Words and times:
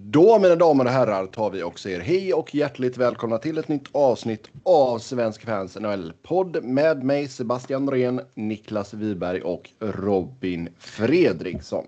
Då 0.00 0.38
mina 0.38 0.56
damer 0.56 0.84
och 0.84 0.90
herrar 0.90 1.26
tar 1.26 1.50
vi 1.50 1.62
också 1.62 1.88
er 1.88 2.00
hej 2.00 2.34
och 2.34 2.54
hjärtligt 2.54 2.96
välkomna 2.96 3.38
till 3.38 3.58
ett 3.58 3.68
nytt 3.68 3.88
avsnitt 3.92 4.50
av 4.62 4.98
Svensk 4.98 5.44
Fans 5.44 5.76
NHL-podd 5.76 6.64
med 6.64 7.04
mig 7.04 7.28
Sebastian 7.28 7.84
Norén, 7.84 8.20
Niklas 8.34 8.94
Wiberg 8.94 9.42
och 9.42 9.70
Robin 9.80 10.68
Fredriksson. 10.78 11.86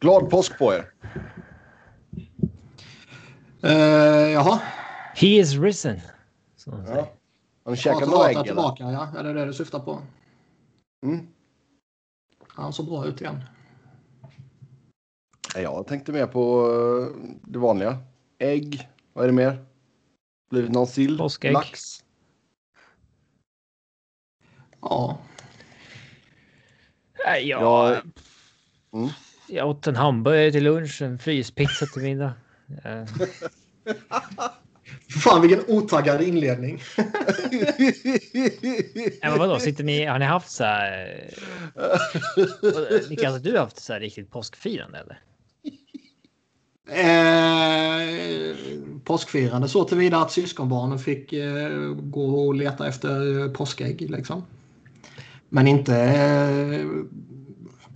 Glad 0.00 0.30
påsk 0.30 0.58
på 0.58 0.74
er! 0.74 0.90
Uh, 3.64 4.32
jaha. 4.32 4.60
He 5.14 5.26
is 5.26 5.54
risen. 5.54 6.00
Så 6.56 6.84
ja. 6.86 7.08
Har 7.64 7.70
ni 7.70 7.76
käkat 7.76 8.08
några 8.08 8.28
ägg? 8.28 8.36
Eller? 8.36 8.44
tillbaka, 8.44 8.84
ja. 8.84 9.08
Är 9.18 9.24
det 9.24 9.32
det 9.32 9.46
du 9.46 9.52
syftar 9.52 9.78
på? 9.78 9.98
Mm. 11.06 11.26
Han 12.48 12.72
såg 12.72 12.86
bra 12.86 13.06
ut 13.06 13.20
igen. 13.20 13.40
Jag 15.54 15.86
tänkte 15.86 16.12
mer 16.12 16.26
på 16.26 16.70
eh, 16.70 17.30
det 17.44 17.58
vanliga. 17.58 17.98
Ägg. 18.38 18.88
Vad 19.12 19.24
är 19.24 19.28
det 19.28 19.34
mer? 19.34 19.64
Blivit 20.50 20.70
någon 20.70 20.86
sill? 20.86 21.18
Påskägg. 21.18 21.52
Lax? 21.52 22.04
Ja. 24.80 25.18
Ja. 27.24 27.38
Jag, 27.38 27.96
mm. 28.92 29.08
jag 29.48 29.68
åt 29.68 29.86
en 29.86 29.96
hamburgare 29.96 30.52
till 30.52 30.64
lunch, 30.64 31.02
en 31.02 31.18
fryspizza 31.18 31.86
till 31.86 32.02
middag. 32.02 32.32
Fan 35.24 35.42
vilken 35.42 35.64
otaggad 35.68 36.22
inledning. 36.22 36.82
ja, 39.20 39.30
men 39.30 39.38
vadå, 39.38 39.58
sitter 39.58 39.84
ni, 39.84 40.04
har 40.04 40.18
ni 40.18 40.24
haft 40.24 40.50
så 40.50 40.64
här... 40.64 41.30
Niklas, 43.10 43.32
har 43.32 43.38
du 43.38 43.58
haft 43.58 43.80
så 43.80 43.92
här 43.92 44.00
riktigt 44.00 44.30
påskfirande 44.30 44.98
eller? 44.98 45.20
Eh, 46.88 48.56
påskfirande 49.04 49.68
så 49.68 49.84
tillvida 49.84 50.18
att 50.18 50.30
syskonbarnen 50.30 50.98
fick 50.98 51.32
eh, 51.32 51.94
gå 51.94 52.46
och 52.46 52.54
leta 52.54 52.88
efter 52.88 53.48
påskägg 53.48 54.10
liksom. 54.10 54.42
Men 55.48 55.68
inte 55.68 55.96
eh, 55.96 56.86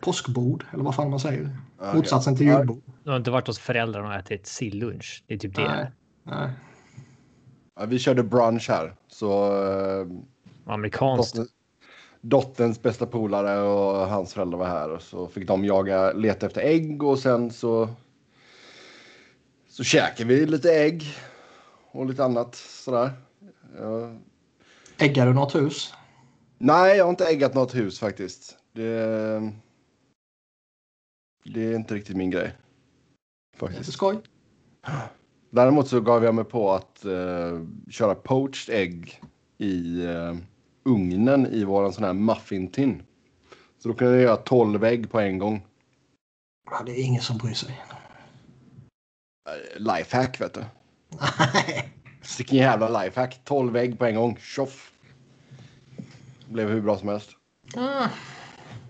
påskbord 0.01 0.65
eller 0.73 0.85
vad 0.85 0.95
fan 0.95 1.11
man 1.11 1.21
säger. 1.21 1.57
Okay. 1.79 1.95
Motsatsen 1.95 2.37
till 2.37 2.47
julbord. 2.47 2.83
Du 3.05 3.11
har 3.11 3.17
inte 3.17 3.31
varit 3.31 3.47
hos 3.47 3.59
föräldrarna 3.59 4.09
och 4.09 4.15
ätit 4.15 4.47
sillunch? 4.47 5.25
Det 5.27 5.35
är 5.35 5.39
typ 5.39 5.57
det. 5.57 5.69
Nej. 5.69 5.91
Nej. 6.23 6.51
Ja, 7.77 7.85
vi 7.87 7.99
körde 7.99 8.23
brunch 8.23 8.69
här. 8.69 8.95
Så, 9.09 9.57
eh, 9.65 10.07
Amerikanskt. 10.73 11.35
Dotter, 11.35 11.51
dotterns 12.21 12.83
bästa 12.83 13.07
polare 13.07 13.61
och 13.61 14.09
hans 14.09 14.35
föräldrar 14.35 14.59
var 14.59 14.67
här. 14.67 14.91
Och 14.91 15.03
så 15.03 15.29
fick 15.29 15.47
de 15.47 15.65
jaga, 15.65 16.13
leta 16.13 16.47
efter 16.47 16.61
ägg 16.61 17.03
och 17.03 17.19
sen 17.19 17.51
så 17.51 17.89
så 19.73 19.85
käkade 19.85 20.35
vi 20.35 20.47
lite 20.47 20.73
ägg 20.73 21.05
och 21.93 22.07
lite 22.07 22.25
annat 22.25 22.55
sådär. 22.55 23.11
Ja. 23.79 24.17
Äggar 24.99 25.27
du 25.27 25.35
något 25.35 25.55
hus? 25.55 25.95
Nej, 26.59 26.97
jag 26.97 27.05
har 27.05 27.11
inte 27.11 27.27
äggat 27.27 27.55
något 27.55 27.75
hus 27.75 27.99
faktiskt. 27.99 28.59
Det, 28.73 29.53
det 31.45 31.65
är 31.65 31.77
inte 31.77 31.95
riktigt 31.95 32.17
min 32.17 32.31
grej. 32.31 32.53
Faktiskt. 33.57 33.87
Det 33.87 33.91
är 33.91 33.93
skoj. 33.93 34.19
Däremot 35.51 35.89
så 35.89 36.01
gav 36.01 36.25
jag 36.25 36.35
mig 36.35 36.45
på 36.45 36.73
att 36.73 37.05
uh, 37.07 37.67
köra 37.91 38.15
poached 38.15 38.75
ägg 38.75 39.21
i 39.59 40.07
uh, 40.07 40.37
ugnen 40.85 41.47
i 41.47 41.65
våran 41.65 41.93
sån 41.93 42.05
här 42.05 42.13
muffintin. 42.13 43.03
Så 43.79 43.89
då 43.89 43.95
kunde 43.95 44.15
jag 44.15 44.23
göra 44.23 44.37
12 44.37 44.85
ägg 44.85 45.11
på 45.11 45.21
en 45.21 45.39
gång. 45.39 45.67
Ja, 46.71 46.83
det 46.87 46.93
är 46.93 47.05
ingen 47.05 47.23
som 47.23 47.39
bryr 47.39 47.55
sig. 47.55 47.83
Lifehack 49.77 50.41
vet 50.41 50.55
du. 50.55 50.65
Vilken 52.39 52.59
jävla 52.59 53.03
lifehack. 53.03 53.41
12 53.45 53.77
ägg 53.77 53.99
på 53.99 54.05
en 54.05 54.15
gång. 54.15 54.39
Tjoff. 54.41 54.93
Blev 56.49 56.69
hur 56.69 56.81
bra 56.81 56.99
som 56.99 57.09
helst. 57.09 57.31
Ah. 57.77 58.09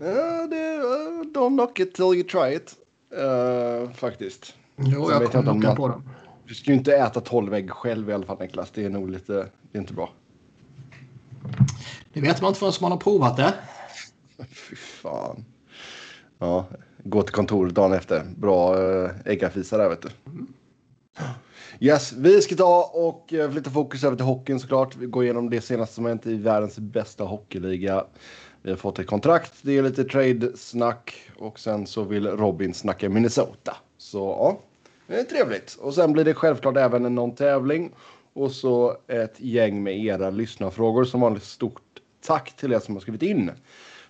Ja, 0.01 0.47
det, 0.47 0.77
uh, 0.77 1.23
don't 1.35 1.57
knock 1.57 1.79
it 1.81 1.95
till 1.95 2.05
you 2.05 2.23
try 2.23 2.57
it. 2.57 2.75
Uh, 3.19 3.93
faktiskt. 3.93 4.55
Jo, 4.77 5.11
jag 5.11 5.33
kommer 5.33 5.43
knocka 5.43 5.75
på 5.75 5.89
dem. 5.89 6.09
Du 6.47 6.55
ska 6.55 6.71
ju 6.71 6.77
inte 6.77 6.97
äta 6.97 7.21
12 7.21 7.55
ägg 7.55 7.71
själv 7.71 8.11
i 8.11 8.13
alla 8.13 8.27
fall 8.27 8.39
Niklas. 8.39 8.71
Det 8.71 8.85
är 8.85 8.91
nog 8.91 9.11
lite, 9.11 9.33
det 9.33 9.79
är 9.79 9.81
inte 9.81 9.95
bra. 9.95 10.13
Det 12.13 12.21
vet 12.21 12.41
man 12.41 12.49
inte 12.49 12.61
förrän 12.61 12.73
man 12.81 12.91
har 12.91 12.99
provat 12.99 13.37
det. 13.37 13.55
Fy 14.47 14.77
fan. 14.77 15.45
Ja, 16.39 16.67
gå 17.05 17.23
till 17.23 17.35
kontoret 17.35 17.75
dagen 17.75 17.93
efter. 17.93 18.23
Bra 18.37 18.91
eh, 18.91 19.11
äggafisa 19.25 19.79
där 19.79 19.89
vet 19.89 20.03
du. 20.03 20.09
Yes, 21.81 22.13
vi 22.13 22.43
ska 22.43 22.57
ta 22.57 22.91
och 22.95 23.33
eh, 23.33 23.51
flytta 23.51 23.71
fokus 23.71 24.05
över 24.05 24.17
till 24.17 24.25
hockeyn 24.25 24.61
såklart. 24.61 24.97
Vi 24.97 25.07
går 25.07 25.25
igenom 25.25 25.51
det 25.51 25.61
senaste 25.61 25.95
som 25.95 26.07
hänt 26.07 26.27
i 26.27 26.35
världens 26.35 26.79
bästa 26.79 27.25
hockeyliga. 27.25 28.05
Vi 28.63 28.71
har 28.71 28.77
fått 28.77 28.99
ett 28.99 29.07
kontrakt, 29.07 29.53
det 29.63 29.79
är 29.79 29.83
lite 29.83 30.05
trade-snack 30.05 31.31
och 31.39 31.59
sen 31.59 31.87
så 31.87 32.03
vill 32.03 32.27
Robin 32.27 32.75
snacka 32.75 33.09
Minnesota. 33.09 33.77
Så 33.99 34.19
ja, 34.19 34.61
det 35.07 35.21
är 35.21 35.25
trevligt. 35.25 35.75
Och 35.81 35.95
sen 35.95 36.13
blir 36.13 36.25
det 36.25 36.35
självklart 36.35 36.77
även 36.77 37.15
någon 37.15 37.35
tävling 37.35 37.93
och 38.33 38.53
så 38.53 38.97
ett 39.09 39.35
gäng 39.41 39.83
med 39.83 40.05
era 40.05 40.31
lyssnarfrågor. 40.31 41.05
Som 41.05 41.21
vanligt 41.21 41.43
stort 41.43 41.83
tack 42.27 42.57
till 42.57 42.73
er 42.73 42.79
som 42.79 42.95
har 42.95 43.01
skrivit 43.01 43.23
in. 43.23 43.51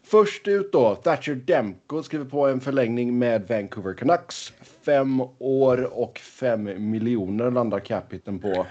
Först 0.04 0.48
ut 0.48 0.72
då, 0.72 0.94
Thatcher 0.94 1.34
Demko 1.34 2.02
skriver 2.02 2.24
på 2.24 2.46
en 2.48 2.60
förlängning 2.60 3.18
med 3.18 3.48
Vancouver 3.48 3.94
Canucks. 3.94 4.52
Fem 4.62 5.20
år 5.38 5.98
och 5.98 6.18
fem 6.18 6.90
miljoner 6.90 7.50
landar 7.50 7.80
capiten 7.80 8.38
på 8.38 8.66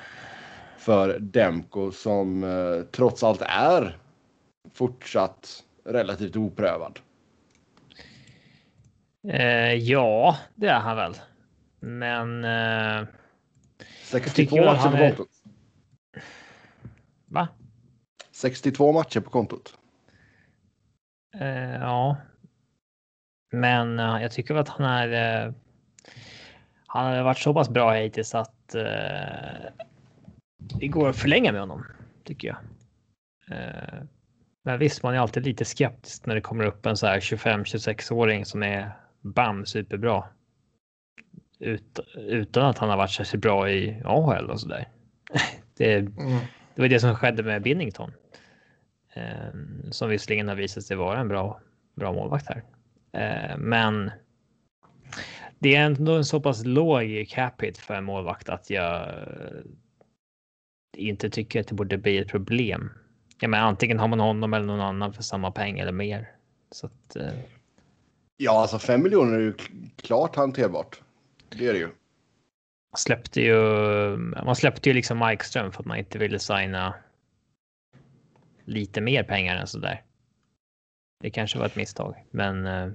för 0.77 1.19
Demko 1.19 1.91
som 1.91 2.43
eh, 2.43 2.83
trots 2.91 3.23
allt 3.23 3.41
är 3.41 3.97
fortsatt 4.73 5.63
relativt 5.85 6.35
oprövad. 6.35 6.99
Eh, 9.27 9.73
ja, 9.73 10.37
det 10.55 10.67
är 10.67 10.79
han 10.79 10.97
väl. 10.97 11.15
Men... 11.79 12.43
Eh, 12.43 13.07
62 14.03 14.55
matcher 14.55 14.91
på 14.91 14.97
kontot. 14.97 15.29
Va? 17.25 17.47
62 18.31 18.91
matcher 18.91 19.19
på 19.19 19.29
kontot. 19.29 19.77
Eh, 21.33 21.75
ja. 21.75 22.17
Men 23.51 23.99
uh, 23.99 24.21
jag 24.21 24.31
tycker 24.31 24.55
att 24.55 24.69
han 24.69 24.85
är. 24.85 25.45
Uh, 25.47 25.53
han 26.87 27.05
har 27.05 27.23
varit 27.23 27.37
så 27.37 27.53
pass 27.53 27.69
bra 27.69 27.91
hittills 27.91 28.35
att 28.35 28.75
uh, 28.75 29.85
det 30.57 30.87
går 30.87 31.09
att 31.09 31.17
förlänga 31.17 31.51
med 31.51 31.61
honom 31.61 31.85
tycker 32.23 32.47
jag. 32.47 32.57
men 34.63 34.79
visst, 34.79 35.03
man 35.03 35.13
är 35.13 35.19
alltid 35.19 35.45
lite 35.45 35.65
skeptisk 35.65 36.25
när 36.25 36.35
det 36.35 36.41
kommer 36.41 36.63
upp 36.63 36.85
en 36.85 36.97
så 36.97 37.07
här 37.07 37.19
25 37.19 37.65
26 37.65 38.11
åring 38.11 38.45
som 38.45 38.63
är 38.63 38.91
bam 39.21 39.65
superbra. 39.65 40.23
Ut, 41.59 41.99
utan 42.15 42.65
att 42.65 42.77
han 42.77 42.89
har 42.89 42.97
varit 42.97 43.11
särskilt 43.11 43.43
bra 43.43 43.69
i 43.69 44.01
AHL 44.05 44.49
och 44.49 44.59
så 44.59 44.67
där. 44.67 44.87
det, 45.77 45.93
mm. 45.95 46.39
det 46.75 46.81
var 46.81 46.87
det 46.87 46.99
som 46.99 47.15
skedde 47.15 47.43
med 47.43 47.61
Binnington. 47.61 48.11
Eh, 49.13 49.53
som 49.91 50.09
visserligen 50.09 50.47
har 50.47 50.55
visat 50.55 50.83
sig 50.83 50.97
vara 50.97 51.19
en 51.19 51.27
bra, 51.27 51.61
bra 51.95 52.13
målvakt 52.13 52.47
här. 52.47 52.63
Eh, 53.11 53.57
men 53.57 54.11
det 55.59 55.75
är 55.75 55.85
ändå 55.85 56.11
en 56.15 56.25
så 56.25 56.41
pass 56.41 56.65
låg 56.65 57.25
capita 57.29 57.81
för 57.81 57.93
en 57.93 58.03
målvakt 58.03 58.49
att 58.49 58.69
jag 58.69 59.07
inte 60.97 61.29
tycker 61.29 61.61
att 61.61 61.67
det 61.67 61.75
borde 61.75 61.97
bli 61.97 62.17
ett 62.17 62.27
problem. 62.27 62.91
Ja, 63.39 63.47
men 63.47 63.63
antingen 63.63 63.99
har 63.99 64.07
man 64.07 64.19
honom 64.19 64.53
eller 64.53 64.65
någon 64.65 64.81
annan 64.81 65.13
för 65.13 65.23
samma 65.23 65.51
peng 65.51 65.79
eller 65.79 65.91
mer. 65.91 66.31
Så 66.71 66.85
att, 66.85 67.15
eh... 67.15 67.33
Ja, 68.37 68.61
alltså 68.61 68.79
fem 68.79 69.03
miljoner 69.03 69.33
är 69.33 69.41
ju 69.41 69.53
klart 69.95 70.35
hanterbart. 70.35 71.01
Det 71.49 71.67
är 71.67 71.73
det 71.73 71.79
ju. 71.79 71.87
Man 71.87 72.97
släppte 72.97 73.41
ju. 73.41 73.55
Man 74.45 74.55
släppte 74.55 74.89
ju 74.89 74.93
liksom 74.93 75.19
Mike 75.19 75.45
Ström 75.45 75.71
för 75.71 75.79
att 75.79 75.85
man 75.85 75.97
inte 75.97 76.17
ville 76.17 76.39
signa 76.39 76.93
lite 78.71 79.01
mer 79.01 79.23
pengar 79.23 79.55
än 79.55 79.67
så 79.67 79.77
där. 79.77 80.03
Det 81.21 81.29
kanske 81.29 81.59
var 81.59 81.65
ett 81.65 81.75
misstag, 81.75 82.15
men. 82.31 82.65
Eh... 82.65 82.91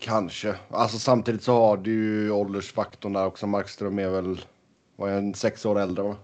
Kanske. 0.00 0.54
Alltså 0.70 0.98
samtidigt 0.98 1.42
så 1.42 1.52
har 1.52 1.76
du 1.76 1.92
ju 1.92 2.30
åldersfaktorn 2.30 3.12
där 3.12 3.26
också. 3.26 3.46
Markström 3.46 3.98
är 3.98 4.08
väl 4.08 4.40
var 4.96 5.08
en 5.08 5.34
sex 5.34 5.66
år 5.66 5.80
äldre 5.80 6.04
va? 6.04 6.16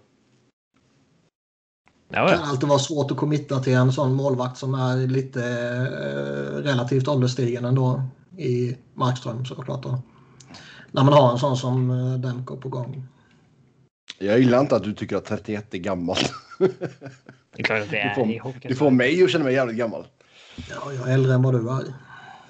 Det 2.08 2.16
kan 2.16 2.42
alltid 2.42 2.68
vara 2.68 2.78
svårt 2.78 3.10
att 3.10 3.16
committa 3.16 3.60
till 3.60 3.74
en 3.74 3.92
sån 3.92 4.14
målvakt 4.14 4.58
som 4.58 4.74
är 4.74 4.96
lite 4.96 5.42
eh, 5.42 6.62
relativt 6.62 7.08
ålderstigen 7.08 7.64
ändå 7.64 8.02
i 8.36 8.76
Markström 8.94 9.44
såklart. 9.44 9.82
Då. 9.82 10.02
När 10.90 11.04
man 11.04 11.12
har 11.12 11.32
en 11.32 11.38
sån 11.38 11.56
som 11.56 11.90
eh, 11.90 12.18
Demko 12.18 12.56
på 12.56 12.68
gång. 12.68 13.06
Jag 14.18 14.38
gillar 14.38 14.60
inte 14.60 14.76
att 14.76 14.84
du 14.84 14.92
tycker 14.92 15.16
att 15.16 15.24
31 15.24 15.74
är 15.74 15.78
gammalt. 15.78 16.32
Det 17.56 17.62
är 17.62 17.64
klart 17.64 17.82
att 17.82 17.90
det 17.90 17.98
är 17.98 18.08
du 18.08 18.40
får. 18.40 18.68
Du 18.68 18.74
får 18.74 18.90
mig 18.90 19.24
att 19.24 19.30
känna 19.30 19.44
mig 19.44 19.54
jävligt 19.54 19.76
gammal. 19.76 20.06
Ja, 20.70 20.92
jag 20.92 21.08
är 21.08 21.14
äldre 21.14 21.34
än 21.34 21.42
vad 21.42 21.54
du 21.54 21.70
är. 21.70 21.94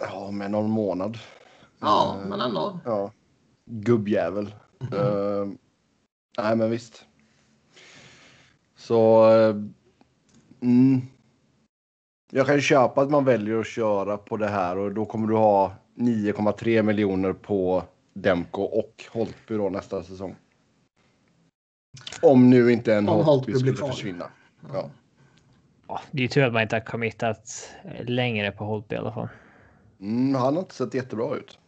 Ja, 0.00 0.31
med 0.31 0.50
någon 0.50 0.70
månad. 0.70 1.19
Ja, 1.81 2.19
men 2.26 2.41
ändå. 2.41 2.81
Ja. 2.85 3.12
gubbjävel. 3.64 4.55
Uh, 4.94 5.52
nej, 6.38 6.56
men 6.56 6.70
visst. 6.70 7.05
Så... 8.76 9.31
Uh, 9.31 9.64
mm. 10.61 11.00
Jag 12.32 12.46
kan 12.46 12.55
ju 12.55 12.61
köpa 12.61 13.00
att 13.00 13.11
man 13.11 13.25
väljer 13.25 13.61
att 13.61 13.67
köra 13.67 14.17
på 14.17 14.37
det 14.37 14.49
här 14.49 14.79
och 14.79 14.93
då 14.93 15.06
kommer 15.06 15.29
du 15.29 15.35
ha 15.35 15.73
9,3 15.96 16.82
miljoner 16.82 17.32
på 17.32 17.82
Demko 18.14 18.62
och 18.62 19.05
Holtby 19.11 19.56
då 19.56 19.69
nästa 19.69 20.03
säsong. 20.03 20.37
Om 22.23 22.50
nu 22.50 22.73
inte 22.73 22.94
en 22.94 23.08
Om 23.08 23.14
Holtby 23.14 23.31
Holtby 23.31 23.55
skulle 23.55 23.73
kvar. 23.73 23.88
försvinna. 23.88 24.31
Ja. 24.68 24.90
Ja, 25.88 26.00
det 26.10 26.24
är 26.24 26.28
tur 26.28 26.44
att 26.44 26.52
man 26.52 26.62
inte 26.62 26.76
har 26.76 26.80
committat 26.80 27.74
längre 28.00 28.52
på 28.52 28.64
Holtby 28.64 28.94
i 28.94 28.98
alla 28.98 29.12
fall. 29.12 29.28
Mm, 30.00 30.34
han 30.34 30.54
har 30.54 30.62
inte 30.62 30.74
sett 30.74 30.94
jättebra 30.94 31.36
ut. 31.36 31.58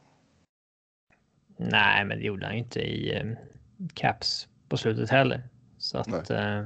Nej, 1.56 2.04
men 2.04 2.18
det 2.18 2.24
gjorde 2.24 2.46
han 2.46 2.54
ju 2.54 2.62
inte 2.62 2.80
i 2.80 3.16
eh, 3.16 3.32
Caps 3.94 4.48
på 4.68 4.76
slutet 4.76 5.10
heller. 5.10 5.48
Så 5.78 5.98
att... 5.98 6.30
Eh, 6.30 6.58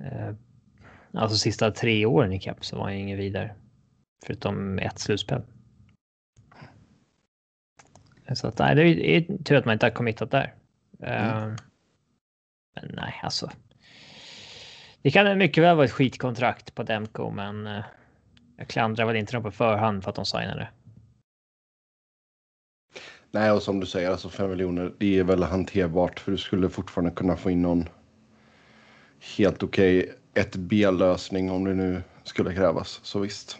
eh, 0.00 0.34
alltså 1.12 1.36
sista 1.36 1.70
tre 1.70 2.06
åren 2.06 2.32
i 2.32 2.40
Caps 2.40 2.68
så 2.68 2.76
var 2.76 2.84
han 2.84 2.94
ju 2.94 3.00
ingen 3.00 3.18
vidare. 3.18 3.54
Förutom 4.26 4.78
ett 4.78 4.98
slutspel. 4.98 5.42
Så 8.34 8.48
att 8.48 8.58
nej, 8.58 8.74
det 8.74 8.82
är, 8.82 8.94
det 8.94 9.16
är 9.16 9.42
tur 9.44 9.56
att 9.56 9.64
man 9.64 9.72
inte 9.72 9.86
har 9.86 9.90
committat 9.90 10.30
där. 10.30 10.54
Eh, 11.00 11.52
men 12.74 12.90
nej, 12.94 13.20
alltså. 13.22 13.50
Det 15.02 15.10
kan 15.10 15.38
mycket 15.38 15.64
väl 15.64 15.76
vara 15.76 15.86
ett 15.86 15.92
skitkontrakt 15.92 16.74
på 16.74 16.82
Demko, 16.82 17.30
men 17.30 17.66
eh, 17.66 17.84
jag 18.56 18.68
klandrar 18.68 19.06
väl 19.06 19.16
inte 19.16 19.32
dem 19.32 19.42
på 19.42 19.50
förhand 19.50 20.02
för 20.02 20.10
att 20.10 20.16
de 20.16 20.26
signade. 20.26 20.68
Nej, 23.30 23.50
och 23.50 23.62
som 23.62 23.80
du 23.80 23.86
säger, 23.86 24.10
alltså 24.10 24.28
5 24.28 24.50
miljoner, 24.50 24.92
det 24.98 25.18
är 25.18 25.24
väl 25.24 25.42
hanterbart 25.42 26.20
för 26.20 26.32
du 26.32 26.38
skulle 26.38 26.68
fortfarande 26.68 27.10
kunna 27.10 27.36
få 27.36 27.50
in 27.50 27.62
någon 27.62 27.88
helt 29.36 29.62
okej 29.62 30.14
1B-lösning 30.34 31.50
om 31.50 31.64
det 31.64 31.74
nu 31.74 32.02
skulle 32.24 32.54
krävas. 32.54 33.00
Så 33.02 33.18
visst. 33.18 33.58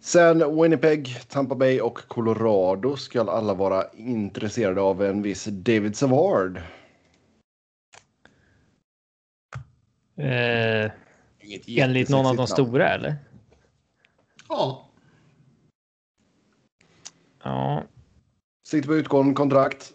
Sen 0.00 0.62
Winnipeg, 0.62 1.16
Tampa 1.28 1.54
Bay 1.54 1.80
och 1.80 1.98
Colorado 2.08 2.96
ska 2.96 3.30
alla 3.30 3.54
vara 3.54 3.84
intresserade 3.96 4.80
av 4.80 5.02
en 5.02 5.22
viss 5.22 5.44
David 5.44 5.96
Savard. 5.96 6.60
Eh, 10.20 10.90
enligt 11.66 12.08
någon 12.08 12.26
av 12.26 12.36
de 12.36 12.46
stora 12.46 12.88
eller? 12.88 13.16
Ja, 14.48 14.86
Ja, 17.44 17.84
Sitter 18.68 18.88
på 18.88 18.94
utgående 18.94 19.34
kontrakt. 19.34 19.92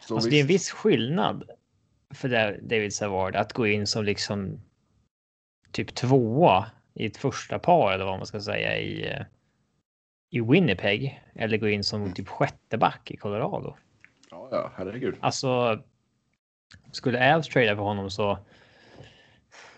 Så 0.00 0.14
alltså 0.14 0.30
det 0.30 0.36
är 0.36 0.40
en 0.40 0.46
viss 0.46 0.70
skillnad 0.70 1.50
för 2.14 2.28
det- 2.28 2.60
David 2.62 2.94
Savard 2.94 3.36
att 3.36 3.52
gå 3.52 3.66
in 3.66 3.86
som 3.86 4.04
liksom 4.04 4.60
typ 5.72 5.94
tvåa 5.94 6.66
i 6.94 7.06
ett 7.06 7.16
första 7.16 7.58
par 7.58 7.92
eller 7.92 8.04
vad 8.04 8.18
man 8.18 8.26
ska 8.26 8.40
säga 8.40 8.78
i, 8.78 9.08
eh, 9.08 9.22
i 10.30 10.40
Winnipeg 10.40 11.22
eller 11.34 11.56
gå 11.58 11.68
in 11.68 11.84
som 11.84 12.12
typ 12.12 12.28
sjätte 12.28 12.78
back 12.78 13.10
i 13.10 13.16
Colorado. 13.16 13.76
Ja, 14.30 14.48
ja, 14.52 14.72
herregud. 14.76 15.14
Alltså. 15.20 15.82
Skulle 16.92 17.36
Avs 17.36 17.48
trada 17.48 17.76
för 17.76 17.82
honom 17.82 18.10
så. 18.10 18.38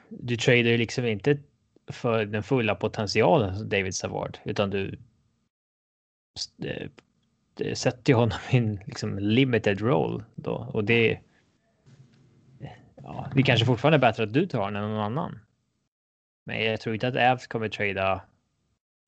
Du 0.09 0.37
tradar 0.37 0.71
ju 0.71 0.79
liksom 0.79 1.07
inte 1.07 1.39
för 1.87 2.25
den 2.25 2.43
fulla 2.43 2.75
potentialen 2.75 3.59
som 3.59 3.69
David 3.69 3.95
Savard 3.95 4.39
utan 4.45 4.71
du. 4.71 4.99
Eh, 6.65 6.89
sätter 7.75 8.13
ju 8.13 8.17
honom 8.17 8.39
i 8.51 8.57
en 8.57 8.81
liksom 8.87 9.19
limited 9.19 9.81
roll 9.81 10.25
då 10.35 10.71
och 10.73 10.85
det. 10.85 11.21
Ja, 12.97 13.31
det 13.35 13.43
kanske 13.43 13.67
fortfarande 13.67 13.97
är 13.97 14.11
bättre 14.11 14.23
att 14.23 14.33
du 14.33 14.47
tar 14.47 14.61
honom 14.61 14.83
än 14.83 14.91
någon 14.91 15.05
annan. 15.05 15.39
Men 16.45 16.65
jag 16.65 16.81
tror 16.81 16.95
inte 16.95 17.09
att 17.09 17.17
Avs 17.17 17.47
kommer 17.47 17.69
trada 17.69 18.23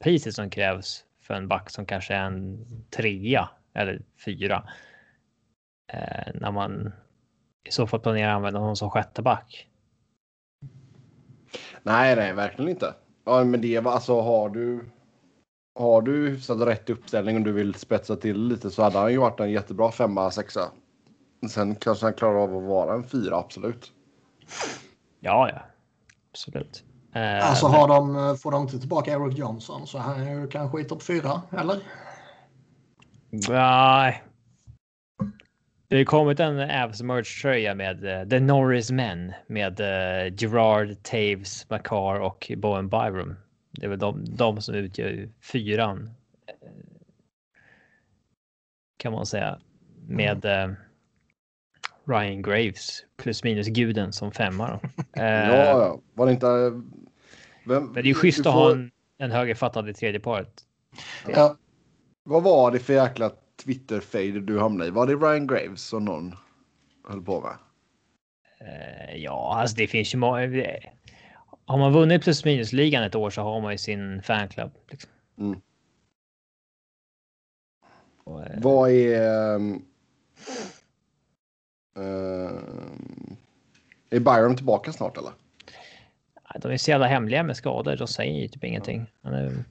priset 0.05 0.35
som 0.35 0.51
krävs 0.51 1.05
för 1.21 1.35
en 1.35 1.49
back 1.49 1.71
som 1.71 1.87
kanske 1.87 2.15
är 2.15 2.25
en 2.27 2.67
trea 2.91 3.49
eller 3.75 4.03
fyra. 4.25 4.69
Eh, 5.93 6.33
när 6.35 6.51
man 6.51 6.93
i 7.65 7.71
så 7.71 7.87
fall 7.87 8.01
planerar 8.01 8.31
att 8.31 8.37
använda 8.37 8.61
honom 8.61 8.77
som 8.77 8.91
sjätte 8.91 9.23
back. 9.23 9.69
Nej, 11.83 12.17
nej, 12.17 12.33
verkligen 12.33 12.71
inte. 12.71 12.95
Ja, 13.25 13.45
men 13.45 13.61
det 13.61 13.81
var 13.81 13.93
alltså 13.93 14.21
har 14.21 14.49
du. 14.49 14.91
Har 15.79 16.03
du 16.03 16.29
hyfsat 16.29 16.61
rätt 16.61 16.91
uppställning 16.91 17.37
och 17.37 17.43
du 17.43 17.53
vill 17.53 17.75
spetsa 17.75 18.17
till 18.17 18.47
lite 18.49 18.71
så 18.71 18.83
hade 18.83 18.99
han 18.99 19.13
ju 19.13 19.19
varit 19.19 19.41
en 19.41 19.51
jättebra 19.51 19.91
femma, 19.93 20.31
sexa. 20.31 20.71
Sen 21.51 21.75
kanske 21.75 22.07
han 22.07 22.15
klarar 22.15 22.35
av 22.43 22.57
att 22.57 22.63
vara 22.63 22.95
en 22.95 23.05
fyra, 23.05 23.37
absolut. 23.37 23.93
Ja, 25.21 25.49
ja, 25.49 25.61
absolut. 26.31 26.85
Eh, 27.15 27.49
alltså 27.49 27.69
men- 27.69 27.81
har 27.81 27.89
de, 27.89 28.39
får 28.39 28.51
de 28.51 28.63
inte 28.63 28.79
tillbaka 28.79 29.13
Eric 29.13 29.39
Johnson 29.39 29.87
så 29.87 29.99
han 29.99 30.21
är 30.21 30.41
ju 30.41 30.49
kanske 30.49 30.81
i 30.81 30.85
topp 30.85 31.03
fyra, 31.03 31.43
eller? 31.59 31.81
Nej. 33.31 34.23
Det 35.95 35.99
har 36.01 36.05
kommit 36.05 36.41
en 36.41 36.61
Avs 36.71 37.03
merch 37.03 37.43
tröja 37.43 37.75
med 37.75 38.05
eh, 38.05 38.29
The 38.29 38.41
Norris 38.41 38.91
Men 38.91 39.33
med 39.47 39.81
eh, 39.81 40.35
Gerard, 40.37 41.03
Taves, 41.03 41.71
Makar 41.71 42.21
och 42.21 42.53
Bowen 42.57 42.89
Byram. 42.89 43.35
Det 43.71 43.87
är 43.87 43.91
väl 43.91 43.99
de, 43.99 44.25
de 44.37 44.61
som 44.61 44.75
utgör 44.75 45.29
fyran. 45.41 46.11
eh, 46.47 46.69
Kan 48.97 49.13
man 49.13 49.27
säga. 49.27 49.59
Med 50.07 50.45
eh, 50.45 50.71
Ryan 52.05 52.43
Graves 52.43 53.05
plus 53.17 53.45
minus 53.45 53.67
guden 53.69 54.13
som 54.13 54.33
femma. 54.33 54.69
Då. 54.71 54.89
Ja, 55.13 55.55
ja. 55.55 56.01
Var 56.15 56.27
det 56.27 56.33
inte... 56.33 56.47
Vem, 57.67 57.85
Men 57.85 57.93
det 57.95 58.01
är 58.01 58.05
ju 58.05 58.15
schysst 58.15 58.43
du 58.45 58.49
att 58.49 58.55
får- 58.55 58.61
ha 58.63 58.73
en, 58.73 58.91
en 59.19 59.31
högerfattad 59.31 59.89
i 59.89 59.95
tredje 59.95 60.21
paret. 60.21 60.63
Ja. 61.29 61.57
Vad 62.25 62.43
var 62.43 62.71
det 62.71 62.79
för 62.79 62.93
jäkla 62.93 63.31
Twitter-fade 63.65 64.41
du 64.41 64.59
hamnade 64.59 64.89
i? 64.89 64.91
Var 64.91 65.07
det 65.07 65.15
Ryan 65.15 65.47
Graves 65.47 65.83
som 65.83 66.05
någon 66.05 66.35
höll 67.09 67.23
på 67.23 67.41
med? 67.41 67.57
Eh, 68.69 69.17
ja, 69.17 69.57
alltså 69.61 69.77
det 69.77 69.87
finns 69.87 70.15
ju 70.15 70.19
många. 70.19 70.41
Har 71.67 71.79
man 71.79 71.93
vunnit 71.93 72.23
plus 72.23 72.45
minus 72.45 72.73
ligan 72.73 73.03
ett 73.03 73.15
år 73.15 73.31
så 73.31 73.43
har 73.43 73.61
man 73.61 73.73
ju 73.73 73.79
sin 73.79 74.23
fanclub. 74.23 74.71
Liksom. 74.91 75.11
Mm. 75.39 75.61
Och, 78.25 78.43
eh, 78.47 78.61
Vad 78.63 78.91
är... 78.91 79.55
ehm, 79.55 79.83
ehm, 81.97 83.37
är 84.11 84.21
Byron 84.21 84.57
tillbaka 84.57 84.93
snart 84.93 85.17
eller? 85.17 85.33
de 86.61 86.73
är 86.73 86.77
så 86.77 86.91
jävla 86.91 87.07
hemliga 87.07 87.43
med 87.43 87.57
skador. 87.57 87.97
De 87.97 88.09
säger 88.09 88.41
ju 88.41 88.49
typ 88.49 88.65
ingenting. 88.65 89.07
Han 89.23 89.35
är 89.35 89.65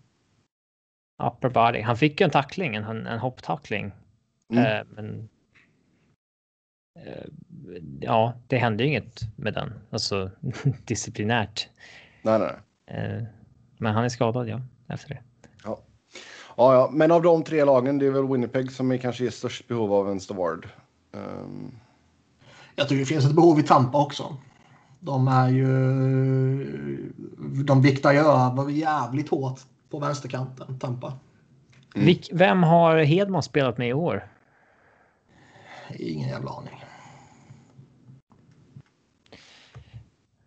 upper 1.24 1.50
body. 1.50 1.82
Han 1.82 1.98
fick 1.98 2.22
ju 2.22 2.24
en 2.24 2.32
tackling, 2.32 2.75
en, 2.75 3.08
en 3.08 3.20
hopptackling. 3.20 3.91
Mm. 4.50 4.65
Eh, 4.65 4.84
men. 4.89 5.29
Eh, 7.00 7.25
ja, 8.00 8.34
det 8.48 8.58
hände 8.58 8.84
ju 8.84 8.89
inget 8.89 9.22
med 9.36 9.53
den, 9.53 9.74
alltså 9.89 10.32
disciplinärt. 10.86 11.70
Nej, 12.22 12.39
nej. 12.39 12.53
Eh, 12.86 13.24
men 13.77 13.93
han 13.93 14.03
är 14.03 14.10
skadad, 14.10 14.48
ja, 14.48 14.62
efter 14.88 15.10
det. 15.10 15.22
Ja, 16.58 16.74
ja, 16.74 16.89
men 16.93 17.12
av 17.12 17.22
de 17.22 17.43
tre 17.43 17.65
lagen, 17.65 18.00
det 18.00 18.05
är 18.05 18.12
väl 18.12 18.27
Winnipeg 18.27 18.72
som 18.72 18.91
är 18.91 18.98
kanske 18.98 19.25
i 19.25 19.32
störst 19.32 19.67
behov 19.67 19.93
av 19.93 20.12
en 20.12 20.20
Steward. 20.20 20.67
Um, 21.12 21.79
Jag 22.75 22.89
tycker 22.89 23.00
det 23.00 23.05
finns 23.05 23.25
ett 23.25 23.36
behov 23.36 23.60
i 23.60 23.63
Tampa 23.63 24.03
också. 24.03 24.38
De 25.00 25.27
är 25.27 25.50
ju... 25.50 27.13
De 27.65 27.82
viktar 27.82 28.12
ju 28.12 28.20
över 28.20 28.70
jävligt 28.70 29.29
hårt 29.29 29.60
på 29.93 30.00
vänsterkanten, 30.00 30.79
Tampa. 30.79 31.13
Mm. 31.95 32.05
Vilk, 32.05 32.29
vem 32.31 32.63
har 32.63 32.97
Hedman 32.97 33.43
spelat 33.43 33.77
med 33.77 33.89
i 33.89 33.93
år? 33.93 34.27
Ingen 35.95 36.29
jävla 36.29 36.51
aning. 36.51 36.83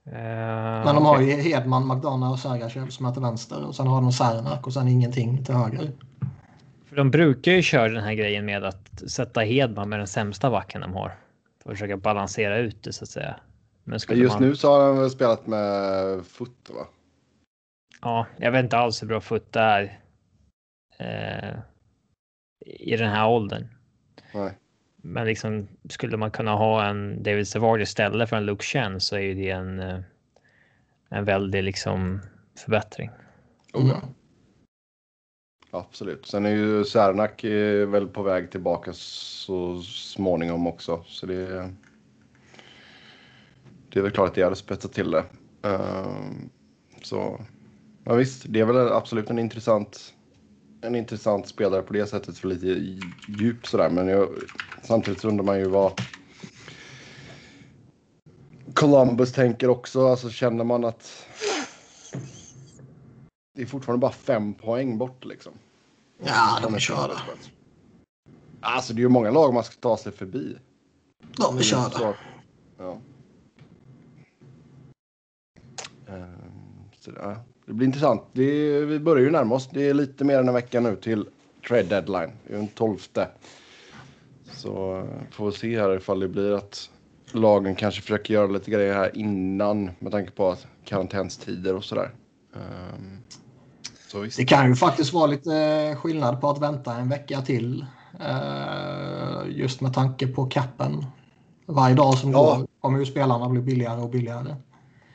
Eh, 0.07 0.13
Men 0.85 0.95
de 0.95 1.05
har 1.05 1.15
okej. 1.15 1.37
ju 1.37 1.43
Hedman, 1.43 1.89
McDonough 1.89 2.33
och 2.33 2.39
Sergachev 2.39 2.89
som 2.89 3.07
är 3.07 3.13
till 3.13 3.23
vänster. 3.23 3.67
Och 3.67 3.75
sen 3.75 3.87
har 3.87 4.01
de 4.01 4.13
Cernak 4.13 4.67
och 4.67 4.73
sen 4.73 4.89
ingenting 4.89 5.45
till 5.45 5.55
höger. 5.55 5.93
För 6.89 6.97
de 6.97 7.11
brukar 7.11 7.53
ju 7.53 7.63
köra 7.63 7.89
den 7.89 8.05
här 8.05 8.15
grejen 8.15 8.45
med 8.45 8.65
att 8.65 9.11
sätta 9.11 9.41
Hedman 9.41 9.89
med 9.89 9.99
den 9.99 10.07
sämsta 10.07 10.51
backen 10.51 10.81
de 10.81 10.95
har. 10.95 11.19
För 11.63 11.71
att 11.71 11.77
försöka 11.77 11.97
balansera 11.97 12.59
ut 12.59 12.83
det 12.83 12.93
så 12.93 13.05
att 13.05 13.11
säga. 13.11 13.37
Men 13.85 13.99
just 14.09 14.35
man... 14.35 14.49
nu 14.49 14.57
så 14.57 14.71
har 14.71 14.95
han 14.95 15.11
spelat 15.11 15.47
med 15.47 16.25
Foot 16.25 16.71
va? 16.75 16.87
Ja, 18.07 18.27
jag 18.39 18.53
vet 18.53 18.65
inte 18.65 18.77
alls 18.77 19.03
hur 19.03 19.07
bra 19.07 19.21
Foot 19.21 19.57
är. 19.57 20.01
Eh, 20.99 21.59
I 22.67 22.97
den 22.97 23.11
här 23.11 23.29
åldern. 23.29 23.67
Nej. 24.35 24.53
Men 24.97 25.27
liksom 25.27 25.69
skulle 25.89 26.17
man 26.17 26.31
kunna 26.31 26.55
ha 26.55 26.85
en 26.87 27.23
David 27.23 27.49
Savard 27.49 27.81
istället 27.81 28.29
för 28.29 28.37
en 28.37 28.45
Luke 28.47 28.65
Chen 28.65 29.01
så 29.01 29.17
är 29.17 29.21
ju 29.21 29.35
det 29.35 29.51
en. 29.51 29.81
eh, 29.81 30.01
En 31.09 31.25
väldig 31.25 31.63
liksom 31.63 32.21
förbättring. 32.65 33.11
Oh, 33.73 33.89
ja. 33.89 33.97
Mm. 33.97 34.15
Absolut. 35.71 36.27
Sen 36.27 36.47
är 36.47 36.51
ju 36.51 36.85
Särnak 36.85 37.45
eh, 37.45 37.89
väl 37.89 38.09
på 38.09 38.23
väg 38.23 38.51
tillbaka 38.51 38.93
så 38.93 39.83
småningom 39.83 40.67
också. 40.67 41.05
Så 41.07 41.27
det, 41.27 41.71
det 43.89 43.99
är 43.99 44.03
väl 44.03 44.13
klart 44.13 44.29
att 44.29 44.35
det 44.35 44.43
hade 44.43 44.57
spetsat 44.57 44.93
till 44.93 45.11
det. 45.11 45.25
Ehm, 45.63 46.51
så 47.03 47.41
ja, 48.07 48.15
visst, 48.15 48.45
det 48.49 48.61
är 48.61 48.65
väl 48.65 48.93
absolut 48.93 49.31
en 49.31 49.39
intressant, 49.39 50.15
en 50.81 50.95
intressant 50.95 51.49
spelare 51.49 51.83
på 51.83 51.93
det 51.93 52.07
sättet 52.07 52.39
för 52.39 52.49
lite 52.49 52.67
djup 53.27 53.67
sådär. 53.67 53.91
Men 53.91 54.09
jag, 54.09 54.29
samtidigt 54.83 55.21
så 55.21 55.29
undrar 55.29 55.45
man 55.45 55.59
ju 55.59 55.69
vad 55.69 56.01
Columbus 58.75 59.33
tänker 59.33 59.69
också. 59.69 60.07
Alltså 60.07 60.31
känner 60.31 60.65
man 60.65 60.85
att 60.85 61.27
det 63.55 63.63
är 63.63 63.67
fortfarande 63.67 64.01
bara 64.01 64.13
fem 64.13 64.55
poäng 64.55 64.99
bort 64.99 65.25
liksom. 65.25 65.53
Ja, 66.25 66.59
de 66.63 66.75
är 66.75 66.79
körda. 66.79 67.21
Alltså 68.61 68.93
det 68.93 68.99
är 69.01 69.03
ju 69.03 69.09
många 69.09 69.31
lag 69.31 69.55
man 69.55 69.65
ska 69.65 69.75
ta 69.81 69.97
sig 69.97 70.13
förbi. 70.13 70.57
De 71.37 71.59
är 71.59 71.63
körda. 71.63 72.15
Ja. 72.79 72.99
Ehm, 76.09 76.91
så, 76.99 77.11
ja. 77.17 77.37
Det 77.67 77.73
blir 77.73 77.87
intressant. 77.87 78.23
Det 78.33 78.81
vi 78.81 78.99
börjar 78.99 79.25
ju 79.25 79.31
närma 79.31 79.55
oss. 79.55 79.69
Det 79.73 79.89
är 79.89 79.95
lite 79.95 80.25
mer 80.25 80.39
än 80.39 80.49
en 80.49 80.55
vecka 80.55 80.81
nu 80.81 80.97
till 80.97 81.27
trade 81.69 81.83
deadline. 81.83 82.31
Det 82.47 82.55
är 82.55 82.59
den 82.59 82.69
12. 82.69 82.99
Så 84.53 84.99
eh, 84.99 85.05
får 85.31 85.47
vi 85.47 85.53
se 85.53 85.81
här 85.81 85.97
ifall 85.97 86.21
det 86.21 86.29
blir 86.29 86.53
att 86.53 86.91
lagen 87.33 87.75
kanske 87.75 88.03
försöker 88.03 88.35
göra 88.35 88.47
lite 88.47 88.71
grejer 88.71 88.95
här 88.95 89.17
innan 89.17 89.91
med 89.99 90.13
tanke 90.13 90.31
på 90.31 90.51
att 90.51 90.67
karantänstider 90.85 91.75
och 91.75 91.85
sådär. 91.85 92.11
Um, 92.53 93.23
så 94.09 94.21
visst. 94.21 94.37
Det 94.37 94.45
kan 94.45 94.69
ju 94.69 94.75
faktiskt 94.75 95.13
vara 95.13 95.27
lite 95.27 95.97
skillnad 96.01 96.41
på 96.41 96.51
att 96.51 96.63
vänta 96.63 96.95
en 96.95 97.09
vecka 97.09 97.43
till. 97.43 97.87
Uh, 98.21 99.51
just 99.51 99.81
med 99.81 99.95
tanke 99.95 100.27
på 100.27 100.47
kappen. 100.47 101.07
Varje 101.67 101.95
dag 101.95 102.19
som 102.19 102.33
ja. 102.33 102.39
går 102.39 102.67
kommer 102.81 102.99
ju 102.99 103.07
spelarna 103.07 103.49
bli 103.49 103.61
billigare 103.61 104.01
och 104.01 104.11
billigare. 104.11 104.55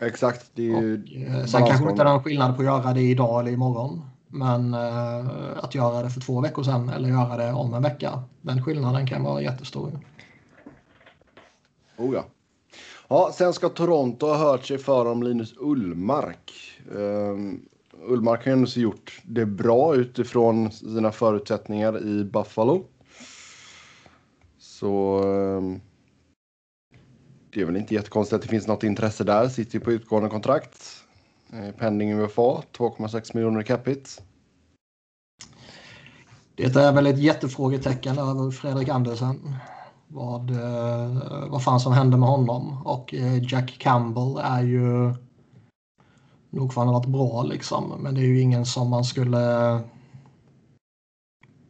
Exakt. 0.02 0.52
Det 0.54 0.62
är 0.62 0.82
ju 0.82 0.94
och, 0.94 1.40
uh, 1.40 1.46
sen 1.46 1.66
kanske 1.66 1.90
inte 1.90 2.02
är 2.02 2.06
någon 2.06 2.24
skillnad 2.24 2.56
på 2.56 2.62
att 2.62 2.66
göra 2.66 2.94
det 2.94 3.02
idag 3.02 3.40
eller 3.40 3.52
imorgon. 3.52 4.02
Men 4.28 4.74
uh, 4.74 5.64
att 5.64 5.76
göra 5.76 6.04
det 6.04 6.10
för 6.10 6.22
två 6.22 6.42
veckor 6.42 6.64
sedan 6.64 6.90
eller 6.90 7.10
göra 7.10 7.38
det 7.38 7.52
om 7.54 7.74
en 7.74 7.84
vecka. 7.84 8.24
Den 8.42 8.64
skillnaden 8.64 9.08
kan 9.08 9.24
vara 9.24 9.42
jättestor. 9.42 10.00
Oh 11.98 12.14
ja. 12.16 12.26
Ja, 13.08 13.32
sen 13.34 13.54
ska 13.54 13.70
Toronto 13.70 14.26
ha 14.26 14.38
hört 14.38 14.66
sig 14.66 14.78
för 14.78 15.06
om 15.06 15.24
Linus 15.24 15.54
Ullmark. 15.58 16.52
Um, 16.92 17.66
Ullmark 18.08 18.40
har 18.40 18.52
ju 18.52 18.54
ändå 18.54 18.70
gjort 18.76 19.22
det 19.24 19.46
bra 19.46 19.96
utifrån 19.96 20.72
sina 20.72 21.12
förutsättningar 21.12 22.08
i 22.08 22.24
Buffalo. 22.24 22.86
Så 24.60 25.24
um, 25.24 25.82
det 27.54 27.62
är 27.62 27.66
väl 27.66 27.78
inte 27.78 27.94
jättekonstigt 27.94 28.36
att 28.36 28.42
det 28.42 28.48
finns 28.48 28.68
något 28.68 28.84
intresse 28.84 29.24
där. 29.24 29.50
Sitter 29.50 29.74
ju 29.74 29.80
på 29.80 29.92
utgående 29.92 30.30
kontrakt. 30.30 31.04
Eh, 31.54 31.76
pending 31.76 32.14
UFA, 32.14 32.64
2,6 32.78 33.32
miljoner 33.34 33.62
capita. 33.62 34.10
Det 36.56 36.76
är 36.76 36.92
väl 36.92 37.08
ett 37.08 37.20
jättefrågetecken 37.20 38.18
över 38.18 38.52
Fredrik 38.52 38.90
Andersen 38.90 39.56
vad, 40.08 40.50
eh, 40.50 41.50
vad 41.50 41.64
fan 41.64 41.80
som 41.80 41.94
hände 41.94 42.18
med 42.18 42.30
honom. 42.30 42.82
Och 42.86 43.14
eh, 43.14 43.44
Jack 43.44 43.78
Campbell 43.80 44.38
är 44.44 44.62
ju 44.62 45.14
nog 46.50 46.74
för 46.74 46.82
han 46.82 46.88
har 46.88 47.00
varit 47.00 47.06
bra 47.06 47.44
liksom. 47.44 47.94
Men 48.00 48.16
det 48.16 48.22
är 48.22 48.26
ju 48.26 48.42
ingen 48.42 48.66
som 48.66 48.90
man 48.90 49.04
skulle 49.04 49.80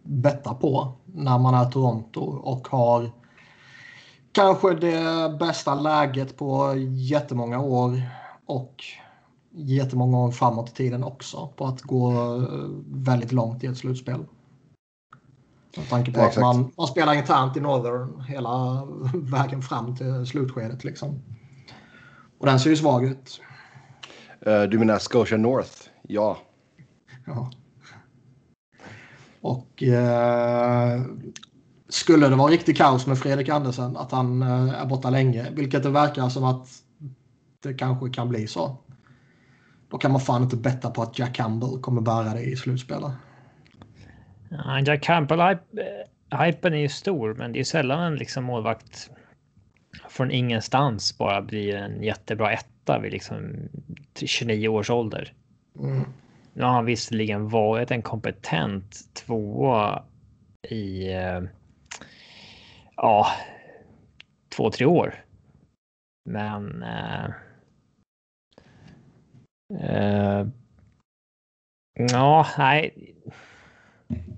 betta 0.03 0.53
på 0.53 0.91
när 1.05 1.39
man 1.39 1.53
är 1.53 1.71
Toronto 1.71 2.21
och 2.21 2.67
har 2.67 3.11
kanske 4.31 4.73
det 4.73 5.37
bästa 5.39 5.75
läget 5.75 6.37
på 6.37 6.73
jättemånga 6.89 7.59
år 7.59 8.01
och 8.45 8.83
jättemånga 9.51 10.17
år 10.17 10.31
framåt 10.31 10.69
i 10.69 10.73
tiden 10.73 11.03
också 11.03 11.47
på 11.47 11.65
att 11.65 11.81
gå 11.81 12.13
väldigt 12.87 13.31
långt 13.31 13.63
i 13.63 13.67
ett 13.67 13.77
slutspel. 13.77 14.25
Med 15.77 15.89
tanke 15.89 16.11
på 16.11 16.19
ja, 16.19 16.27
att 16.27 16.37
man, 16.37 16.71
man 16.77 16.87
spelar 16.87 17.13
internt 17.13 17.57
i 17.57 17.59
Northern 17.59 18.21
hela 18.21 18.87
vägen 19.13 19.61
fram 19.61 19.95
till 19.95 20.25
slutskedet. 20.25 20.83
Liksom. 20.83 21.21
Och 22.39 22.45
den 22.45 22.59
ser 22.59 22.69
ju 22.69 22.75
svag 22.75 23.05
ut. 23.05 23.41
Uh, 24.47 24.63
du 24.63 24.79
menar 24.79 24.99
Scotia 24.99 25.37
North? 25.37 25.71
Ja. 26.01 26.37
Ja. 27.25 27.51
Och 29.41 29.83
uh, 29.83 31.05
skulle 31.93 32.29
det 32.29 32.35
vara 32.35 32.51
riktigt 32.51 32.77
kaos 32.77 33.07
med 33.07 33.19
Fredrik 33.19 33.49
Andersen, 33.49 33.97
att 33.97 34.11
han 34.11 34.43
uh, 34.43 34.81
är 34.81 34.85
borta 34.85 35.09
länge, 35.09 35.47
vilket 35.51 35.83
det 35.83 35.89
verkar 35.89 36.29
som 36.29 36.43
att 36.43 36.67
det 37.63 37.73
kanske 37.73 38.09
kan 38.09 38.29
bli 38.29 38.47
så. 38.47 38.77
Då 39.89 39.97
kan 39.97 40.11
man 40.11 40.21
fan 40.21 40.43
inte 40.43 40.57
betta 40.57 40.89
på 40.89 41.01
att 41.01 41.19
Jack 41.19 41.35
Campbell 41.35 41.79
kommer 41.81 42.01
bära 42.01 42.33
det 42.33 42.41
i 42.41 42.55
slutspelet. 42.55 43.11
Ja, 44.49 44.79
Jack 44.79 45.03
Campbell-hypen 45.03 46.73
är 46.73 46.77
ju 46.77 46.89
stor, 46.89 47.33
men 47.33 47.51
det 47.51 47.59
är 47.59 47.63
sällan 47.63 47.99
en 47.99 48.15
liksom 48.15 48.43
målvakt 48.43 49.09
från 50.09 50.31
ingenstans 50.31 51.17
bara 51.17 51.41
blir 51.41 51.75
en 51.75 52.03
jättebra 52.03 52.51
etta 52.51 52.99
vid 52.99 53.11
liksom 53.11 53.55
29 54.15 54.67
års 54.67 54.89
ålder. 54.89 55.33
Mm. 55.79 56.03
Nu 56.53 56.63
har 56.63 56.71
han 56.71 56.85
visserligen 56.85 57.49
varit 57.49 57.91
en 57.91 58.01
kompetent 58.01 58.95
tvåa 59.13 60.03
i 60.69 61.13
eh, 61.13 61.41
ja, 62.95 63.27
två, 64.49 64.71
tre 64.71 64.85
år. 64.85 65.25
Men 66.29 66.83
eh, 66.83 67.25
eh, 69.79 70.47
ja, 71.93 72.47
nej 72.57 73.11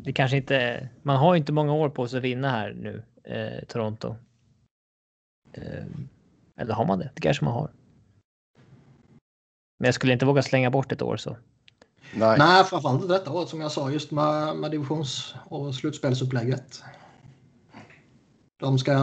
det 0.05 0.13
kanske 0.13 0.37
inte, 0.37 0.89
man 1.01 1.17
har 1.17 1.33
ju 1.33 1.37
inte 1.37 1.51
många 1.51 1.73
år 1.73 1.89
på 1.89 2.07
sig 2.07 2.17
att 2.17 2.23
vinna 2.23 2.49
här 2.49 2.73
nu, 2.73 3.03
eh, 3.23 3.65
Toronto. 3.67 4.15
Eh, 5.53 5.85
eller 6.57 6.73
har 6.73 6.85
man 6.85 6.99
det? 6.99 7.11
Det 7.15 7.21
kanske 7.21 7.45
man 7.45 7.53
har. 7.53 7.71
Men 9.79 9.87
jag 9.87 9.93
skulle 9.93 10.13
inte 10.13 10.25
våga 10.25 10.41
slänga 10.41 10.71
bort 10.71 10.91
ett 10.91 11.01
år 11.01 11.17
så. 11.17 11.37
Nej, 12.15 12.37
Nej 12.37 12.63
framförallt 12.63 13.01
inte 13.01 13.13
detta 13.13 13.31
året 13.31 13.49
som 13.49 13.61
jag 13.61 13.71
sa 13.71 13.91
just 13.91 14.11
med, 14.11 14.55
med 14.55 14.71
divisions 14.71 15.35
och 15.45 15.75
slutspelsupplägget. 15.75 16.83
De 18.63 18.79
ska 18.79 18.93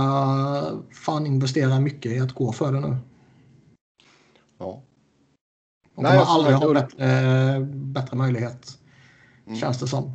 fan 0.91 1.27
investera 1.27 1.81
mycket 1.81 2.13
i 2.13 2.21
att 2.21 2.33
gå 2.33 2.53
för 2.53 2.73
det 2.73 2.81
nu. 2.81 2.97
Ja. 4.59 4.83
De 5.95 6.05
kommer 6.05 6.11
aldrig 6.11 6.57
ha 6.57 6.75
bättre, 6.75 7.61
bättre 7.71 8.17
möjlighet. 8.17 8.79
Mm. 9.47 9.59
Känns 9.59 9.79
det 9.81 9.87
som. 9.87 10.13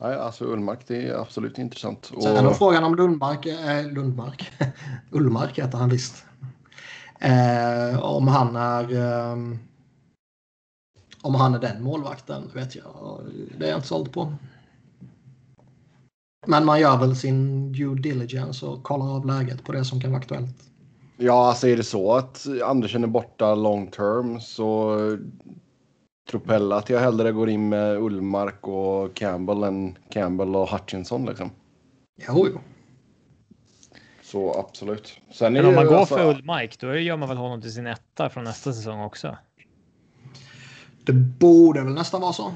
Nej, 0.00 0.16
alltså 0.16 0.44
Ullmark, 0.44 0.80
det 0.86 1.08
är 1.08 1.14
absolut 1.14 1.58
intressant. 1.58 2.12
Sen 2.22 2.46
är 2.46 2.50
frågan 2.50 2.84
om 2.84 2.94
Lundmark, 2.94 3.46
äh, 3.46 3.86
Lundmark, 3.86 4.52
Ullmark 5.10 5.58
heter 5.58 5.78
han 5.78 5.88
visst. 5.88 6.24
Eh, 7.20 7.98
om 8.02 8.28
han 8.28 8.56
är 8.56 8.92
eh, 8.92 9.36
om 11.22 11.34
han 11.34 11.54
är 11.54 11.58
den 11.58 11.82
målvakten 11.82 12.50
vet 12.54 12.74
jag. 12.74 13.20
Det 13.58 13.66
är 13.66 13.70
jag 13.70 13.78
inte 13.78 13.88
såld 13.88 14.12
på. 14.12 14.34
Men 16.46 16.64
man 16.64 16.80
gör 16.80 16.98
väl 16.98 17.16
sin 17.16 17.72
due 17.72 17.94
diligence 17.94 18.66
och 18.66 18.82
kollar 18.82 19.16
av 19.16 19.26
läget 19.26 19.64
på 19.64 19.72
det 19.72 19.84
som 19.84 20.00
kan 20.00 20.10
vara 20.10 20.20
aktuellt. 20.20 20.56
Ja, 21.16 21.48
alltså 21.48 21.68
är 21.68 21.76
det 21.76 21.84
så 21.84 22.14
att 22.14 22.46
Andersen 22.64 23.04
är 23.04 23.08
borta 23.08 23.54
long 23.54 23.86
term 23.86 24.40
så 24.40 24.98
Tropella 26.30 26.76
att 26.76 26.90
jag 26.90 27.00
hellre 27.00 27.32
går 27.32 27.48
in 27.50 27.68
med 27.68 27.96
Ullmark 27.96 28.68
och 28.68 29.14
Campbell 29.14 29.62
än 29.62 29.98
Campbell 30.10 30.56
och 30.56 30.68
Hutchinson 30.68 31.26
liksom. 31.26 31.50
Jo, 32.28 32.46
jo. 32.52 32.60
Så 34.22 34.58
absolut. 34.58 35.20
Sen 35.32 35.52
Men 35.52 35.66
om 35.66 35.74
man 35.74 35.86
går 35.86 35.96
alltså... 35.96 36.14
för 36.14 36.30
Ullmark 36.30 36.78
då 36.80 36.94
gör 36.96 37.16
man 37.16 37.28
väl 37.28 37.38
honom 37.38 37.62
till 37.62 37.72
sin 37.72 37.86
etta 37.86 38.28
från 38.28 38.44
nästa 38.44 38.72
säsong 38.72 39.00
också? 39.00 39.36
Det 41.04 41.12
borde 41.12 41.82
väl 41.82 41.94
nästan 41.94 42.20
vara 42.20 42.32
så. 42.32 42.52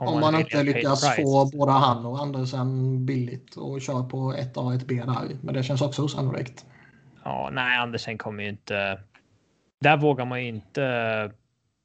Om, 0.00 0.08
om 0.08 0.20
man, 0.20 0.32
man 0.32 0.40
inte 0.40 0.62
lyckas 0.62 1.16
få 1.16 1.50
både 1.52 1.72
han 1.72 2.06
och 2.06 2.22
Andersen 2.22 3.06
billigt 3.06 3.56
och 3.56 3.80
kör 3.80 4.02
på 4.02 4.34
ett 4.34 4.56
A 4.56 4.60
och 4.60 4.74
ett 4.74 4.86
B 4.86 5.02
där. 5.06 5.36
Men 5.42 5.54
det 5.54 5.62
känns 5.62 5.82
också 5.82 6.02
osannolikt. 6.02 6.66
Ja, 7.24 7.50
nej, 7.52 7.78
Andersen 7.78 8.18
kommer 8.18 8.42
ju 8.42 8.48
inte. 8.48 9.00
Där 9.80 9.96
vågar 9.96 10.24
man 10.24 10.42
ju 10.42 10.48
inte 10.48 10.82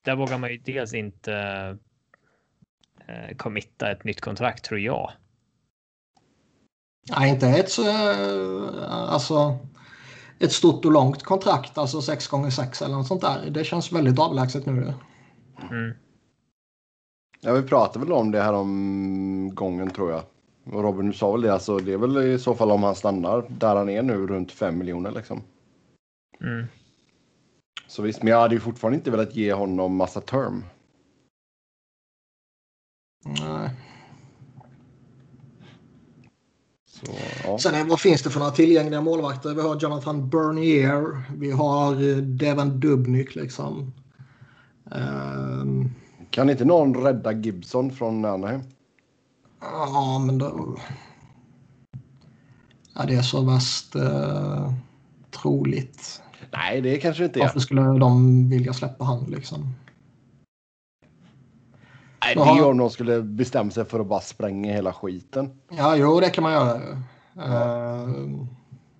där 0.05 0.15
vågar 0.15 0.37
man 0.37 0.51
ju 0.51 0.57
dels 0.57 0.93
inte 0.93 1.33
eh, 3.07 3.37
committa 3.37 3.91
ett 3.91 4.03
nytt 4.03 4.21
kontrakt 4.21 4.65
tror 4.65 4.79
jag. 4.79 5.11
Nej, 7.09 7.29
inte 7.29 7.47
ett 7.47 7.71
så, 7.71 7.89
eh, 7.89 8.91
alltså 8.91 9.57
ett 10.39 10.51
stort 10.51 10.85
och 10.85 10.91
långt 10.91 11.23
kontrakt, 11.23 11.77
alltså 11.77 12.01
6 12.01 12.27
gånger 12.27 12.49
6 12.49 12.81
eller 12.81 12.95
något 12.95 13.07
sånt 13.07 13.21
där. 13.21 13.49
Det 13.49 13.63
känns 13.63 13.91
väldigt 13.91 14.19
avlägset 14.19 14.65
nu. 14.65 14.93
Mm. 15.71 15.93
Ja, 17.45 17.53
vi 17.53 17.61
pratade 17.61 18.05
väl 18.05 18.13
om 18.13 18.31
det 18.31 18.41
här 18.41 18.53
om 18.53 19.51
gången 19.53 19.89
tror 19.89 20.11
jag. 20.11 20.23
Och 20.63 20.83
Robin, 20.83 21.07
du 21.07 21.13
sa 21.13 21.31
väl 21.31 21.41
det. 21.41 21.53
Alltså, 21.53 21.77
det 21.77 21.93
är 21.93 21.97
väl 21.97 22.17
i 22.17 22.39
så 22.39 22.55
fall 22.55 22.71
om 22.71 22.83
han 22.83 22.95
stannar 22.95 23.45
där 23.49 23.75
han 23.75 23.89
är 23.89 24.01
nu 24.01 24.27
runt 24.27 24.51
5 24.51 24.77
miljoner 24.77 25.11
liksom. 25.11 25.41
Mm. 26.41 26.65
Så 27.87 28.01
visst, 28.01 28.23
men 28.23 28.31
jag 28.31 28.39
hade 28.39 28.55
ju 28.55 28.61
fortfarande 28.61 28.97
inte 28.97 29.11
velat 29.11 29.35
ge 29.35 29.53
honom 29.53 29.95
massa 29.95 30.21
term. 30.21 30.63
Nej. 33.25 33.69
Så, 36.85 37.11
ja. 37.43 37.57
Sen 37.57 37.75
är, 37.75 37.83
vad 37.83 37.99
finns 37.99 38.23
det 38.23 38.29
för 38.29 38.39
några 38.39 38.51
tillgängliga 38.51 39.01
målvakter? 39.01 39.53
Vi 39.53 39.61
har 39.61 39.79
Jonathan 39.79 40.29
Bernier. 40.29 41.21
Vi 41.37 41.51
har 41.51 42.09
eh, 42.09 42.17
Devon 42.17 42.79
Dubnyk 42.79 43.35
liksom. 43.35 43.93
Ehm, 44.91 45.89
Kan 46.35 46.49
inte 46.49 46.65
någon 46.65 46.95
rädda 46.95 47.31
Gibson 47.31 47.91
från 47.91 48.25
Anaheim? 48.25 48.61
ja, 49.61 50.23
men 50.25 50.37
då... 50.37 50.77
Ja, 52.93 53.05
det 53.05 53.15
är 53.15 53.21
så 53.21 53.41
värst 53.45 53.95
eh, 53.95 54.73
troligt. 55.31 56.21
Nej, 56.51 56.81
det 56.81 56.97
kanske 56.97 57.25
inte 57.25 57.39
är. 57.39 57.43
Varför 57.43 57.59
skulle 57.59 57.81
de 57.81 58.49
vilja 58.49 58.73
släppa 58.73 59.03
han 59.03 59.23
liksom? 59.23 59.75
Nej, 62.21 62.35
det 62.35 62.41
är 62.41 62.65
om 62.65 62.77
de 62.77 62.89
skulle 62.89 63.21
bestämma 63.21 63.71
sig 63.71 63.85
för 63.85 63.99
att 63.99 64.07
bara 64.07 64.21
spränga 64.21 64.73
hela 64.73 64.93
skiten. 64.93 65.59
Ja, 65.69 65.95
jo, 65.95 66.19
det 66.19 66.29
kan 66.29 66.43
man 66.43 66.53
göra. 66.53 66.81
Ehm, 67.45 68.47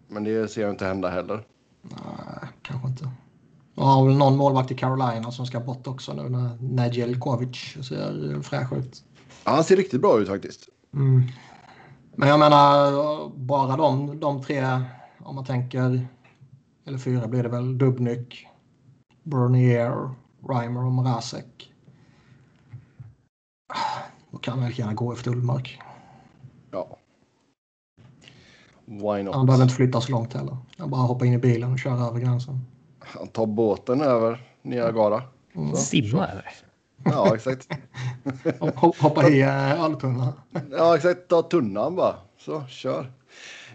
Men 0.08 0.24
det 0.24 0.52
ser 0.52 0.62
jag 0.62 0.72
inte 0.72 0.86
hända 0.86 1.10
heller. 1.10 1.44
nej, 1.82 2.50
kanske 2.62 2.88
inte. 2.88 3.10
Och 3.76 3.86
har 3.86 4.06
väl 4.06 4.18
någon 4.18 4.38
målvakt 4.38 4.72
i 4.72 4.76
Carolina 4.76 5.32
som 5.32 5.46
ska 5.46 5.60
bort 5.60 5.88
också 5.88 6.14
nu 6.14 6.30
när 6.30 6.58
Nedeljkovic 6.60 7.58
ser 7.88 8.42
fräsch 8.42 8.74
ut. 8.74 9.04
Ja, 9.44 9.52
han 9.52 9.64
ser 9.64 9.76
riktigt 9.76 10.02
bra 10.02 10.20
ut 10.20 10.28
faktiskt. 10.28 10.70
Mm. 10.94 11.24
Men 12.16 12.30
jag 12.30 12.40
menar, 12.40 13.30
bara 13.30 13.78
de, 13.78 14.20
de 14.20 14.44
tre, 14.44 14.82
om 15.20 15.36
man 15.36 15.46
tänker, 15.46 16.08
eller 16.86 16.98
fyra 16.98 17.28
blir 17.28 17.44
det 17.44 17.50
väl, 17.50 17.78
Dubnyk, 17.78 18.48
Bernier, 19.24 20.10
Reimer 20.50 20.86
och 20.86 20.92
Mrazek. 20.92 21.74
Då 24.32 24.38
kan 24.38 24.60
man 24.60 24.72
gärna 24.72 24.94
gå 24.94 25.14
efter 25.14 25.32
Ullmark. 25.32 25.80
Ja. 26.72 26.98
Why 28.86 29.24
not? 29.24 29.36
Han 29.36 29.46
behöver 29.46 29.64
inte 29.64 29.76
flytta 29.76 30.02
så 30.02 30.12
långt 30.12 30.34
heller. 30.34 30.58
Han 30.78 30.90
bara 30.90 31.02
hoppa 31.02 31.26
in 31.26 31.34
i 31.34 31.38
bilen 31.38 31.72
och 31.72 31.80
köra 31.80 32.06
över 32.08 32.20
gränsen. 32.20 32.66
Han 33.06 33.28
tar 33.28 33.46
båten 33.46 34.02
över 34.02 34.44
Niagara. 34.62 35.24
Mm. 35.56 35.76
Simma 35.76 36.28
eller? 36.28 36.50
Ja, 37.06 37.36
exakt. 37.36 37.68
Hop- 38.60 38.98
Hoppa 39.00 39.30
i 39.30 39.42
eh, 39.42 39.84
öltunnan. 39.84 40.34
Ja, 40.72 40.96
exakt. 40.96 41.28
Ta 41.28 41.42
tunnan 41.42 41.96
bara. 41.96 42.16
Så, 42.38 42.64
kör. 42.68 43.12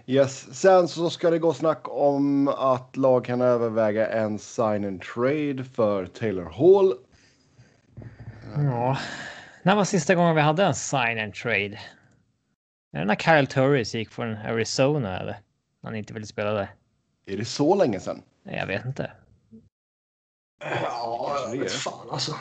Yes. 0.07 0.55
Sen 0.61 0.89
så 0.89 1.11
ska 1.11 1.31
det 1.31 1.39
gå 1.39 1.53
snack 1.55 1.81
om 1.85 2.49
att 2.49 2.97
lag 2.97 3.25
kan 3.25 3.41
överväga 3.41 4.09
en 4.09 4.39
sign 4.39 4.85
and 4.85 5.03
trade 5.03 5.65
för 5.65 6.07
Taylor 6.07 6.45
Hall. 6.45 6.95
Ja. 8.57 8.99
När 9.63 9.77
var 9.77 9.85
sista 9.85 10.15
gången 10.15 10.35
vi 10.35 10.41
hade 10.41 10.65
en 10.65 10.75
sign 10.75 11.19
and 11.19 11.35
trade? 11.35 11.79
Är 12.93 12.99
det 12.99 13.05
när 13.05 13.15
Kyle 13.15 13.47
Turris 13.47 13.95
gick 13.95 14.11
från 14.11 14.37
Arizona 14.37 15.21
eller? 15.21 15.37
Han 15.83 15.95
inte 15.97 16.13
ville 16.15 16.27
spela 16.27 16.53
där. 16.53 16.71
Är 17.27 17.37
det 17.37 17.45
så 17.45 17.75
länge 17.75 18.01
sedan? 18.01 18.23
Nej, 18.43 18.57
Jag 18.57 18.67
vet 18.67 18.85
inte. 18.85 19.13
Ja, 20.83 21.37
jag 21.51 21.59
vet 21.59 21.73
fan 21.73 22.11
alltså. 22.11 22.35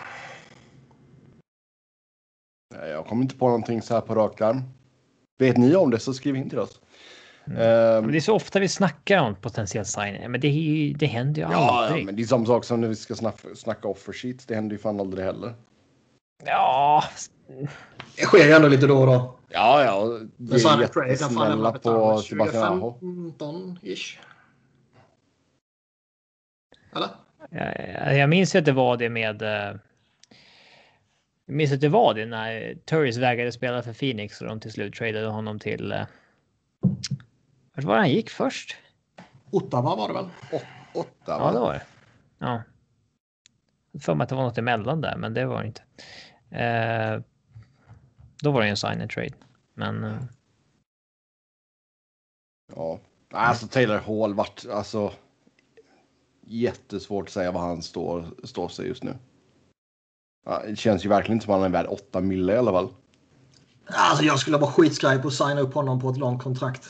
Nej, 2.75 2.89
Jag 2.89 3.08
kommer 3.08 3.24
inte 3.24 3.36
på 3.36 3.46
någonting 3.46 3.82
så 3.82 3.94
här 3.94 4.01
på 4.01 4.15
rak 4.15 4.41
arm. 4.41 4.63
Vet 5.39 5.57
ni 5.57 5.75
om 5.75 5.92
det 5.92 6.00
så 6.00 6.14
skriv 6.14 6.35
in 6.35 6.50
till 6.50 6.59
oss. 6.59 6.81
Mm. 7.46 8.03
Men 8.03 8.12
det 8.12 8.18
är 8.18 8.22
så 8.22 8.35
ofta 8.35 8.59
vi 8.59 8.68
snackar 8.68 9.20
om 9.20 9.35
potentiell 9.35 9.85
sign. 9.85 10.31
Men 10.31 10.42
det, 10.42 10.50
det 10.98 11.05
händer 11.05 11.42
ju 11.42 11.48
ja, 11.48 11.51
ja, 11.51 11.83
aldrig. 11.85 12.05
men 12.05 12.16
det 12.16 12.22
är 12.22 12.25
samma 12.25 12.46
sak 12.46 12.64
som 12.66 12.81
när 12.81 12.88
vi 12.88 12.96
ska 12.96 13.16
snacka, 13.16 13.48
snacka 13.55 13.88
offer 13.88 14.14
sheets. 14.14 14.46
Det 14.46 14.55
händer 14.55 14.75
ju 14.75 14.81
fan 14.81 15.00
aldrig 15.00 15.25
heller. 15.25 15.53
Ja, 16.46 17.03
Det 18.16 18.22
sker 18.22 18.46
ju 18.46 18.51
ändå 18.51 18.68
lite 18.68 18.88
då 18.88 18.98
och 18.98 19.05
då. 19.05 19.35
Ja, 19.50 19.83
ja. 19.83 20.20
Sign 20.57 20.68
är 20.68 21.07
jättesnälla 21.07 21.72
på 21.72 22.18
Sebastian 22.18 22.64
Aho. 22.64 23.00
2015-ish. 23.01 24.18
Eller? 26.96 27.10
jag, 27.50 28.18
jag 28.18 28.30
minns 28.30 28.56
ju 28.56 28.60
att 28.60 28.66
det 28.66 28.72
var 28.72 28.98
det 28.98 29.10
med. 29.10 29.42
eh, 29.42 29.75
Jag 31.46 31.56
minns 31.56 31.72
att 31.72 31.82
det 31.82 31.90
var 31.90 32.14
det 32.14 32.25
när 32.25 32.75
Turris 32.86 33.18
vägrade 33.18 33.52
spela 33.52 33.82
för 33.84 33.94
Phoenix 33.94 34.42
och 34.42 34.48
de 34.48 34.60
till 34.60 34.72
slut 34.72 34.94
tradade 34.96 35.28
honom 35.28 35.60
till. 35.60 35.92
eh, 35.92 36.06
Vart 37.74 37.86
var 37.86 37.94
det 37.96 38.00
han 38.02 38.10
gick 38.10 38.30
först? 38.30 38.75
Ottawa 39.52 39.96
var 39.96 40.08
det 40.08 40.14
väl? 40.14 40.30
Åtta, 40.94 41.10
Ja, 41.25 41.52
det 41.52 41.60
var 41.60 41.74
det. 41.74 41.82
Ja. 42.38 42.62
Jag 43.92 44.02
för 44.02 44.16
mig 44.16 44.24
att 44.24 44.30
det 44.30 44.36
var 44.36 44.44
något 44.44 44.58
emellan 44.58 45.02
där, 45.02 45.18
men 45.18 45.34
det 45.34 45.46
var 45.46 45.62
det 45.62 45.68
inte. 45.68 45.82
Eh, 46.64 47.22
då 48.44 48.52
var 48.52 48.62
det 48.62 48.68
en 48.68 48.78
sign 48.78 49.02
and 49.02 49.10
trade. 49.12 49.34
Men 49.74 50.04
eh, 50.04 50.18
Ja. 52.75 53.00
Alltså 53.32 53.68
Taylor 53.68 53.98
Hall 53.98 54.34
vart 54.34 54.66
alltså 54.72 55.14
jättesvårt 56.50 57.25
att 57.25 57.33
säga 57.33 57.51
vad 57.51 57.62
han 57.62 57.81
står, 57.81 58.25
står 58.44 58.68
sig 58.68 58.88
just 58.88 59.03
nu. 59.03 59.16
Det 60.68 60.75
känns 60.75 61.05
ju 61.05 61.09
verkligen 61.09 61.35
inte 61.35 61.46
som 61.46 61.53
att 61.53 61.59
han 61.59 61.74
är 61.74 61.83
värd 61.83 61.88
8 61.90 62.22
mille 62.22 62.53
i 62.53 62.57
alla 62.57 62.72
fall. 62.72 62.90
Alltså 63.85 64.24
jag 64.24 64.40
skulle 64.40 64.57
vara 64.57 64.72
skitskraj 64.72 65.22
på 65.22 65.27
att 65.27 65.33
signa 65.33 65.59
upp 65.59 65.74
honom 65.74 66.01
på 66.01 66.09
ett 66.09 66.18
långt 66.18 66.44
kontrakt. 66.44 66.85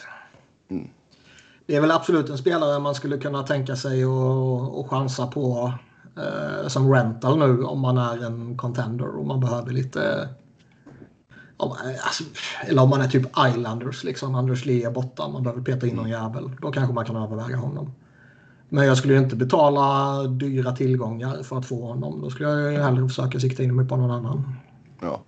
Mm. 0.70 0.90
Det 1.66 1.76
är 1.76 1.82
väl 1.82 1.92
absolut 1.92 2.30
en 2.30 2.38
spelare 2.38 2.80
man 2.80 2.96
skulle 2.96 3.18
kunna 3.18 3.44
tänka 3.44 3.76
sig 3.76 4.06
och, 4.06 4.80
och 4.80 4.90
chansa 4.90 5.28
på 5.28 5.74
eh, 6.18 6.68
som 6.68 6.94
rental 6.94 7.40
nu 7.40 7.64
om 7.64 7.80
man 7.80 7.98
är 7.98 8.26
en 8.26 8.58
contender 8.58 9.08
och 9.08 9.26
man 9.26 9.40
behöver 9.40 9.72
lite... 9.72 10.30
Om, 11.58 11.72
eh, 11.72 12.06
alltså, 12.06 12.24
eller 12.66 12.82
om 12.82 12.90
man 12.90 13.02
är 13.02 13.08
typ 13.08 13.28
Islanders, 13.50 14.04
liksom 14.04 14.36
Anders 14.36 14.66
Lee 14.66 14.88
är 14.88 14.92
borta, 14.92 15.28
man 15.28 15.44
behöver 15.44 15.62
peta 15.62 15.88
in 15.88 15.96
någon 15.96 16.10
jävel. 16.10 16.52
Då 16.62 16.72
kanske 16.72 16.94
man 16.94 17.06
kan 17.06 17.16
överväga 17.16 17.58
honom. 17.58 17.92
Men 18.70 18.86
jag 18.86 18.98
skulle 18.98 19.14
ju 19.14 19.20
inte 19.20 19.36
betala 19.36 20.24
dyra 20.24 20.76
tillgångar 20.76 21.44
för 21.44 21.58
att 21.58 21.66
få 21.66 21.88
honom. 21.88 22.22
Då 22.22 22.30
skulle 22.30 22.50
jag 22.50 22.74
ju 22.74 22.80
hellre 22.80 23.08
försöka 23.08 23.40
sikta 23.40 23.64
in 23.64 23.76
mig 23.76 23.88
på 23.88 23.96
någon 23.96 24.12
annan. 24.12 24.54
Ja. 25.02 25.22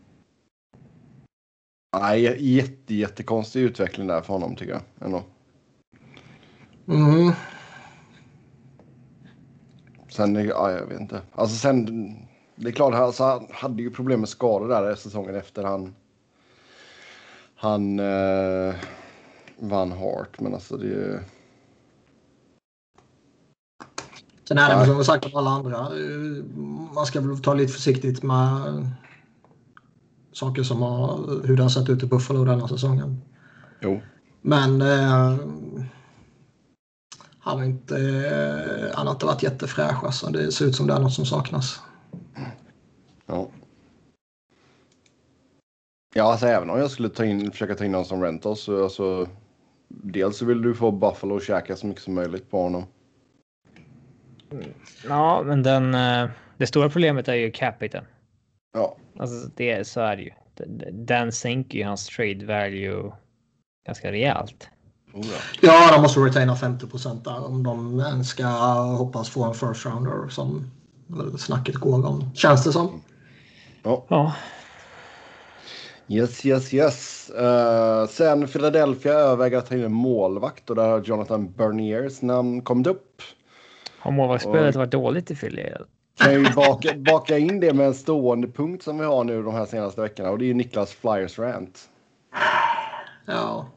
Nej, 2.00 2.56
jätte, 2.56 2.96
jättekonstig 2.96 3.62
utveckling 3.62 4.08
där 4.08 4.22
för 4.22 4.34
honom 4.34 4.56
tycker 4.56 4.72
jag. 4.72 4.82
Ändå. 5.00 5.24
Mm. 6.88 7.32
Sen, 10.10 10.36
ja, 10.36 10.72
jag 10.72 10.86
vet 10.86 11.02
inte. 11.02 11.22
Alltså 11.32 11.56
sen, 11.56 11.86
det 12.56 12.68
är 12.68 12.72
klart, 12.72 12.94
alltså, 12.94 13.24
han 13.24 13.48
hade 13.52 13.82
ju 13.82 13.92
problem 13.92 14.20
med 14.20 14.30
skador 14.30 14.68
där 14.68 14.96
säsongen 14.96 15.36
efter 15.36 15.64
han 15.64 15.94
han 17.62 18.00
eh, 18.00 18.76
vann 19.60 19.92
Hart. 19.92 20.40
Men 20.40 20.54
alltså 20.54 20.78
det 20.78 20.86
är 20.86 20.90
ju... 20.90 21.20
Sen 24.52 24.58
är 24.58 24.70
det 24.70 24.76
väl 24.76 24.86
som 24.86 25.06
sagt 25.06 25.26
om 25.26 25.36
alla 25.36 25.50
andra. 25.50 25.78
eh, 25.78 26.44
Man 26.94 27.06
ska 27.06 27.22
väl 27.22 27.40
ta 27.40 27.54
lite 27.54 27.74
försiktigt 27.74 28.24
med 28.24 28.88
saker 30.34 30.64
som 30.64 30.82
har, 30.82 31.20
hur 31.48 31.58
det 31.58 31.64
har 31.64 31.70
sett 31.70 31.90
ut 31.90 32.04
i 32.04 32.06
Buffalo 32.06 32.46
denna 32.46 32.68
säsongen. 32.68 33.22
Jo. 33.80 34.02
Men 34.42 34.82
eh, 34.82 35.38
han, 37.40 37.58
har 37.58 37.64
inte, 37.64 37.98
eh, 37.98 38.96
han 38.98 39.08
har 39.08 39.14
inte 39.14 39.26
varit 39.26 39.44
jättefräsch. 39.44 40.04
Alltså. 40.04 40.28
Det 40.32 40.52
ser 40.52 40.66
ut 40.66 40.76
som 40.76 40.88
det 40.88 40.94
är 40.94 41.00
något 41.00 41.14
som 41.14 41.26
saknas. 41.26 41.80
Ja. 43.26 43.50
Ja, 46.16 46.32
alltså 46.32 46.48
även 46.48 46.70
om 46.70 46.80
jag 46.80 46.92
skulle 46.92 47.10
ta 47.10 47.26
in, 47.26 47.52
försöka 47.52 47.76
ta 47.76 47.86
in 47.86 47.92
någon 47.92 48.06
som 48.06 48.24
rental 48.24 48.58
så 48.58 48.84
alltså. 48.84 49.28
Dels 49.88 50.38
så 50.38 50.46
vill 50.46 50.62
du 50.62 50.76
få 50.76 50.92
Buffalo 50.92 51.36
och 51.36 51.42
käka 51.42 51.76
så 51.76 51.88
mycket 51.88 52.04
som 52.04 52.14
möjligt 52.14 52.52
på 52.52 52.62
honom. 52.62 52.84
Ja, 55.08 55.44
men 55.46 55.64
den. 55.64 55.94
eh, 55.96 56.30
Det 56.58 56.68
stora 56.68 56.90
problemet 56.90 57.28
är 57.28 57.34
ju 57.34 57.52
capiten. 57.52 58.04
Ja, 58.74 58.98
Alltså 59.20 59.50
det 59.56 59.88
så 59.88 60.02
är 60.02 60.16
det 60.16 60.22
ju. 60.24 60.32
Den- 60.92 61.32
sänker 61.32 61.78
ju 61.78 61.84
hans 61.86 62.08
trade 62.08 62.46
value 62.46 63.12
ganska 63.86 64.12
rejält. 64.12 64.70
oh, 65.14 65.26
ja. 65.28 65.38
Ja, 65.62 65.92
de 65.96 66.02
måste 66.02 66.20
retaina 66.20 66.56
50 66.56 66.88
procent 66.88 67.24
där 67.24 67.46
om 67.46 67.64
de 67.64 68.00
ens 68.00 68.30
ska 68.30 68.46
hoppas 68.98 69.30
få 69.30 69.44
en 69.44 69.54
first 69.54 69.86
rounder 69.86 70.30
som 70.30 70.72
snacket 71.38 71.76
går 71.76 72.06
om. 72.08 72.32
Känns 72.36 72.64
det 72.64 72.72
som. 72.72 73.02
Ja, 73.84 74.34
Yes, 76.08 76.46
yes, 76.46 76.74
yes. 76.74 77.30
Eh, 77.30 78.08
sen 78.08 78.48
Philadelphia 78.48 79.14
överväger 79.14 79.58
att 79.58 79.66
ta 79.66 79.76
in 79.76 79.84
en 79.84 79.94
målvakt 79.94 80.70
och 80.70 80.76
där 80.76 80.88
har 80.88 81.02
Jonathan 81.02 81.52
Berniers 81.52 82.22
namn 82.22 82.62
kommit 82.62 82.88
upp. 82.88 83.22
Har 84.02 84.12
målvaktsspelet 84.12 84.76
varit 84.76 84.92
dåligt 84.92 85.32
i 85.32 85.36
Philly? 85.36 85.70
kan 86.16 86.34
ju 86.34 86.54
baka, 86.54 86.94
baka 86.98 87.38
in 87.38 87.60
det 87.60 87.74
med 87.74 87.86
en 87.86 87.94
stående 87.94 88.48
punkt 88.48 88.84
som 88.84 88.98
vi 88.98 89.06
har 89.06 89.24
nu 89.24 89.44
de 89.44 89.54
här 89.54 89.66
senaste 89.66 90.02
veckorna 90.02 90.30
och 90.30 90.38
det 90.38 90.46
är 90.46 90.48
ju 90.48 90.54
Niklas 90.54 90.92
Flyers 90.92 91.40
rant. 91.40 91.90
Ja. 93.26 93.68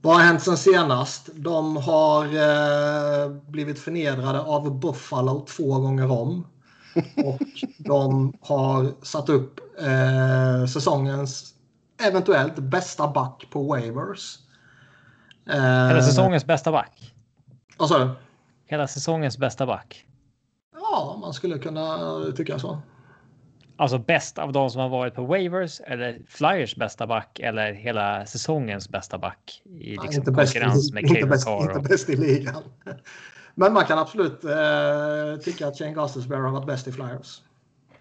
Vad 0.00 0.16
har 0.16 0.22
hänt 0.22 0.42
sen 0.42 0.56
senast? 0.56 1.28
De 1.34 1.76
har 1.76 2.24
eh, 2.24 3.30
blivit 3.30 3.78
förnedrade 3.78 4.40
av 4.40 4.80
Buffalo 4.80 5.46
två 5.56 5.78
gånger 5.78 6.10
om. 6.10 6.46
Och 7.24 7.40
de 7.78 8.32
har 8.40 9.04
satt 9.04 9.28
upp 9.28 9.60
eh, 9.80 10.66
säsongens 10.66 11.54
eventuellt 12.02 12.58
bästa 12.58 13.08
back 13.08 13.46
på 13.50 13.62
waivers. 13.62 14.38
Eh, 15.50 15.90
Eller 15.90 16.00
säsongens 16.00 16.46
bästa 16.46 16.72
back. 16.72 17.14
Vad 17.76 17.88
sa 17.88 17.98
du? 17.98 18.10
Hela 18.66 18.88
säsongens 18.88 19.38
bästa 19.38 19.66
back. 19.66 20.06
Ja, 20.72 21.16
man 21.20 21.32
skulle 21.32 21.58
kunna 21.58 21.98
tycka 22.36 22.58
så. 22.58 22.78
Alltså 23.76 23.98
bäst 23.98 24.38
av 24.38 24.52
de 24.52 24.70
som 24.70 24.80
har 24.80 24.88
varit 24.88 25.14
på 25.14 25.24
waivers 25.24 25.80
eller 25.80 26.18
Flyers 26.28 26.76
bästa 26.76 27.06
back 27.06 27.38
eller 27.38 27.72
hela 27.72 28.26
säsongens 28.26 28.88
bästa 28.88 29.18
back 29.18 29.62
i 29.64 29.90
liksom 29.90 30.06
ja, 30.10 30.12
inte 30.12 30.32
konkurrens 30.32 30.92
med 30.92 31.08
Cale 31.08 31.20
inte, 31.20 31.50
inte 31.50 31.88
bäst 31.88 32.10
i 32.10 32.16
ligan. 32.16 32.62
Men 33.54 33.72
man 33.72 33.84
kan 33.84 33.98
absolut 33.98 34.44
eh, 34.44 35.36
tycka 35.44 35.68
att 35.68 35.78
Shane 35.78 35.92
Gostisbehere 35.92 36.42
har 36.42 36.50
varit 36.50 36.66
bäst 36.66 36.88
i 36.88 36.92
Flyers. 36.92 37.42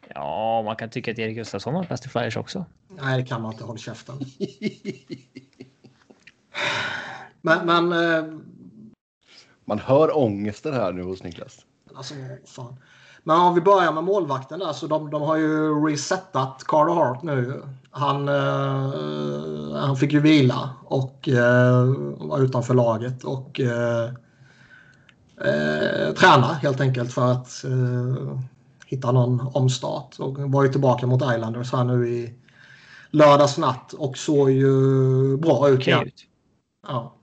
Ja, 0.07 0.61
man 0.65 0.75
kan 0.75 0.89
tycka 0.89 1.11
att 1.11 1.19
Erik 1.19 1.35
Gustafsson 1.35 1.73
har 1.73 1.81
varit 1.81 1.89
bäst 1.89 2.05
i 2.05 2.09
Flyers 2.09 2.37
också. 2.37 2.65
Nej, 2.87 3.21
det 3.21 3.27
kan 3.27 3.41
man 3.41 3.51
inte. 3.51 3.63
Håll 3.63 3.77
käften. 3.77 4.19
men, 7.41 7.65
men 7.65 7.91
eh, 7.91 8.39
man 9.65 9.79
hör 9.79 10.17
ångesten 10.17 10.73
här 10.73 10.93
nu 10.93 11.03
hos 11.03 11.23
Niklas. 11.23 11.59
Alltså, 11.95 12.13
fan. 12.45 12.75
Men 13.23 13.39
om 13.39 13.55
vi 13.55 13.61
börjar 13.61 13.91
med 13.91 14.03
målvakten 14.03 14.59
där 14.59 14.73
så 14.73 14.87
de, 14.87 15.09
de 15.09 15.21
har 15.21 15.35
ju 15.35 15.85
resetat 15.87 16.63
Carter 16.67 16.93
Hart 16.93 17.23
nu. 17.23 17.63
Han, 17.91 18.27
eh, 18.27 19.75
han 19.75 19.97
fick 19.97 20.13
ju 20.13 20.19
vila 20.19 20.69
och 20.85 21.29
eh, 21.29 21.85
var 22.17 22.39
utanför 22.39 22.73
laget 22.73 23.23
och 23.23 23.59
eh, 23.59 24.05
eh, 25.37 26.13
träna 26.13 26.53
helt 26.53 26.81
enkelt 26.81 27.13
för 27.13 27.31
att 27.31 27.63
eh, 27.63 28.39
hitta 28.85 29.11
någon 29.11 29.49
omstart. 29.53 30.19
Och 30.19 30.37
var 30.39 30.63
ju 30.63 30.69
tillbaka 30.69 31.07
mot 31.07 31.21
Islanders 31.21 31.71
här 31.71 31.83
nu 31.83 32.09
i 32.09 32.33
lördags 33.09 33.57
natt 33.57 33.93
och 33.93 34.17
såg 34.17 34.51
ju 34.51 35.37
bra 35.37 35.69
ut. 35.69 35.79
Okay. 35.79 36.11
Ja. 36.87 37.15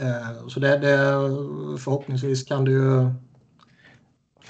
Eh, 0.00 0.46
så 0.48 0.60
det, 0.60 0.78
det, 0.78 0.96
förhoppningsvis 1.78 2.44
kan 2.44 2.64
det 2.64 2.70
ju 2.70 3.10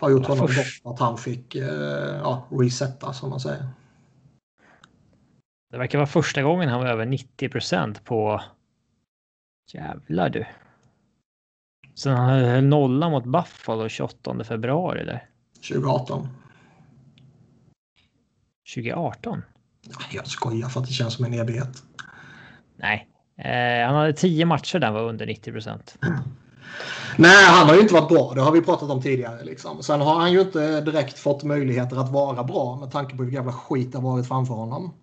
ha 0.00 0.10
gjort 0.10 0.26
honom 0.26 0.46
gott 0.46 0.92
att 0.92 1.00
han 1.00 1.18
fick 1.18 1.54
eh, 1.54 2.20
ja, 2.22 2.46
resetta 2.50 3.12
som 3.12 3.30
man 3.30 3.40
säger. 3.40 3.66
Det 5.70 5.78
verkar 5.78 5.98
vara 5.98 6.06
första 6.06 6.42
gången 6.42 6.68
han 6.68 6.80
var 6.80 6.86
över 6.86 7.06
90 7.06 7.48
procent 7.48 8.04
på... 8.04 8.42
Jävlar 9.72 10.28
du. 10.28 10.46
Sen 11.94 12.16
han 12.16 12.28
höll 12.28 12.64
nolla 12.64 13.08
mot 13.08 13.24
Buffalo 13.24 13.88
28 13.88 14.44
februari 14.44 15.04
där. 15.04 15.28
2018. 15.54 16.28
2018? 18.74 19.42
Jag 20.12 20.26
skojar 20.26 20.68
för 20.68 20.80
att 20.80 20.86
det 20.86 20.92
känns 20.92 21.14
som 21.14 21.24
en 21.24 21.34
evighet. 21.34 21.82
Nej, 22.76 23.08
Eh, 23.38 23.86
han 23.86 23.94
hade 23.94 24.12
tio 24.12 24.46
matcher 24.46 24.78
där 24.78 24.86
han 24.86 24.94
var 24.94 25.02
under 25.02 25.26
90 25.26 25.52
procent. 25.52 25.96
Nej, 27.16 27.44
han 27.44 27.66
har 27.68 27.74
ju 27.74 27.80
inte 27.80 27.94
varit 27.94 28.08
bra. 28.08 28.32
Det 28.34 28.40
har 28.40 28.52
vi 28.52 28.62
pratat 28.62 28.90
om 28.90 29.02
tidigare. 29.02 29.44
Liksom. 29.44 29.82
Sen 29.82 30.00
har 30.00 30.14
han 30.14 30.32
ju 30.32 30.40
inte 30.40 30.80
direkt 30.80 31.18
fått 31.18 31.42
möjligheter 31.42 31.96
att 31.96 32.12
vara 32.12 32.44
bra 32.44 32.76
med 32.76 32.90
tanke 32.90 33.16
på 33.16 33.22
hur 33.22 33.32
jävla 33.32 33.52
skit 33.52 33.92
det 33.92 33.98
har 33.98 34.10
varit 34.10 34.28
framför 34.28 34.54
honom. 34.54 34.94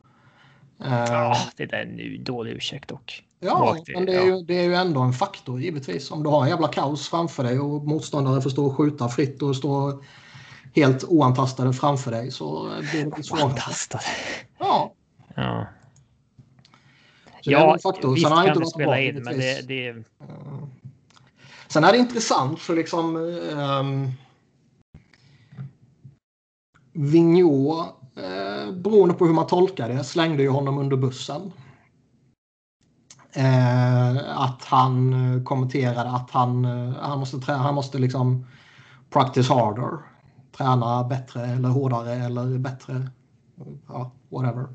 Ja, 0.78 1.38
det 1.56 1.66
där 1.66 1.78
är 1.78 2.16
en 2.16 2.24
dålig 2.24 2.52
ursäkt 2.52 2.90
dock. 2.90 3.24
Ja, 3.40 3.78
men 3.94 4.06
det 4.06 4.16
är, 4.16 4.26
ju, 4.26 4.42
det 4.42 4.54
är 4.54 4.64
ju 4.64 4.76
ändå 4.76 5.02
en 5.02 5.14
faktor 5.14 5.62
givetvis. 5.62 6.12
Om 6.12 6.24
du 6.24 6.30
har 6.30 6.44
en 6.44 6.50
jävla 6.50 6.68
kaos 6.68 7.10
framför 7.10 7.44
dig 7.44 7.60
och 7.60 7.88
motståndare 7.88 8.42
får 8.42 8.50
stå 8.50 8.66
och 8.66 8.78
skjuta 8.78 9.10
fritt 9.10 9.42
och 9.42 9.56
stå 9.56 10.02
helt 10.76 11.04
oantastade 11.04 11.74
framför 11.74 12.12
dig 12.12 12.32
så 12.32 12.72
blir 12.92 13.12
det 13.18 13.24
svårare. 13.24 13.44
Oantastade? 13.44 14.04
Ja. 14.60 14.94
ja. 15.36 15.68
Så 17.46 17.52
ja, 17.52 17.74
visst 17.74 18.24
Sen 18.24 18.32
har 18.32 18.46
kan 18.46 18.60
det 18.60 18.68
spela 18.68 19.00
in, 19.00 19.24
men 19.24 19.38
det, 19.38 19.68
det... 19.68 20.04
Sen 21.68 21.84
är 21.84 21.92
det 21.92 21.98
intressant 21.98 22.60
för 22.60 22.76
liksom 22.76 23.16
um, 23.16 24.12
Vigneault, 26.94 27.96
eh, 28.16 28.74
beroende 28.74 29.14
på 29.16 29.26
hur 29.26 29.34
man 29.34 29.48
tolkar 29.48 29.90
det, 29.90 30.04
slängde 30.04 30.44
ju 30.44 30.50
honom 30.50 30.78
under 30.78 30.98
bussen. 30.98 31.52
Eh, 33.34 34.40
att 34.42 34.64
han 34.66 35.14
kommenterade 35.46 36.10
att 36.10 36.32
han, 36.32 36.66
eh, 36.66 36.94
han 37.02 37.20
måste, 37.20 37.38
trä, 37.38 37.54
han 37.54 37.76
måste 37.76 37.98
liksom 37.98 38.48
practice 39.10 39.50
harder. 39.50 39.98
Träna 40.58 41.04
bättre 41.04 41.46
eller 41.46 41.70
hårdare 41.70 42.14
eller 42.14 42.58
bättre. 42.58 43.10
Ja, 43.88 44.12
whatever. 44.30 44.68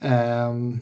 Um, 0.00 0.80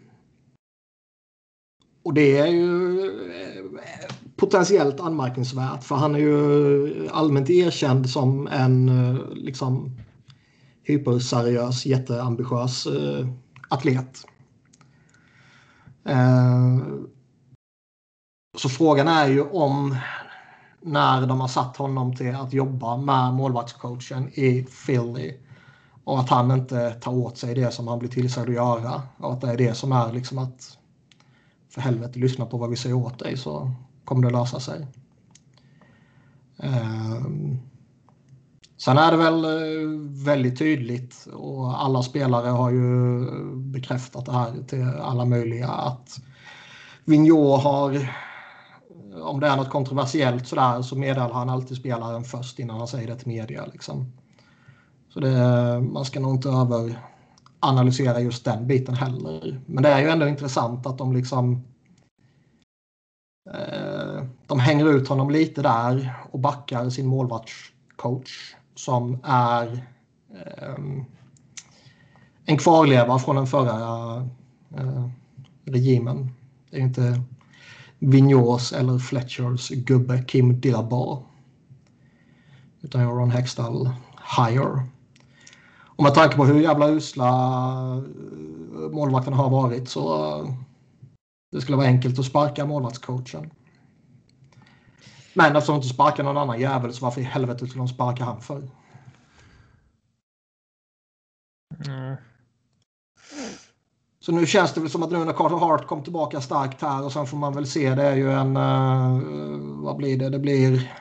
och 2.05 2.15
det 2.15 2.39
är 2.39 2.47
ju 2.47 3.01
eh, 3.31 4.15
potentiellt 4.37 5.01
anmärkningsvärt 5.01 5.85
för 5.85 5.95
han 5.95 6.15
är 6.15 6.19
ju 6.19 7.09
allmänt 7.09 7.51
erkänd 7.51 8.11
som 8.11 8.47
en 8.47 8.89
eh, 8.89 9.21
liksom 9.35 10.01
hyperseriös, 10.83 11.87
jätteambitiös 11.87 12.87
eh, 12.87 13.27
atlet. 13.69 14.27
Eh, 16.09 16.79
så 18.57 18.69
frågan 18.69 19.09
är 19.09 19.29
ju 19.29 19.43
om 19.43 19.97
när 20.81 21.27
de 21.27 21.41
har 21.41 21.49
satt 21.49 21.77
honom 21.77 22.17
till 22.17 22.35
att 22.35 22.53
jobba 22.53 22.97
med 22.97 23.35
målvaktscoachen 23.35 24.29
i 24.29 24.67
Philly 24.87 25.35
och 26.05 26.21
att 26.21 26.31
han 26.31 26.51
inte 26.51 26.91
tar 26.91 27.13
åt 27.13 27.39
sig 27.39 27.55
det 27.55 27.71
som 27.71 27.89
han 27.89 27.99
blir 27.99 28.11
tillsagd 28.11 28.49
att 28.49 28.55
göra 28.55 29.03
och 29.19 29.33
att 29.33 29.41
det 29.41 29.51
är 29.51 29.57
det 29.57 29.75
som 29.75 29.93
är 29.93 30.13
liksom 30.13 30.39
att 30.39 30.79
för 31.75 31.81
helvete 31.81 32.19
lyssna 32.19 32.47
på 32.47 32.57
vad 32.57 32.71
vi 32.71 32.77
säger 32.77 32.97
åt 32.97 33.19
dig 33.19 33.37
så 33.37 33.71
kommer 34.05 34.23
det 34.23 34.39
lösa 34.39 34.61
sig. 34.61 34.87
Ehm, 36.59 37.59
sen 38.77 38.99
är 38.99 39.11
det 39.11 39.17
väl 39.17 39.45
eh, 39.45 39.89
väldigt 40.25 40.59
tydligt 40.59 41.27
och 41.33 41.85
alla 41.85 42.03
spelare 42.03 42.49
har 42.49 42.71
ju 42.71 43.27
bekräftat 43.55 44.27
det 44.27 44.33
här 44.33 44.63
till 44.69 44.85
alla 44.85 45.25
möjliga 45.25 45.69
att 45.69 46.21
Vigneault 47.05 47.65
har 47.65 48.13
om 49.23 49.41
det 49.41 49.47
är 49.47 49.57
något 49.57 49.71
kontroversiellt 49.71 50.47
sådär 50.47 50.83
så 50.83 50.97
meddelar 50.97 51.33
han 51.33 51.49
alltid 51.51 51.77
spelaren 51.77 52.25
först 52.25 52.59
innan 52.59 52.79
han 52.79 52.89
säger 52.89 53.07
det 53.09 53.17
till 53.17 53.29
media. 53.29 53.67
Liksom. 53.73 54.13
Så 55.09 55.21
det, 55.21 55.81
man 55.81 56.05
ska 56.05 56.21
nog 56.21 56.35
inte 56.35 56.49
över 56.49 56.99
analysera 57.65 58.21
just 58.21 58.45
den 58.45 58.67
biten 58.67 58.95
heller. 58.95 59.61
Men 59.67 59.83
det 59.83 59.89
är 59.89 60.01
ju 60.01 60.09
ändå 60.09 60.29
intressant 60.29 60.87
att 60.87 60.99
de 60.99 61.13
liksom 61.13 61.65
eh, 63.55 64.25
de 64.47 64.61
hänger 64.61 64.97
ut 64.97 65.09
honom 65.09 65.31
lite 65.31 65.63
där 65.63 66.15
och 66.31 66.41
backar 66.41 66.91
sin 66.91 67.07
målvaktscoach 67.07 68.55
som 68.75 69.19
är 69.25 69.73
eh, 70.35 70.75
en 72.45 72.59
kvarleva 72.59 73.19
från 73.19 73.37
den 73.37 73.47
förra 73.47 74.17
eh, 74.77 75.09
regimen. 75.65 76.31
Det 76.71 76.77
är 76.77 76.81
inte 76.81 77.21
Vigneaus 77.99 78.73
eller 78.73 78.99
Fletchers 78.99 79.69
gubbe 79.69 80.25
Kim 80.25 80.61
Dillabar. 80.61 81.23
Utan 82.81 83.11
Ron 83.11 83.31
Hextall 83.31 83.91
Higher. 84.37 84.94
Och 85.97 86.03
med 86.03 86.15
tanke 86.15 86.37
på 86.37 86.45
hur 86.45 86.61
jävla 86.61 86.89
usla 86.89 87.29
eh, 88.75 88.91
målvakterna 88.91 89.37
har 89.37 89.51
varit 89.51 89.89
så 89.89 90.39
eh, 90.41 90.51
det 91.53 91.61
skulle 91.61 91.77
vara 91.77 91.87
enkelt 91.87 92.19
att 92.19 92.25
sparka 92.25 92.67
målvaktscoachen. 92.67 93.51
Men 95.35 95.57
eftersom 95.57 95.75
de 95.75 95.77
inte 95.77 95.95
sparkar 95.95 96.25
någon 96.25 96.37
annan 96.37 96.61
jävel 96.61 96.93
så 96.93 97.05
varför 97.05 97.21
i 97.21 97.25
helvete 97.25 97.67
skulle 97.67 97.81
de 97.81 97.89
sparka 97.89 98.25
han 98.25 98.41
för? 98.41 98.69
Mm. 101.87 102.17
Så 104.21 104.33
nu 104.33 104.47
känns 104.47 104.73
det 104.73 104.81
väl 104.81 104.91
som 104.91 105.03
att 105.03 105.11
nu 105.11 105.25
när 105.25 105.33
Carter 105.33 105.57
Hart 105.57 105.87
kom 105.87 106.03
tillbaka 106.03 106.41
starkt 106.41 106.83
här 106.83 107.05
och 107.05 107.13
sen 107.13 107.27
får 107.27 107.37
man 107.37 107.55
väl 107.55 107.67
se 107.67 107.95
det 107.95 108.03
är 108.03 108.17
ju 108.17 108.33
en, 108.33 108.57
uh, 108.57 109.85
vad 109.85 109.97
blir 109.97 110.19
det, 110.19 110.29
det 110.29 110.39
blir 110.39 110.93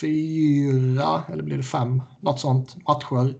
fyra 0.00 1.22
eller 1.32 1.42
blir 1.42 1.56
det 1.56 1.62
fem, 1.62 2.02
något 2.20 2.40
sånt 2.40 2.76
matcher 2.88 3.34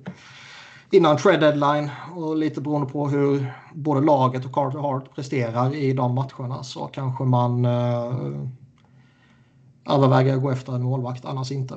innan 0.92 1.16
trade 1.16 1.38
deadline 1.38 1.90
och 2.16 2.36
lite 2.36 2.60
beroende 2.60 2.92
på 2.92 3.08
hur 3.08 3.54
både 3.74 4.00
laget 4.00 4.44
och 4.44 4.52
Carter 4.52 4.78
Hart 4.78 5.14
presterar 5.14 5.74
i 5.74 5.92
de 5.92 6.14
matcherna 6.14 6.62
så 6.62 6.86
kanske 6.86 7.24
man 7.24 7.64
eh, 7.64 8.14
överväger 9.90 10.36
att 10.36 10.42
gå 10.42 10.50
efter 10.50 10.72
en 10.74 10.82
målvakt, 10.82 11.24
annars 11.24 11.52
inte. 11.52 11.74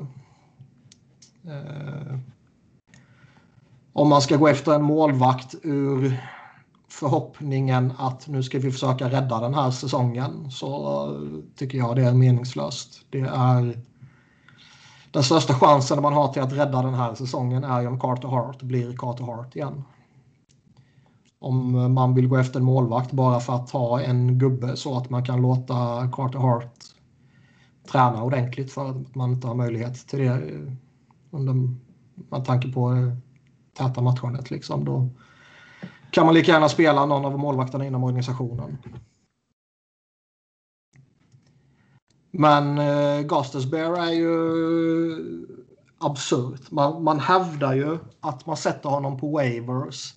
Eh, 1.46 2.18
om 3.94 4.10
man 4.10 4.22
ska 4.22 4.38
gå 4.38 4.48
efter 4.48 4.76
en 4.76 4.84
målvakt 4.84 5.56
ur 5.64 6.22
förhoppningen 6.88 7.94
att 7.98 8.28
nu 8.28 8.44
ska 8.44 8.60
vi 8.60 8.72
försöka 8.72 9.10
rädda 9.10 9.40
den 9.40 9.54
här 9.54 9.72
säsongen 9.72 10.52
så 10.52 11.42
tycker 11.56 11.78
jag 11.78 11.96
det 11.96 12.04
är 12.04 12.14
meningslöst. 12.14 13.06
Det 13.10 13.20
är 13.20 13.80
den 15.16 15.24
största 15.24 15.54
chansen 15.54 16.02
man 16.02 16.14
har 16.14 16.28
till 16.28 16.42
att 16.42 16.54
rädda 16.54 16.82
den 16.82 16.94
här 16.94 17.16
säsongen 17.16 17.64
är 17.64 17.82
ju 17.82 17.88
om 17.88 18.00
Carter 18.00 18.28
Hart 18.28 18.62
blir 18.62 18.98
Carter 18.98 19.24
Hart 19.24 19.56
igen. 19.56 19.84
Om 21.40 21.94
man 21.94 22.16
vill 22.16 22.28
gå 22.28 22.38
efter 22.38 22.60
en 22.60 22.66
målvakt 22.66 23.12
bara 23.12 23.40
för 23.40 23.54
att 23.54 23.70
ha 23.70 24.02
en 24.02 24.40
gubbe 24.40 24.78
så 24.78 24.98
att 24.98 25.10
man 25.10 25.26
kan 25.26 25.42
låta 25.42 26.08
Carter 26.12 26.40
Hart 26.40 26.74
träna 27.92 28.24
ordentligt 28.24 28.72
för 28.72 28.90
att 28.90 29.16
man 29.16 29.32
inte 29.32 29.48
har 29.48 29.56
möjlighet 29.56 30.08
till 30.08 30.20
det 30.20 30.26
eh, 30.26 30.72
under, 31.32 31.54
med 32.16 32.46
tanke 32.46 32.72
på 32.72 32.94
eh, 32.94 33.14
täta 33.78 34.02
matchandet 34.02 34.52
liksom. 34.52 34.86
Då 34.86 35.10
kan 36.12 36.26
man 36.26 36.36
lika 36.36 36.52
gärna 36.52 36.70
spela 36.70 37.06
någon 37.06 37.26
av 37.26 37.40
målvakterna 37.40 37.86
inom 37.86 38.04
organisationen. 38.04 38.78
Men 42.38 42.78
eh, 42.78 43.22
Gustus 43.22 43.66
Bear 43.66 44.08
är 44.08 44.12
ju 44.12 44.28
absurt. 45.98 46.72
Man, 46.72 47.04
man 47.04 47.20
hävdar 47.20 47.74
ju 47.74 47.98
att 48.20 48.46
man 48.46 48.58
sätter 48.58 48.90
honom 48.90 49.20
på 49.20 49.32
waivers 49.32 50.14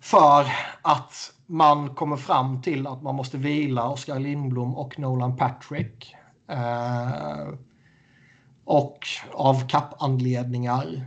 för 0.00 0.46
att 0.82 1.32
man 1.46 1.94
kommer 1.94 2.16
fram 2.16 2.62
till 2.62 2.86
att 2.86 3.02
man 3.02 3.14
måste 3.14 3.38
vila 3.38 3.88
Oskar 3.88 4.18
Lindblom 4.18 4.76
och 4.76 4.98
Nolan 4.98 5.36
Patrick. 5.36 6.14
Eh, 6.48 7.48
och 8.64 8.98
av 9.32 9.68
kappanledningar 9.68 11.06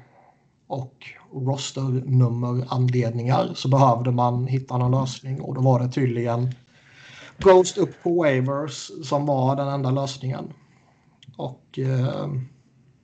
och 0.67 1.05
rosternummeranledningar 1.33 3.51
så 3.55 3.69
behövde 3.69 4.11
man 4.11 4.47
hitta 4.47 4.77
någon 4.77 4.91
lösning 4.91 5.41
och 5.41 5.55
då 5.55 5.61
var 5.61 5.79
det 5.79 5.91
tydligen 5.91 6.55
Ghost 7.39 7.77
upp 7.77 8.03
på 8.03 8.23
waivers 8.23 8.91
som 9.03 9.25
var 9.25 9.55
den 9.55 9.67
enda 9.67 9.91
lösningen. 9.91 10.53
Och... 11.37 11.79
Eh, 11.79 12.27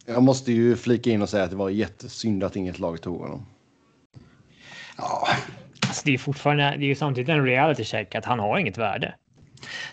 jag 0.05 0.23
måste 0.23 0.51
ju 0.51 0.75
flika 0.75 1.09
in 1.09 1.21
och 1.21 1.29
säga 1.29 1.43
att 1.43 1.49
det 1.49 1.55
var 1.55 1.69
jättesynd 1.69 2.43
att 2.43 2.55
inget 2.55 2.79
lag 2.79 3.01
tog 3.01 3.21
honom. 3.21 3.45
Ja. 4.97 5.27
Alltså 5.87 6.01
det 6.05 6.13
är 6.13 6.17
fortfarande, 6.17 6.63
det 6.63 6.85
är 6.85 6.87
ju 6.87 6.95
samtidigt 6.95 7.29
en 7.29 7.45
reality 7.45 7.83
check 7.83 8.15
att 8.15 8.25
han 8.25 8.39
har 8.39 8.57
inget 8.57 8.77
värde. 8.77 9.15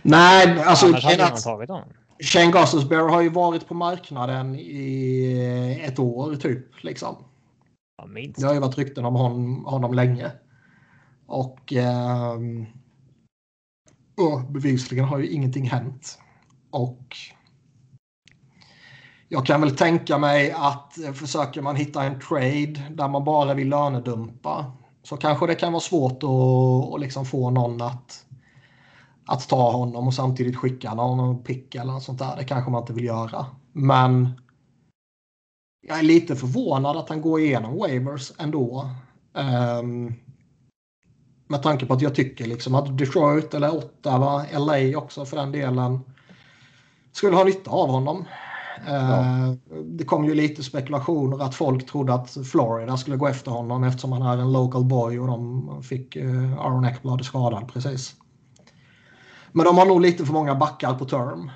Nej, 0.02 0.62
alltså... 0.62 0.86
Annars 0.86 1.04
hade 1.04 1.30
man 1.30 1.40
tagit 1.40 1.70
honom. 1.70 1.88
Shane 2.22 2.50
Gostisbehere 2.50 3.10
har 3.10 3.20
ju 3.20 3.28
varit 3.28 3.68
på 3.68 3.74
marknaden 3.74 4.54
i 4.54 5.80
ett 5.84 5.98
år 5.98 6.36
typ. 6.36 6.84
Liksom. 6.84 7.16
Ja, 7.98 8.06
minst. 8.06 8.40
Det 8.40 8.46
har 8.46 8.54
ju 8.54 8.60
varit 8.60 8.78
rykten 8.78 9.04
om 9.04 9.14
honom, 9.14 9.64
honom 9.64 9.94
länge. 9.94 10.30
Och, 11.26 11.72
eh, 11.72 12.38
och 14.16 14.52
bevisligen 14.52 15.04
har 15.04 15.18
ju 15.18 15.30
ingenting 15.30 15.70
hänt. 15.70 16.18
Och 16.70 17.16
jag 19.28 19.46
kan 19.46 19.60
väl 19.60 19.76
tänka 19.76 20.18
mig 20.18 20.52
att 20.52 20.98
eh, 20.98 21.12
försöker 21.12 21.62
man 21.62 21.76
hitta 21.76 22.04
en 22.04 22.20
trade 22.20 22.82
där 22.90 23.08
man 23.08 23.24
bara 23.24 23.54
vill 23.54 23.68
lönedumpa 23.68 24.72
så 25.02 25.16
kanske 25.16 25.46
det 25.46 25.54
kan 25.54 25.72
vara 25.72 25.80
svårt 25.80 26.22
att, 26.22 26.94
att 26.94 27.00
liksom 27.00 27.24
få 27.24 27.50
någon 27.50 27.82
att, 27.82 28.26
att 29.26 29.48
ta 29.48 29.72
honom 29.72 30.06
och 30.06 30.14
samtidigt 30.14 30.56
skicka 30.56 30.94
någon 30.94 31.42
pick 31.42 31.74
eller 31.74 31.92
något 31.92 32.02
sånt 32.02 32.18
där. 32.18 32.36
Det 32.36 32.44
kanske 32.44 32.70
man 32.70 32.82
inte 32.82 32.92
vill 32.92 33.04
göra. 33.04 33.46
Men 33.72 34.40
jag 35.88 35.98
är 35.98 36.02
lite 36.02 36.36
förvånad 36.36 36.96
att 36.96 37.08
han 37.08 37.22
går 37.22 37.40
igenom 37.40 37.76
waivers 37.78 38.32
ändå. 38.38 38.90
Um, 39.32 40.14
med 41.52 41.62
tanke 41.62 41.86
på 41.86 41.94
att 41.94 42.02
jag 42.02 42.14
tycker 42.14 42.46
liksom 42.46 42.74
att 42.74 42.98
Detroit 42.98 43.54
eller 43.54 43.74
Ottawa, 43.74 44.44
LA 44.58 44.98
också 44.98 45.24
för 45.24 45.36
den 45.36 45.52
delen, 45.52 46.00
skulle 47.12 47.36
ha 47.36 47.44
nytta 47.44 47.70
av 47.70 47.88
honom. 47.88 48.24
Ja. 48.86 49.18
Uh, 49.18 49.54
det 49.84 50.04
kom 50.04 50.24
ju 50.24 50.34
lite 50.34 50.62
spekulationer 50.62 51.44
att 51.44 51.54
folk 51.54 51.90
trodde 51.90 52.14
att 52.14 52.36
Florida 52.52 52.96
skulle 52.96 53.16
gå 53.16 53.26
efter 53.26 53.50
honom 53.50 53.84
eftersom 53.84 54.12
han 54.12 54.22
är 54.22 54.42
en 54.42 54.52
local 54.52 54.84
boy 54.84 55.20
och 55.20 55.26
de 55.26 55.82
fick 55.82 56.16
uh, 56.16 56.58
Aaron 56.58 56.84
Eckblad 56.84 57.24
skadad 57.24 57.72
precis. 57.72 58.14
Men 59.52 59.66
de 59.66 59.78
har 59.78 59.86
nog 59.86 60.00
lite 60.00 60.26
för 60.26 60.32
många 60.32 60.54
backar 60.54 60.94
på 60.94 61.04
term 61.04 61.50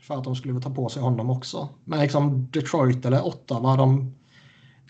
för 0.00 0.14
att 0.14 0.24
de 0.24 0.36
skulle 0.36 0.60
ta 0.60 0.70
på 0.70 0.88
sig 0.88 1.02
honom 1.02 1.30
också. 1.30 1.68
Men 1.84 2.00
liksom 2.00 2.50
Detroit 2.50 3.06
eller 3.06 3.26
Ottawa, 3.26 3.76
de, 3.76 4.14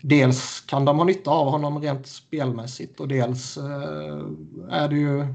dels 0.01 0.61
kan 0.61 0.85
de 0.85 0.97
ha 0.97 1.05
nytta 1.05 1.31
av 1.31 1.49
honom 1.49 1.81
rent 1.81 2.07
spelmässigt 2.07 2.99
och 2.99 3.07
dels 3.07 3.57
eh, 3.57 4.25
är 4.69 4.89
det 4.89 4.95
ju 4.95 5.25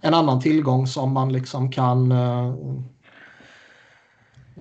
en 0.00 0.14
annan 0.14 0.40
tillgång 0.40 0.86
som 0.86 1.12
man 1.12 1.32
liksom 1.32 1.70
kan 1.70 2.12
eh, 2.12 2.54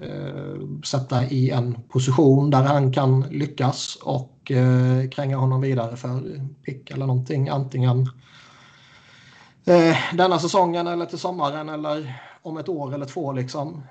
eh, 0.01 0.81
sätta 0.83 1.25
i 1.25 1.49
en 1.49 1.81
position 1.89 2.49
där 2.49 2.63
han 2.63 2.93
kan 2.93 3.21
lyckas 3.21 3.97
och 4.03 4.51
eh, 4.51 5.09
kränga 5.09 5.37
honom 5.37 5.61
vidare 5.61 5.95
för 5.95 6.41
pick 6.65 6.91
eller 6.91 7.05
någonting. 7.05 7.49
Antingen 7.49 8.01
eh, 9.65 9.97
denna 10.13 10.39
säsongen 10.39 10.87
eller 10.87 11.05
till 11.05 11.19
sommaren 11.19 11.69
eller 11.69 12.21
om 12.41 12.57
ett 12.57 12.69
år 12.69 12.93
eller 12.93 13.05
två 13.05 13.33
liksom. 13.33 13.83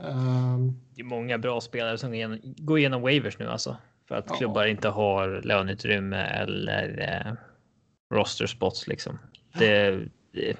Eh, 0.00 0.58
det 0.94 1.00
är 1.00 1.04
många 1.04 1.38
bra 1.38 1.60
spelare 1.60 1.98
som 1.98 2.38
går 2.42 2.78
igenom, 2.78 3.02
waivers 3.02 3.38
nu 3.38 3.50
alltså. 3.50 3.76
För 4.08 4.14
att 4.14 4.24
ja. 4.28 4.34
klubbar 4.36 4.66
inte 4.66 4.88
har 4.88 5.40
löneutrymme 5.44 6.16
eller 6.16 7.00
eh, 7.00 7.32
roster 8.14 8.46
spots 8.46 8.86
liksom. 8.86 9.18
Det, 9.58 10.00
det, 10.32 10.56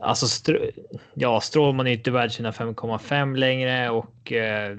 alltså, 0.00 0.26
str 0.26 0.70
ja, 1.14 1.40
Strålman 1.40 1.86
är 1.86 1.92
inte 1.92 2.10
värd 2.10 2.32
sina 2.32 2.50
5,5 2.50 3.36
längre 3.36 3.90
och 3.90 4.32
eh, 4.32 4.78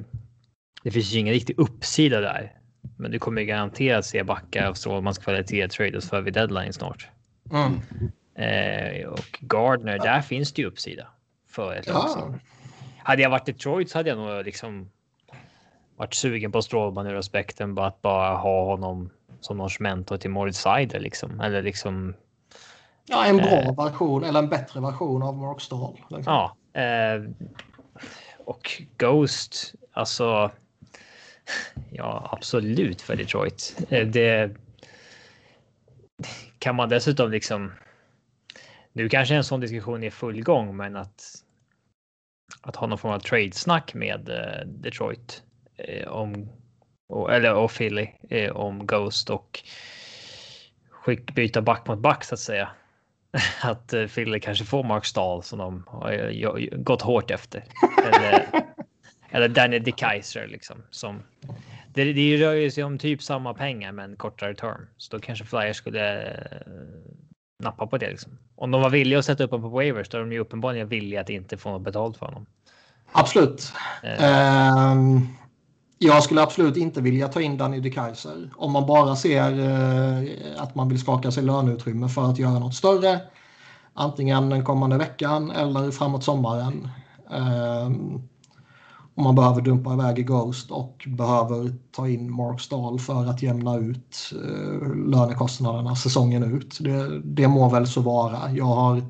det 0.84 0.92
finns 0.92 1.14
ju 1.14 1.20
ingen 1.20 1.34
riktig 1.34 1.60
uppsida 1.60 2.22
där. 2.22 2.54
Men 2.98 3.12
du 3.12 3.20
kommer 3.20 3.42
garanterat 3.42 4.06
se 4.06 4.24
backar 4.24 4.68
av 4.68 4.74
Strålmans 4.74 5.18
kvalitet 5.18 5.68
tradas 5.68 6.10
för 6.10 6.22
vid 6.22 6.34
deadline 6.34 6.74
snart. 6.74 7.08
Mm. 7.52 7.82
Eh, 8.36 9.08
och 9.08 9.40
Gardner, 9.40 10.00
där 10.00 10.22
finns 10.22 10.54
det 10.54 10.62
ju 10.62 10.68
uppsida 10.68 11.08
för 11.50 11.76
ett 11.76 11.88
ja. 11.88 12.36
Hade 12.98 13.22
jag 13.22 13.30
varit 13.30 13.46
Detroit 13.46 13.90
så 13.90 14.00
hade 14.00 14.10
jag 14.10 14.18
nog 14.18 14.46
liksom 14.46 14.90
varit 15.96 16.14
sugen 16.14 16.52
på 16.52 16.62
Strålman 16.62 17.08
ur 17.08 17.14
respekten 17.14 17.76
bara 17.76 17.88
att 17.88 18.02
bara 18.02 18.38
ha 18.38 18.66
honom 18.66 19.10
som 19.40 19.58
någons 19.58 19.80
mentor 19.80 20.18
till 20.18 20.30
Moritz 20.30 20.60
Seider 20.60 21.00
liksom. 21.00 21.40
Eller 21.40 21.62
liksom. 21.62 22.14
Ja, 23.06 23.26
en 23.26 23.38
bra 23.38 23.62
eh, 23.62 23.76
version 23.76 24.24
eller 24.24 24.40
en 24.40 24.50
bättre 24.50 24.82
version 24.82 25.24
av 25.24 25.38
Mark 25.38 25.62
Stahl. 25.62 26.00
Liksom. 26.10 26.24
Ja. 26.74 26.82
Eh, 26.82 27.24
och 28.46 28.82
Ghost, 28.98 29.74
alltså. 29.94 30.52
Ja, 31.92 32.30
absolut 32.32 33.02
för 33.02 33.16
Detroit. 33.16 33.86
Eh, 33.90 34.08
det. 34.08 34.56
Kan 36.60 36.76
man 36.76 36.90
dessutom 36.90 37.32
liksom. 37.32 37.72
Nu 38.94 39.10
kanske 39.10 39.36
en 39.36 39.44
sån 39.44 39.60
diskussion 39.60 40.04
är 40.04 40.10
full 40.10 40.44
gång, 40.44 40.78
men 40.78 40.96
att 40.96 41.22
att 42.62 42.76
ha 42.76 42.88
någon 42.88 42.98
form 42.98 43.12
av 43.12 43.20
trade-snack 43.20 43.94
med 43.94 44.30
eh, 44.30 44.68
Detroit 44.68 45.44
om 46.08 46.50
eller 47.30 47.54
och 47.54 47.72
Philly 47.72 48.08
eh, 48.30 48.52
om 48.52 48.88
Ghost 48.88 49.30
och 49.30 49.64
skick 50.90 51.36
byta 51.36 51.62
back 51.62 51.88
mot 51.88 52.00
back 52.00 52.24
så 52.24 52.36
att 52.36 52.40
säga. 52.40 52.70
Att 53.62 53.94
Philly 54.14 54.40
kanske 54.40 54.66
får 54.66 54.84
Mark 54.84 55.06
Stahl 55.06 55.44
som 55.44 55.60
de 55.60 55.84
har 55.88 56.76
gått 56.84 57.02
hårt 57.02 57.32
efter. 57.32 57.64
Eller, 58.14 58.46
eller 59.30 59.48
Danny 59.48 59.80
DeKaiser 59.80 60.48
liksom 60.48 60.84
som. 60.90 61.24
Det, 61.94 62.14
det 62.14 62.38
rör 62.38 62.70
sig 62.70 62.84
om 62.84 62.98
typ 62.98 63.24
samma 63.24 63.54
pengar 63.54 63.92
men 63.92 64.16
kortare 64.16 64.56
term. 64.56 64.88
Så 64.98 65.18
då 65.18 65.22
kanske 65.22 65.46
Flyers 65.46 65.78
skulle 65.78 66.34
nappa 67.64 67.88
på 67.88 67.98
det. 67.98 68.10
Liksom. 68.10 68.38
Om 68.56 68.72
de 68.72 68.82
var 68.82 68.90
villiga 68.90 69.20
att 69.20 69.26
sätta 69.26 69.44
upp 69.44 69.52
honom 69.52 69.72
på 69.72 69.76
waivers 69.76 70.10
då 70.10 70.18
är 70.18 70.22
de 70.22 70.32
ju 70.32 70.40
uppenbarligen 70.40 70.88
villiga 70.88 71.22
att 71.22 71.30
inte 71.30 71.58
få 71.58 71.72
något 71.72 71.82
betalt 71.82 72.18
för 72.18 72.26
honom. 72.26 72.46
Absolut. 73.12 73.74
Eh. 74.04 74.12
Uh, 74.12 75.22
jag 75.98 76.24
skulle 76.24 76.42
absolut 76.42 76.78
inte 76.78 77.02
vilja 77.02 77.28
ta 77.28 77.42
in 77.42 77.58
Danny 77.58 77.80
de 77.80 77.90
Kaiser. 77.90 78.50
Om 78.56 78.72
man 78.72 78.86
bara 78.86 79.16
ser 79.16 79.60
eh, 79.60 80.64
att 80.64 80.76
man 80.76 80.90
vill 80.90 81.00
skaka 81.00 81.32
sig 81.32 81.44
löneutrymme 81.44 82.10
för 82.10 82.30
att 82.30 82.40
göra 82.40 82.60
något 82.60 82.76
större. 82.76 83.22
Antingen 83.94 84.50
den 84.50 84.66
kommande 84.66 84.98
veckan 84.98 85.52
eller 85.52 85.92
framåt 85.92 86.24
sommaren. 86.24 86.90
Eh, 87.32 87.86
om 89.18 89.24
man 89.24 89.36
behöver 89.36 89.62
dumpa 89.62 89.94
iväg 89.94 90.20
i 90.20 90.24
Ghost 90.24 90.72
och 90.72 91.06
behöver 91.08 91.74
ta 91.92 92.08
in 92.08 92.32
Mark 92.32 92.62
Stahl 92.62 93.00
för 93.00 93.26
att 93.26 93.44
jämna 93.44 93.78
ut 93.78 94.34
eh, 94.44 94.96
lönekostnaderna 94.96 95.96
säsongen 95.96 96.44
ut. 96.44 96.78
Det, 96.80 97.20
det 97.20 97.48
må 97.48 97.70
väl 97.70 97.88
så 97.88 98.02
vara. 98.02 98.52
Jag 98.52 98.66
har, 98.66 99.04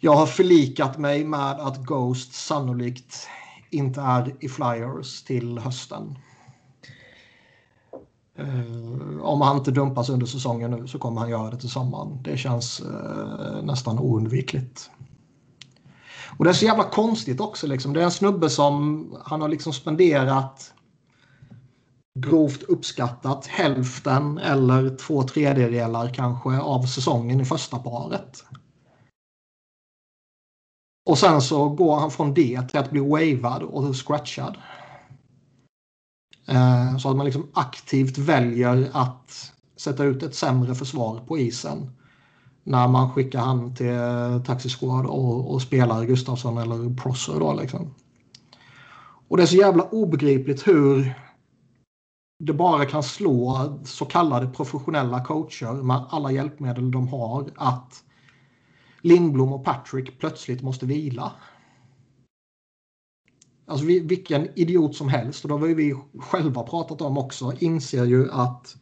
jag 0.00 0.12
har 0.12 0.26
förlikat 0.26 0.98
mig 0.98 1.24
med 1.24 1.50
att 1.60 1.82
Ghost 1.82 2.34
sannolikt 2.34 3.28
inte 3.74 4.00
är 4.00 4.34
i 4.40 4.48
Flyers 4.48 5.22
till 5.22 5.58
hösten. 5.58 6.18
Uh, 8.40 9.20
om 9.20 9.40
han 9.40 9.56
inte 9.56 9.70
dumpas 9.70 10.08
under 10.08 10.26
säsongen 10.26 10.70
nu 10.70 10.86
så 10.86 10.98
kommer 10.98 11.20
han 11.20 11.30
göra 11.30 11.50
det 11.50 11.56
till 11.56 11.70
sommaren. 11.70 12.22
Det 12.22 12.36
känns 12.36 12.80
uh, 12.80 13.62
nästan 13.62 13.98
oundvikligt. 13.98 14.90
Och 16.38 16.44
det 16.44 16.50
är 16.50 16.54
så 16.54 16.64
jävla 16.64 16.84
konstigt 16.84 17.40
också. 17.40 17.66
Liksom. 17.66 17.92
Det 17.92 18.00
är 18.00 18.04
en 18.04 18.10
snubbe 18.10 18.50
som 18.50 19.06
han 19.24 19.40
har 19.40 19.48
liksom 19.48 19.72
spenderat 19.72 20.74
grovt 22.18 22.62
uppskattat 22.62 23.46
hälften 23.46 24.38
eller 24.38 24.96
två 24.96 25.22
tredjedelar 25.22 26.14
kanske 26.14 26.58
av 26.58 26.82
säsongen 26.82 27.40
i 27.40 27.44
första 27.44 27.78
paret. 27.78 28.44
Och 31.06 31.18
sen 31.18 31.42
så 31.42 31.68
går 31.68 32.00
han 32.00 32.10
från 32.10 32.34
det 32.34 32.68
till 32.68 32.78
att 32.78 32.90
bli 32.90 33.00
wavad 33.00 33.62
och 33.62 33.96
scratchad. 33.96 34.56
Eh, 36.48 36.96
så 36.96 37.10
att 37.10 37.16
man 37.16 37.26
liksom 37.26 37.48
aktivt 37.52 38.18
väljer 38.18 38.90
att 38.92 39.52
sätta 39.76 40.04
ut 40.04 40.22
ett 40.22 40.34
sämre 40.34 40.74
försvar 40.74 41.20
på 41.26 41.38
isen. 41.38 41.90
När 42.64 42.88
man 42.88 43.12
skickar 43.12 43.40
han 43.40 43.74
till 43.74 43.98
taxiskåd 44.46 45.06
och, 45.06 45.52
och 45.52 45.62
spelar 45.62 46.04
Gustafsson 46.04 46.58
eller 46.58 46.96
Prosser 46.96 47.40
då 47.40 47.54
liksom. 47.54 47.94
Och 49.28 49.36
det 49.36 49.42
är 49.42 49.46
så 49.46 49.56
jävla 49.56 49.82
obegripligt 49.82 50.66
hur 50.66 51.14
det 52.38 52.52
bara 52.52 52.84
kan 52.84 53.02
slå 53.02 53.78
så 53.84 54.04
kallade 54.04 54.46
professionella 54.46 55.24
coacher 55.24 55.82
med 55.82 56.04
alla 56.10 56.32
hjälpmedel 56.32 56.90
de 56.90 57.08
har 57.08 57.50
att 57.56 58.03
Lindblom 59.04 59.52
och 59.52 59.64
Patrick 59.64 60.18
plötsligt 60.18 60.62
måste 60.62 60.86
vila. 60.86 61.32
Alltså 63.66 63.86
vilken 63.86 64.48
idiot 64.58 64.96
som 64.96 65.08
helst, 65.08 65.44
och 65.44 65.48
det 65.48 65.54
har 65.54 65.74
vi 65.74 65.94
själva 66.18 66.62
pratat 66.62 67.00
om 67.00 67.18
också, 67.18 67.52
inser 67.58 68.04
ju 68.04 68.30
att 68.30 68.76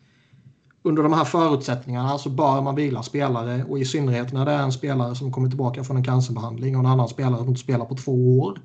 under 0.82 1.02
de 1.02 1.12
här 1.12 1.24
förutsättningarna 1.24 2.18
så 2.18 2.30
bör 2.30 2.62
man 2.62 2.74
vila 2.74 3.02
spelare 3.02 3.64
och 3.64 3.78
i 3.78 3.84
synnerhet 3.84 4.32
när 4.32 4.44
det 4.44 4.52
är 4.52 4.62
en 4.62 4.72
spelare 4.72 5.14
som 5.14 5.32
kommer 5.32 5.48
tillbaka 5.48 5.84
från 5.84 5.96
en 5.96 6.04
cancerbehandling 6.04 6.76
och 6.76 6.80
en 6.80 6.90
annan 6.90 7.08
spelare 7.08 7.38
som 7.38 7.48
inte 7.48 7.60
spelar 7.60 7.84
på 7.84 7.96
två 7.96 8.40
år. 8.40 8.60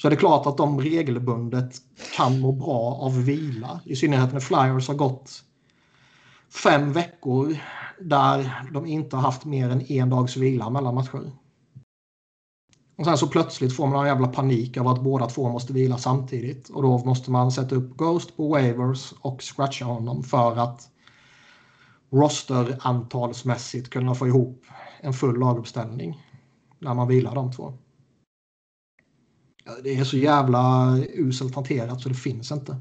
Så 0.00 0.08
är 0.08 0.10
det 0.10 0.16
klart 0.16 0.46
att 0.46 0.56
de 0.56 0.80
regelbundet 0.80 1.76
kan 2.16 2.40
må 2.40 2.52
bra 2.52 2.98
av 3.00 3.24
vila. 3.24 3.80
I 3.84 3.96
synnerhet 3.96 4.32
när 4.32 4.40
Flyers 4.40 4.88
har 4.88 4.94
gått 4.94 5.44
fem 6.50 6.92
veckor 6.92 7.56
där 8.00 8.68
de 8.72 8.86
inte 8.86 9.16
har 9.16 9.22
haft 9.22 9.44
mer 9.44 9.70
än 9.70 9.92
en 9.92 10.10
dags 10.10 10.36
vila 10.36 10.70
mellan 10.70 10.94
matcher. 10.94 11.32
Och 12.98 13.04
sen 13.04 13.18
så 13.18 13.26
plötsligt 13.26 13.76
får 13.76 13.86
man 13.86 14.00
en 14.00 14.06
jävla 14.06 14.28
panik 14.28 14.76
av 14.76 14.88
att 14.88 15.02
båda 15.02 15.26
två 15.26 15.48
måste 15.48 15.72
vila 15.72 15.98
samtidigt. 15.98 16.68
Och 16.68 16.82
då 16.82 16.98
måste 16.98 17.30
man 17.30 17.52
sätta 17.52 17.74
upp 17.74 17.96
Ghost 17.96 18.36
på 18.36 18.48
Wavers 18.48 19.14
och 19.20 19.42
scratcha 19.42 19.84
honom 19.84 20.22
för 20.22 20.56
att 20.56 20.90
roster-antalsmässigt 22.10 23.90
kunna 23.90 24.14
få 24.14 24.26
ihop 24.26 24.64
en 25.00 25.12
full 25.12 25.38
laguppställning 25.38 26.22
när 26.78 26.94
man 26.94 27.08
vilar 27.08 27.34
de 27.34 27.52
två. 27.52 27.72
Det 29.82 29.94
är 29.94 30.04
så 30.04 30.16
jävla 30.16 30.94
uselt 31.14 31.54
hanterat 31.54 32.00
så 32.00 32.08
det 32.08 32.14
finns 32.14 32.52
inte. 32.52 32.76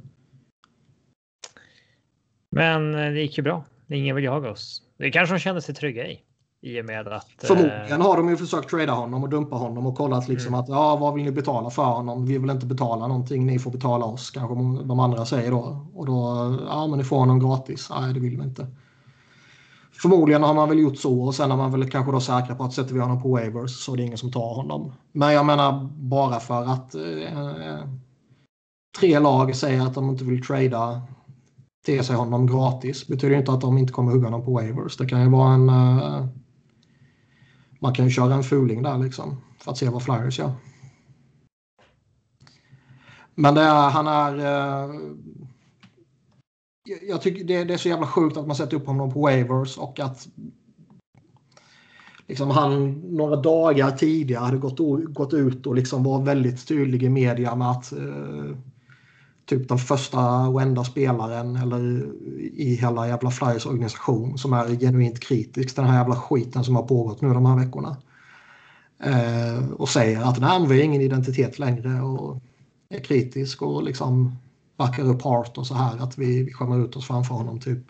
Men 2.51 2.95
eh, 2.95 3.11
det 3.11 3.21
gick 3.21 3.37
ju 3.37 3.43
bra. 3.43 3.65
Ingen 3.89 4.15
vill 4.15 4.25
jaga 4.25 4.51
oss. 4.51 4.81
Det 4.97 5.11
kanske 5.11 5.35
de 5.35 5.39
kände 5.39 5.61
sig 5.61 5.75
trygga 5.75 6.07
i. 6.07 6.19
I 6.61 6.81
och 6.81 6.85
med 6.85 7.07
att... 7.07 7.27
Förmodligen 7.41 8.01
har 8.01 8.17
de 8.17 8.29
ju 8.29 8.37
försökt 8.37 8.69
trada 8.69 8.91
honom 8.91 9.23
och 9.23 9.29
dumpa 9.29 9.55
honom 9.55 9.85
och 9.85 9.95
kollat 9.95 10.27
liksom 10.27 10.47
mm. 10.47 10.59
att 10.59 10.69
ja, 10.69 10.95
vad 10.95 11.13
vill 11.13 11.23
ni 11.23 11.31
betala 11.31 11.69
för 11.69 11.83
honom? 11.83 12.25
Vi 12.25 12.37
vill 12.37 12.49
inte 12.49 12.65
betala 12.65 13.07
någonting, 13.07 13.45
ni 13.45 13.59
får 13.59 13.71
betala 13.71 14.05
oss, 14.05 14.31
kanske 14.31 14.55
de 14.83 14.99
andra 14.99 15.25
säger 15.25 15.51
då. 15.51 15.87
Och 15.93 16.05
då, 16.05 16.13
ja 16.67 16.87
men 16.87 16.97
ni 16.97 17.03
får 17.03 17.17
honom 17.17 17.39
gratis. 17.39 17.89
Nej, 17.89 18.13
det 18.13 18.19
vill 18.19 18.37
vi 18.37 18.43
inte. 18.43 18.67
Förmodligen 19.91 20.43
har 20.43 20.53
man 20.53 20.69
väl 20.69 20.79
gjort 20.79 20.97
så 20.97 21.21
och 21.21 21.35
sen 21.35 21.51
är 21.51 21.55
man 21.55 21.71
väl 21.71 21.89
kanske 21.89 22.11
då 22.11 22.19
säkra 22.19 22.55
på 22.55 22.63
att 22.63 22.73
sätter 22.73 22.93
vi 22.93 22.99
honom 22.99 23.21
på 23.21 23.29
waivers 23.29 23.71
så 23.71 23.93
är 23.93 23.97
det 23.97 24.03
ingen 24.03 24.17
som 24.17 24.31
tar 24.31 24.53
honom. 24.55 24.93
Men 25.11 25.33
jag 25.33 25.45
menar 25.45 25.89
bara 25.93 26.39
för 26.39 26.63
att 26.63 26.95
eh, 26.95 27.79
tre 28.99 29.19
lag 29.19 29.55
säger 29.55 29.81
att 29.81 29.93
de 29.93 30.09
inte 30.09 30.23
vill 30.23 30.45
trada 30.45 31.01
till 31.85 32.03
sig 32.03 32.15
honom 32.15 32.47
gratis 32.47 33.07
betyder 33.07 33.35
inte 33.37 33.51
att 33.51 33.61
de 33.61 33.77
inte 33.77 33.93
kommer 33.93 34.11
hugga 34.11 34.25
honom 34.25 34.45
på 34.45 34.53
waivers. 34.53 34.97
Det 34.97 35.05
kan 35.05 35.21
ju 35.21 35.29
vara 35.29 35.53
en... 35.53 35.69
Uh, 35.69 36.27
man 37.79 37.93
kan 37.93 38.05
ju 38.05 38.11
köra 38.11 38.33
en 38.33 38.43
fuling 38.43 38.83
där 38.83 38.97
liksom 38.97 39.37
för 39.59 39.71
att 39.71 39.77
se 39.77 39.89
vad 39.89 40.03
Flyers 40.03 40.39
gör. 40.39 40.51
Men 43.35 43.55
det 43.55 43.61
är, 43.61 43.89
han 43.89 44.07
är... 44.07 44.37
Uh, 44.37 44.95
jag 47.01 47.21
tycker 47.21 47.43
det, 47.43 47.63
det, 47.63 47.73
är 47.73 47.77
så 47.77 47.89
jävla 47.89 48.07
sjukt 48.07 48.37
att 48.37 48.47
man 48.47 48.55
sätter 48.55 48.77
upp 48.77 48.87
honom 48.87 49.13
på 49.13 49.21
waivers 49.21 49.77
och 49.77 49.99
att 49.99 50.27
liksom 52.27 52.49
han 52.49 52.91
några 52.91 53.35
dagar 53.35 53.91
tidigare 53.91 54.43
hade 54.43 54.57
gått, 54.57 54.79
gått 55.13 55.33
ut 55.33 55.67
och 55.67 55.75
liksom 55.75 56.03
var 56.03 56.21
väldigt 56.21 56.67
tydlig 56.67 57.03
i 57.03 57.09
media 57.09 57.55
med 57.55 57.71
att 57.71 57.93
uh, 57.93 58.55
typ 59.47 59.69
den 59.69 59.77
första 59.77 60.47
och 60.47 60.61
enda 60.61 60.83
spelaren 60.83 61.55
eller 61.55 62.05
i 62.53 62.75
hela 62.75 63.07
jävla 63.07 63.31
Flyers 63.31 63.65
organisation 63.65 64.37
som 64.37 64.53
är 64.53 64.79
genuint 64.79 65.19
kritisk 65.19 65.75
till 65.75 65.83
den 65.83 65.91
här 65.91 65.99
jävla 65.99 66.15
skiten 66.15 66.63
som 66.63 66.75
har 66.75 66.83
pågått 66.83 67.21
nu 67.21 67.33
de 67.33 67.45
här 67.45 67.57
veckorna. 67.57 67.97
Eh, 69.03 69.69
och 69.71 69.89
säger 69.89 70.21
att 70.21 70.39
nej, 70.39 70.67
vi 70.67 70.77
har 70.77 70.83
ingen 70.83 71.01
identitet 71.01 71.59
längre 71.59 72.01
och 72.01 72.41
är 72.89 72.99
kritisk 72.99 73.61
och 73.61 73.83
liksom 73.83 74.35
backar 74.77 75.03
upp 75.03 75.21
Hart 75.21 75.57
och 75.57 75.67
så 75.67 75.73
här 75.73 75.97
att 75.97 76.17
vi, 76.17 76.43
vi 76.43 76.53
skämmer 76.53 76.85
ut 76.85 76.95
oss 76.95 77.07
framför 77.07 77.35
honom 77.35 77.59
typ. 77.59 77.83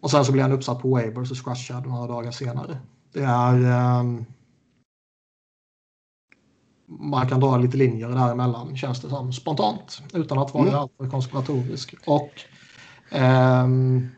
Och 0.00 0.10
sen 0.10 0.24
så 0.24 0.32
blir 0.32 0.42
han 0.42 0.52
uppsatt 0.52 0.82
på 0.82 0.88
Wabers 0.88 1.30
och 1.30 1.36
scratchad 1.36 1.86
några 1.86 2.06
dagar 2.06 2.30
senare. 2.30 2.78
Det 3.12 3.22
är... 3.22 3.64
Eh, 3.64 4.22
man 6.88 7.28
kan 7.28 7.40
dra 7.40 7.56
lite 7.56 7.76
linjer 7.76 8.08
däremellan 8.08 8.76
känns 8.76 9.00
det 9.00 9.08
som 9.08 9.32
spontant 9.32 10.02
utan 10.14 10.38
att 10.38 10.54
vara 10.54 10.68
mm. 10.68 10.74
alltför 10.74 11.10
konspiratorisk. 11.10 11.94
Och 12.06 12.30
um, 13.12 14.08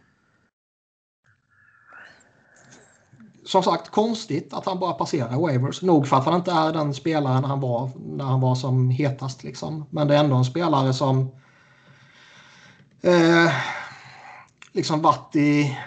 som 3.44 3.62
sagt 3.62 3.90
konstigt 3.90 4.54
att 4.54 4.66
han 4.66 4.78
bara 4.78 4.92
passerar 4.92 5.37
Wavers. 5.37 5.83
Nog 5.83 6.09
för 6.09 6.16
att 6.16 6.24
han 6.24 6.35
inte 6.35 6.52
är 6.52 6.72
den 6.72 6.94
spelaren 6.94 7.44
han 7.44 7.61
var 7.61 7.90
när 7.96 8.24
han 8.24 8.40
var 8.40 8.54
som 8.54 8.90
hetast. 8.90 9.44
Liksom. 9.44 9.87
Men 9.90 10.09
det 10.09 10.16
är 10.16 10.24
ändå 10.24 10.37
en 10.37 10.44
spelare 10.44 10.92
som 10.92 11.30
eh, 13.02 13.52
liksom 14.72 15.02
varit 15.02 15.37
i... 15.37 15.78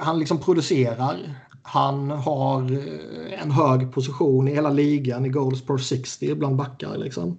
Han 0.00 0.18
liksom 0.18 0.38
producerar. 0.38 1.34
Han 1.62 2.10
har 2.10 2.72
eh, 2.72 3.42
en 3.42 3.50
hög 3.50 3.92
position 3.92 4.48
i 4.48 4.54
hela 4.54 4.70
ligan 4.70 5.26
i 5.26 5.28
goals 5.28 5.66
per 5.66 5.78
60 5.78 6.34
bland 6.34 6.56
backar. 6.56 6.96
Liksom. 6.96 7.38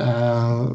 Uh, 0.00 0.70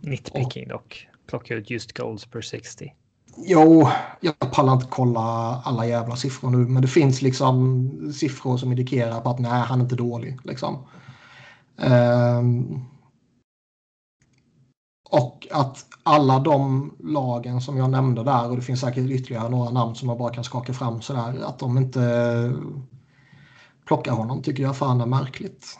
Nitpicking 0.00 0.68
dock. 0.68 1.08
Plocka 1.26 1.54
ut 1.54 1.70
just 1.70 1.98
goals 1.98 2.26
per 2.26 2.40
60. 2.40 2.92
Jo, 3.36 3.88
jag 4.20 4.52
pallar 4.52 4.72
inte 4.72 4.86
kolla 4.90 5.20
alla 5.64 5.86
jävla 5.86 6.16
siffror 6.16 6.50
nu, 6.50 6.56
men 6.56 6.82
det 6.82 6.88
finns 6.88 7.22
liksom 7.22 7.90
siffror 8.14 8.56
som 8.56 8.70
indikerar 8.70 9.20
på 9.20 9.30
att 9.30 9.38
nej, 9.38 9.60
han 9.60 9.80
är 9.80 9.84
inte 9.84 9.96
dålig. 9.96 10.38
Liksom. 10.44 10.86
Um, 11.76 12.84
och 15.16 15.46
att 15.50 15.86
alla 16.02 16.38
de 16.38 16.90
lagen 17.04 17.60
som 17.60 17.76
jag 17.76 17.90
nämnde 17.90 18.24
där 18.24 18.50
och 18.50 18.56
det 18.56 18.62
finns 18.62 18.80
säkert 18.80 19.10
ytterligare 19.10 19.48
några 19.48 19.70
namn 19.70 19.94
som 19.94 20.06
man 20.06 20.18
bara 20.18 20.34
kan 20.34 20.44
skaka 20.44 20.72
fram 20.72 21.02
sådär 21.02 21.34
att 21.44 21.58
de 21.58 21.78
inte 21.78 22.52
plockar 23.86 24.12
honom 24.12 24.42
tycker 24.42 24.62
jag 24.62 24.76
fan 24.76 25.00
är 25.00 25.06
märkligt. 25.06 25.78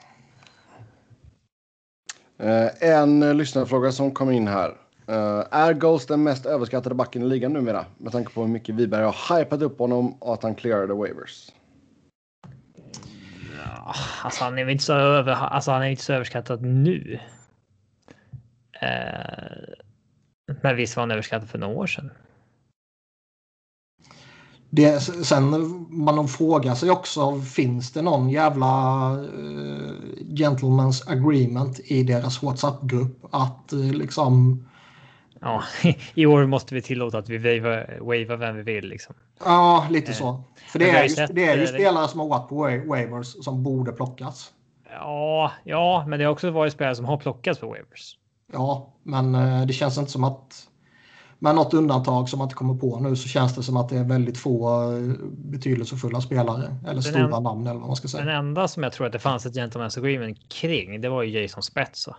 Uh, 2.42 2.90
en 2.90 3.38
lyssnarfråga 3.38 3.92
som 3.92 4.10
kom 4.10 4.30
in 4.30 4.48
här. 4.48 4.68
Uh, 5.08 5.44
är 5.50 5.72
Ghost 5.72 6.08
den 6.08 6.22
mest 6.22 6.46
överskattade 6.46 6.94
backen 6.94 7.22
i 7.22 7.26
ligan 7.26 7.52
numera? 7.52 7.84
Med 7.98 8.12
tanke 8.12 8.32
på 8.32 8.40
hur 8.40 8.48
mycket 8.48 8.74
Wiberg 8.74 9.04
har 9.04 9.38
hypat 9.38 9.62
upp 9.62 9.78
honom 9.78 10.14
och 10.18 10.34
att 10.34 10.42
han 10.42 10.54
clearade 10.54 10.94
waivers. 10.94 11.52
Ja, 13.64 13.94
alltså 14.22 14.44
han 14.44 14.58
är 14.58 14.68
inte 14.68 14.84
så, 14.84 14.92
över, 14.92 15.32
alltså 15.32 15.70
han 15.70 15.82
är 15.82 15.86
inte 15.86 16.02
så 16.02 16.12
överskattad 16.12 16.62
nu. 16.62 17.18
Eh, 18.80 20.54
men 20.62 20.76
visst 20.76 20.96
var 20.96 21.02
han 21.02 21.10
överskattad 21.10 21.48
för 21.48 21.58
några 21.58 21.74
år 21.74 21.86
sedan. 21.86 22.10
Det, 24.70 25.00
sen 25.00 25.86
man 25.90 26.28
frågar 26.28 26.74
sig 26.74 26.90
också, 26.90 27.40
finns 27.40 27.92
det 27.92 28.02
någon 28.02 28.30
jävla 28.30 28.66
uh, 29.14 29.92
gentleman's 30.20 31.10
agreement 31.10 31.80
i 31.84 32.02
deras 32.02 32.42
WhatsApp-grupp 32.42 33.24
att 33.30 33.72
uh, 33.72 33.92
liksom 33.92 34.64
Ja, 35.40 35.62
i 36.14 36.26
år 36.26 36.46
måste 36.46 36.74
vi 36.74 36.82
tillåta 36.82 37.18
att 37.18 37.28
vi 37.28 37.60
wavar 37.60 38.36
vem 38.36 38.56
vi 38.56 38.62
vill. 38.62 38.88
Liksom. 38.88 39.14
Ja, 39.44 39.86
lite 39.90 40.12
så. 40.12 40.44
För 40.68 40.78
det 40.78 40.90
är, 40.90 41.02
ju, 41.02 41.08
sett, 41.08 41.34
det 41.34 41.44
är 41.44 41.56
ju 41.56 41.66
spelare 41.66 42.08
som 42.08 42.20
har 42.20 42.28
varit 42.28 42.48
på 42.48 42.88
waivers 42.88 43.44
som 43.44 43.62
borde 43.62 43.92
plockas. 43.92 44.52
Ja, 44.90 45.52
ja, 45.64 46.04
men 46.08 46.18
det 46.18 46.24
har 46.24 46.32
också 46.32 46.50
varit 46.50 46.72
spelare 46.72 46.96
som 46.96 47.04
har 47.04 47.16
plockats 47.16 47.60
på 47.60 47.68
waivers. 47.68 48.18
Ja, 48.52 48.92
men 49.02 49.32
det 49.66 49.72
känns 49.72 49.98
inte 49.98 50.10
som 50.10 50.24
att 50.24 50.68
med 51.38 51.54
något 51.54 51.74
undantag 51.74 52.28
som 52.28 52.38
man 52.38 52.46
inte 52.46 52.54
kommer 52.54 52.74
på 52.74 53.00
nu 53.00 53.16
så 53.16 53.28
känns 53.28 53.54
det 53.54 53.62
som 53.62 53.76
att 53.76 53.88
det 53.88 53.98
är 53.98 54.04
väldigt 54.04 54.38
få 54.38 54.82
eh, 54.92 55.14
betydelsefulla 55.30 56.20
spelare 56.20 56.76
eller 56.82 56.94
den 56.94 57.02
stora 57.02 57.36
en, 57.36 57.42
namn 57.42 57.66
eller 57.66 57.80
vad 57.80 57.86
man 57.86 57.96
ska 57.96 58.08
säga. 58.08 58.24
Den 58.24 58.36
enda 58.36 58.68
som 58.68 58.82
jag 58.82 58.92
tror 58.92 59.06
att 59.06 59.12
det 59.12 59.18
fanns 59.18 59.46
ett 59.46 59.54
gentleman's 59.54 59.98
agreement 59.98 60.38
kring 60.48 61.00
det 61.00 61.08
var 61.08 61.22
ju 61.22 61.40
Jason 61.40 61.62
Spetsa. 61.62 62.16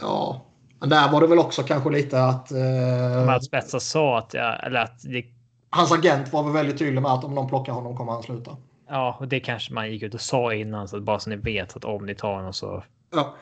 Ja, 0.00 0.42
men 0.80 0.88
där 0.88 1.12
var 1.12 1.20
det 1.20 1.26
väl 1.26 1.38
också 1.38 1.62
kanske 1.62 1.90
lite 1.90 2.24
att... 2.24 2.52
Eh, 2.52 3.28
att 3.28 3.44
Spetsa 3.44 3.80
sa 3.80 4.18
att, 4.18 4.34
ja, 4.34 4.56
eller 4.56 4.80
att 4.80 5.02
det... 5.02 5.24
Hans 5.70 5.92
agent 5.92 6.32
var 6.32 6.42
väl 6.42 6.52
väldigt 6.52 6.78
tydlig 6.78 7.02
med 7.02 7.10
att 7.10 7.24
om 7.24 7.34
någon 7.34 7.48
plockar 7.48 7.72
honom 7.72 7.96
kommer 7.96 8.12
han 8.12 8.22
sluta. 8.22 8.56
Ja, 8.88 9.16
och 9.20 9.28
det 9.28 9.40
kanske 9.40 9.74
man 9.74 9.90
gick 9.90 10.02
ut 10.02 10.14
och 10.14 10.20
sa 10.20 10.54
innan 10.54 10.88
så 10.88 10.96
att 10.96 11.02
bara 11.02 11.18
så 11.18 11.30
ni 11.30 11.36
vet 11.36 11.76
att 11.76 11.84
om 11.84 12.06
ni 12.06 12.14
tar 12.14 12.34
honom 12.34 12.52
så. 12.52 12.84
Ja. 13.14 13.34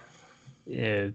Eh, 0.74 1.12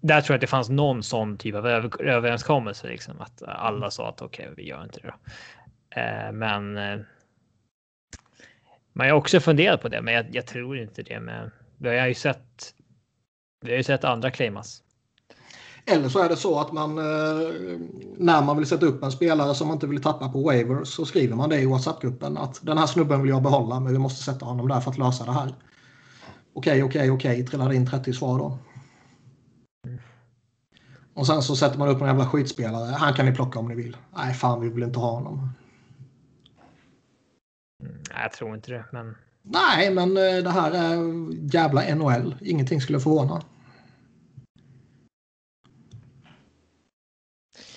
där 0.00 0.20
tror 0.20 0.34
jag 0.34 0.36
att 0.36 0.40
det 0.40 0.46
fanns 0.46 0.68
någon 0.68 1.02
sån 1.02 1.38
typ 1.38 1.54
av 1.54 1.66
överenskommelse, 1.66 2.88
liksom 2.88 3.20
att 3.20 3.42
alla 3.42 3.90
sa 3.90 4.08
att 4.08 4.22
okej, 4.22 4.44
okay, 4.44 4.54
vi 4.56 4.68
gör 4.68 4.84
inte 4.84 5.00
det. 5.00 5.06
Då. 5.06 5.14
Eh, 6.00 6.32
men. 6.32 6.76
Eh, 6.76 7.00
man 8.92 9.08
har 9.08 9.16
också 9.16 9.40
funderat 9.40 9.82
på 9.82 9.88
det, 9.88 10.02
men 10.02 10.14
jag, 10.14 10.26
jag, 10.34 10.46
tror 10.46 10.78
inte 10.78 11.02
det. 11.02 11.20
Men 11.20 11.50
vi 11.78 11.98
har 11.98 12.06
ju 12.06 12.14
sett. 12.14 12.74
Vi 13.60 13.70
har 13.70 13.76
ju 13.76 13.82
sett 13.82 14.04
andra 14.04 14.30
claimas. 14.30 14.82
Eller 15.86 16.08
så 16.08 16.22
är 16.22 16.28
det 16.28 16.36
så 16.36 16.60
att 16.60 16.72
man 16.72 16.98
eh, 16.98 17.48
när 18.16 18.42
man 18.42 18.56
vill 18.56 18.66
sätta 18.66 18.86
upp 18.86 19.02
en 19.02 19.12
spelare 19.12 19.54
som 19.54 19.68
man 19.68 19.76
inte 19.76 19.86
vill 19.86 20.02
tappa 20.02 20.28
på 20.28 20.42
waivers 20.42 20.88
så 20.88 21.04
skriver 21.04 21.36
man 21.36 21.48
det 21.48 21.60
i 21.60 21.66
WhatsApp-gruppen 21.66 22.36
att 22.36 22.60
den 22.62 22.78
här 22.78 22.86
snubben 22.86 23.22
vill 23.22 23.30
jag 23.30 23.42
behålla 23.42 23.80
men 23.80 23.92
vi 23.92 23.98
måste 23.98 24.24
sätta 24.24 24.44
honom 24.44 24.68
där 24.68 24.80
för 24.80 24.90
att 24.90 24.98
lösa 24.98 25.24
det 25.24 25.32
här. 25.32 25.54
Okej, 26.52 26.82
okej, 26.82 27.10
okej, 27.10 27.46
trillar 27.46 27.72
in 27.72 27.90
30 27.90 28.12
svar 28.12 28.38
då. 28.38 28.58
Och 31.20 31.26
sen 31.26 31.42
så 31.42 31.56
sätter 31.56 31.78
man 31.78 31.88
upp 31.88 32.00
en 32.00 32.06
jävla 32.06 32.26
skitspelare. 32.26 32.92
Han 32.92 33.14
kan 33.14 33.26
ni 33.26 33.32
plocka 33.32 33.58
om 33.58 33.68
ni 33.68 33.74
vill. 33.74 33.96
Nej, 34.16 34.34
fan 34.34 34.60
vi 34.60 34.68
vill 34.68 34.82
inte 34.82 34.98
ha 34.98 35.10
honom. 35.10 35.50
Mm, 37.82 38.02
jag 38.22 38.32
tror 38.32 38.54
inte 38.54 38.70
det, 38.70 38.84
men... 38.92 39.16
Nej, 39.42 39.94
men 39.94 40.16
eh, 40.16 40.44
det 40.44 40.50
här 40.50 40.70
är 40.70 40.96
jävla 41.54 41.94
NHL. 41.94 42.34
Ingenting 42.40 42.80
skulle 42.80 43.00
förvåna. 43.00 43.42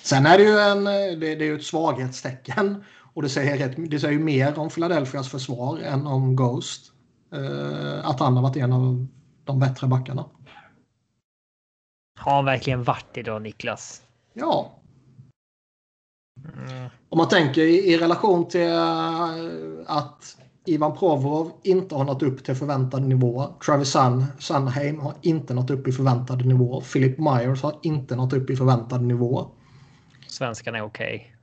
Sen 0.02 0.26
är 0.26 0.38
det 0.38 0.44
ju 0.44 0.60
en, 0.60 0.88
eh, 0.88 1.20
det, 1.20 1.36
det 1.36 1.48
är 1.48 1.56
ett 1.56 1.64
svaghetstecken. 1.64 2.84
Och 3.14 3.22
det 3.22 3.30
säger, 3.30 3.58
rätt, 3.58 3.92
det 3.92 4.00
säger 4.00 4.20
mer 4.20 4.60
om 4.60 4.70
Philadelphias 4.70 5.30
försvar 5.30 5.78
än 5.78 6.08
om 6.08 6.36
Ghost. 6.36 6.92
Uh, 7.34 8.10
att 8.10 8.20
han 8.20 8.36
har 8.36 8.44
varit 8.44 8.58
en 8.58 8.74
av 8.74 9.08
de 9.44 9.60
bättre 9.60 9.88
backarna. 9.88 10.26
Har 12.24 12.36
han 12.36 12.46
verkligen 12.46 12.84
varit 12.84 13.18
idag, 13.18 13.42
Niklas? 13.42 14.02
Ja. 14.34 14.72
Mm. 16.58 16.90
Om 17.10 17.18
man 17.18 17.30
tänker 17.30 17.62
i, 17.62 17.94
i 17.94 17.98
relation 17.98 18.48
till 18.48 18.68
uh, 18.68 19.30
att 19.86 20.38
Ivan 20.66 20.98
Provorov 20.98 21.52
inte 21.64 21.96
har 21.96 22.06
nått 22.06 22.24
upp 22.24 22.44
till 22.44 22.56
förväntad 22.56 23.04
nivå. 23.04 23.54
Travis 23.66 23.90
Sun, 23.90 24.26
Sunheim 24.40 25.00
har 25.00 25.14
inte 25.22 25.54
nått 25.54 25.70
upp 25.70 25.88
i 25.88 25.92
förväntad 25.92 26.46
nivå. 26.46 26.82
Philip 26.82 27.20
Myers 27.20 27.62
har 27.64 27.80
inte 27.82 28.16
nått 28.16 28.34
upp 28.34 28.50
i 28.50 28.56
förväntad 28.56 29.02
nivå. 29.02 29.48
Svenskarna 30.28 30.78
är 30.78 30.84
okej. 30.84 31.16
Okay. 31.16 31.34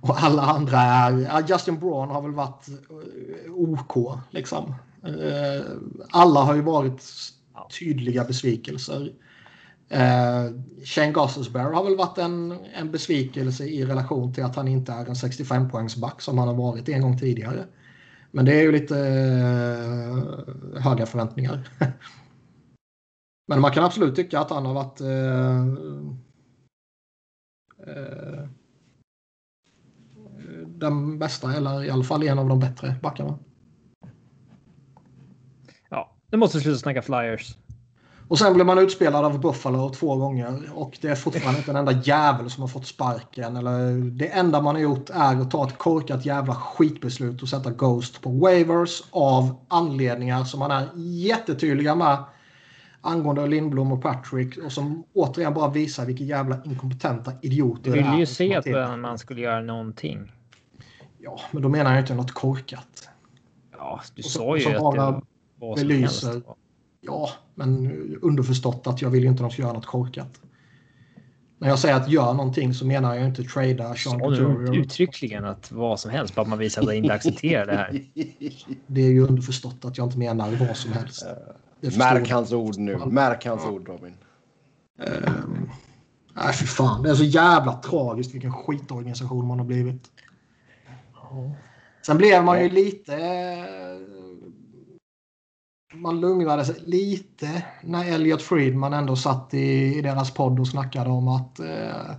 Och 0.00 0.22
alla 0.22 0.42
andra 0.42 0.80
är... 0.80 1.44
Justin 1.48 1.78
Braun 1.78 2.10
har 2.10 2.22
väl 2.22 2.32
varit 2.32 2.68
eh, 2.68 3.52
OK 3.52 4.18
liksom. 4.30 4.74
Uh, 5.06 5.66
alla 6.10 6.40
har 6.40 6.54
ju 6.54 6.62
varit 6.62 7.02
tydliga 7.78 8.24
besvikelser. 8.24 9.12
Eh, 9.88 10.44
Shane 10.84 11.12
Gosselsberg 11.12 11.74
har 11.74 11.84
väl 11.84 11.96
varit 11.96 12.18
en, 12.18 12.58
en 12.74 12.90
besvikelse 12.92 13.64
i 13.64 13.84
relation 13.84 14.32
till 14.32 14.44
att 14.44 14.56
han 14.56 14.68
inte 14.68 14.92
är 14.92 15.06
en 15.06 15.14
65-poängsback 15.14 16.20
som 16.20 16.38
han 16.38 16.48
har 16.48 16.54
varit 16.54 16.88
en 16.88 17.02
gång 17.02 17.18
tidigare. 17.18 17.66
Men 18.30 18.44
det 18.44 18.54
är 18.54 18.62
ju 18.62 18.72
lite 18.72 18.98
eh, 18.98 20.82
höga 20.82 21.06
förväntningar. 21.06 21.68
Men 23.48 23.60
man 23.60 23.72
kan 23.72 23.84
absolut 23.84 24.16
tycka 24.16 24.40
att 24.40 24.50
han 24.50 24.66
har 24.66 24.74
varit 24.74 25.00
eh, 25.00 25.66
eh, 27.86 28.48
den 30.66 31.18
bästa 31.18 31.54
eller 31.54 31.84
i 31.84 31.90
alla 31.90 32.04
fall 32.04 32.22
en 32.22 32.38
av 32.38 32.48
de 32.48 32.60
bättre 32.60 32.94
backarna. 33.02 33.38
Nu 36.30 36.38
måste 36.38 36.60
sluta 36.60 36.78
snacka 36.78 37.02
flyers. 37.02 37.56
Och 38.28 38.38
sen 38.38 38.54
blev 38.54 38.66
man 38.66 38.78
utspelad 38.78 39.24
av 39.24 39.40
Buffalo 39.40 39.90
två 39.90 40.16
gånger 40.16 40.70
och 40.74 40.98
det 41.00 41.08
är 41.08 41.14
fortfarande 41.14 41.58
inte 41.58 41.70
en 41.70 41.76
enda 41.76 41.92
jävel 41.92 42.50
som 42.50 42.60
har 42.60 42.68
fått 42.68 42.86
sparken. 42.86 43.56
Eller 43.56 44.10
det 44.10 44.26
enda 44.26 44.60
man 44.60 44.74
har 44.74 44.82
gjort 44.82 45.10
är 45.10 45.40
att 45.40 45.50
ta 45.50 45.66
ett 45.66 45.78
korkat 45.78 46.26
jävla 46.26 46.54
skitbeslut 46.54 47.42
och 47.42 47.48
sätta 47.48 47.70
Ghost 47.70 48.22
på 48.22 48.30
waivers 48.30 49.02
av 49.10 49.56
anledningar 49.68 50.44
som 50.44 50.60
man 50.60 50.70
är 50.70 50.88
jättetydliga 50.96 51.94
med 51.94 52.24
angående 53.00 53.46
Lindblom 53.46 53.92
och 53.92 54.02
Patrick 54.02 54.58
och 54.58 54.72
som 54.72 55.04
återigen 55.14 55.54
bara 55.54 55.70
visar 55.70 56.06
vilka 56.06 56.24
jävla 56.24 56.64
inkompetenta 56.64 57.32
idioter 57.42 57.90
det 57.92 57.98
är. 57.98 58.02
Du 58.02 58.10
vill 58.10 58.20
ju 58.20 58.26
se 58.26 58.56
att 58.56 58.98
man 58.98 59.18
skulle 59.18 59.40
göra 59.40 59.60
någonting. 59.60 60.32
Ja, 61.18 61.40
men 61.50 61.62
då 61.62 61.68
menar 61.68 61.90
jag 61.90 62.00
inte 62.00 62.14
något 62.14 62.32
korkat. 62.32 63.08
Ja, 63.78 64.00
du 64.14 64.22
sa 64.22 64.56
ju 64.56 64.76
att 64.76 64.94
det 64.94 65.20
vad 65.58 65.78
belyser. 65.78 66.32
Helst. 66.32 66.46
Ja, 67.00 67.30
men 67.54 67.90
underförstått 68.22 68.86
att 68.86 69.02
jag 69.02 69.10
vill 69.10 69.24
inte 69.24 69.44
att 69.44 69.50
de 69.50 69.52
ska 69.52 69.62
göra 69.62 69.72
något 69.72 69.86
korkat. 69.86 70.40
När 71.58 71.68
jag 71.68 71.78
säger 71.78 71.94
att 71.94 72.10
gör 72.10 72.34
någonting 72.34 72.74
så 72.74 72.86
menar 72.86 73.14
jag 73.14 73.26
inte 73.26 73.44
trada 73.44 73.94
Sean 73.94 74.20
Couturier. 74.20 74.76
uttryckligen 74.76 75.44
att 75.44 75.72
vad 75.72 76.00
som 76.00 76.10
helst, 76.10 76.34
bara 76.34 76.42
att 76.42 76.48
man 76.48 76.58
visar 76.58 76.82
att 76.82 76.86
man 76.86 76.94
inte 76.94 77.14
accepterar 77.14 77.66
det 77.66 77.76
här. 77.76 78.04
Det 78.86 79.00
är 79.00 79.10
ju 79.10 79.26
underförstått 79.26 79.84
att 79.84 79.98
jag 79.98 80.06
inte 80.06 80.18
menar 80.18 80.50
vad 80.50 80.76
som 80.76 80.92
helst. 80.92 81.26
Märk 81.80 82.30
hans 82.30 82.52
ord 82.52 82.76
nu. 82.78 82.98
Märk 83.06 83.44
hans 83.46 83.62
ja. 83.64 83.70
ord 83.70 83.88
Robin. 83.88 84.14
Um, 84.98 85.70
nej, 86.34 86.52
för 86.52 86.66
fan. 86.66 87.02
Det 87.02 87.10
är 87.10 87.14
så 87.14 87.24
jävla 87.24 87.72
tragiskt 87.72 88.34
vilken 88.34 88.52
skitorganisation 88.52 89.46
man 89.46 89.58
har 89.58 89.66
blivit. 89.66 90.02
Sen 92.06 92.16
blev 92.16 92.44
man 92.44 92.62
ju 92.62 92.68
lite 92.68 93.16
man 96.02 96.20
lugnade 96.20 96.64
sig 96.64 96.74
lite 96.86 97.62
när 97.82 98.12
Elliot 98.12 98.42
Friedman 98.42 98.92
ändå 98.92 99.16
satt 99.16 99.54
i, 99.54 99.98
i 99.98 100.02
deras 100.02 100.30
podd 100.30 100.60
och 100.60 100.68
snackade 100.68 101.10
om 101.10 101.28
att 101.28 101.58
eh, 101.58 102.16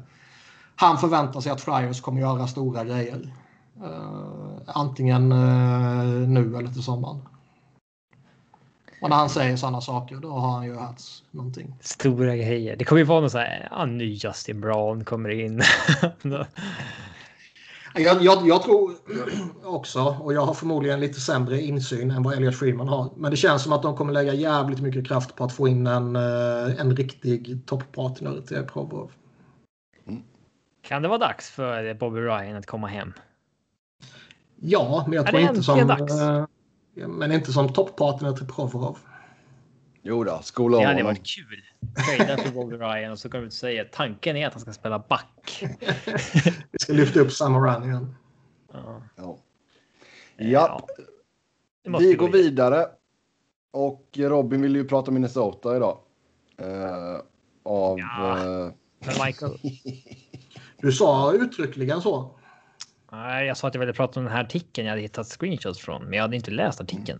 han 0.76 0.98
förväntar 0.98 1.42
sig 1.42 1.52
att 1.52 1.62
Flyers 1.62 2.02
kommer 2.02 2.22
göra 2.22 2.48
stora 2.48 2.84
grejer. 2.84 3.34
Eh, 3.84 4.62
antingen 4.66 5.32
eh, 5.32 6.28
nu 6.28 6.58
eller 6.58 6.72
till 6.72 6.84
sommaren. 6.84 7.22
Och 9.02 9.10
när 9.10 9.16
han 9.16 9.30
säger 9.30 9.58
sådana 9.58 9.82
saker 9.82 10.16
då 10.16 10.32
har 10.32 10.52
han 10.52 10.66
ju 10.66 10.76
hört 10.76 11.02
någonting. 11.32 11.76
Stora 11.82 12.36
grejer. 12.36 12.76
Det 12.76 12.86
kommer 12.86 13.00
ju 13.00 13.06
vara 13.06 13.20
någon 13.20 13.30
sån 13.30 13.42
här, 13.42 13.68
ja, 13.72 13.86
ny 13.86 14.14
Justin 14.14 14.62
Brown 14.62 15.06
kommer 15.06 15.30
in. 15.30 15.62
Jag, 17.98 18.24
jag, 18.24 18.48
jag, 18.48 18.64
tror 18.64 18.94
också, 19.64 20.18
och 20.22 20.34
jag 20.34 20.42
har 20.46 20.54
förmodligen 20.54 21.00
lite 21.00 21.20
sämre 21.20 21.62
insyn 21.62 22.12
än 22.12 22.24
vad 22.24 22.34
Elliot 22.34 22.56
Friedman 22.56 22.88
har, 22.88 23.10
men 23.16 23.32
det 23.32 23.38
känns 23.38 23.64
som 23.64 23.74
att 23.74 23.82
de 23.82 23.96
kommer 23.98 24.14
lägga 24.14 24.34
jävligt 24.34 24.82
mycket 24.82 25.08
kraft 25.08 25.36
på 25.36 25.44
att 25.44 25.54
få 25.54 25.68
in 25.68 25.88
en, 25.88 26.16
eh, 26.16 26.80
en 26.80 26.96
riktig 26.96 27.66
topppartner 27.66 28.42
till 28.42 28.64
Provorov. 28.64 29.12
Mm. 30.08 30.22
Kan 30.82 31.02
det 31.02 31.08
vara 31.08 31.18
dags 31.18 31.50
för 31.50 31.94
Bobby 31.94 32.20
Ryan 32.20 32.58
att 32.58 32.66
komma 32.66 32.88
hem? 32.88 33.14
Ja, 34.56 35.04
men 35.08 35.14
jag 35.14 35.28
tror 35.28 35.42
inte 35.42 35.64
som... 35.64 35.88
Dags? 35.88 36.22
Eh, 36.22 36.46
men 37.08 37.32
inte 37.32 37.52
som 37.52 37.74
topppartner 37.74 38.34
till 38.34 38.48
Provorov. 38.48 38.98
Jo 40.10 40.24
då, 40.24 40.40
skola 40.44 40.78
Det 40.78 40.86
hade 40.86 41.04
varit 41.04 41.26
kul. 41.26 41.64
Trada 42.18 42.38
för 42.38 42.52
Bobby 42.52 42.76
Ryan 42.76 43.12
och 43.12 43.20
så 43.20 43.30
kommer 43.30 43.44
du 43.44 43.52
säga 43.52 43.86
tanken 43.92 44.36
är 44.38 44.48
att 44.48 44.54
han 44.54 44.62
ska 44.62 44.74
spela 44.74 45.00
back. 45.00 45.64
Vi 46.72 46.80
ska 46.80 46.94
lyfta 46.94 47.20
upp 47.20 47.32
samma 47.32 47.60
run 47.60 47.84
igen. 47.84 48.16
Ja. 48.74 49.02
ja. 49.16 49.38
ja. 50.38 50.88
Vi 52.00 52.14
går 52.14 52.30
vidare. 52.30 52.86
Och 53.72 54.08
Robin 54.18 54.62
vill 54.62 54.76
ju 54.76 54.88
prata 54.88 55.12
Minnesota 55.12 55.76
idag. 55.76 55.98
Uh, 56.62 57.22
av... 57.64 58.00
Ja. 58.00 58.46
Uh... 58.46 58.72
Michael. 59.26 59.58
du 60.82 60.92
sa 60.92 61.34
uttryckligen 61.34 62.02
så. 62.02 62.40
Nej, 63.12 63.48
jag 63.48 63.58
sa 63.58 63.68
att 63.68 63.74
jag 63.74 63.80
ville 63.80 63.94
prata 63.94 64.20
om 64.20 64.26
den 64.26 64.34
här 64.34 64.44
artikeln 64.44 64.86
jag 64.86 64.92
hade 64.92 65.02
hittat 65.02 65.28
screenshots 65.28 65.80
från, 65.80 66.04
men 66.04 66.14
jag 66.14 66.22
hade 66.22 66.36
inte 66.36 66.52
läst 66.52 66.82
artikeln. 66.82 67.20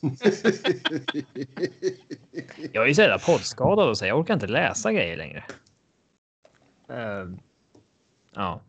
Jag 2.72 2.84
är 2.84 2.88
ju 2.88 2.94
så 2.94 3.00
jävla 3.00 3.18
poddskadad 3.18 3.88
och 3.88 3.98
så 3.98 4.06
jag 4.06 4.18
orkar 4.18 4.34
inte 4.34 4.46
läsa 4.46 4.92
grejer 4.92 5.16
längre. 5.16 5.44
Uh, 6.90 7.34
ja. 8.34 8.60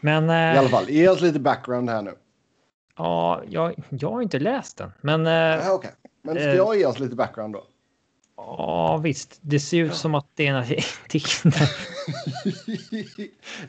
Men. 0.00 0.30
Uh, 0.30 0.54
I 0.54 0.58
alla 0.58 0.68
fall, 0.68 0.90
ge 0.90 1.08
oss 1.08 1.20
lite 1.20 1.40
background 1.40 1.90
här 1.90 2.02
nu. 2.02 2.14
Ja, 2.96 3.42
jag, 3.48 3.74
jag 3.88 4.10
har 4.10 4.22
inte 4.22 4.38
läst 4.38 4.76
den, 4.76 4.92
men. 5.00 5.26
Uh, 5.26 5.32
ja, 5.32 5.58
Okej, 5.58 5.74
okay. 5.74 5.90
men 6.22 6.34
ska 6.34 6.54
jag 6.54 6.76
ge 6.76 6.86
oss 6.86 6.98
lite 6.98 7.16
background 7.16 7.54
då? 7.54 7.66
Ja, 8.36 8.96
visst. 8.96 9.38
Det 9.40 9.60
ser 9.60 9.78
ut 9.78 9.94
som 9.94 10.14
att 10.14 10.26
det 10.34 10.46
är 10.46 10.50
en 10.50 10.56
artikel. 10.56 11.52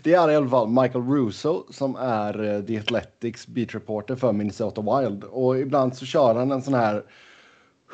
det 0.03 0.13
är 0.13 0.32
i 0.32 0.36
alla 0.36 0.49
fall 0.49 0.68
Michael 0.68 1.05
Russo 1.05 1.63
som 1.70 1.95
är 1.95 2.61
The 2.68 2.80
Athletics 2.80 3.47
beat 3.47 3.76
reporter 3.76 4.16
för 4.16 4.32
Minnesota 4.32 4.82
Wild. 4.82 5.24
Och 5.24 5.59
ibland 5.59 5.97
så 5.97 6.05
kör 6.05 6.36
han 6.36 6.51
en 6.51 6.61
sån 6.61 6.74
här 6.74 7.03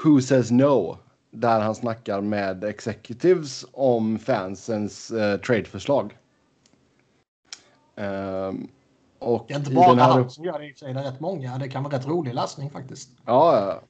Who 0.04 0.22
says 0.22 0.52
no? 0.52 0.98
Där 1.32 1.60
han 1.60 1.76
snackar 1.76 2.22
med 2.22 2.64
executives 2.64 3.66
om 3.72 4.20
fansens 4.20 5.12
uh, 5.12 5.38
tradeförslag. 5.38 6.18
Um, 7.96 8.70
och 9.20 9.46
det 9.48 9.54
är 9.54 9.58
inte 9.60 9.72
bara 9.72 10.04
här... 10.04 10.12
han 10.12 10.30
som 10.30 10.46
gör 10.46 10.60
det 10.60 10.68
i 10.68 10.72
och 10.72 10.76
för 10.76 10.86
sig. 10.86 10.94
Det 10.94 11.00
är 11.00 11.04
rätt 11.04 11.20
många. 11.20 11.58
Det 11.58 11.70
kan 11.70 11.84
vara 11.84 11.96
rätt 11.96 12.08
rolig 12.08 12.34
läsning 12.34 12.70
faktiskt. 12.70 13.10
Ja. 13.26 13.82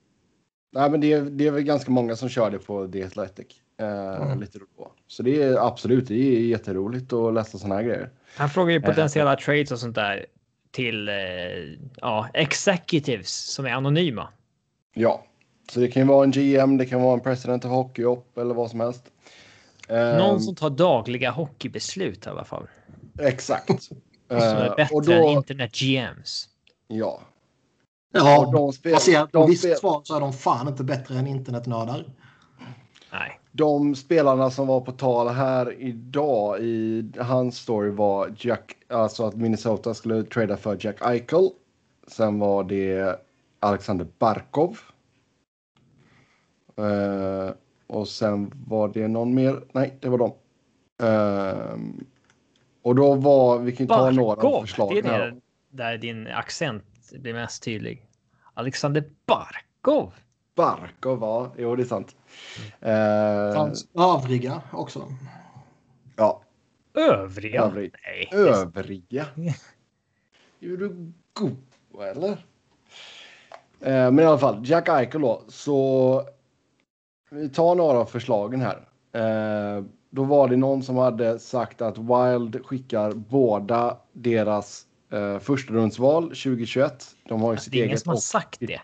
Nej, 0.73 0.91
men 0.91 1.01
det 1.01 1.13
är, 1.13 1.21
det 1.21 1.47
är 1.47 1.51
väl 1.51 1.63
ganska 1.63 1.91
många 1.91 2.15
som 2.15 2.29
kör 2.29 2.51
det 2.51 2.59
på 2.59 2.87
The 2.87 3.03
Athletic. 3.03 3.47
Eh, 3.81 4.21
mm. 4.21 4.39
lite 4.39 4.59
på. 4.59 4.91
Så 5.07 5.23
det 5.23 5.43
är 5.43 5.67
absolut, 5.67 6.07
det 6.07 6.13
är 6.13 6.39
jätteroligt 6.39 7.13
att 7.13 7.33
läsa 7.33 7.57
sådana 7.57 7.75
här 7.75 7.83
grejer. 7.83 8.09
Han 8.35 8.49
frågar 8.49 8.73
ju 8.73 8.81
potentiella 8.81 9.33
eh. 9.33 9.39
trades 9.39 9.71
och 9.71 9.79
sånt 9.79 9.95
där 9.95 10.25
till 10.71 11.09
eh, 11.09 11.15
ja, 11.95 12.27
executives 12.33 13.53
som 13.53 13.65
är 13.65 13.71
anonyma. 13.71 14.27
Ja, 14.93 15.25
så 15.71 15.79
det 15.79 15.87
kan 15.87 16.01
ju 16.01 16.07
vara 16.07 16.23
en 16.23 16.31
GM, 16.31 16.77
det 16.77 16.85
kan 16.85 17.01
vara 17.01 17.13
en 17.13 17.19
president 17.19 17.65
of 17.65 17.71
hockey 17.71 18.03
upp 18.03 18.37
eller 18.37 18.53
vad 18.53 18.69
som 18.69 18.79
helst. 18.79 19.03
Någon 19.89 20.35
um, 20.35 20.39
som 20.39 20.55
tar 20.55 20.69
dagliga 20.69 21.31
hockeybeslut 21.31 22.25
i 22.25 22.29
alla 22.29 22.45
fall. 22.45 22.67
Exakt. 23.19 23.83
som 23.83 23.97
är 24.29 24.75
bättre 24.75 24.95
uh, 24.95 25.01
då, 25.01 25.27
än 25.27 25.37
internet 25.37 25.71
GMs. 25.75 26.49
Ja, 26.87 27.21
Ja, 28.11 28.49
de 28.53 28.73
spel, 28.73 28.93
baserat 28.93 29.31
på 29.31 29.47
visst 29.47 29.79
svar 29.79 30.01
så 30.03 30.15
är 30.15 30.19
de 30.19 30.33
fan 30.33 30.67
inte 30.67 30.83
bättre 30.83 31.15
än 31.15 31.27
internetnördar. 31.27 32.05
Nej. 33.11 33.39
De 33.51 33.95
spelarna 33.95 34.51
som 34.51 34.67
var 34.67 34.81
på 34.81 34.91
tal 34.91 35.27
här 35.27 35.81
idag 35.81 36.59
i 36.59 37.11
hans 37.19 37.57
story 37.57 37.89
var 37.89 38.33
Jack, 38.37 38.75
alltså 38.89 39.25
att 39.25 39.35
Minnesota 39.35 39.93
skulle 39.93 40.23
trada 40.23 40.57
för 40.57 40.77
Jack 40.79 41.01
Eichel. 41.01 41.49
Sen 42.07 42.39
var 42.39 42.63
det 42.63 43.19
Alexander 43.59 44.07
Barkov. 44.19 44.79
Uh, 46.79 47.51
och 47.87 48.07
sen 48.07 48.51
var 48.67 48.87
det 48.87 49.07
någon 49.07 49.33
mer. 49.33 49.63
Nej, 49.71 49.97
det 49.99 50.09
var 50.09 50.17
de. 50.17 50.33
Uh, 51.03 51.79
och 52.81 52.95
då 52.95 53.15
var, 53.15 53.59
vi 53.59 53.71
kan 53.75 53.87
ta 53.87 54.11
några 54.11 54.61
förslag. 54.61 54.89
Det 54.89 55.09
är 55.09 55.31
det 55.31 55.35
där 55.69 55.97
din 55.97 56.27
accent 56.27 56.83
blir 57.19 57.33
mest 57.33 57.63
tydlig. 57.63 58.07
Alexander 58.53 59.03
Barkov. 59.25 60.13
Barkov, 60.55 61.19
ja. 61.21 61.51
Jo, 61.57 61.75
det 61.75 61.83
är 61.83 61.85
sant. 61.85 62.15
Mm. 62.79 63.53
Fanns 63.53 63.87
övriga 63.93 64.61
också. 64.71 65.07
Ja. 66.15 66.41
Övriga? 66.93 67.61
Övrig. 67.61 67.93
Nej. 68.03 68.29
Övriga. 68.31 69.25
är 70.59 70.77
du 70.77 71.11
god, 71.33 71.57
eller? 72.01 72.45
Eh, 73.79 74.11
men 74.11 74.19
i 74.19 74.23
alla 74.23 74.37
fall, 74.37 74.61
Jack 74.63 74.89
Eichel 74.89 75.21
då. 75.21 75.43
Så 75.47 76.23
vi 77.29 77.49
tar 77.49 77.75
några 77.75 77.97
av 77.97 78.05
förslagen 78.05 78.61
här. 78.61 78.87
Eh, 79.11 79.83
då 80.09 80.23
var 80.23 80.47
det 80.47 80.57
någon 80.57 80.83
som 80.83 80.97
hade 80.97 81.39
sagt 81.39 81.81
att 81.81 81.97
Wild 81.97 82.65
skickar 82.65 83.11
båda 83.13 83.97
deras 84.13 84.85
Uh, 85.13 85.39
första 85.39 85.73
rundsval 85.73 86.23
2021. 86.23 87.15
De 87.27 87.41
har 87.41 87.53
ju 87.53 87.59
sitt 87.59 87.71
det 87.71 87.77
är 87.77 87.79
eget. 87.79 87.87
ingen 87.87 87.99
som 87.99 88.09
har 88.09 88.17
sagt 88.17 88.59
det. 88.59 88.81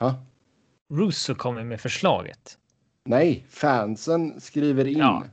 Ha? 0.00 0.14
Russo 0.92 1.34
kommer 1.34 1.64
med 1.64 1.80
förslaget. 1.80 2.58
Nej, 3.04 3.44
fansen 3.48 4.40
skriver 4.40 4.84
in. 4.84 4.98
Ja, 4.98 5.24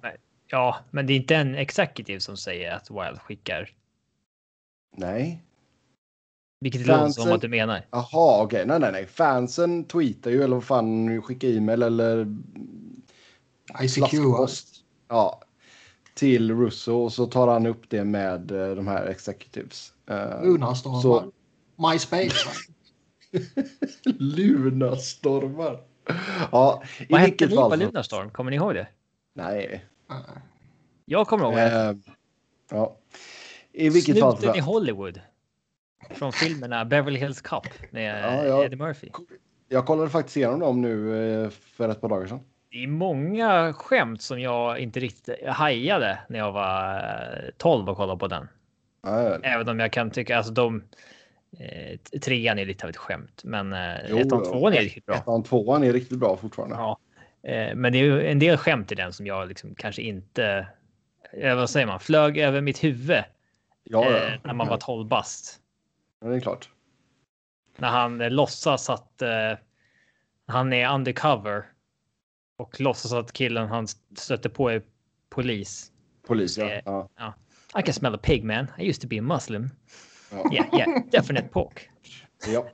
ja, 0.47 0.77
men 0.91 1.07
det 1.07 1.13
är 1.13 1.17
inte 1.17 1.35
en 1.35 1.55
executive 1.55 2.19
som 2.19 2.37
säger 2.37 2.71
att 2.75 2.89
Wild 2.89 3.21
skickar. 3.21 3.69
Nej. 4.97 5.43
Vilket 6.59 6.85
fansen... 6.85 7.07
låter 7.07 7.21
som 7.21 7.31
att 7.31 7.41
du 7.41 7.47
menar. 7.47 7.85
Jaha, 7.91 8.43
okej. 8.43 8.45
Okay. 8.45 8.65
Nej, 8.65 8.79
nej, 8.79 8.91
nej. 8.91 9.05
Fansen 9.07 9.83
tweetar 9.83 10.31
ju 10.31 10.43
eller 10.43 10.55
vad 10.55 10.63
fan 10.63 11.21
skickar 11.21 11.47
e-mail 11.47 11.83
eller. 11.83 12.37
ICQ. 13.81 14.13
Ja, 15.07 15.41
till 16.13 16.55
Russo 16.55 16.93
och 16.93 17.13
så 17.13 17.25
tar 17.25 17.47
han 17.47 17.65
upp 17.65 17.89
det 17.89 18.03
med 18.03 18.51
uh, 18.51 18.75
de 18.75 18.87
här 18.87 19.05
executives. 19.05 19.93
Uh, 20.11 20.43
Lunarstormar. 20.43 21.01
Så... 21.01 21.31
MySpace. 21.75 22.49
Lunarstormar. 24.03 25.81
Ja, 26.51 26.83
i 26.99 27.05
Vad 27.09 27.21
hette 27.21 27.45
ni 27.45 27.55
på 27.55 27.75
Lunarstorm? 27.75 28.29
Kommer 28.29 28.51
ni 28.51 28.57
ihåg 28.57 28.73
det? 28.73 28.87
Nej. 29.33 29.85
Jag 31.05 31.27
kommer 31.27 31.43
ihåg 31.43 31.55
det. 31.55 31.91
Uh, 31.91 31.97
ja. 32.71 32.97
I 33.71 33.89
vilket 33.89 34.17
Snuten 34.17 34.37
fall. 34.37 34.57
i 34.57 34.59
Hollywood. 34.59 35.19
Från 36.09 36.31
filmerna 36.31 36.85
Beverly 36.85 37.19
Hills 37.19 37.41
Cop 37.41 37.67
med 37.91 38.23
ja, 38.23 38.45
ja. 38.45 38.63
Eddie 38.63 38.75
Murphy. 38.75 39.09
Jag 39.69 39.85
kollade 39.85 40.09
faktiskt 40.09 40.37
igenom 40.37 40.59
dem 40.59 40.81
nu 40.81 41.49
för 41.51 41.89
ett 41.89 42.01
par 42.01 42.09
dagar 42.09 42.27
sedan 42.27 42.39
det 42.73 42.83
är 42.83 42.87
många 42.87 43.73
skämt 43.73 44.21
som 44.21 44.39
jag 44.39 44.79
inte 44.79 44.99
riktigt 44.99 45.47
hajade 45.47 46.19
när 46.29 46.39
jag 46.39 46.51
var 46.51 47.51
12 47.57 47.89
och 47.89 47.97
kollade 47.97 48.19
på 48.19 48.27
den. 48.27 48.47
Nej. 49.03 49.39
Även 49.43 49.69
om 49.69 49.79
jag 49.79 49.91
kan 49.91 50.11
tycka 50.11 50.37
alltså 50.37 50.53
de 50.53 50.83
eh, 51.59 52.19
trean 52.19 52.59
är 52.59 52.65
lite 52.65 52.85
av 52.85 52.89
ett 52.89 52.97
skämt, 52.97 53.41
men 53.43 53.73
eh, 53.73 53.95
jo, 54.09 54.17
ettan 54.17 54.43
tvåan 54.43 54.73
är 54.73 54.79
riktigt 54.79 55.05
bra. 55.05 55.15
Ettan 55.15 55.43
tvåan 55.43 55.83
är 55.83 55.93
riktigt 55.93 56.17
bra 56.17 56.37
fortfarande. 56.37 56.75
Ja, 56.75 56.97
eh, 57.43 57.75
men 57.75 57.93
det 57.93 57.99
är 57.99 58.19
en 58.19 58.39
del 58.39 58.57
skämt 58.57 58.91
i 58.91 58.95
den 58.95 59.13
som 59.13 59.27
jag 59.27 59.47
liksom 59.47 59.75
kanske 59.75 60.01
inte. 60.01 60.67
Eh, 61.33 61.55
vad 61.55 61.69
säger 61.69 61.87
man? 61.87 61.99
Flög 61.99 62.37
över 62.37 62.61
mitt 62.61 62.83
huvud. 62.83 63.23
Ja, 63.83 64.05
eh, 64.05 64.33
när 64.43 64.53
man 64.53 64.67
var 64.67 64.77
12 64.77 65.07
bast. 65.07 65.59
Ja, 66.21 66.27
det 66.27 66.35
är 66.35 66.39
klart. 66.39 66.69
När 67.77 67.89
han 67.89 68.21
eh, 68.21 68.29
låtsas 68.29 68.89
att 68.89 69.21
eh, 69.21 69.57
han 70.47 70.73
är 70.73 70.93
undercover 70.93 71.65
och 72.63 72.81
låtsas 72.81 73.13
att 73.13 73.33
killen 73.33 73.67
han 73.67 73.87
stötte 74.17 74.49
på 74.49 74.69
är 74.69 74.81
polis. 75.29 75.91
Polis, 76.27 76.57
ja. 76.57 76.81
ja. 76.85 77.09
ja. 77.17 77.33
I 77.79 77.83
can 77.83 77.93
smell 77.93 78.15
a 78.15 78.19
pig 78.23 78.43
man. 78.43 78.67
I 78.79 78.89
used 78.89 79.01
to 79.01 79.07
be 79.07 79.19
a 79.19 79.21
muslim. 79.21 79.69
Ja, 80.31 80.53
yeah, 80.53 80.67
yeah, 80.73 81.03
definite 81.11 81.47
pork. 81.47 81.89
ja. 82.47 82.65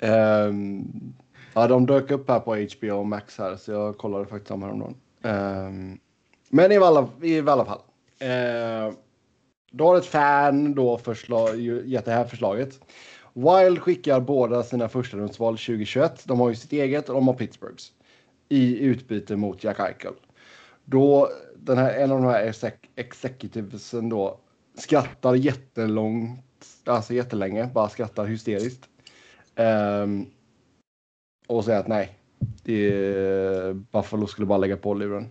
Um, 0.00 1.14
ja, 1.54 1.68
de 1.68 1.86
dök 1.86 2.10
upp 2.10 2.28
här 2.28 2.40
på 2.40 2.56
HBO 2.56 3.04
Max 3.04 3.38
här, 3.38 3.56
så 3.56 3.72
jag 3.72 3.98
kollade 3.98 4.26
faktiskt 4.26 4.50
om 4.50 4.62
häromdagen. 4.62 4.94
Um, 5.22 6.00
men 6.48 6.72
i 6.72 6.76
alla, 6.76 7.08
i 7.22 7.40
alla 7.40 7.64
fall. 7.64 7.80
Uh, 8.22 8.94
då 9.70 9.86
har 9.86 9.98
ett 9.98 10.06
fan 10.06 10.74
då 10.74 10.98
förslag, 10.98 11.60
gett 11.60 12.04
det 12.04 12.12
här 12.12 12.24
förslaget. 12.24 12.80
Wild 13.32 13.78
skickar 13.78 14.20
båda 14.20 14.62
sina 14.62 14.88
första 14.88 15.16
rundsval 15.16 15.54
2021. 15.58 16.22
De 16.24 16.40
har 16.40 16.48
ju 16.48 16.54
sitt 16.54 16.72
eget 16.72 17.08
och 17.08 17.14
de 17.14 17.28
har 17.28 17.34
Pittsburghs 17.34 17.92
i 18.48 18.78
utbyte 18.84 19.36
mot 19.36 19.64
Jack 19.64 19.80
Eichel. 19.80 20.14
Då 20.84 21.30
den 21.56 21.78
här, 21.78 21.94
en 21.94 22.12
av 22.12 22.22
de 22.22 22.26
här 22.26 22.42
exec 22.42 22.74
executivesen 22.96 24.08
då 24.08 24.40
skrattar 24.74 25.34
jättelångt, 25.34 26.66
alltså 26.84 27.14
jättelänge, 27.14 27.70
bara 27.74 27.88
skrattar 27.88 28.24
hysteriskt. 28.24 28.88
Um, 29.56 30.26
och 31.46 31.64
säger 31.64 31.80
att 31.80 31.88
nej, 31.88 32.18
det, 32.62 33.74
Buffalo 33.92 34.26
skulle 34.26 34.46
bara 34.46 34.58
lägga 34.58 34.76
på 34.76 34.94
luren. 34.94 35.28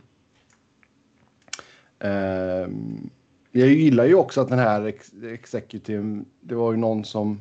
Um, 2.00 3.10
jag 3.52 3.68
gillar 3.68 4.06
ju 4.06 4.16
också 4.16 4.42
att 4.42 4.50
den 4.50 4.60
här 4.60 4.86
ex 4.86 5.14
executive, 5.24 6.24
det 6.42 6.56
var 6.56 6.72
ju 6.72 6.78
någon 6.78 7.06
som 7.06 7.40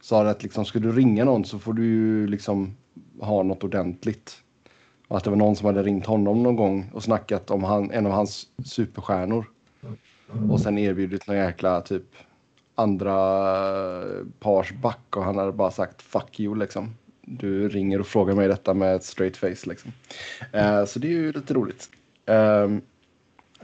sa 0.00 0.28
att 0.28 0.42
liksom, 0.42 0.64
ska 0.64 0.78
du 0.78 0.92
ringa 0.92 1.24
någon 1.24 1.44
så 1.44 1.58
får 1.58 1.72
du 1.72 1.84
ju 1.84 2.26
liksom 2.26 2.76
ha 3.20 3.42
något 3.42 3.64
ordentligt. 3.64 4.42
Och 5.12 5.18
att 5.18 5.24
det 5.24 5.30
var 5.30 5.36
någon 5.36 5.56
som 5.56 5.66
hade 5.66 5.82
ringt 5.82 6.06
honom 6.06 6.42
någon 6.42 6.56
gång 6.56 6.90
och 6.94 7.02
snackat 7.02 7.50
om 7.50 7.64
han, 7.64 7.90
en 7.90 8.06
av 8.06 8.12
hans 8.12 8.46
superstjärnor. 8.64 9.44
Och 10.50 10.60
sen 10.60 10.78
erbjudit 10.78 11.26
någon 11.26 11.36
jäkla 11.36 11.80
typ 11.80 12.02
andra 12.74 13.14
pars 14.40 14.72
back 14.72 15.16
och 15.16 15.24
han 15.24 15.38
hade 15.38 15.52
bara 15.52 15.70
sagt 15.70 16.02
fuck 16.02 16.40
you 16.40 16.58
liksom. 16.58 16.94
Du 17.20 17.68
ringer 17.68 18.00
och 18.00 18.06
frågar 18.06 18.34
mig 18.34 18.48
detta 18.48 18.74
med 18.74 18.96
ett 18.96 19.04
straight 19.04 19.36
face 19.36 19.66
liksom. 19.66 19.92
Uh, 20.54 20.84
så 20.84 20.98
det 20.98 21.06
är 21.06 21.10
ju 21.10 21.32
lite 21.32 21.54
roligt. 21.54 21.90
Um, 22.26 22.82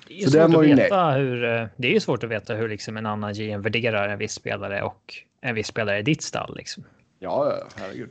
det 0.09 0.23
är, 0.23 0.29
svårt 0.29 0.55
att 0.55 0.65
veta 0.65 1.11
hur, 1.11 1.45
eh, 1.45 1.67
det 1.77 1.89
är 1.89 1.93
ju 1.93 2.01
svårt 2.01 2.25
att 2.25 2.31
veta 2.31 2.55
hur 2.55 2.69
liksom 2.69 2.97
en 2.97 3.07
annan 3.07 3.33
GM 3.33 3.63
värderar 3.63 4.09
en 4.09 4.19
viss 4.19 4.33
spelare 4.33 4.83
och 4.83 5.15
en 5.41 5.55
viss 5.55 5.67
spelare 5.67 5.99
i 5.99 6.03
ditt 6.03 6.23
stall. 6.23 6.57
Liksom. 6.57 6.85
Ja, 7.19 7.55
herregud. 7.77 8.11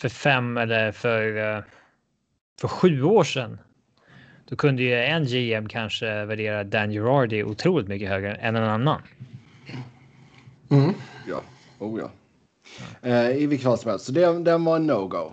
för 0.00 0.08
fem 0.08 0.56
eller 0.56 0.92
för, 0.92 1.36
eh, 1.56 1.62
för 2.60 2.68
sju 2.68 3.02
år 3.02 3.24
sedan. 3.24 3.58
Då 4.48 4.56
kunde 4.56 4.82
ju 4.82 4.94
en 4.94 5.24
GM 5.24 5.68
kanske 5.68 6.24
värdera 6.24 6.64
Dan 6.64 6.90
Girardi 6.90 7.44
otroligt 7.44 7.88
mycket 7.88 8.08
högre 8.08 8.34
än 8.34 8.56
en 8.56 8.64
annan. 8.64 9.02
Mm. 10.70 10.94
Ja, 11.28 11.40
oh 11.78 12.00
ja. 12.00 12.10
Eh, 13.02 13.30
I 13.30 13.46
vilket 13.46 13.64
fall 13.64 13.78
som 13.78 13.90
helst. 13.90 14.04
Så 14.04 14.12
det, 14.12 14.38
den 14.38 14.64
var 14.64 14.76
en 14.76 14.86
no-go. 14.90 15.32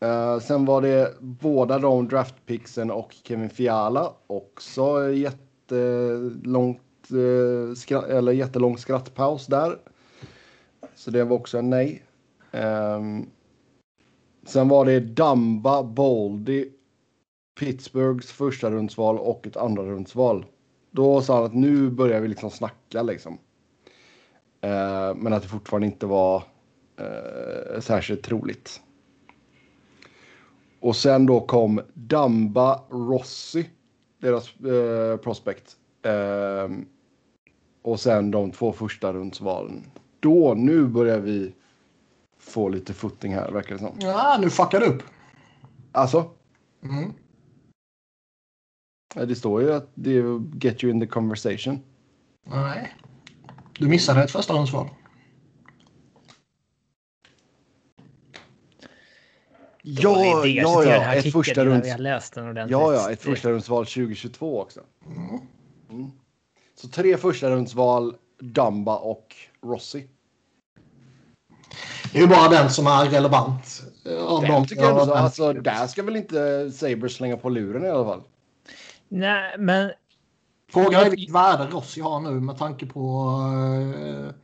Eh, 0.00 0.38
sen 0.38 0.64
var 0.64 0.82
det 0.82 1.14
båda 1.20 1.78
de 1.78 2.08
draftpicksen 2.08 2.90
och 2.90 3.14
Kevin 3.24 3.50
Fiala. 3.50 4.12
Också 4.26 5.12
jättelångt, 5.12 6.80
eh, 7.10 7.74
skra- 7.74 8.08
eller 8.08 8.32
jättelång 8.32 8.78
skrattpaus 8.78 9.46
där. 9.46 9.76
Så 10.94 11.10
det 11.10 11.24
var 11.24 11.36
också 11.36 11.58
en 11.58 11.70
nej. 11.70 12.02
Ehm, 12.52 13.26
sen 14.44 14.68
var 14.68 14.84
det 14.84 15.00
Damba, 15.00 15.82
Boldy, 15.82 16.68
Pittsburghs 17.58 18.32
första 18.32 18.70
rundsval 18.70 19.18
och 19.18 19.46
ett 19.46 19.56
andra 19.56 19.82
rundsval. 19.82 20.46
Då 20.90 21.22
sa 21.22 21.36
han 21.36 21.44
att 21.44 21.54
nu 21.54 21.90
börjar 21.90 22.20
vi 22.20 22.28
liksom 22.28 22.50
snacka 22.50 23.02
liksom. 23.02 23.38
Eh, 24.60 25.14
men 25.14 25.32
att 25.32 25.42
det 25.42 25.48
fortfarande 25.48 25.86
inte 25.86 26.06
var 26.06 26.42
eh, 26.96 27.80
särskilt 27.80 28.22
troligt. 28.22 28.80
Och 30.80 30.96
sen 30.96 31.26
då 31.26 31.40
kom 31.40 31.80
Damba 31.94 32.82
Rossi, 32.90 33.70
deras 34.20 34.60
eh, 34.60 35.16
prospect. 35.16 35.76
Eh, 36.02 36.68
och 37.82 38.00
sen 38.00 38.30
de 38.30 38.50
två 38.50 38.72
första 38.72 39.12
rundsvalen. 39.12 39.82
Då, 40.20 40.54
nu 40.56 40.86
börjar 40.86 41.20
vi 41.20 41.52
få 42.44 42.68
lite 42.68 42.94
footing 42.94 43.34
här, 43.34 43.50
verkar 43.50 43.74
det 43.74 43.78
som. 43.78 43.96
Ja, 44.00 44.38
nu 44.40 44.50
fuckar 44.50 44.80
du 44.80 44.86
upp. 44.86 45.02
Alltså, 45.92 46.30
Mm. 46.82 47.12
det 49.14 49.34
står 49.34 49.62
ju 49.62 49.72
att 49.74 49.90
det 49.94 50.16
är 50.18 50.42
get 50.64 50.84
you 50.84 50.92
in 50.92 51.00
the 51.00 51.06
conversation. 51.06 51.80
Nej. 52.46 52.94
Du 53.78 53.88
missade 53.88 54.24
ett 54.24 54.30
första 54.30 54.54
rundsval. 54.54 54.88
Då 59.82 60.14
har 60.14 60.46
Ja, 60.46 60.84
ja, 60.84 60.84
ja, 60.84 61.14
ett 61.14 61.32
första 61.32 61.64
runds... 61.64 61.88
Ja, 62.68 62.94
ja, 62.94 63.10
ett 63.10 63.22
första 63.22 63.50
rundsval 63.50 63.86
2022 63.86 64.60
också. 64.60 64.80
Mm. 65.90 66.10
Så 66.74 66.88
tre 66.88 67.16
första 67.16 67.50
rundsval, 67.50 68.16
Dumba 68.38 68.96
och 68.96 69.36
Rossi. 69.62 70.08
Det 72.14 72.18
är 72.18 72.22
ju 72.22 72.28
bara 72.28 72.48
den 72.48 72.70
som 72.70 72.86
är 72.86 73.04
relevant. 73.04 73.82
eh, 74.06 74.24
Av 74.26 74.40
Det 74.40 74.46
de 74.48 74.66
tycker 74.66 74.82
jag 74.82 74.90
ändå 74.90 75.04
så. 75.06 75.14
Alltså, 75.14 75.52
där 75.52 75.86
ska 75.86 76.02
väl 76.02 76.16
inte 76.16 76.70
Sabres 76.72 77.14
slänga 77.14 77.36
på 77.36 77.48
luren 77.48 77.84
i 77.84 77.88
alla 77.88 78.04
fall. 78.04 78.22
Nej, 79.08 79.54
men 79.58 79.92
Frågan 80.72 81.06
är 81.06 81.10
vilket 81.10 81.34
värde 81.34 81.64
Rossi 81.66 82.00
har 82.00 82.20
nu 82.20 82.30
med 82.30 82.58
tanke 82.58 82.86
på... 82.86 83.30
eh, 84.06 84.34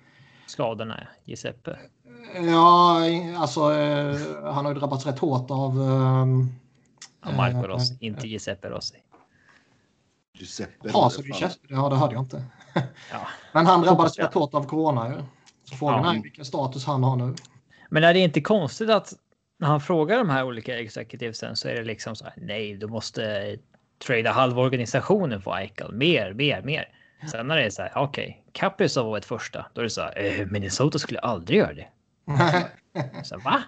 skadorna, 0.46 1.06
Giuseppe. 1.24 1.78
Ja, 2.34 3.00
alltså 3.36 3.72
eh, 3.74 4.16
han 4.52 4.64
har 4.64 4.72
ju 4.74 4.78
drabbats 4.78 5.06
rätt 5.06 5.18
hårt 5.18 5.50
av... 5.50 5.70
ehm, 5.70 6.48
Ja, 7.24 7.32
Marco 7.36 7.68
Rossi, 7.68 7.96
inte 8.00 8.28
Giuseppe 8.28 8.68
Rossi. 8.68 8.96
Giuseppe. 10.38 10.90
Ja, 10.92 11.10
så 11.10 11.22
känns, 11.22 11.58
ja, 11.68 11.88
det 11.88 11.96
hörde 11.96 12.14
jag 12.14 12.22
inte. 12.22 12.44
Ja. 12.74 13.26
Men 13.52 13.66
han 13.66 13.80
drabbades 13.82 14.18
rätt 14.18 14.34
hårt 14.34 14.54
av 14.54 14.64
corona 14.66 15.08
ju. 15.08 15.14
Så 15.64 15.76
frågan 15.76 16.04
Ja. 16.04 16.14
är 16.14 16.22
vilken 16.22 16.44
status 16.44 16.84
han 16.86 17.04
har 17.04 17.16
nu. 17.16 17.34
Men 17.90 18.04
är 18.04 18.14
det 18.14 18.20
inte 18.20 18.40
konstigt 18.40 18.90
att 18.90 19.12
när 19.58 19.68
han 19.68 19.80
frågar 19.80 20.18
de 20.18 20.30
här 20.30 20.44
olika 20.44 20.78
executivesen 20.78 21.56
så 21.56 21.68
är 21.68 21.74
det 21.74 21.84
liksom 21.84 22.16
så 22.16 22.24
här. 22.24 22.34
Nej, 22.36 22.74
du 22.74 22.86
måste 22.86 23.56
trada 24.06 24.32
halva 24.32 24.62
organisationen 24.62 25.42
för 25.42 25.56
Eichel. 25.56 25.92
Mer, 25.92 26.32
mer, 26.32 26.62
mer. 26.62 26.88
Sen 27.30 27.46
när 27.46 27.56
det 27.56 27.64
är 27.64 27.70
så 27.70 27.82
här. 27.82 27.92
Okej, 27.96 28.24
okay, 28.24 28.52
Kaprizov 28.52 29.06
var 29.06 29.18
ett 29.18 29.24
första. 29.24 29.66
Då 29.74 29.80
är 29.80 29.84
det 29.84 29.90
så 29.90 30.00
här. 30.00 30.40
Eh, 30.40 30.46
Minnesota 30.46 30.98
skulle 30.98 31.18
aldrig 31.18 31.58
göra 31.58 31.74
det. 31.74 31.88
Så 33.24 33.38
va? 33.38 33.62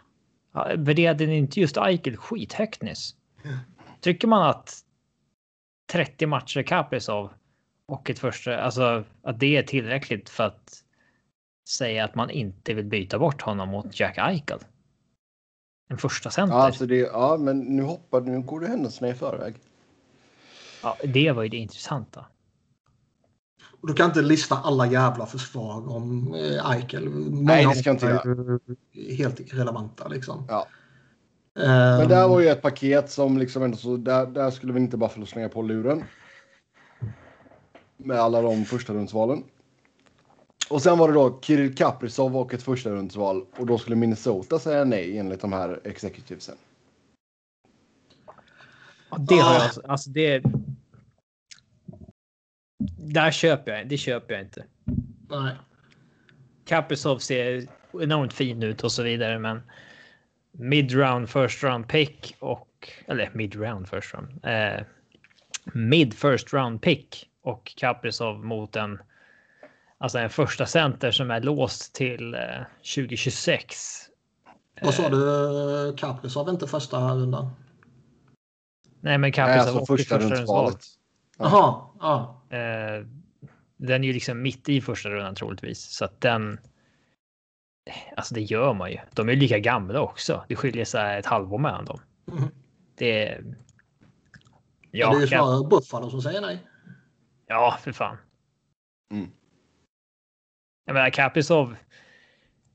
Värderade 0.76 1.26
ni 1.26 1.36
inte 1.36 1.60
just 1.60 1.76
Eichel 1.76 2.16
skithögt 2.16 2.82
nyss? 2.82 3.14
Tycker 4.00 4.28
man 4.28 4.48
att 4.48 4.74
30 5.92 6.26
matcher 6.26 6.62
Kaprizov 6.62 7.32
och 7.86 8.10
ett 8.10 8.18
första, 8.18 8.60
alltså 8.60 9.04
att 9.22 9.40
det 9.40 9.56
är 9.56 9.62
tillräckligt 9.62 10.28
för 10.28 10.44
att 10.44 10.82
säga 11.68 12.04
att 12.04 12.14
man 12.14 12.30
inte 12.30 12.74
vill 12.74 12.84
byta 12.84 13.18
bort 13.18 13.42
honom 13.42 13.68
mot 13.68 14.00
Jack 14.00 14.18
Eichel? 14.18 14.58
En 15.90 15.98
första 15.98 16.30
center. 16.30 16.56
Ja, 16.56 16.62
alltså 16.62 16.86
det, 16.86 16.96
ja, 16.96 17.36
men 17.40 17.60
nu 17.60 17.82
hoppar 17.82 18.20
nu 18.20 18.40
går 18.40 18.60
du 18.60 18.66
händelserna 18.66 19.08
i 19.08 19.14
förväg. 19.14 19.54
Ja, 20.82 20.96
det 21.04 21.32
var 21.32 21.42
ju 21.42 21.48
det 21.48 21.56
intressanta. 21.56 22.26
Du 23.82 23.94
kan 23.94 24.06
inte 24.06 24.22
lista 24.22 24.56
alla 24.56 24.86
jävla 24.86 25.26
försvar 25.26 25.96
om 25.96 26.34
eh, 26.34 26.70
Eichel. 26.70 27.08
Många 27.08 27.52
Nej, 27.52 27.66
det 27.66 27.74
ska 27.74 27.90
inte 27.90 28.06
är 28.06 29.16
Helt 29.16 29.40
irrelevanta 29.40 30.08
liksom. 30.08 30.46
Ja. 30.48 30.66
Ehm, 31.58 31.98
Men 31.98 32.08
det 32.08 32.14
här 32.14 32.28
var 32.28 32.40
ju 32.40 32.48
ett 32.48 32.62
paket 32.62 33.10
som 33.10 33.38
liksom 33.38 33.62
ändå 33.62 33.76
så 33.76 33.96
där, 33.96 34.26
där 34.26 34.50
skulle 34.50 34.72
vi 34.72 34.80
inte 34.80 34.96
bara 34.96 35.10
få 35.10 35.26
slänga 35.26 35.48
på 35.48 35.62
luren. 35.62 36.04
Med 37.96 38.18
alla 38.18 38.42
de 38.42 38.64
första 38.64 38.92
rundsvalen. 38.92 39.44
Och 40.72 40.82
sen 40.82 40.98
var 40.98 41.08
det 41.08 41.14
då 41.14 41.40
Kirill 41.42 41.74
Kaprizov 41.74 42.36
och 42.36 42.54
ett 42.54 42.62
första 42.62 42.90
rundsval 42.90 43.46
och 43.56 43.66
då 43.66 43.78
skulle 43.78 43.96
Minnesota 43.96 44.58
säga 44.58 44.84
nej 44.84 45.18
enligt 45.18 45.40
de 45.40 45.52
här 45.52 45.80
executivesen. 45.84 46.56
Ja, 49.10 49.16
det 49.18 49.34
har 49.34 49.54
Ah. 49.54 49.70
jag, 49.74 49.90
alltså 49.90 50.10
det. 50.10 50.42
Där 52.96 53.30
köper 53.30 53.72
jag, 53.72 53.88
det 53.88 53.96
köper 53.98 54.34
jag 54.34 54.42
inte. 54.42 54.64
Nej. 55.30 55.54
Kaprizov 56.64 57.18
ser 57.18 57.66
enormt 58.00 58.32
fin 58.32 58.62
ut 58.62 58.84
och 58.84 58.92
så 58.92 59.02
vidare, 59.02 59.38
men 59.38 59.62
mid-round 60.52 61.26
first 61.26 61.62
round 61.62 61.88
pick 61.88 62.36
och 62.38 62.88
eller 63.06 63.30
mid-round 63.34 63.88
first 63.88 64.14
round. 64.14 64.44
Eh, 64.44 64.82
mid 65.74 66.14
first 66.14 66.52
round 66.52 66.82
pick 66.82 67.30
och 67.42 67.72
Kaprizov 67.76 68.44
mot 68.44 68.76
en 68.76 68.98
alltså 70.02 70.18
en 70.18 70.30
första 70.30 70.66
center 70.66 71.10
som 71.10 71.30
är 71.30 71.40
låst 71.40 71.94
till 71.94 72.34
eh, 72.34 72.40
2026. 72.94 74.08
Vad 74.82 74.94
sa 74.94 75.08
du? 75.08 75.96
Kaprizov 75.96 76.48
inte 76.48 76.66
första 76.66 77.14
rundan? 77.14 77.50
Nej, 79.00 79.18
men 79.18 79.32
Kaprizov 79.32 79.60
alltså 79.60 79.78
och 79.78 79.98
första 79.98 80.18
rundsvalet. 80.18 80.38
rundsvalet. 80.38 80.84
Ja. 81.38 81.44
Jaha, 82.00 82.40
ja. 82.50 82.56
Eh, 82.56 83.06
den 83.76 84.04
är 84.04 84.08
ju 84.08 84.12
liksom 84.12 84.42
mitt 84.42 84.68
i 84.68 84.80
första 84.80 85.08
rundan 85.08 85.34
troligtvis. 85.34 85.80
Så 85.80 86.04
att 86.04 86.20
den... 86.20 86.58
Alltså 88.16 88.34
det 88.34 88.42
gör 88.42 88.74
man 88.74 88.90
ju. 88.90 88.98
De 89.12 89.28
är 89.28 89.32
ju 89.32 89.38
lika 89.38 89.58
gamla 89.58 90.00
också. 90.00 90.44
Det 90.48 90.56
skiljer 90.56 90.84
sig 90.84 91.18
ett 91.18 91.26
halvår 91.26 91.58
mellan 91.58 91.84
dem. 91.84 92.00
Mhm. 92.24 92.48
Det 92.94 93.28
är... 93.28 93.44
Ja, 94.90 95.10
det 95.10 95.16
är 95.16 95.20
ju 95.20 95.26
kan... 95.26 95.38
snarare 95.38 95.68
Buffalo 95.68 96.10
som 96.10 96.22
säger 96.22 96.40
nej. 96.40 96.66
ja 97.46 97.78
för 97.82 97.92
fan. 97.92 98.16
Mm. 99.10 99.30
Jag 100.84 100.94
menar 100.94 101.10
Kaprizov. 101.10 101.76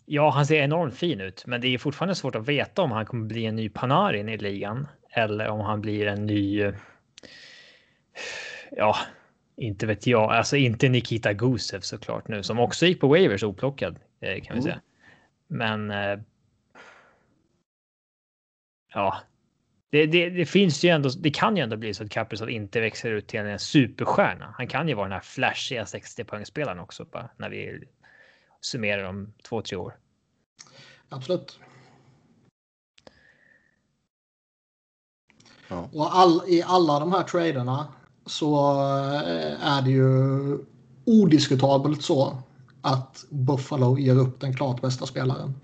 Ja, 0.05 0.29
han 0.29 0.45
ser 0.45 0.55
enormt 0.63 0.95
fin 0.95 1.21
ut, 1.21 1.43
men 1.47 1.61
det 1.61 1.67
är 1.67 1.77
fortfarande 1.77 2.15
svårt 2.15 2.35
att 2.35 2.47
veta 2.47 2.81
om 2.81 2.91
han 2.91 3.05
kommer 3.05 3.25
bli 3.25 3.45
en 3.45 3.55
ny 3.55 3.69
Panarin 3.69 4.29
i 4.29 4.37
ligan 4.37 4.87
eller 5.09 5.47
om 5.47 5.59
han 5.59 5.81
blir 5.81 6.07
en 6.07 6.25
ny. 6.25 6.71
Ja, 8.71 8.95
inte 9.57 9.85
vet 9.85 10.07
jag. 10.07 10.31
Alltså 10.33 10.57
inte 10.57 10.89
Nikita 10.89 11.33
Gusev 11.33 11.79
såklart 11.79 12.27
nu 12.27 12.43
som 12.43 12.59
också 12.59 12.85
gick 12.85 12.99
på 12.99 13.07
waivers 13.07 13.43
oplockad 13.43 13.99
eh, 14.19 14.29
kan 14.41 14.41
vi 14.41 14.47
Mm. 14.49 14.63
säga. 14.63 14.81
Men. 15.47 15.91
Eh, 15.91 16.19
ja, 18.93 19.17
det, 19.91 20.05
det, 20.05 20.29
det 20.29 20.45
finns 20.45 20.83
ju 20.83 20.89
ändå. 20.89 21.09
Det 21.09 21.31
kan 21.31 21.57
ju 21.57 21.63
ändå 21.63 21.77
bli 21.77 21.93
så 21.93 22.03
att 22.03 22.09
Kaprizov 22.11 22.49
inte 22.49 22.81
växer 22.81 23.11
ut 23.11 23.27
till 23.27 23.39
en 23.39 23.59
superstjärna. 23.59 24.53
Han 24.57 24.67
kan 24.67 24.87
ju 24.87 24.93
vara 24.93 25.05
den 25.05 25.13
här 25.13 25.19
flashiga 25.19 25.85
60 25.85 26.23
poängspelaren 26.23 26.79
också 26.79 27.05
bara 27.05 27.29
när 27.37 27.49
vi 27.49 27.83
summerar 28.61 29.03
om 29.03 29.33
två, 29.43 29.61
tre 29.61 29.77
år. 29.77 29.97
Absolut. 31.09 31.59
Ja. 35.67 35.89
Och 35.93 36.15
all, 36.15 36.41
i 36.47 36.63
alla 36.63 36.99
de 36.99 37.11
här 37.11 37.23
traderna 37.23 37.87
så 38.25 38.71
eh, 39.25 39.67
är 39.67 39.81
det 39.81 39.91
ju 39.91 40.57
odiskutabelt 41.05 42.03
så 42.03 42.37
att 42.81 43.25
Buffalo 43.29 43.97
ger 43.97 44.15
upp 44.15 44.39
den 44.39 44.53
klart 44.53 44.81
bästa 44.81 45.05
spelaren. 45.05 45.55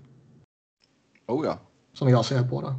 Oh 1.26 1.46
ja. 1.46 1.58
Som 1.92 2.08
jag 2.08 2.24
ser 2.24 2.48
på 2.48 2.60
det. 2.60 2.74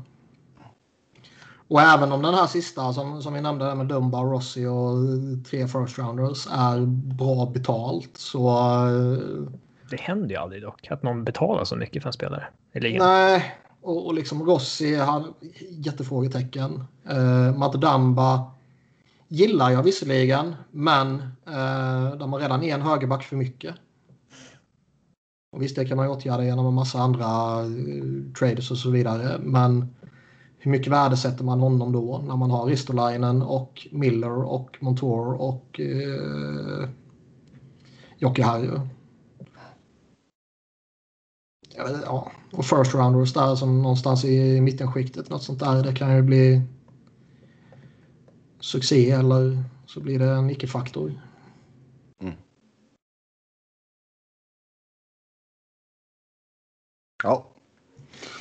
Och 1.68 1.82
även 1.82 2.11
om 2.11 2.22
den 2.22 2.34
här 2.34 2.47
sista 2.47 2.93
som, 2.93 3.22
som 3.22 3.34
vi 3.34 3.41
nämnde 3.41 3.66
där 3.66 3.76
med 3.76 3.88
Dumba, 3.88 4.24
Rossi 4.24 4.66
och 4.66 4.95
tre 5.49 5.68
first 5.68 5.97
rounders 5.97 6.47
är 6.51 6.86
bra 7.16 7.45
betalt 7.45 8.18
så 8.18 8.49
eh, 8.88 9.53
det 9.90 10.00
händer 10.00 10.30
ju 10.30 10.36
aldrig 10.36 10.62
dock 10.62 10.88
att 10.92 11.04
någon 11.04 11.24
betalar 11.24 11.64
så 11.64 11.76
mycket 11.76 12.04
för 12.04 12.10
en 12.10 12.14
spelare 12.14 12.48
i 12.74 12.80
ligan. 12.80 13.08
nej. 13.08 13.56
och, 13.86 14.06
och 14.06 14.14
liksom 14.14 14.46
Rossi 14.46 14.96
har 14.96 15.34
jättefrågetecken. 15.70 16.84
Eh, 17.10 17.18
uh, 17.18 17.58
Matt 17.58 17.74
Damba 17.74 18.52
gillar 19.28 19.70
jag 19.70 19.84
visserligen, 19.84 20.56
men 20.72 21.16
uh, 21.48 22.18
de 22.18 22.34
har 22.34 22.40
redan 22.40 22.64
en 22.64 22.82
högerback 22.82 23.24
för 23.24 23.36
mycket. 23.36 23.76
Och 25.52 25.62
visst, 25.62 25.76
det 25.76 25.86
kan 25.86 25.98
man 25.98 26.06
ju 26.06 26.12
åtgärda 26.12 26.44
genom 26.44 26.66
en 26.66 26.74
massa 26.74 27.00
andra 27.00 27.62
eh, 27.62 27.68
uh, 27.68 28.34
traders 28.34 28.72
och 28.72 28.78
så 28.78 28.90
vidare. 28.90 29.40
Men 29.40 29.96
hur 30.58 30.72
mycket 30.72 30.92
värdesätter 30.92 31.44
man 31.44 31.60
honom 31.60 31.92
då 31.92 32.24
när 32.28 32.36
man 32.36 32.52
har 32.52 32.66
Ristolainen 32.66 33.42
och 33.42 33.88
Miller 33.92 34.44
och 34.44 34.78
Montour 34.80 35.42
och 35.42 35.80
uh, 35.80 36.90
Jocke 38.18 38.44
Harju? 38.44 38.80
Ja, 41.78 42.32
och 42.52 42.66
first 42.66 42.96
rounders 42.96 43.34
där 43.34 43.56
som 43.56 43.82
någonstans 43.82 44.26
i 44.26 44.62
mittenskiktet. 44.62 45.30
Något 45.30 45.44
sånt 45.44 45.60
där. 45.60 45.84
Det 45.84 45.94
kan 45.94 46.16
ju 46.16 46.22
bli 46.22 46.62
succé 48.60 49.12
eller 49.12 49.64
så 49.86 50.00
blir 50.00 50.20
det 50.20 50.30
en 50.30 50.50
icke-faktor. 50.50 51.22
Mm. 52.22 52.34
Ja. 57.24 57.46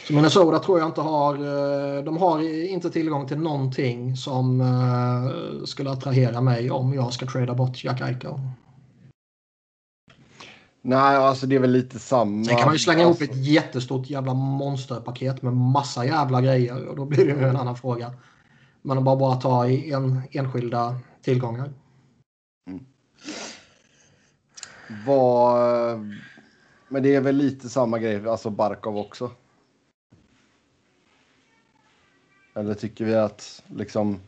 Så 0.07 0.13
Minnesota 0.15 0.59
tror 0.59 0.79
jag 0.79 0.89
inte 0.89 1.01
har. 1.01 1.35
Eh, 1.35 2.05
de 2.05 2.17
har 2.17 2.67
inte 2.69 2.91
tillgång 2.91 3.29
till 3.29 3.39
någonting 3.39 4.17
som 4.17 4.61
eh, 4.61 5.65
skulle 5.65 5.91
attrahera 5.91 6.41
mig 6.41 6.71
om 6.71 6.95
jag 6.95 7.13
ska 7.13 7.27
trada 7.27 7.55
bort 7.55 7.85
Jack 7.85 8.01
Eichel. 8.01 8.41
Nej, 10.87 11.17
alltså 11.17 11.47
det 11.47 11.57
är 11.57 11.61
väl 11.61 11.71
lite 11.71 11.99
samma. 11.99 12.45
Sen 12.45 12.57
kan 12.57 12.65
man 12.65 12.75
ju 12.75 12.79
slänga 12.79 13.07
alltså... 13.07 13.25
ihop 13.25 13.35
ett 13.35 13.47
jättestort 13.47 14.11
jävla 14.11 14.35
monsterpaket 14.35 15.43
med 15.43 15.53
massa 15.53 16.05
jävla 16.05 16.41
grejer 16.41 16.89
och 16.89 16.97
då 16.97 17.05
blir 17.05 17.27
det 17.27 17.33
ju 17.33 17.49
en 17.49 17.57
annan 17.57 17.77
fråga. 17.77 18.13
Men 18.83 19.05
bara 19.05 19.17
bara 19.17 19.37
ta 19.37 19.69
i 19.69 19.93
en, 19.93 20.23
enskilda 20.31 20.99
tillgångar. 21.23 21.73
Mm. 22.71 22.87
Vad... 25.07 25.99
Men 26.89 27.03
det 27.03 27.15
är 27.15 27.21
väl 27.21 27.37
lite 27.37 27.69
samma 27.69 27.99
grej, 27.99 28.29
alltså 28.29 28.51
Barkov 28.51 28.99
också. 28.99 29.31
Eller 32.55 32.75
tycker 32.75 33.05
vi 33.05 33.15
att 33.15 33.63
liksom 33.67 34.21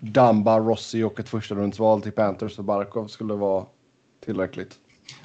Damba, 0.00 0.58
Rossi 0.58 1.02
och 1.02 1.20
ett 1.20 1.28
första 1.28 1.54
rundsval 1.54 2.02
till 2.02 2.12
Panthers 2.12 2.58
och 2.58 2.64
Barkov 2.64 3.06
skulle 3.06 3.34
vara 3.34 3.66
tillräckligt? 4.20 4.78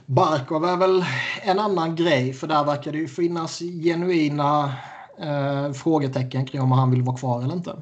Barkov 0.05 0.65
är 0.65 0.77
väl 0.77 1.05
en 1.41 1.59
annan 1.59 1.95
grej 1.95 2.33
för 2.33 2.47
där 2.47 2.63
verkar 2.63 2.91
det 2.91 2.97
ju 2.97 3.07
finnas 3.07 3.59
genuina 3.59 4.73
eh, 5.17 5.71
frågetecken 5.71 6.45
kring 6.45 6.61
om 6.61 6.71
han 6.71 6.91
vill 6.91 7.01
vara 7.01 7.17
kvar 7.17 7.41
eller 7.41 7.53
inte. 7.53 7.81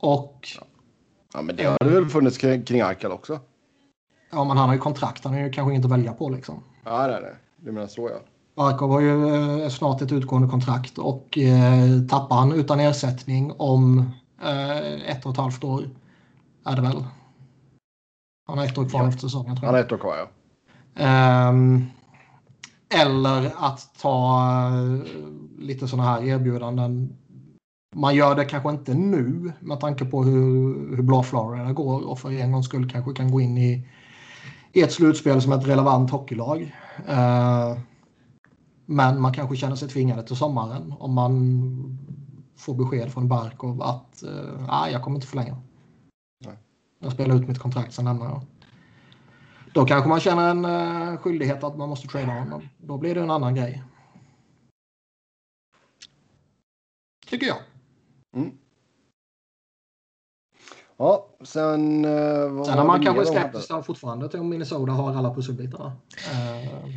Och... 0.00 0.48
Ja, 1.34 1.42
men 1.42 1.56
det 1.56 1.64
har 1.64 1.78
det 1.78 1.90
väl 1.90 2.08
funnits 2.08 2.38
kring, 2.38 2.62
kring 2.64 2.80
Arkel 2.80 3.12
också? 3.12 3.40
Ja, 4.30 4.44
men 4.44 4.56
han 4.56 4.68
har 4.68 4.74
ju 4.74 4.80
kontrakt. 4.80 5.24
Han 5.24 5.34
är 5.34 5.44
ju 5.44 5.52
kanske 5.52 5.74
inte 5.74 5.86
att 5.86 5.92
välja 5.92 6.12
på 6.12 6.28
liksom. 6.28 6.62
Ja, 6.84 7.06
det 7.06 7.14
är 7.14 7.20
det. 7.20 7.36
Du 7.56 7.72
menar 7.72 7.86
så 7.86 8.08
ja. 8.12 8.18
Barkov 8.54 8.90
har 8.90 9.00
ju 9.00 9.34
eh, 9.62 9.68
snart 9.68 10.02
ett 10.02 10.12
utgående 10.12 10.48
kontrakt 10.48 10.98
och 10.98 11.38
eh, 11.38 12.06
tappar 12.10 12.36
han 12.36 12.52
utan 12.52 12.80
ersättning 12.80 13.52
om 13.56 14.10
eh, 14.42 15.10
ett 15.10 15.26
och 15.26 15.32
ett 15.32 15.38
halvt 15.38 15.64
år 15.64 15.90
är 16.66 16.76
det 16.76 16.82
väl. 16.82 17.04
Han 18.46 18.58
har 18.58 18.64
ett 18.64 18.78
år 18.78 18.88
kvar 18.88 19.02
ja. 19.02 19.08
efter 19.08 19.20
säsongen. 19.20 19.56
Tror 19.56 19.64
jag. 19.64 19.66
Han 19.66 19.74
har 19.74 19.84
ett 19.84 19.92
år 19.92 19.98
kvar, 19.98 20.16
ja. 20.16 20.28
Um, 21.48 21.86
eller 22.94 23.52
att 23.56 23.98
ta 24.00 24.40
uh, 24.72 25.02
lite 25.58 25.88
sådana 25.88 26.10
här 26.10 26.24
erbjudanden. 26.24 27.16
Man 27.96 28.14
gör 28.14 28.34
det 28.34 28.44
kanske 28.44 28.70
inte 28.70 28.94
nu 28.94 29.52
med 29.60 29.80
tanke 29.80 30.04
på 30.04 30.24
hur, 30.24 30.96
hur 30.96 31.02
blå 31.02 31.22
Florida 31.22 31.72
går 31.72 32.08
och 32.08 32.18
för 32.18 32.32
en 32.32 32.52
gångs 32.52 32.66
skull 32.66 32.90
kanske 32.90 33.12
kan 33.12 33.30
gå 33.30 33.40
in 33.40 33.58
i, 33.58 33.88
i 34.72 34.82
ett 34.82 34.92
slutspel 34.92 35.42
som 35.42 35.52
ett 35.52 35.66
relevant 35.66 36.10
hockeylag. 36.10 36.74
Uh, 37.08 37.78
men 38.86 39.20
man 39.20 39.34
kanske 39.34 39.56
känner 39.56 39.76
sig 39.76 39.88
tvingade 39.88 40.22
till 40.22 40.36
sommaren 40.36 40.94
om 40.98 41.14
man 41.14 41.98
får 42.56 42.74
besked 42.74 43.12
från 43.12 43.28
Barkov 43.28 43.82
att 43.82 44.22
uh, 44.26 44.92
jag 44.92 45.02
kommer 45.02 45.16
inte 45.16 45.26
förlänga. 45.26 45.56
Jag 47.04 47.12
spelar 47.12 47.36
ut 47.36 47.48
mitt 47.48 47.58
kontrakt, 47.58 47.92
sen 47.92 48.04
lämnar 48.04 48.26
jag. 48.26 48.40
Då 49.72 49.84
kanske 49.84 50.08
man 50.08 50.20
känner 50.20 50.50
en 50.50 50.64
uh, 50.64 51.16
skyldighet 51.16 51.64
att 51.64 51.76
man 51.76 51.88
måste 51.88 52.08
trada 52.08 52.32
honom. 52.32 52.68
Då 52.78 52.98
blir 52.98 53.14
det 53.14 53.20
en 53.20 53.30
annan 53.30 53.54
grej. 53.54 53.82
Tycker 57.26 57.46
jag. 57.46 57.56
Mm. 58.36 58.50
Ja, 60.96 61.28
sen... 61.44 62.04
Uh, 62.04 62.64
sen 62.64 62.78
är 62.78 62.84
man 62.84 63.04
kanske 63.04 63.24
skeptisk 63.24 63.68
fortfarande 63.86 64.28
till 64.28 64.40
om 64.40 64.48
Minnesota 64.48 64.92
har 64.92 65.14
alla 65.14 65.34
pusselbitar. 65.34 65.86
Uh, 65.86 66.90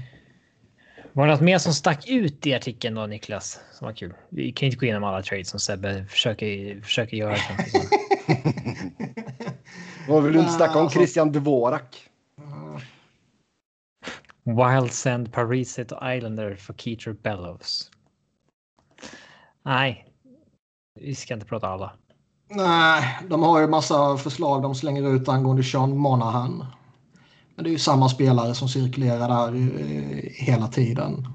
var 1.13 1.27
det 1.27 1.33
något 1.33 1.41
mer 1.41 1.57
som 1.57 1.73
stack 1.73 2.07
ut 2.07 2.47
i 2.47 2.53
artikeln 2.53 2.95
då, 2.95 3.05
Niklas? 3.05 3.59
Som 3.73 3.85
var 3.85 3.93
kul. 3.93 4.13
Vi 4.29 4.51
kan 4.51 4.65
inte 4.65 4.77
gå 4.77 4.85
igenom 4.85 5.03
alla 5.03 5.21
trades 5.21 5.49
som 5.49 5.59
Sebbe 5.59 6.05
försöker, 6.05 6.81
försöker 6.81 7.17
göra. 7.17 7.37
Vad 10.07 10.23
vill 10.23 10.33
du 10.33 10.39
inte 10.39 10.51
snacka 10.51 10.79
om 10.79 10.89
Christian 10.89 11.31
Dvorak? 11.31 12.09
Wild 14.43 14.91
Send 14.91 15.33
Paris 15.33 15.79
Islander 15.79 16.55
för 16.55 16.73
Keeter 16.73 17.13
Bellows. 17.13 17.91
Nej, 19.63 20.05
vi 20.99 21.15
ska 21.15 21.33
inte 21.33 21.45
prata 21.45 21.67
alla. 21.67 21.91
Nej, 22.49 23.19
de 23.29 23.43
har 23.43 23.61
ju 23.61 23.67
massa 23.67 24.17
förslag 24.17 24.61
de 24.61 24.75
slänger 24.75 25.15
ut 25.15 25.29
angående 25.29 25.63
Sean 25.63 25.97
Monahan. 25.97 26.65
Men 27.55 27.63
det 27.63 27.69
är 27.69 27.71
ju 27.71 27.79
samma 27.79 28.09
spelare 28.09 28.55
som 28.55 28.69
cirkulerar 28.69 29.27
där 29.27 29.55
eh, 29.55 30.23
hela 30.23 30.67
tiden. 30.67 31.27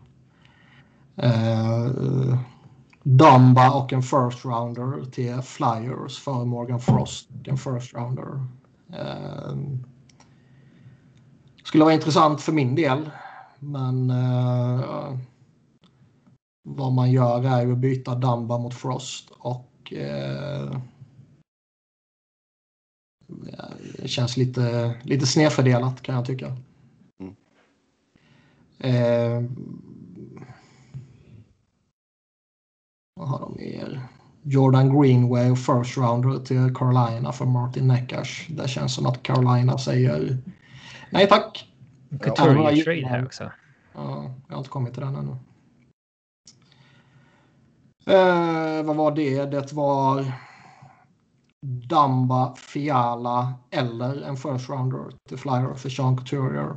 Uh, 1.22 2.38
Dumba 3.02 3.70
och 3.70 3.92
en 3.92 4.02
first 4.02 4.44
rounder 4.44 5.10
till 5.10 5.42
Flyers 5.42 6.18
för 6.18 6.44
Morgan 6.44 6.80
Frost. 6.80 7.28
En 7.44 7.58
first 7.58 7.94
rounder. 7.94 8.46
Uh, 8.92 9.56
skulle 11.64 11.84
vara 11.84 11.94
intressant 11.94 12.40
för 12.40 12.52
min 12.52 12.74
del. 12.74 13.10
Men 13.58 14.10
uh, 14.10 15.18
vad 16.68 16.92
man 16.92 17.12
gör 17.12 17.44
är 17.44 17.66
ju 17.66 17.72
att 17.72 17.78
byta 17.78 18.14
Dumba 18.14 18.58
mot 18.58 18.74
Frost 18.74 19.30
och 19.30 19.92
uh, 19.96 20.78
det 23.98 24.08
känns 24.08 24.36
lite, 24.36 24.94
lite 25.02 25.26
snedfördelat 25.26 26.02
kan 26.02 26.14
jag 26.14 26.26
tycka. 26.26 26.56
Mm. 27.18 27.36
Eh, 28.78 29.50
vad 33.14 33.28
har 33.28 33.40
de 33.40 33.54
mer? 33.54 34.08
Jordan 34.42 35.00
Greenway 35.00 35.50
och 35.50 35.58
first 35.58 35.96
rounder 35.96 36.38
till 36.38 36.74
Carolina 36.74 37.32
för 37.32 37.44
Martin 37.44 37.88
Neckash. 37.88 38.46
Det 38.48 38.68
känns 38.68 38.94
som 38.94 39.06
att 39.06 39.22
Carolina 39.22 39.78
säger 39.78 40.38
nej 41.10 41.28
tack. 41.28 41.68
Couturier 42.20 42.84
trade 42.84 43.06
här 43.06 43.24
också. 43.24 43.52
Ja, 43.94 44.34
jag 44.48 44.54
har 44.54 44.58
inte 44.58 44.70
kommit 44.70 44.94
till 44.94 45.02
den 45.02 45.16
ännu. 45.16 45.36
Eh, 48.06 48.82
vad 48.82 48.96
var 48.96 49.10
det? 49.10 49.44
Det 49.44 49.72
var 49.72 50.32
Damba, 51.66 52.54
Fiala 52.54 53.54
eller 53.70 54.22
en 54.22 54.36
first 54.36 54.70
rounder 54.70 55.04
till 55.28 55.38
Flyer 55.38 55.74
för 55.74 55.88
Sean 55.88 56.16
Couturier. 56.16 56.76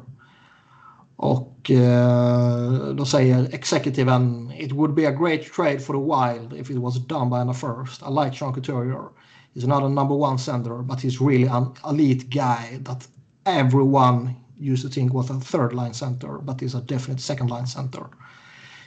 Och 1.18 1.72
eh, 1.72 2.94
då 2.94 3.06
säger 3.06 3.54
exekutiven 3.54 4.52
It 4.52 4.72
would 4.72 4.94
be 4.94 5.08
a 5.08 5.12
great 5.12 5.54
trade 5.54 5.80
for 5.80 5.94
the 5.94 6.00
Wild 6.00 6.54
if 6.54 6.70
it 6.70 6.78
was 6.78 7.08
done 7.08 7.36
and 7.36 7.50
a 7.50 7.54
first. 7.54 8.02
I 8.02 8.10
like 8.10 8.36
Sean 8.36 8.54
Couturier. 8.54 9.10
He's 9.54 9.68
not 9.68 9.84
a 9.84 9.90
number 9.90 10.16
one 10.16 10.38
center 10.38 10.82
but 10.84 11.02
he's 11.02 11.22
really 11.22 11.48
an 11.48 11.66
elite 11.90 12.30
guy 12.30 12.80
that 12.84 13.08
everyone 13.46 14.36
used 14.58 14.84
to 14.84 14.90
think 14.90 15.14
was 15.14 15.30
a 15.30 15.40
third 15.40 15.74
line 15.74 15.94
center 15.94 16.40
but 16.44 16.62
he's 16.62 16.76
a 16.76 16.82
definite 16.82 17.22
second 17.22 17.50
line 17.50 17.68
center. 17.68 18.08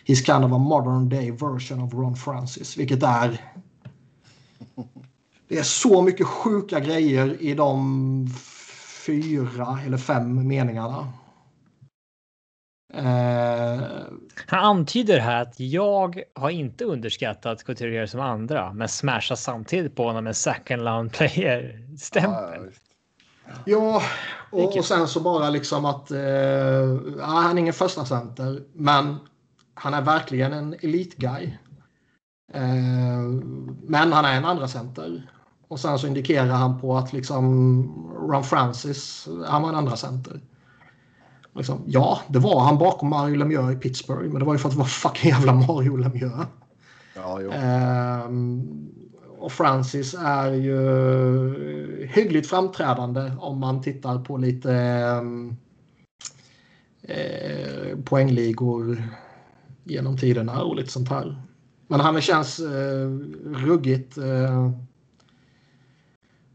He's 0.04 0.20
kind 0.20 0.44
of 0.44 0.52
a 0.52 0.58
modern 0.58 1.08
day 1.08 1.30
version 1.30 1.80
of 1.80 1.94
Ron 1.94 2.14
Francis 2.14 2.76
vilket 2.76 3.02
är 3.02 3.40
det 5.48 5.58
är 5.58 5.62
så 5.62 6.02
mycket 6.02 6.26
sjuka 6.26 6.80
grejer 6.80 7.42
i 7.42 7.54
de 7.54 8.28
fyra 9.06 9.78
eller 9.86 9.96
fem 9.96 10.48
meningarna. 10.48 11.08
Uh... 12.94 13.82
Han 14.46 14.64
antyder 14.64 15.18
här 15.18 15.42
att 15.42 15.60
jag 15.60 16.22
har 16.34 16.50
inte 16.50 16.84
underskattat 16.84 17.64
Couturier 17.64 18.06
som 18.06 18.20
andra, 18.20 18.72
men 18.72 18.88
smashar 18.88 19.34
samtidigt 19.34 19.96
på 19.96 20.04
honom 20.04 20.24
med 20.24 20.36
second 20.36 20.82
round 20.82 21.12
player 21.12 21.86
stämpel. 21.98 22.70
Ja, 23.64 24.02
och, 24.50 24.76
och, 24.76 24.84
sen 24.84 25.08
så 25.08 25.20
bara 25.20 25.50
liksom 25.50 25.84
att 25.84 26.10
uh, 26.10 27.20
han 27.20 27.56
är 27.56 27.60
ingen 27.60 27.74
första 27.74 28.04
center, 28.04 28.62
men 28.72 29.16
han 29.74 29.94
är 29.94 30.02
verkligen 30.02 30.52
en 30.52 30.74
elitguy. 30.74 31.58
Eh, 32.52 33.22
men 33.82 34.12
han 34.12 34.24
är 34.24 34.36
en 34.36 34.44
andra 34.44 34.68
center. 34.68 35.30
Och 35.68 35.80
sen 35.80 35.98
så 35.98 36.06
indikerar 36.06 36.46
han 36.46 36.80
på 36.80 36.96
att 36.96 37.12
liksom 37.12 37.44
Ron 38.30 38.44
Francis, 38.44 39.28
han 39.46 39.62
var 39.62 39.68
en 39.68 39.74
andra 39.74 39.96
center. 39.96 40.40
Liksom, 41.54 41.82
ja, 41.86 42.20
det 42.28 42.38
var 42.38 42.60
han 42.60 42.78
bakom 42.78 43.10
Mario 43.10 43.34
Lemieux 43.34 43.72
i 43.72 43.76
Pittsburgh, 43.76 44.30
men 44.30 44.38
det 44.38 44.44
var 44.44 44.54
ju 44.54 44.58
för 44.58 44.68
att 44.68 44.74
det 44.74 44.78
var 44.78 44.86
fucking 44.86 45.30
jävla 45.30 45.52
Mario 45.52 45.96
Lemieux. 45.96 46.46
Ja. 47.14 47.40
Ehm, 47.52 48.68
och 49.38 49.52
Francis 49.52 50.14
är 50.14 50.52
ju 50.52 52.06
hyggligt 52.06 52.48
framträdande 52.48 53.32
om 53.40 53.60
man 53.60 53.82
tittar 53.82 54.18
på 54.18 54.36
lite 54.36 54.74
ehm, 54.74 55.56
eh, 57.02 57.98
poängligor 58.04 59.02
genom 59.84 60.18
tiderna 60.18 60.62
och 60.62 60.76
lite 60.76 60.92
sånt 60.92 61.08
här. 61.08 61.42
Men 61.86 62.00
han 62.00 62.20
känns 62.20 62.60
eh, 62.60 63.08
ruggigt 63.44 64.18
eh, 64.18 64.70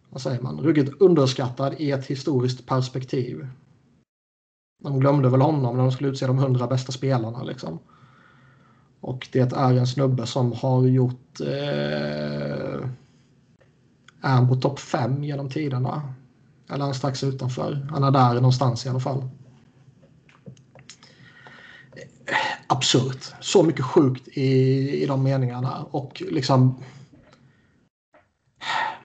vad 0.09 0.21
säger 0.21 0.41
man, 0.41 0.59
ruggigt 0.61 1.01
underskattad 1.01 1.75
i 1.77 1.91
ett 1.91 2.05
historiskt 2.05 2.65
perspektiv. 2.65 3.47
De 4.83 4.99
glömde 4.99 5.29
väl 5.29 5.41
honom 5.41 5.75
när 5.77 5.83
de 5.83 5.91
skulle 5.91 6.09
utse 6.09 6.27
de 6.27 6.37
hundra 6.37 6.67
bästa 6.67 6.91
spelarna. 6.91 7.43
Liksom. 7.43 7.79
Och 8.99 9.27
det 9.31 9.53
är 9.53 9.73
en 9.73 9.87
snubbe 9.87 10.25
som 10.25 10.51
har 10.51 10.83
gjort... 10.83 11.39
Eh, 11.39 12.89
är 14.21 14.29
han 14.29 14.47
på 14.47 14.55
topp 14.55 14.79
5 14.79 15.23
genom 15.23 15.49
tiderna? 15.49 16.13
Eller 16.69 16.79
är 16.79 16.85
han 16.85 16.93
strax 16.93 17.23
utanför? 17.23 17.87
Han 17.91 18.03
är 18.03 18.11
där 18.11 18.33
någonstans 18.33 18.85
i 18.85 18.89
alla 18.89 18.99
fall. 18.99 19.29
Absurt. 22.67 23.33
Så 23.39 23.63
mycket 23.63 23.85
sjukt 23.85 24.27
i, 24.27 24.51
i 25.03 25.05
de 25.05 25.23
meningarna. 25.23 25.85
Och 25.91 26.23
liksom... 26.31 26.83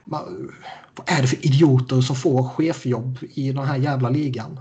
Man, 0.05 0.53
vad 0.97 1.11
är 1.11 1.23
det 1.23 1.29
för 1.29 1.47
idioter 1.47 2.01
som 2.01 2.17
får 2.17 2.49
chefjobb 2.49 3.19
i 3.21 3.53
den 3.53 3.65
här 3.65 3.77
jävla 3.77 4.11
ligan? 4.11 4.61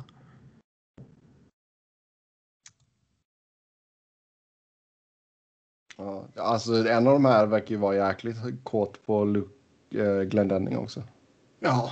Ja, 5.98 6.28
alltså 6.36 6.88
en 6.88 7.08
av 7.08 7.14
de 7.14 7.26
här 7.26 7.46
verkar 7.46 7.70
ju 7.70 7.78
vara 7.78 7.96
jäkligt 7.96 8.38
kåt 8.64 9.06
på 9.06 9.26
Luke 9.26 9.52
eh, 9.96 10.22
Glendenning 10.22 10.78
också. 10.78 11.04
Ja. 11.60 11.92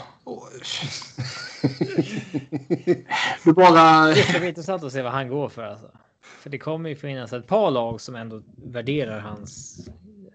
Du 3.43 3.53
bara... 3.53 4.07
Det 4.07 4.15
ska 4.15 4.39
bli 4.39 4.47
intressant 4.47 4.83
att 4.83 4.91
se 4.91 5.01
vad 5.01 5.11
han 5.11 5.29
går 5.29 5.49
för. 5.49 5.63
Alltså. 5.63 5.91
För 6.21 6.49
det 6.49 6.59
kommer 6.59 6.89
ju 6.89 6.95
finnas 6.95 7.33
ett 7.33 7.47
par 7.47 7.71
lag 7.71 8.01
som 8.01 8.15
ändå 8.15 8.41
värderar 8.55 9.19
hans 9.19 9.79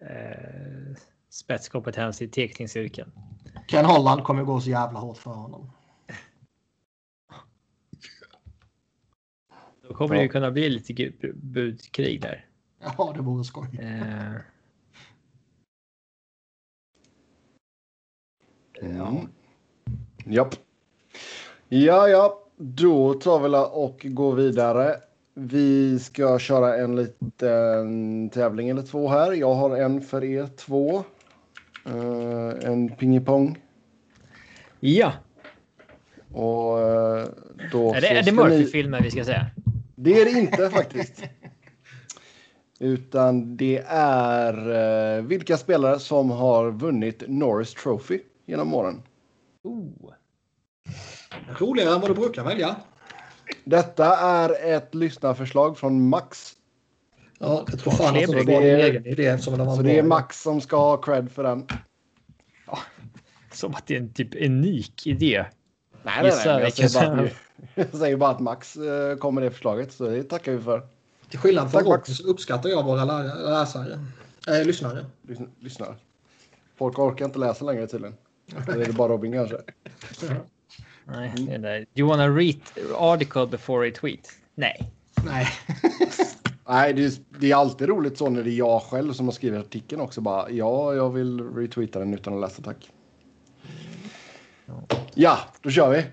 eh, 0.01 0.97
spetskompetens 1.31 2.23
i 2.23 2.29
teckningsyrken. 2.29 3.13
Ken 3.69 3.85
Holland 3.85 4.25
kommer 4.25 4.43
gå 4.43 4.61
så 4.61 4.71
jävla 4.71 4.99
hårt 4.99 5.19
för 5.19 5.31
honom. 5.31 5.71
Då 9.89 9.95
kommer 9.95 10.15
det 10.15 10.23
ju 10.23 10.29
kunna 10.29 10.51
bli 10.51 10.69
lite 10.69 11.13
budkrig 11.35 12.21
där. 12.21 12.50
Ja, 12.99 13.13
det 13.17 13.23
vore 13.23 13.45
skoj. 13.45 13.69
Eh, 13.81 14.41
Mm. 18.83 19.29
Japp. 20.25 20.55
Ja, 21.69 22.09
ja. 22.09 22.41
Då 22.57 23.15
tar 23.15 23.41
vi 23.41 23.49
och 23.73 24.07
går 24.15 24.35
vidare. 24.35 24.97
Vi 25.35 25.99
ska 25.99 26.39
köra 26.39 26.77
en 26.77 26.97
liten 26.97 28.31
tävling 28.31 28.69
eller 28.69 28.83
två 28.83 29.09
här. 29.09 29.33
Jag 29.33 29.55
har 29.55 29.77
en 29.77 30.01
för 30.01 30.25
er 30.25 30.47
två. 30.47 31.05
Eh, 31.87 32.71
en 32.71 32.97
pingpong. 32.97 33.59
ja, 34.81 35.13
Och 36.33 36.81
eh, 36.81 37.27
då 37.73 37.95
är 37.95 38.01
det, 38.01 38.07
så 38.07 38.07
är 38.07 38.15
det 38.15 38.25
ska 38.25 38.35
Murphy-filmer 38.35 39.01
vi 39.03 39.11
ska 39.11 39.25
säga? 39.25 39.47
Det 39.95 40.21
är 40.21 40.25
det 40.25 40.41
inte 40.41 40.71
faktiskt. 40.71 41.23
Utan 42.83 43.57
det 43.57 43.83
är 43.87 44.71
eh, 45.19 45.23
vilka 45.25 45.57
spelare 45.57 45.99
som 45.99 46.31
har 46.31 46.71
vunnit 46.71 47.23
Norris 47.29 47.75
Trophy 47.75 48.21
genom 48.47 48.75
åren. 48.75 49.03
Oh. 49.63 50.13
Roligare 51.59 51.95
än 51.95 52.01
vad 52.01 52.11
du 52.11 52.15
brukar 52.15 52.45
välja. 52.45 52.77
Detta 53.65 54.17
är 54.17 54.75
ett 54.77 54.95
lyssnarförslag 54.95 55.79
från 55.79 56.09
Max. 56.09 56.53
Ja, 57.39 57.65
jag 57.71 57.81
tror 57.81 57.93
fan 57.93 58.07
att 58.07 58.15
det 58.21 58.27
var 58.27 58.35
din 58.35 58.47
Det 58.47 58.71
är- 58.71 58.91
egen 58.91 59.07
idé 59.07 59.39
Så 59.39 59.83
det 59.83 59.99
är. 59.99 60.03
Max 60.03 60.43
som 60.43 60.61
ska 60.61 60.77
ha 60.77 60.97
cred 60.97 61.31
för 61.31 61.43
den. 61.43 61.67
Som 63.53 63.75
att 63.75 63.87
det 63.87 63.97
är 63.97 64.01
en 64.01 64.13
typ 64.13 64.35
unik 64.47 65.07
idé. 65.07 65.45
Nej, 66.03 66.25
Gissa 66.25 66.49
Jag 66.51 66.65
vilken 66.65 66.89
säger, 66.91 67.17
bara 67.17 67.25
att, 67.27 67.33
jag 67.75 68.01
säger 68.01 68.17
bara 68.17 68.31
att 68.31 68.41
Max 68.41 68.77
eh, 68.77 69.17
kom 69.17 69.35
med 69.35 69.45
det 69.45 69.51
förslaget. 69.51 69.93
Så 69.93 70.05
det 70.05 70.23
tackar 70.23 70.53
vi 70.53 70.63
för. 70.63 70.83
Till 71.31 71.39
skillnad 71.39 71.71
från. 71.71 71.85
Rocky 71.85 72.15
så 72.15 72.23
uppskattar 72.27 72.69
jag 72.71 72.85
våra 72.85 73.05
lä- 73.05 73.35
läsare. 73.35 74.05
Äh, 74.49 74.65
lyssnare. 74.67 75.07
Lys- 75.29 75.49
Lyssnar. 75.61 75.97
Folk 76.77 76.99
orkar 76.99 77.25
inte 77.25 77.39
läsa 77.39 77.65
längre 77.65 77.87
tydligen. 77.87 78.17
Eller 78.69 78.81
är 78.81 78.87
det 78.87 78.93
bara 78.93 79.13
Robin 79.13 79.33
kanske? 79.33 79.57
Nej, 81.05 81.33
det 81.37 81.55
är 81.55 81.59
där. 81.59 81.79
Do 81.81 82.01
you 82.01 82.09
wanna 82.09 82.29
read 82.29 82.57
article 82.95 83.47
before 83.47 83.89
a 83.89 83.93
tweet? 84.01 84.29
Nej. 84.55 84.91
Nej. 85.25 85.47
Nej, 86.69 86.93
det 86.95 87.05
är, 87.05 87.13
det 87.41 87.51
är 87.51 87.57
alltid 87.57 87.89
roligt 87.89 88.19
så 88.19 88.31
när 88.31 88.43
det 88.43 88.51
är 88.51 88.55
jag 88.59 88.83
själv 88.83 89.13
som 89.13 89.27
har 89.27 89.33
skrivit 89.33 89.61
artikeln 89.61 90.01
också. 90.01 90.21
Bara, 90.21 90.51
ja, 90.51 90.95
jag 90.95 91.11
vill 91.11 91.41
retweeta 91.55 91.99
den 91.99 92.15
utan 92.15 92.35
att 92.35 92.41
läsa, 92.41 92.63
tack. 92.63 92.91
Ja, 95.15 95.39
då 95.63 95.71
kör 95.71 95.91
vi. 95.91 96.05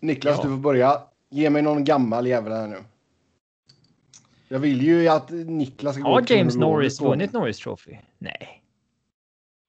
Niklas, 0.00 0.36
Ja. 0.36 0.42
du 0.42 0.48
får 0.48 0.56
börja. 0.56 1.02
Ge 1.30 1.50
mig 1.50 1.62
någon 1.62 1.84
gammal 1.84 2.26
jävel 2.26 2.52
här 2.52 2.66
nu. 2.68 2.76
Jag 4.52 4.58
vill 4.58 4.82
ju 4.82 5.08
att 5.08 5.30
Niklas 5.30 5.94
ska 5.94 6.02
gå 6.02 6.10
Har 6.10 6.22
till 6.22 6.36
James 6.36 6.56
Norris 6.56 7.00
vunnit 7.00 7.32
Norris 7.32 7.58
Trophy? 7.58 7.96
Nej. 8.18 8.62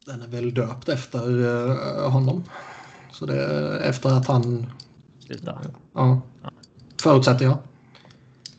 Den 0.05 0.21
är 0.21 0.27
väl 0.27 0.53
döpt 0.53 0.89
efter 0.89 1.45
eh, 1.45 2.11
honom. 2.11 2.43
Så 3.11 3.25
det 3.25 3.43
är 3.43 3.79
efter 3.79 4.09
att 4.09 4.27
han... 4.27 4.71
Sluta. 5.19 5.61
Ja. 5.93 6.21
Förutsätter 7.01 7.45
jag. 7.45 7.57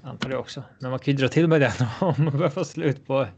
Antar 0.03 0.29
det 0.29 0.37
också. 0.37 0.63
Men 0.79 0.91
man 0.91 0.99
kan 0.99 1.15
ju 1.15 1.19
dra 1.19 1.29
till 1.29 1.49
med 1.49 1.61
den 1.61 1.73
om 2.01 2.15
man 2.25 2.39
börjar 2.39 2.51
få 2.51 2.65
slut 2.65 3.07
på 3.07 3.27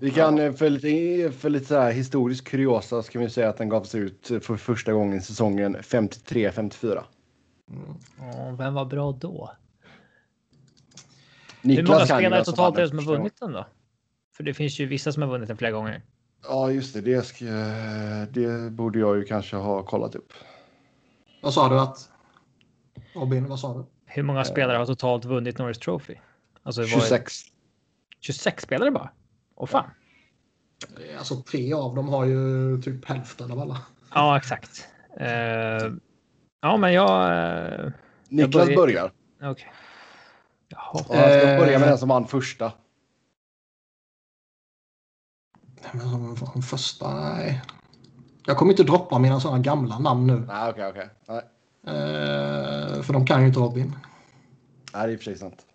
Vi 0.00 0.10
kan 0.10 0.38
eh, 0.38 0.52
för 0.52 0.70
lite, 0.70 1.32
för 1.38 1.50
lite 1.50 1.66
så 1.66 1.80
här 1.80 1.92
historisk 1.92 2.48
kuriosa 2.48 3.02
så 3.02 3.12
kan 3.12 3.22
vi 3.22 3.30
säga 3.30 3.48
att 3.48 3.58
den 3.58 3.68
gavs 3.68 3.94
ut 3.94 4.26
för 4.26 4.56
första 4.56 4.92
gången 4.92 5.18
i 5.18 5.20
säsongen 5.20 5.76
53-54. 5.76 7.02
Åh, 8.20 8.56
Vem 8.58 8.74
var 8.74 8.84
bra 8.84 9.12
då? 9.12 9.50
Hur 11.62 11.68
Niklas 11.68 11.88
många 11.88 12.06
kan 12.06 12.18
ju 12.18 12.24
spelare 12.26 12.44
totalt 12.44 12.76
är 12.78 12.82
det 12.82 12.88
som 12.88 12.98
har 12.98 13.04
vunnit 13.04 13.40
den 13.40 13.52
då? 13.52 13.66
För 14.36 14.44
det 14.44 14.54
finns 14.54 14.80
ju 14.80 14.86
vissa 14.86 15.12
som 15.12 15.22
har 15.22 15.30
vunnit 15.30 15.48
den 15.48 15.56
flera 15.56 15.72
gånger. 15.72 16.02
Ja, 16.48 16.70
just 16.70 16.94
det. 16.94 17.00
Det, 17.00 17.26
ska, 17.26 17.44
det 18.30 18.70
borde 18.72 18.98
jag 18.98 19.16
ju 19.16 19.24
kanske 19.24 19.56
ha 19.56 19.82
kollat 19.82 20.14
upp. 20.14 20.32
Vad 21.42 21.54
sa 21.54 21.68
du 21.68 21.80
att... 21.80 22.10
Robin, 23.14 23.48
vad 23.48 23.60
sa 23.60 23.74
du? 23.74 23.84
Hur 24.06 24.22
många 24.22 24.44
spelare 24.44 24.76
har 24.76 24.86
totalt 24.86 25.24
vunnit 25.24 25.58
Norris 25.58 25.78
Trophy? 25.78 26.14
Alltså, 26.62 26.80
vad 26.80 26.88
är- 26.90 26.94
26. 26.94 27.32
26 28.20 28.62
spelare 28.62 28.90
bara? 28.90 29.10
Åh 29.54 29.66
fan. 29.66 29.90
Alltså 31.18 31.42
tre 31.42 31.72
av 31.72 31.94
dem 31.94 32.08
har 32.08 32.24
ju 32.24 32.82
typ 32.82 33.04
hälften 33.04 33.52
av 33.52 33.58
alla. 33.60 33.78
Ja, 34.14 34.36
exakt. 34.36 34.88
Eh, 35.16 35.28
ja, 36.60 36.76
men 36.76 36.92
jag... 36.92 37.30
Uh, 37.84 37.90
Niklas 38.28 38.66
börjar- 38.66 38.76
börjar. 38.76 39.12
Okej. 39.42 39.72
Jaha. 40.72 40.92
Han 40.94 41.04
ska 41.04 41.16
Eh. 41.48 41.58
börja 41.58 41.78
med 41.78 41.88
den 41.88 41.98
som 41.98 42.08
vann 42.08 42.26
första. 42.26 42.72
Nej, 45.82 45.90
Men 45.92 46.10
som 46.10 46.36
som 46.52 46.62
första, 46.62 47.14
nej. 47.20 47.62
Jag 48.46 48.56
kommer 48.56 48.72
inte 48.72 48.82
droppa 48.84 49.18
mina 49.18 49.40
sådana 49.40 49.58
gamla 49.58 49.98
namn 49.98 50.26
nu. 50.26 50.36
Nej, 50.48 50.70
okej, 50.70 50.86
okej. 50.88 51.08
Nej, 51.28 51.42
Eh, 51.86 53.02
för 53.02 53.12
de 53.12 53.26
kan 53.26 53.40
ju 53.40 53.46
inte 53.46 53.60
Robin. 53.60 53.94
Nej, 54.94 55.06
det 55.06 55.12
är 55.12 55.12
i 55.12 55.14
och 55.16 55.20
för 55.20 55.24
sig 55.24 55.38
sant. 55.38 55.66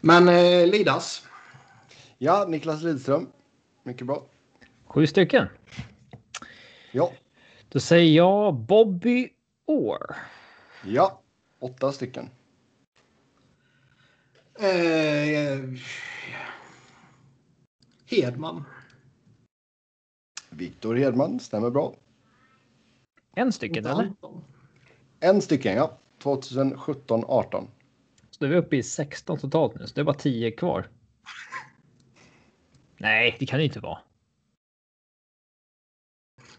Men 0.00 0.28
eh, 0.28 0.66
Lidas. 0.66 1.26
Ja, 2.18 2.44
Niklas 2.48 2.82
Lidström. 2.82 3.26
Mycket 3.82 4.06
bra. 4.06 4.22
Sju 4.86 5.06
stycken. 5.06 5.46
Ja, 6.92 7.12
Då 7.68 7.80
säger 7.80 8.16
jag 8.16 8.54
Bobby 8.54 9.28
Orr. 9.66 10.16
ja. 10.84 11.20
Åtta 11.60 11.92
stycken. 11.92 12.30
Eh, 14.58 15.60
Hedman. 18.06 18.64
Viktor 20.50 20.94
Hedman, 20.94 21.40
stämmer 21.40 21.70
bra. 21.70 21.94
En 23.34 23.52
stycken, 23.52 23.86
eller? 23.86 24.12
En 25.20 25.42
stycken, 25.42 25.76
ja. 25.76 25.98
2017-18. 26.22 27.66
Så 28.30 28.38
Då 28.38 28.46
är 28.46 28.50
vi 28.50 28.56
uppe 28.56 28.76
i 28.76 28.82
16 28.82 29.38
totalt 29.38 29.74
nu, 29.74 29.86
så 29.86 29.94
det 29.94 30.00
är 30.00 30.04
bara 30.04 30.16
10 30.16 30.50
kvar. 30.50 30.88
Nej, 32.96 33.36
det 33.38 33.46
kan 33.46 33.58
det 33.58 33.64
inte 33.64 33.80
vara. 33.80 33.98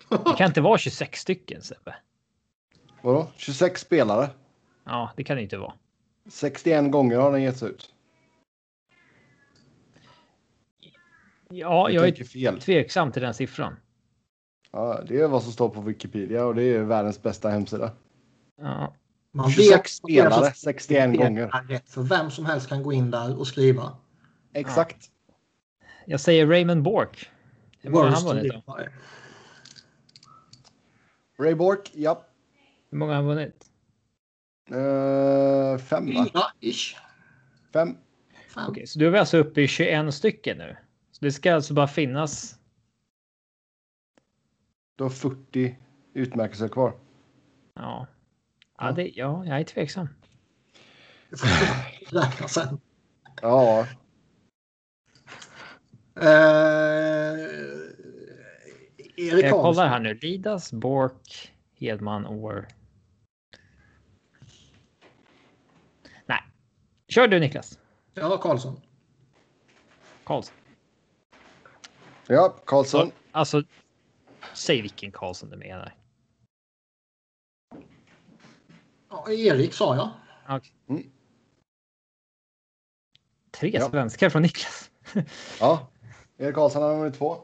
Det 0.10 0.36
kan 0.38 0.48
inte 0.48 0.62
vara 0.62 0.78
26 0.78 1.20
stycken 1.20 1.62
Sebbe. 1.62 1.96
Vadå? 3.02 3.28
26 3.36 3.82
spelare. 3.82 4.30
Ja, 4.84 5.14
det 5.18 5.24
kan 5.24 5.36
det 5.38 5.44
inte 5.44 5.58
vara. 5.58 5.74
61 6.30 6.92
gånger 6.92 7.18
har 7.18 7.32
den 7.32 7.42
getts 7.44 7.64
ut. 7.64 7.92
Ja, 11.50 11.88
Du 11.88 11.94
jag 11.94 12.08
är 12.08 12.24
fel. 12.24 12.62
tveksam 12.62 13.12
till 13.12 13.22
den 13.22 13.34
siffran. 13.34 13.76
Ja, 14.72 15.02
det 15.08 15.20
är 15.22 15.28
vad 15.28 15.44
som 15.44 15.52
står 15.52 15.70
på 15.70 15.82
Wikipedia 15.82 16.46
och 16.46 16.56
det 16.56 16.64
är 16.64 16.84
världens 16.84 17.22
bästa 17.22 17.50
hemsida. 17.50 17.92
Ja, 18.62 18.94
Man 19.32 19.50
26 19.50 19.72
vet 19.72 19.88
spelare, 19.90 20.34
som 20.44 20.52
61 20.56 20.82
spelar 20.84 21.26
gånger. 21.26 21.48
rätt, 21.68 21.90
För 21.90 22.02
vem 22.02 22.32
som 22.32 22.46
helst 22.46 22.70
kan 22.70 22.84
gå 22.84 22.94
in 22.94 23.12
där 23.12 23.40
och 23.40 23.48
skriva. 23.48 23.98
Exakt. 24.54 25.12
jag 26.06 26.20
säger 26.20 26.48
Raymond 26.48 26.84
Bork. 26.84 27.30
Hur 27.82 27.90
många 27.90 28.10
han 28.10 28.24
vunnit 28.26 28.54
då? 28.66 28.78
Ray 31.44 31.56
Bork, 31.56 31.92
ja. 31.94 32.26
Hur 32.90 32.98
många 32.98 33.12
har 33.12 33.16
han 33.16 33.26
vunnit? 33.26 33.65
Uh, 34.72 35.78
fem, 35.78 36.14
va? 36.14 36.26
Fyra 36.26 36.44
ish. 36.60 36.96
Fem. 37.74 37.98
Fem. 38.54 38.64
Okej, 38.70 38.88
så 38.88 39.00
då 39.00 39.06
är 39.06 39.14
alltså 39.14 39.38
uppe 39.38 39.62
i 39.62 39.68
21 39.68 40.14
stycken 40.14 40.58
nu. 40.58 40.78
Så 41.12 41.26
det 41.26 41.32
ska 41.32 41.56
alltså 41.56 41.74
bara 41.74 41.88
finnas. 41.88 42.60
Du 44.96 45.04
har 45.04 45.12
40 45.12 45.78
utmärkelser 46.14 46.68
kvar. 46.68 46.94
Ja, 47.74 48.08
ja, 48.78 48.92
det, 48.92 49.08
ja 49.08 49.46
jag 49.46 49.60
är 49.60 49.64
tveksam. 49.64 50.08
Får 51.30 52.20
räkna 52.22 52.48
sen. 52.48 52.80
Ja, 53.42 53.86
Eh, 56.22 57.40
Erik 59.18 59.46
Jag 59.46 59.52
kollar 59.52 59.88
här 59.88 60.00
nu. 60.00 60.14
Lidas, 60.22 60.74
Bork, 60.74 61.54
Hedman, 61.80 62.26
År. 62.26 62.68
Nej, 66.26 66.42
kör 67.16 67.28
du 67.28 67.40
Niklas. 67.40 67.80
Ja, 68.14 68.38
Karlsson. 68.38 68.82
Karlsson. 70.24 70.56
ja 72.28 72.50
Karlsson. 72.66 73.12
Alltså, 73.32 73.64
säg 74.54 74.82
vilken 74.82 75.12
Karlsson 75.12 75.50
du 75.50 75.58
menar. 75.58 75.94
Ja, 79.10 79.32
Erik 79.32 79.74
sa 79.74 79.96
jag. 79.96 80.10
Okej. 80.58 80.74
Mm. 80.90 81.12
Tre 83.52 83.70
Ja. 83.74 83.90
svenskar 83.90 84.30
från 84.30 84.42
Niklas. 84.42 84.92
Ja. 85.60 85.88
Erik 86.38 86.56
Karlsson 86.56 86.84
har 86.84 86.98
vunnit 86.98 87.16
två. 87.18 87.38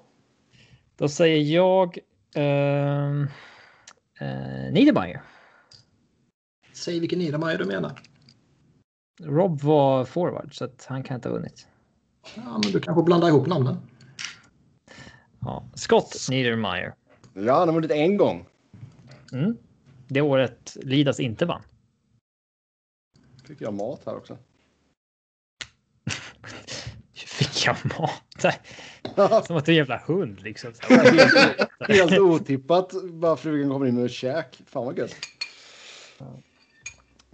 Då 0.96 1.10
säger 1.10 1.56
jag 1.56 1.98
ehm, 2.36 3.28
eh, 4.20 4.72
Niedermayer. 4.72 5.22
Säg 6.74 7.00
vilken 7.00 7.20
Niedermayer 7.20 7.58
du 7.58 7.66
menar. 7.66 8.02
Rob 9.24 9.62
var 9.62 10.06
forward 10.06 10.56
så 10.56 10.66
att 10.66 10.86
han 10.86 11.04
kan 11.04 11.16
inte 11.16 11.30
ha 11.30 11.36
vunnit. 11.36 11.68
Ja, 12.36 12.60
men 12.64 12.72
du 12.72 12.80
kanske 12.80 13.04
blandar 13.04 13.28
ihop 13.28 13.48
namnen. 13.48 13.78
Ja. 15.40 15.64
Scott 15.74 16.28
Niedermayer. 16.30 16.94
Ja, 17.34 17.60
han 17.60 17.68
har 17.68 17.76
vunnit 17.76 17.92
en 17.92 18.18
gång. 18.18 18.46
Mm. 19.34 19.58
Det 20.08 20.22
året 20.22 20.78
Lidas 20.82 21.20
inte 21.20 21.46
vann. 21.46 21.62
Fick 23.44 23.62
jag 23.62 23.74
mat 23.74 24.02
här 24.06 24.16
också. 24.16 24.38
Fick 27.14 27.66
jag 27.66 27.76
mat? 28.00 28.62
Som 29.46 29.58
att 29.58 29.66
du 29.66 29.72
är 29.72 29.76
en 29.76 29.76
jävla 29.76 29.98
hund 30.06 30.42
liksom. 30.42 30.74
Helt, 30.82 31.34
helt 31.80 32.20
otippat. 32.20 32.94
Bara 33.04 33.38
frugan 33.38 33.70
kommer 33.70 33.86
in 33.86 33.96
med 33.96 34.12
käk. 34.12 34.62
Fan 34.66 34.86
vad 34.86 34.98
gött. 34.98 35.16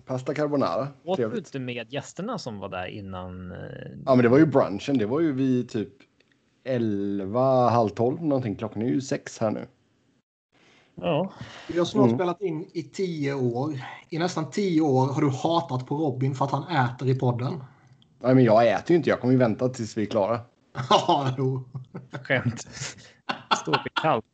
Pasta 0.08 0.34
carbonara. 0.34 0.88
Åt 1.04 1.18
du 1.18 1.38
inte 1.38 1.60
med 1.60 1.94
gästerna 1.94 2.38
som 2.38 2.60
var 2.60 2.70
där 2.70 2.86
innan? 2.88 3.52
eh, 3.52 3.58
Ja, 4.06 4.16
men 4.16 4.24
det 4.24 4.30
var 4.30 4.38
ju 4.38 4.46
brunchen. 4.46 4.98
Det 4.98 5.06
var 5.06 5.20
ju 5.20 5.32
vid 5.32 5.70
typ 5.70 5.90
11, 6.64 7.70
halv 7.70 7.90
12 7.90 8.24
någonting. 8.24 8.56
Klockan 8.56 8.82
är 8.82 8.86
ju 8.88 9.02
sex 9.02 9.40
här 9.40 9.52
nu. 9.52 9.68
Ja. 10.96 11.32
Vi 11.68 11.78
har 11.78 11.86
snart 11.86 12.06
Mm. 12.06 12.18
spelat 12.18 12.42
in 12.42 12.70
i 12.74 12.84
tio 12.84 13.34
år. 13.34 13.74
I 14.10 14.20
nästan 14.20 14.52
tio 14.52 14.82
år 14.82 15.06
har 15.14 15.22
du 15.22 15.30
hatat 15.30 15.88
på 15.88 15.96
Robin 15.98 16.36
för 16.36 16.46
att 16.46 16.52
han 16.52 16.68
äter 16.86 17.10
i 17.10 17.16
podden. 17.20 17.54
Nej, 18.20 18.36
men 18.36 18.44
jag 18.44 18.68
äter 18.68 18.92
ju 18.92 18.96
inte. 18.98 19.10
Jag 19.10 19.20
kommer 19.22 19.32
ju 19.34 19.38
vänta 19.40 19.70
tills 19.70 19.98
vi 19.98 20.02
är 20.02 20.06
klara. 20.06 20.40
Ja, 20.90 21.36
jo. 21.38 21.64
Skämt. 22.24 22.68
Står 23.62 23.82
vid 23.84 23.94
kallt. 23.94 24.26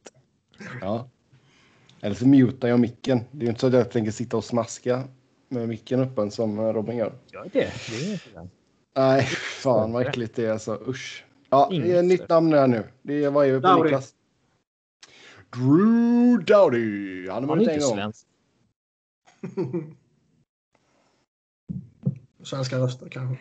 Ja. 0.82 1.10
Eller 2.02 2.16
så 2.16 2.28
mutar 2.28 2.68
jag 2.68 2.80
micken. 2.80 3.20
Det 3.32 3.38
är 3.38 3.44
ju 3.44 3.50
inte 3.50 3.62
så 3.62 3.68
att 3.68 3.74
jag 3.74 3.92
tänker 3.92 4.12
sitta 4.12 4.38
och 4.38 4.44
smaska 4.44 5.04
med 5.54 5.68
micken 5.70 6.00
öppen 6.00 6.32
som 6.32 6.60
Robin 6.74 6.98
gör. 6.98 7.14
Gör 7.32 7.50
det. 7.54 7.72
Det 7.90 7.96
är 7.96 8.12
inte. 8.12 8.48
Nej, 8.96 9.22
fan 9.62 9.92
vad 9.92 10.08
äckligt 10.08 10.36
det 10.36 10.46
är. 10.46 10.52
Alltså, 10.52 10.82
usch. 10.88 11.26
Ja, 11.50 11.68
det 11.72 11.76
är 11.76 11.86
Inget 11.86 12.06
nytt 12.06 12.30
namn 12.30 12.54
här 12.54 12.68
nu. 12.68 12.84
Det 13.02 13.24
är, 13.24 13.30
vad 13.32 13.48
är 13.48 13.52
vi 13.52 13.62
på 13.62 13.68
Dowdy. 13.68 13.84
Niklas? 13.84 14.14
Drew 15.56 16.46
Dowdy. 16.46 17.30
Han 17.30 17.50
har 17.50 17.58
inte 17.58 17.74
en 17.74 17.80
gång. 17.80 17.94
svensk. 17.94 18.28
Svenska 22.44 22.78
röster 22.78 23.10
kanske. 23.10 23.38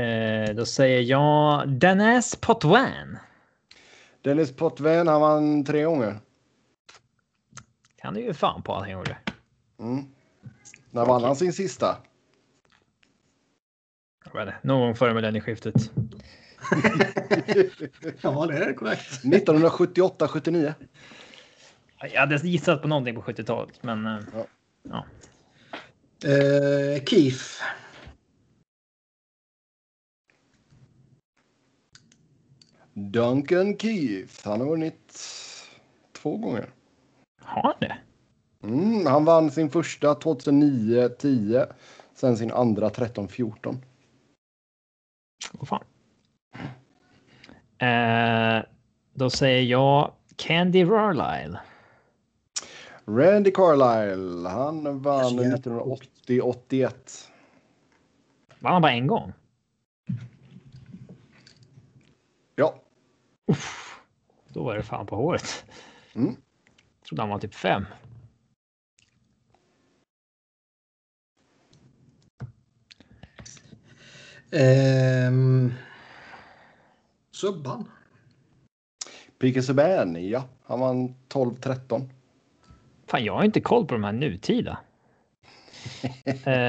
Eh, 0.00 0.54
då 0.54 0.66
säger 0.66 1.00
jag 1.00 1.68
Dennis 1.68 2.36
Potvin. 2.36 3.18
Dennis 4.22 4.56
Potvin, 4.56 5.08
han 5.08 5.20
vann 5.20 5.64
tre 5.64 5.84
gånger. 5.84 6.20
Kan 8.02 8.14
du 8.14 8.20
ju 8.20 8.34
fan 8.34 8.62
på 8.62 8.74
att 8.74 8.80
han 8.80 8.90
gjorde. 8.90 9.16
Mm. 9.78 10.04
När 10.90 11.06
vann 11.06 11.24
han 11.24 11.36
sin 11.36 11.52
sista? 11.52 11.96
Jag 14.24 14.32
vet 14.32 14.54
inte, 14.54 14.58
Någon 14.62 14.80
gång 14.80 14.94
före 14.94 15.14
millennieskiftet. 15.14 15.74
Ja, 18.20 18.46
det 18.46 18.58
är 18.64 18.72
korrekt. 18.72 19.24
1978-79. 19.24 20.74
Jag 22.00 22.20
hade 22.20 22.36
gissat 22.36 22.82
på 22.82 22.88
någonting 22.88 23.14
på 23.14 23.22
70-talet, 23.22 23.82
men 23.82 24.06
eh, 24.06 24.18
Ja. 24.34 24.46
ja. 24.82 25.04
Eh, 26.28 27.04
Keith. 27.04 27.44
Duncan 32.92 33.78
Keith. 33.78 34.48
Han 34.48 34.60
har 34.60 34.68
vunnit 34.68 35.18
två 36.12 36.36
gånger. 36.36 36.70
Har 37.48 37.62
han 37.62 37.74
det? 37.80 37.96
Mm, 38.62 39.06
han 39.06 39.24
vann 39.24 39.50
sin 39.50 39.70
första 39.70 40.14
2009-10. 40.14 41.72
Sen 42.14 42.36
sin 42.36 42.52
andra 42.52 42.88
13-14. 42.88 43.76
Vad 45.52 45.68
fan. 45.68 45.84
Eh, 47.78 48.64
då 49.12 49.30
säger 49.30 49.62
jag 49.62 50.12
Candy 50.36 50.84
Rarlyle. 50.84 51.58
Randy 53.06 53.50
Carlisle. 53.50 54.48
Han 54.48 55.02
vann 55.02 55.30
Så 55.30 55.42
jävla 55.42 55.56
1980-81. 55.56 57.28
Vann 58.58 58.72
han 58.72 58.82
bara 58.82 58.92
en 58.92 59.06
gång? 59.06 59.32
Ja. 62.56 62.74
Uff, 63.46 64.00
då 64.48 64.64
var 64.64 64.76
det 64.76 64.82
fan 64.82 65.06
på 65.06 65.16
håret. 65.16 65.64
Mm. 66.14 66.36
Trodde 67.08 67.22
han 67.22 67.28
var 67.28 67.38
typ 67.38 67.54
fem. 67.54 67.84
Ehm, 74.50 75.72
Subban. 77.30 77.88
P.K. 79.38 79.62
Subban, 79.62 80.28
ja. 80.28 80.44
Han 80.64 80.80
vann 80.80 81.14
12-13. 81.28 82.08
Fan, 83.06 83.24
jag 83.24 83.34
har 83.34 83.44
inte 83.44 83.60
koll 83.60 83.86
på 83.86 83.94
de 83.94 84.04
här 84.04 84.12
nutida. 84.12 84.78
eh, 86.24 86.62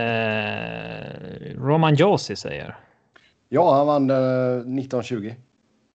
Roman 1.56 1.96
Josi 1.96 2.36
säger. 2.36 2.78
Ja, 3.50 3.78
han 3.78 3.88
vann 3.88 4.10
eh, 4.10 4.58
1920. 4.58 5.34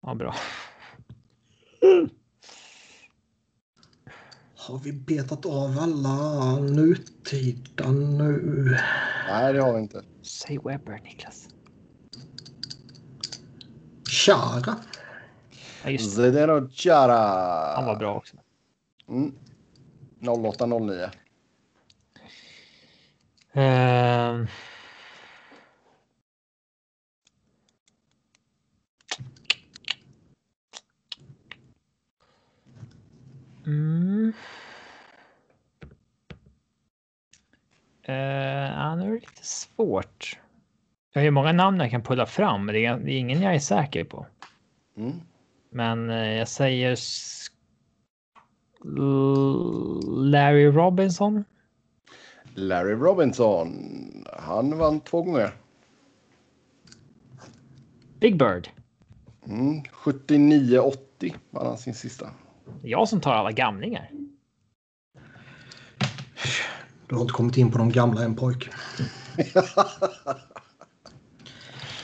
Ja, 0.01 0.15
bra. 0.15 0.35
Har 4.67 4.79
vi 4.79 4.93
betat 4.93 5.45
av 5.45 5.79
alla 5.79 6.59
nutida 6.59 7.91
nu? 7.91 8.77
Nej, 9.27 9.53
det 9.53 9.61
har 9.61 9.73
vi 9.73 9.79
inte. 9.79 10.03
Säg 10.21 10.57
Webber, 10.57 10.99
Niklas. 11.03 11.49
Chara. 14.09 14.75
Ja, 15.83 15.89
just 15.89 16.15
det. 16.15 16.31
Zdeno 16.31 16.69
Chara. 16.69 17.75
Han 17.75 17.85
var 17.85 17.95
bra 17.95 18.15
också. 18.15 18.37
Mm. 19.09 19.33
08-09. 20.21 21.09
Ehm. 23.53 24.47
Mm. 33.65 34.33
Uh, 38.09 38.15
ja, 38.15 38.95
nu 38.95 39.03
är 39.03 39.07
det 39.07 39.13
lite 39.13 39.45
svårt. 39.45 40.39
Jag 41.13 41.21
har 41.21 41.25
ju 41.25 41.31
många 41.31 41.51
namn 41.51 41.79
jag 41.79 41.91
kan 41.91 42.03
pulla 42.03 42.25
fram, 42.25 42.65
men 42.65 42.75
det 42.75 42.85
är, 42.85 42.97
det 42.97 43.11
är 43.11 43.17
ingen 43.17 43.41
jag 43.41 43.55
är 43.55 43.59
säker 43.59 44.03
på. 44.03 44.25
Mm. 44.97 45.21
Men 45.69 46.09
eh, 46.09 46.33
jag 46.33 46.47
säger 46.47 46.97
Larry 50.31 50.65
Robinson. 50.65 51.43
Larry 52.55 52.93
Robinson. 52.93 53.73
Han 54.39 54.77
vann 54.77 54.99
två 54.99 55.21
gånger. 55.21 55.51
Big 58.19 58.37
Bird. 58.37 58.69
Mm. 59.47 59.83
79-80 59.83 61.35
vann 61.49 61.65
han 61.65 61.77
sin 61.77 61.93
sista. 61.93 62.29
Jag 62.81 63.09
som 63.09 63.21
tar 63.21 63.33
alla 63.33 63.51
gamlingar. 63.51 64.09
Du 67.07 67.15
har 67.15 67.21
inte 67.21 67.33
kommit 67.33 67.57
in 67.57 67.71
på 67.71 67.77
de 67.77 67.91
gamla 67.91 68.23
än 68.23 68.35
pojk. 68.35 68.69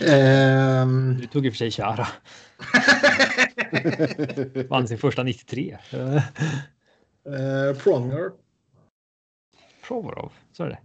Ehm, 0.02 1.18
Du 1.18 1.28
tog 1.28 1.46
i 1.46 1.50
och 1.50 1.54
för 1.54 1.58
sig 1.58 1.72
Chara. 1.72 2.08
Vann 4.70 4.88
sin 4.88 4.98
första 4.98 5.24
93. 5.24 5.78
Eh, 5.92 6.16
eh, 6.16 6.22
Pronger. 7.84 8.32
Provorov, 9.88 10.32
så 10.52 10.64
är 10.64 10.70
det. 10.70 10.80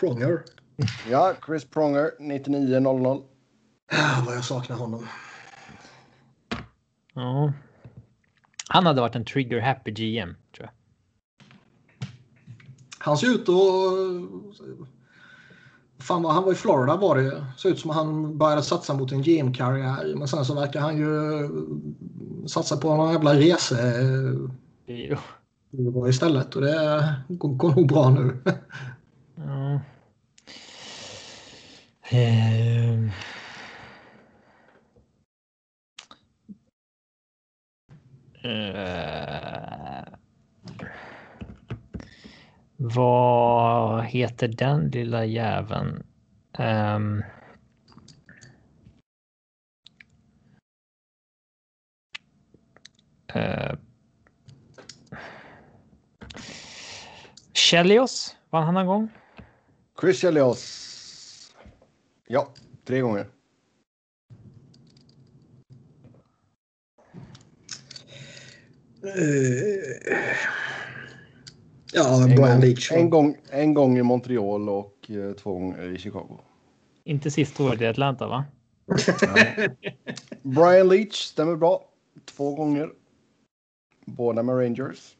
Pronger. 0.00 0.42
Ja, 1.10 1.34
Chris 1.46 1.64
Pronger 1.64 2.10
99-00. 2.20 3.22
Ah, 3.92 4.22
vad 4.26 4.36
jag 4.36 4.44
saknar 4.44 4.76
honom. 4.76 5.06
Ja. 7.14 7.52
Han 8.68 8.86
hade 8.86 9.00
varit 9.00 9.16
en 9.16 9.24
trigger 9.24 9.60
happy 9.60 9.90
GM, 9.90 10.34
tror 10.56 10.68
jag. 10.68 10.70
Han 12.98 13.18
ser 13.18 13.26
ut 13.26 13.48
att... 13.48 13.56
Fan 15.98 16.24
han 16.24 16.44
var 16.44 16.52
i 16.52 16.54
Florida 16.54 16.96
var 16.96 17.16
det. 17.16 17.44
Ser 17.58 17.68
ut 17.68 17.78
som 17.78 17.90
att 17.90 17.96
han 17.96 18.38
började 18.38 18.62
satsa 18.62 18.94
mot 18.94 19.12
en 19.12 19.22
GM-karriär. 19.22 20.14
Men 20.16 20.28
sen 20.28 20.44
så 20.44 20.54
verkar 20.54 20.80
han 20.80 20.98
ju 20.98 21.48
satsa 22.48 22.76
på 22.76 22.96
någon 22.96 23.12
jävla 23.12 23.34
rese 23.34 23.94
Jo. 24.86 26.08
istället. 26.08 26.56
Och 26.56 26.62
det 26.62 27.14
går 27.28 27.74
nog 27.74 27.88
bra 27.88 28.10
nu. 28.10 28.38
Ja. 29.34 29.80
Ehm. 32.10 33.10
Uh, 38.46 40.16
Vad 42.76 44.04
heter 44.04 44.48
den 44.48 44.90
lilla 44.90 45.24
jäveln? 45.24 46.06
Ehm, 46.58 47.22
eh, 53.28 53.36
um, 53.36 53.42
uh, 53.42 53.78
Chelios, 57.52 58.36
vann 58.50 58.64
han 58.64 58.74
någon 58.74 58.86
gång? 58.86 59.08
Chris 60.00 60.20
Chelios. 60.20 61.52
Ja, 62.26 62.48
tre 62.84 63.00
gånger. 63.00 63.26
Ja, 71.92 72.22
En 72.22 72.28
Brian 72.28 72.50
gång, 72.50 72.60
Leach. 72.60 72.92
en, 72.92 73.10
gång, 73.10 73.36
en 73.50 73.74
gång 73.74 73.98
i 73.98 74.02
Montreal 74.02 74.68
och 74.68 75.10
eh, 75.10 75.32
två 75.32 75.52
gånger 75.52 75.94
i 75.94 75.98
Chicago. 75.98 76.40
Inte 77.04 77.30
sista 77.30 77.64
året 77.64 77.80
i 77.80 77.86
Atlanta, 77.86 78.26
va? 78.26 78.44
Brian 80.42 80.88
Leach 80.88 81.14
stämmer 81.14 81.56
bra. 81.56 81.84
Två 82.24 82.54
gånger. 82.54 82.90
Båda 84.04 84.42
med 84.42 84.58
Rangers. 84.58 85.16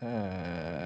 Eh. 0.00 0.83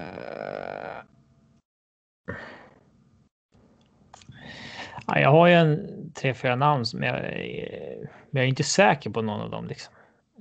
Ja, 5.15 5.19
jag 5.19 5.29
har 5.31 5.47
ju 5.47 5.53
en 5.53 6.11
tre, 6.13 6.33
fyra 6.33 6.55
namn 6.55 6.85
som 6.85 7.03
jag, 7.03 7.15
är- 7.17 7.99
men 8.31 8.39
jag 8.41 8.43
är 8.43 8.47
inte 8.49 8.63
säker 8.63 9.09
på 9.09 9.21
någon 9.21 9.41
av 9.41 9.49
dem. 9.49 9.67
Liksom. 9.67 9.93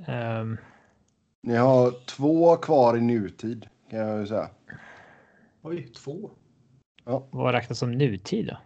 Ehm, 0.07 0.57
Ni 1.43 1.57
har 1.57 1.91
två 2.07 2.57
kvar 2.57 2.97
i 2.97 3.01
nutid 3.01 3.66
kan 3.91 3.99
jag 3.99 4.21
ju 4.21 4.27
säga. 4.27 4.51
Oj, 5.62 5.87
två. 5.93 6.31
vad 7.31 7.53
räknas 7.55 7.79
som 7.79 7.93
nutid 7.93 8.47
då? 8.47 8.57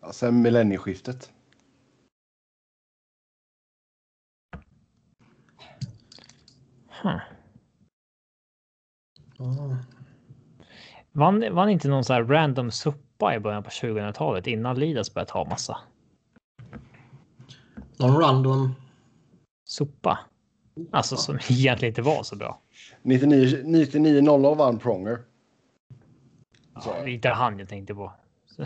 Ja, 0.00 0.12
sen 0.12 0.42
millennieskiftet. 0.42 1.32
Huh. 7.02 7.20
Ja. 9.38 9.76
Vann, 11.12 11.54
vann 11.54 11.68
inte 11.68 11.88
någon 11.88 12.04
sån 12.04 12.14
här 12.16 12.24
random 12.24 12.70
suppa 13.20 13.34
i 13.34 13.40
början 13.40 13.62
på 13.62 13.70
2000-talet 13.70 14.46
innan 14.46 14.78
Lidas 14.78 15.14
började 15.14 15.30
ta 15.30 15.44
massa 15.44 15.78
Någon 17.96 18.20
random. 18.20 18.74
suppa? 19.64 20.18
Alltså 20.90 21.16
som 21.16 21.38
egentligen 21.48 21.90
inte 21.90 22.02
var 22.02 22.22
så 22.22 22.36
bra. 22.36 22.60
99 23.02 23.62
99-00 23.64 24.56
vann 24.56 24.78
Pronger. 24.78 25.18
Ja, 26.74 26.94
det 27.04 27.10
är 27.10 27.14
inte 27.14 27.28
han 27.28 27.58
jag 27.58 27.68
tänkte 27.68 27.94
på. 27.94 28.12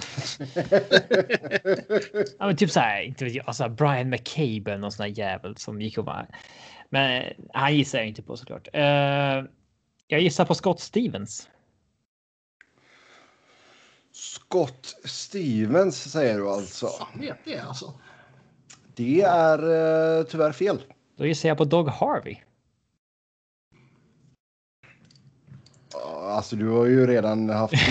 ja, 2.39 2.47
men 2.47 2.57
typ 2.57 2.71
så 2.71 2.81
här, 2.81 3.03
inte 3.03 3.25
vet 3.25 3.35
jag, 3.35 3.47
alltså 3.47 3.69
Brian 3.69 4.11
McCabe 4.11 4.77
någon 4.77 4.93
sån 4.93 5.05
här 5.05 5.11
jävel 5.19 5.57
som 5.57 5.81
gick 5.81 5.99
och 5.99 6.05
bara. 6.05 6.27
Men 6.91 7.33
han 7.53 7.77
gissar 7.77 7.99
jag 7.99 8.09
inte 8.09 8.23
på 8.23 8.37
såklart. 8.37 8.69
Uh, 8.75 9.45
jag 10.07 10.21
gissar 10.21 10.45
på 10.45 10.55
Scott 10.55 10.81
Stevens. 10.81 11.49
Scott 14.25 14.95
Stevens 15.05 16.13
säger 16.13 16.38
du 16.38 16.49
alltså. 16.49 16.87
Fan 16.87 17.21
vet 17.21 17.38
det 17.45 17.59
alltså. 17.59 17.92
Det 18.95 19.21
är 19.22 19.59
eh, 20.18 20.25
tyvärr 20.25 20.53
fel. 20.53 20.83
Då 21.17 21.26
gissar 21.26 21.49
jag 21.49 21.59
på 21.59 21.64
Dog 21.64 21.88
Harvey. 21.88 22.37
Alltså 26.22 26.57
du 26.57 26.68
har 26.68 26.87
ju 26.87 27.07
redan 27.07 27.51
haft. 27.51 27.75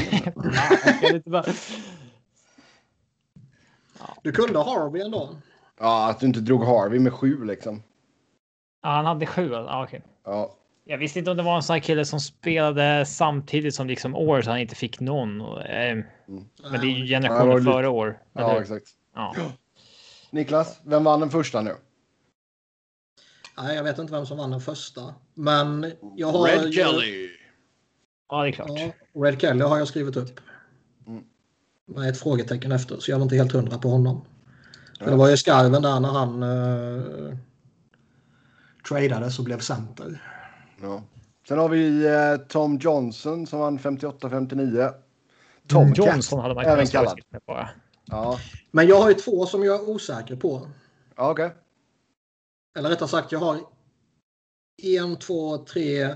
Du 4.22 4.32
kunde 4.32 4.60
Harvey 4.60 5.02
ändå. 5.02 5.30
Ja, 5.80 6.10
att 6.10 6.20
du 6.20 6.26
inte 6.26 6.40
drog 6.40 6.64
Harvey 6.64 7.00
med 7.00 7.14
sju 7.14 7.46
liksom. 7.46 7.84
Ja, 8.82 8.90
han 8.90 9.06
hade 9.06 9.26
sju. 9.26 9.50
Ja, 9.52 9.84
okej. 9.84 10.02
Ja, 10.24 10.56
Jag 10.86 10.98
visste 10.98 11.20
inte 11.20 11.32
om 11.32 11.38
det 11.38 11.44
var 11.44 11.56
en 11.56 11.64
sån 11.64 11.74
här 11.74 11.82
kille 11.82 12.06
som 12.06 12.20
spelade 12.20 13.06
samtidigt 13.06 13.76
som 13.76 13.88
liksom 13.88 14.16
år 14.16 14.42
så 14.42 14.50
han 14.50 14.60
inte 14.60 14.76
fick 14.76 15.00
någon. 15.00 15.42
Eh, 15.42 15.56
Men 15.66 16.06
det 16.72 16.78
är 16.78 16.84
ju 16.86 17.06
Ja, 17.06 17.20
generationen 17.20 17.58
lite- 17.58 17.72
före 17.72 17.88
år. 17.88 18.20
ja 18.34 18.52
eller? 18.52 18.62
exakt. 18.62 18.86
Ja. 19.16 19.36
Niklas, 20.32 20.80
vem 20.84 21.04
vann 21.04 21.20
den 21.20 21.30
första 21.30 21.62
nu? 21.62 21.76
Nej, 23.58 23.76
jag 23.76 23.84
vet 23.84 23.98
inte 24.00 24.14
vem 24.14 24.26
som 24.26 24.38
vann 24.38 24.52
den 24.52 24.62
första. 24.62 25.14
Men 25.34 25.92
jag 26.16 26.28
har... 26.28 26.48
Red 26.48 26.74
Kelly. 26.74 27.30
ja, 28.30 28.42
det 28.44 28.50
är 28.50 28.52
klart. 28.52 28.70
Ja, 28.70 28.92
Red 29.24 29.42
Kelly 29.42 29.62
har 29.64 29.78
jag 29.78 29.88
skrivit 29.88 30.16
upp. 30.18 30.40
Mm. 31.08 31.24
Med 31.86 32.10
ett 32.10 32.20
frågetecken 32.20 32.72
efter, 32.72 32.98
så 33.00 33.12
jag 33.12 33.18
var 33.18 33.24
inte 33.24 33.36
helt 33.36 33.52
hundra 33.52 33.78
på 33.78 33.90
honom. 33.90 34.26
Ja. 35.00 35.06
det 35.06 35.16
var 35.16 35.30
ju 35.30 35.38
skarven 35.38 35.82
där 35.82 36.00
när 36.00 36.10
han 36.10 36.44
uh, 36.44 37.36
tradades 38.88 39.40
och 39.40 39.46
blev 39.46 39.60
center. 39.60 40.22
Ja. 40.84 41.04
Sen 41.48 41.60
har 41.60 41.70
vi 41.70 42.06
eh, 42.06 42.36
Tom 42.48 42.78
Johnson 42.78 43.48
som 43.48 43.60
vann 43.60 43.80
58-59. 43.80 44.94
Tom 45.68 45.82
Mm, 45.82 45.94
Johnson 45.94 46.40
hade 46.40 46.56
man 46.56 46.66
även 46.66 46.88
kallad. 46.88 47.20
bara. 47.48 47.70
Ja, 48.06 48.40
Men 48.72 48.88
jag 48.88 49.02
har 49.02 49.10
ju 49.10 49.16
två 49.16 49.46
som 49.46 49.64
jag 49.64 49.76
är 49.76 49.90
osäker 49.90 50.36
på. 50.36 50.68
ja 51.16 51.32
okej. 51.32 51.54
Eller 52.78 52.90
rättare 52.90 53.10
sagt, 53.10 53.32
jag 53.32 53.40
har 53.40 53.60
en, 54.84 55.16
två, 55.16 55.58
tre, 55.58 56.16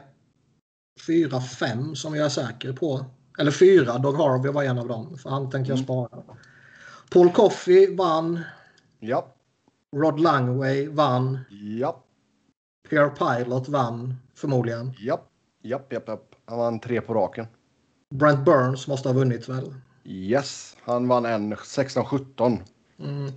fyra, 1.07 1.41
fem 1.41 1.95
som 1.95 2.15
jag 2.15 2.25
är 2.25 2.29
säker 2.29 2.73
på. 2.73 3.05
Eller 3.39 3.51
fyra, 3.51 3.97
Dog 3.97 4.15
Harvey 4.17 4.51
var 4.51 4.63
en 4.63 4.77
av 4.77 4.87
dem. 4.87 5.17
För 5.17 5.29
han 5.29 5.49
tänkte 5.49 5.71
jag 5.71 5.77
Mm. 5.77 5.83
spara. 5.85 6.23
Paul 7.11 7.31
Coffey 7.31 7.95
vann. 7.95 8.39
Ja. 8.99 9.33
Rod 9.95 10.19
Langway 10.19 10.87
vann. 10.87 11.39
Japp, 11.79 12.06
Pierre 12.89 13.09
Pilot 13.09 13.67
vann 13.69 14.15
förmodligen. 14.35 14.93
japp, 14.99 15.27
japp, 15.63 15.93
japp, 15.93 16.07
japp. 16.07 16.35
Han 16.45 16.57
vann 16.57 16.79
tre 16.79 17.01
på 17.01 17.13
raken. 17.13 17.45
Brent 18.15 18.45
Burns 18.45 18.87
måste 18.87 19.09
ha 19.09 19.13
vunnit 19.13 19.49
väl. 19.49 19.73
Yes, 20.03 20.77
han 20.85 21.07
vann 21.07 21.25
en 21.25 21.53
16-17. 21.55 22.59
Mm. 22.99 23.31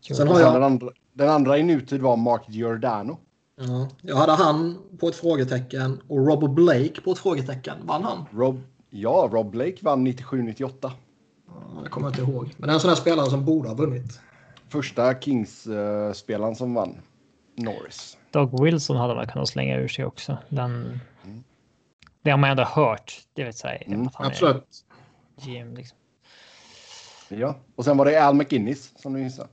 Sen 0.00 0.28
har 0.28 0.40
jag- 0.40 0.54
Den, 0.54 0.62
andra, 0.62 0.88
den 1.12 1.28
andra 1.28 1.58
i 1.58 1.62
nutid 1.62 2.00
var 2.00 2.16
Mark 2.16 2.42
Giordano. 2.48 3.18
Ja, 3.58 3.88
jag 4.02 4.16
hade 4.16 4.32
han 4.32 4.78
på 4.98 5.08
ett 5.08 5.14
frågetecken 5.16 6.00
och 6.08 6.26
Robert 6.26 6.50
Blake 6.50 7.00
på 7.04 7.12
ett 7.12 7.18
frågetecken. 7.18 7.76
Vann 7.82 8.02
han? 8.02 8.24
Rob, 8.32 8.60
ja, 8.90 9.28
Rob 9.32 9.50
Blake 9.50 9.76
vann 9.80 10.06
97-98. 10.06 10.92
Ja, 11.48 11.80
det 11.82 11.88
kommer 11.88 12.06
jag 12.06 12.18
inte 12.18 12.32
ihåg. 12.32 12.54
Men 12.56 12.66
det 12.66 12.72
är 12.72 12.74
en 12.74 12.80
sån 12.80 12.88
där 12.88 12.94
spelare 12.96 13.30
som 13.30 13.44
borde 13.44 13.68
ha 13.68 13.74
vunnit. 13.74 14.20
Första 14.68 15.14
Kings-spelaren 15.20 16.54
som 16.56 16.74
vann. 16.74 16.94
Norris. 17.54 18.16
Doug 18.36 18.64
Wilson 18.64 18.96
hade 18.96 19.14
man 19.14 19.26
kunnat 19.26 19.48
slänga 19.48 19.76
ur 19.76 19.88
sig 19.88 20.04
också. 20.04 20.38
Den, 20.48 21.00
Det 22.22 22.30
har 22.30 22.38
man 22.38 22.50
ändå 22.50 22.64
hört. 22.64 23.20
Det 23.32 23.44
vet 23.44 23.64
jag. 23.64 23.82
Mm, 23.86 24.06
att 24.06 24.14
han 24.14 24.26
Absolut. 24.26 24.84
är 25.36 25.46
GM 25.46 25.74
liksom. 25.74 25.98
Ja, 27.28 27.56
och 27.76 27.84
sen 27.84 27.96
var 27.96 28.04
det 28.04 28.24
Al 28.24 28.34
McInnes 28.34 29.02
som 29.02 29.12
du 29.12 29.22
gissade. 29.22 29.48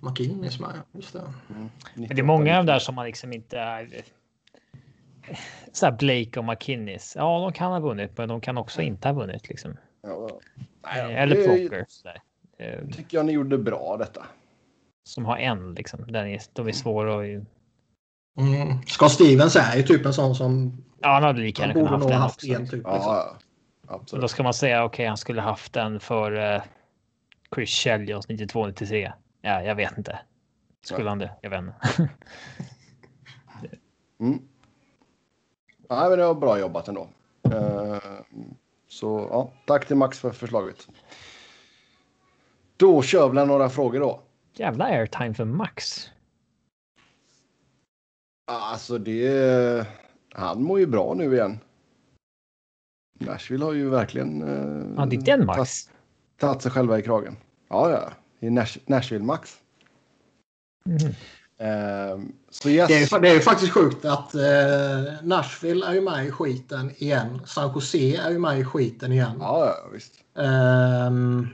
McInnes 0.00 0.60
med, 0.60 0.80
just 0.92 1.12
det. 1.12 1.18
Mm, 1.50 1.68
Men 1.94 2.08
det 2.08 2.18
är 2.18 2.22
många 2.22 2.58
av 2.58 2.64
där 2.64 2.78
som 2.78 2.94
man 2.94 3.06
liksom 3.06 3.32
inte 3.32 3.58
är. 3.58 4.02
Så 5.72 5.86
här 5.86 5.92
Blake 5.92 6.38
och 6.38 6.44
McKinnis. 6.44 7.12
Ja, 7.16 7.40
de 7.40 7.52
kan 7.52 7.72
ha 7.72 7.80
vunnit, 7.80 8.18
men 8.18 8.28
de 8.28 8.40
kan 8.40 8.58
också 8.58 8.82
inte 8.82 9.08
ha 9.08 9.12
vunnit 9.12 9.48
liksom. 9.48 9.76
Ja, 10.02 10.28
Eh, 10.86 11.22
Eller 11.22 11.36
det 11.36 11.86
där. 12.04 12.20
Eh, 12.58 12.88
tycker 12.88 13.16
jag 13.18 13.26
ni 13.26 13.32
gjorde 13.32 13.58
bra 13.58 13.96
detta. 13.96 14.26
Som 15.04 15.24
har 15.24 15.36
en 15.36 15.74
liksom. 15.74 16.12
Den 16.12 16.26
är, 16.26 16.40
de 16.52 16.68
är 16.68 16.72
svåra 16.72 17.14
att... 17.14 17.44
Mm. 18.36 18.82
Scott 18.86 19.12
Stevens 19.12 19.56
är 19.56 19.76
ju 19.76 19.82
typ 19.82 20.06
en 20.06 20.14
sån 20.14 20.34
som 20.34 20.82
Ja, 21.00 21.08
han 21.08 21.22
hade 21.22 21.40
lika 21.40 21.62
gärna 21.62 21.74
kunnat 21.74 21.90
haft 21.90 22.02
ha 22.04 22.10
den 22.10 22.20
haft 22.20 22.44
en 22.44 22.68
typ. 22.68 22.82
Ja, 22.84 23.36
Liksom. 24.00 24.20
då 24.20 24.28
ska 24.28 24.42
man 24.42 24.54
säga 24.54 24.84
okej, 24.84 25.06
han 25.06 25.16
skulle 25.16 25.40
haft 25.40 25.72
den 25.72 26.00
för 26.00 26.54
eh, 26.54 26.62
Chris 27.54 27.70
Chelios 27.70 28.28
92-93. 28.28 29.12
Ja, 29.42 29.62
jag 29.62 29.74
vet 29.74 29.98
inte. 29.98 30.18
Skulle 30.84 31.04
Ja. 31.04 31.08
han 31.08 31.18
det? 31.18 31.30
Jag 31.40 31.50
vet 31.50 31.58
inte. 31.60 31.74
Mm. 34.20 34.38
Ja, 35.88 36.08
men 36.08 36.18
det 36.18 36.26
var 36.26 36.34
bra 36.34 36.58
jobbat 36.58 36.88
ändå. 36.88 37.08
Eh, 37.52 37.96
Så 38.88 39.28
ja, 39.30 39.52
tack 39.66 39.86
till 39.86 39.96
Max 39.96 40.18
för 40.18 40.30
förslaget. 40.30 40.88
Då 42.76 43.02
kör 43.02 43.28
vi 43.28 43.46
några 43.46 43.68
frågor 43.68 44.00
då. 44.00 44.20
Jävla 44.54 44.84
airtime 44.84 45.34
för 45.34 45.44
Max. 45.44 46.10
Alltså 48.46 48.98
det... 48.98 49.86
Han 50.32 50.62
mår 50.62 50.78
ju 50.80 50.86
bra 50.86 51.14
nu 51.14 51.34
igen. 51.34 51.58
Nashville 53.20 53.64
har 53.64 53.72
ju 53.72 53.88
verkligen 53.90 54.42
eh, 54.42 54.94
Ja, 54.96 55.06
det 55.06 55.16
är 55.16 55.20
den 55.20 55.46
Max. 55.46 55.90
tagit- 56.38 56.62
sig 56.62 56.70
själva 56.72 56.98
i 56.98 57.02
kragen. 57.02 57.36
Ja, 57.68 57.90
ja. 57.90 58.10
Är 58.46 58.50
Nash, 58.50 58.78
Nashville 58.86 59.24
Max. 59.24 59.56
Mhm. 60.84 60.96
Eh, 61.58 62.18
så 62.50 62.68
yes. 62.70 62.88
Det 62.88 62.94
är, 62.94 63.00
ju- 63.16 63.20
det 63.22 63.28
är 63.28 63.40
faktiskt 63.40 63.72
sjukt 63.72 64.04
att 64.04 64.34
eh, 64.34 65.22
Nashville 65.22 65.86
är 65.86 65.94
ju 65.94 66.00
med 66.00 66.26
i 66.26 66.30
skiten 66.30 66.90
igen. 66.96 67.40
San 67.46 67.72
Jose 67.74 67.98
är 68.16 68.30
ju 68.30 68.38
med 68.38 68.60
i 68.60 68.64
skiten 68.64 69.12
igen. 69.12 69.36
Ja, 69.40 69.66
ja, 69.66 69.88
visst. 69.92 70.12
Ehm, 70.38 71.48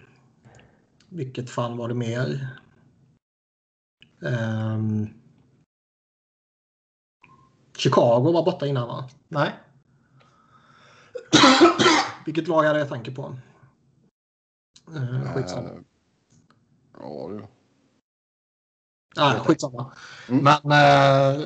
vilket 1.09 1.51
fan 1.51 1.77
var 1.77 1.89
det 1.89 1.95
mer? 1.95 2.49
Ehm, 4.27 5.09
Chicago 7.83 8.33
var 8.33 8.45
borta 8.45 8.67
innan 8.67 8.89
va? 8.89 9.09
Nej. 9.29 9.53
vilket 12.27 12.49
lag 12.49 12.65
är 12.65 12.75
det 12.75 12.81
jag 12.81 12.89
tänker 12.89 13.13
på? 13.13 13.37
Uh, 14.97 15.35
skitsamma. 15.35 15.69
Eh, 15.69 15.75
Ja, 17.01 17.29
du. 17.29 17.47
Nej, 19.17 19.41
skitsamma. 19.41 19.93
Mm. 20.29 20.45
Men 20.45 20.73
eh, 20.73 21.41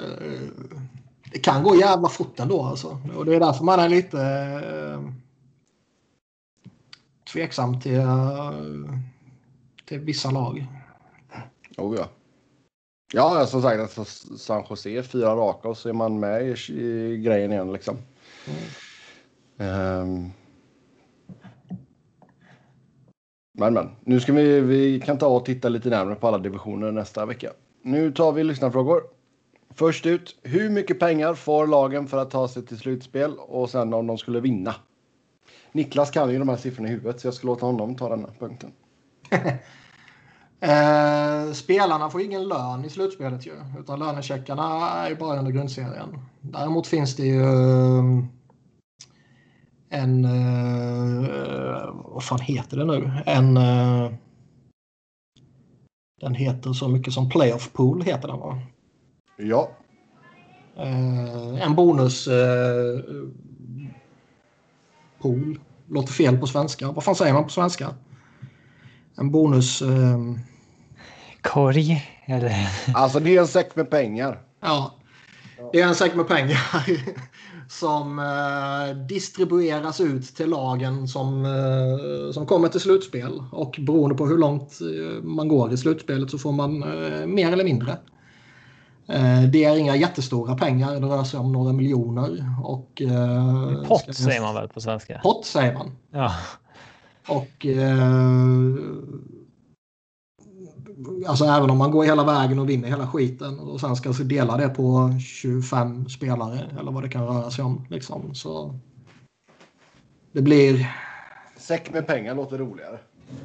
det 1.32 1.38
kan 1.38 1.62
gå 1.62 1.76
jävla 1.76 2.08
fort 2.08 2.40
ändå 2.40 2.62
alltså. 2.62 2.98
Och 3.16 3.24
det 3.24 3.36
är 3.36 3.40
därför 3.40 3.64
man 3.64 3.80
är 3.80 3.88
lite 3.88 4.22
eh, 4.22 5.12
tveksam 7.32 7.80
till, 7.80 7.98
eh, 7.98 8.52
till 9.84 10.00
vissa 10.00 10.30
lag. 10.30 10.66
Oh, 11.76 11.96
ja. 11.96 12.08
Ja, 13.12 13.46
som 13.46 13.62
sagt, 13.62 13.80
alltså, 13.80 14.04
San 14.38 14.64
Jose, 14.70 15.02
fyra 15.02 15.36
raka 15.36 15.68
och 15.68 15.76
så 15.76 15.88
är 15.88 15.92
man 15.92 16.20
med 16.20 16.46
i, 16.48 16.72
i 16.72 17.18
grejen 17.18 17.52
igen 17.52 17.72
liksom. 17.72 17.96
Ehm. 19.58 20.30
Men, 23.58 23.74
men. 23.74 23.90
Nu 24.04 24.20
ska 24.20 24.32
vi, 24.32 24.60
vi 24.60 25.00
kan 25.00 25.18
ta 25.18 25.26
och 25.26 25.44
titta 25.44 25.68
lite 25.68 25.88
närmare 25.88 26.14
på 26.14 26.28
alla 26.28 26.38
divisioner 26.38 26.92
nästa 26.92 27.26
vecka. 27.26 27.50
Nu 27.82 28.12
tar 28.12 28.32
vi 28.32 28.44
lyssnarfrågor. 28.44 29.02
Först 29.74 30.06
ut, 30.06 30.38
hur 30.42 30.70
mycket 30.70 30.98
pengar 30.98 31.34
får 31.34 31.66
lagen 31.66 32.06
för 32.06 32.18
att 32.18 32.30
ta 32.30 32.48
sig 32.48 32.66
till 32.66 32.78
slutspel 32.78 33.34
och 33.38 33.70
sen 33.70 33.94
om 33.94 34.06
de 34.06 34.18
skulle 34.18 34.40
vinna? 34.40 34.74
Niklas 35.72 36.10
kan 36.10 36.30
ju 36.30 36.38
de 36.38 36.48
här 36.48 36.56
siffrorna 36.56 36.88
i 36.88 36.92
huvudet 36.92 37.20
så 37.20 37.26
jag 37.26 37.34
ska 37.34 37.46
låta 37.46 37.66
honom 37.66 37.96
ta 37.96 38.08
denna 38.08 38.28
punkten. 38.38 38.72
Eh, 40.60 41.52
spelarna 41.52 42.10
får 42.10 42.20
ingen 42.20 42.48
lön 42.48 42.84
i 42.84 42.90
slutspelet 42.90 43.46
ju. 43.46 43.52
Utan 43.80 43.98
lönecheckarna 43.98 44.90
är 44.90 45.08
ju 45.08 45.16
bara 45.16 45.38
under 45.38 45.52
grundserien. 45.52 46.18
Däremot 46.40 46.86
finns 46.86 47.16
det 47.16 47.26
ju 47.26 47.42
eh, 47.42 48.04
en... 49.88 50.24
Eh, 50.24 51.94
vad 52.04 52.24
fan 52.24 52.40
heter 52.40 52.76
det 52.76 52.84
nu? 52.84 53.10
En... 53.26 53.56
Eh, 53.56 54.12
den 56.20 56.34
heter 56.34 56.72
så 56.72 56.88
mycket 56.88 57.12
som 57.12 57.28
playoff 57.28 57.72
pool 57.72 58.02
heter 58.02 58.28
den 58.28 58.38
va? 58.38 58.58
Ja, 59.36 59.70
Eh, 60.76 61.62
en 61.62 61.74
bonus 61.74 62.28
eh, 62.28 63.00
pool. 65.18 65.58
Låter 65.88 66.12
fel 66.12 66.38
på 66.38 66.46
svenska. 66.46 66.92
Vad 66.92 67.04
fan 67.04 67.14
säger 67.14 67.32
man 67.32 67.44
på 67.44 67.50
svenska? 67.50 67.94
En 69.18 69.30
bonus... 69.30 69.82
Eh, 69.82 70.18
Korg 71.42 72.04
eller? 72.26 72.68
alltså 72.94 73.20
det 73.20 73.36
är 73.36 73.40
en 73.40 73.46
säck 73.46 73.76
med 73.76 73.90
pengar. 73.90 74.42
Ja, 74.60 74.94
det 75.72 75.80
är 75.80 75.86
en 75.86 75.94
säck 75.94 76.14
med 76.14 76.28
pengar 76.28 76.58
som 77.68 78.18
eh, 78.18 78.96
distribueras 78.96 80.00
ut 80.00 80.36
till 80.36 80.50
lagen 80.50 81.08
som, 81.08 81.44
eh, 81.44 82.32
som 82.32 82.46
kommer 82.46 82.68
till 82.68 82.80
slutspel. 82.80 83.42
Och 83.52 83.76
beroende 83.80 84.14
på 84.14 84.26
hur 84.26 84.38
långt 84.38 84.78
eh, 84.80 85.22
man 85.22 85.48
går 85.48 85.72
i 85.72 85.76
slutspelet 85.76 86.30
så 86.30 86.38
får 86.38 86.52
man 86.52 86.82
eh, 86.82 87.26
mer 87.26 87.52
eller 87.52 87.64
mindre. 87.64 87.92
Eh, 89.08 89.42
det 89.42 89.64
är 89.64 89.76
inga 89.76 89.96
jättestora 89.96 90.56
pengar, 90.56 91.00
det 91.00 91.06
rör 91.06 91.24
sig 91.24 91.40
om 91.40 91.52
några 91.52 91.72
miljoner. 91.72 92.44
Och, 92.64 92.90
ska 92.94 93.88
Pott 93.88 94.16
säger 94.16 94.40
man 94.40 94.54
väl 94.54 94.68
på 94.68 94.80
svenska? 94.80 95.20
Pott 95.22 95.46
säger 95.46 95.74
man. 95.74 95.96
Ja. 96.10 96.32
Och 97.28 97.66
eh, 97.66 98.76
alltså 101.26 101.44
även 101.44 101.70
om 101.70 101.78
man 101.78 101.90
går 101.90 102.04
hela 102.04 102.24
vägen 102.24 102.58
och 102.58 102.68
vinner 102.68 102.88
hela 102.88 103.06
skiten 103.06 103.58
och 103.58 103.80
sen 103.80 103.96
ska 103.96 104.10
dela 104.10 104.56
det 104.56 104.68
på 104.68 105.18
25 105.20 106.08
spelare 106.08 106.70
eller 106.80 106.92
vad 106.92 107.02
det 107.02 107.08
kan 107.08 107.26
röra 107.26 107.50
sig 107.50 107.64
om. 107.64 107.86
Liksom, 107.90 108.34
så 108.34 108.74
det 110.32 110.42
blir, 110.42 110.96
Säck 111.56 111.92
med 111.92 112.06
pengar 112.06 112.34
låter 112.34 112.58
roligare. 112.58 112.98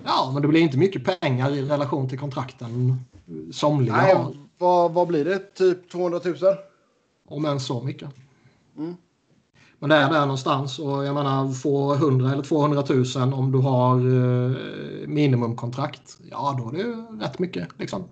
ja 0.04 0.30
men 0.34 0.42
det 0.42 0.48
blir 0.48 0.62
inte 0.62 0.78
mycket 0.78 1.20
pengar 1.20 1.52
i 1.52 1.62
relation 1.62 2.10
till 2.10 2.20
kontrakten 2.20 3.00
somliga 3.52 3.96
Nej, 3.96 4.16
vad, 4.58 4.94
vad 4.94 5.08
blir 5.08 5.26
det? 5.26 5.40
Typ 5.56 5.92
200 5.92 6.20
000? 6.26 6.36
Om 7.28 7.46
än 7.46 7.60
så 7.60 7.84
mycket. 7.84 8.10
Mm. 8.78 8.96
Men 9.82 9.90
det 9.90 9.96
är 9.96 10.10
där 10.10 10.22
någonstans 10.22 10.80
och 10.80 11.06
jag 11.06 11.16
menar 11.16 11.52
få 11.54 11.94
100 11.94 12.32
eller 12.32 12.44
200 12.44 12.84
000 13.16 13.34
om 13.34 13.52
du 13.52 13.58
har 13.58 13.96
eh, 13.98 14.56
minimumkontrakt. 15.08 16.18
Ja 16.30 16.56
då 16.60 16.70
är 16.70 16.72
det 16.72 16.78
ju 16.78 17.20
rätt 17.20 17.40
mycket 17.40 17.68
liksom. 17.78 18.04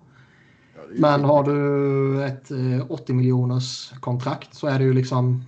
Ja, 0.76 0.80
det 0.88 0.96
är 0.96 1.00
Men 1.00 1.24
har 1.24 1.44
du 1.44 2.24
ett 2.24 2.50
eh, 2.50 2.90
80 2.90 3.12
miljoners 3.12 3.92
kontrakt 4.00 4.54
så 4.54 4.66
är 4.66 4.78
det 4.78 4.84
ju 4.84 4.92
liksom 4.92 5.44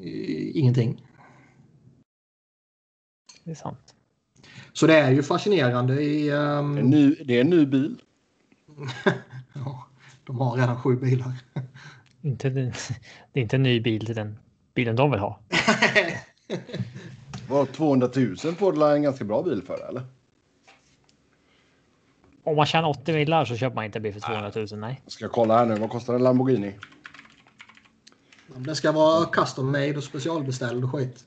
eh, 0.00 0.56
ingenting. 0.56 1.02
Det 3.44 3.50
är 3.50 3.54
sant. 3.54 3.94
Så 4.72 4.86
det 4.86 4.94
är 4.98 5.10
ju 5.10 5.22
fascinerande 5.22 6.02
i... 6.02 6.30
ehm, 6.30 6.78
En 6.78 6.90
ny, 6.90 7.14
det 7.14 7.36
är 7.36 7.40
en 7.40 7.50
ny 7.50 7.66
bil. 7.66 8.02
ja, 9.54 9.86
de 10.24 10.38
har 10.38 10.56
redan 10.56 10.80
sju 10.82 10.96
bilar. 10.96 11.32
Inte, 12.24 12.50
det 12.50 13.40
är 13.40 13.42
inte 13.42 13.56
en 13.56 13.62
ny 13.62 13.80
bil 13.80 14.06
till 14.06 14.14
den 14.14 14.38
bilen 14.74 14.96
de 14.96 15.10
vill 15.10 15.20
ha. 15.20 15.40
Var 17.48 17.66
200 17.66 18.08
000 18.16 18.36
får 18.36 18.72
du 18.72 18.92
en 18.92 19.02
ganska 19.02 19.24
bra 19.24 19.42
bil 19.42 19.62
för 19.62 19.76
det, 19.76 19.84
eller? 19.84 20.02
Om 22.44 22.56
man 22.56 22.66
tjänar 22.66 22.88
80 22.88 23.12
millar 23.12 23.44
så 23.44 23.56
köper 23.56 23.74
man 23.74 23.84
inte 23.84 23.98
en 23.98 24.02
bil 24.02 24.12
för 24.12 24.20
200 24.20 24.52
000. 24.54 24.66
Nej. 24.80 25.02
Ska 25.06 25.24
jag 25.24 25.32
kolla 25.32 25.58
här 25.58 25.66
nu. 25.66 25.74
Vad 25.74 25.90
kostar 25.90 26.14
en 26.14 26.22
Lamborghini? 26.22 26.74
Det 28.56 28.74
ska 28.74 28.92
vara 28.92 29.26
custom 29.26 29.72
made 29.72 29.96
och 29.96 30.04
specialbeställd 30.04 30.84
och 30.84 30.92
skit. 30.92 31.24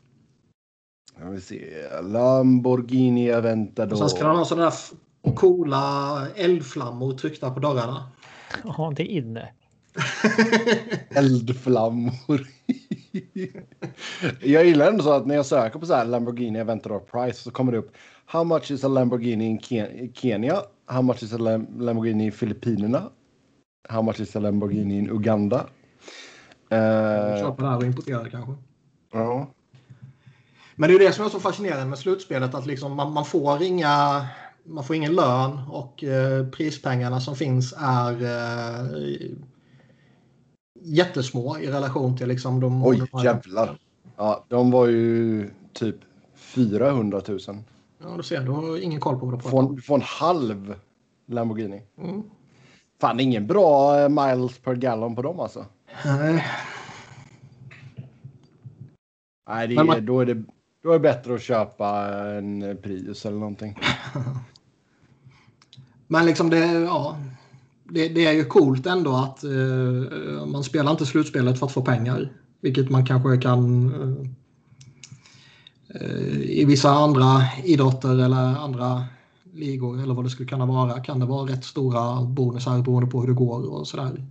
Jag 1.20 1.32
vill 1.32 1.42
se. 1.42 1.74
Lamborghini 2.02 3.32
Aventador. 3.32 3.92
Och 3.92 3.98
sen 3.98 4.10
ska 4.10 4.28
den 4.28 4.36
ha 4.36 4.46
sådana 4.46 4.72
där 5.22 5.36
coola 5.36 6.28
eldflammor 6.36 7.14
tryckta 7.14 7.52
på 7.52 7.60
dörrarna. 7.60 8.12
Ja, 8.64 8.94
det 8.96 9.04
är 9.04 9.18
inne. 9.18 9.50
Eldflammor. 11.10 12.48
jag 14.42 14.66
gillar 14.66 14.88
ändå 14.88 15.04
så 15.04 15.12
att 15.12 15.26
när 15.26 15.36
jag 15.36 15.46
söker 15.46 15.80
på 15.80 15.86
så 15.86 15.94
här 15.94 16.06
Lamborghini 16.06 16.62
Aventador 16.62 17.00
Price 17.00 17.42
så 17.44 17.52
kommer 17.52 17.72
det 17.72 17.78
upp 17.78 17.92
How 18.26 18.44
much 18.44 18.72
is 18.72 18.84
a 18.84 18.88
Lamborghini 18.88 19.46
in 19.46 19.58
Ken- 19.60 20.12
Kenya? 20.14 20.62
How 20.86 21.02
much 21.02 21.24
is 21.24 21.34
a 21.34 21.38
Lam- 21.38 21.80
Lamborghini 21.80 22.28
i 22.28 22.32
Filippinerna? 22.32 23.04
How 23.90 24.02
much 24.02 24.20
is 24.20 24.36
a 24.36 24.40
Lamborghini 24.40 24.98
in 24.98 25.10
Uganda? 25.10 25.68
Eh, 26.70 27.40
Köpa 27.40 27.64
det 27.64 27.70
här 27.70 27.78
och 27.78 27.84
importera 27.84 28.30
kanske. 28.30 28.52
ja. 29.14 29.48
Men 30.76 30.90
det 30.90 30.96
är 30.96 31.00
det 31.00 31.12
som 31.12 31.26
är 31.26 31.30
så 31.30 31.40
fascinerande 31.40 31.86
med 31.86 32.00
slutspelet 32.00 32.56
att 32.56 32.66
liksom 32.66 32.96
man, 32.96 33.14
man 33.14 33.26
får 33.26 33.64
inga 33.64 34.26
man 34.64 34.84
får 34.84 34.96
ingen 34.96 35.16
lön 35.16 35.60
och 35.70 36.04
eh, 36.04 36.48
prispengarna 36.48 37.20
som 37.22 37.36
finns 37.36 37.74
är 37.78 38.12
eh, 38.24 38.86
jättesmå 40.88 41.60
i 41.60 41.68
relation 41.68 42.18
till 42.18 42.28
liksom 42.28 42.60
de... 42.60 42.86
Oj, 42.86 43.02
de 43.12 43.24
jävlar. 43.24 43.78
Ja, 44.16 44.46
de 44.48 44.72
var 44.72 44.88
ju 44.88 45.50
typ 45.74 45.96
400 46.36 47.22
000. 47.28 47.40
Ja, 48.04 48.10
du 48.18 48.24
ser, 48.24 48.42
du 48.42 48.52
har 48.52 48.84
ingen 48.84 49.00
koll 49.00 49.20
på 49.20 49.26
vad 49.26 49.38
du 49.38 49.42
pratar 49.42 49.58
om. 49.58 49.80
en 49.96 50.02
halv 50.02 50.76
Lamborghini. 51.26 51.82
Mm. 51.98 52.24
Fan, 53.02 53.20
ingen 53.20 53.48
bra 53.48 54.00
eh, 54.00 54.10
miles 54.10 54.60
per 54.60 54.76
gallon 54.76 55.16
på 55.16 55.22
dem 55.22 55.40
alltså. 55.40 55.66
Nej, 56.06 56.46
Nej, 59.50 59.78
är, 59.78 59.84
man- 59.84 60.06
då, 60.06 60.20
är 60.20 60.26
det, 60.26 60.44
då 60.84 60.90
är 60.90 60.94
det 60.94 61.00
bättre 61.00 61.36
att 61.36 61.42
köpa 61.42 62.08
en 62.38 62.78
Prius 62.84 63.26
eller 63.26 63.38
någonting. 63.38 63.78
Men 66.08 66.26
liksom 66.26 66.50
det, 66.50 66.66
ja, 66.66 67.18
det, 67.90 68.08
det 68.08 68.26
är 68.26 68.34
ju 68.34 68.46
coolt 68.46 68.86
ändå 68.86 69.16
att 69.16 69.44
eh, 69.44 70.46
man 70.46 70.64
spelar 70.64 70.92
inte 70.92 71.06
slutspelet 71.06 71.60
för 71.60 71.66
att 71.66 71.72
få 71.72 71.82
pengar. 71.82 72.34
Vilket 72.62 72.90
man 72.90 73.06
kanske 73.06 73.38
kan 73.38 73.92
eh, 75.90 76.42
i 76.42 76.66
vissa 76.66 76.90
andra 76.90 77.42
idrotter 77.64 78.24
eller 78.26 78.58
andra 78.58 79.06
ligor 79.54 80.04
eller 80.04 80.14
vad 80.14 80.26
det 80.26 80.30
skulle 80.30 80.50
kunna 80.50 80.66
vara. 80.66 81.00
Kan 81.00 81.20
det 81.20 81.26
vara 81.26 81.52
rätt 81.52 81.66
stora 81.66 82.22
bonusar 82.22 82.82
beroende 82.82 83.12
på 83.12 83.22
hur 83.22 83.28
det 83.28 83.34
går 83.34 83.74
och 83.74 83.88
sådär. 83.88 84.26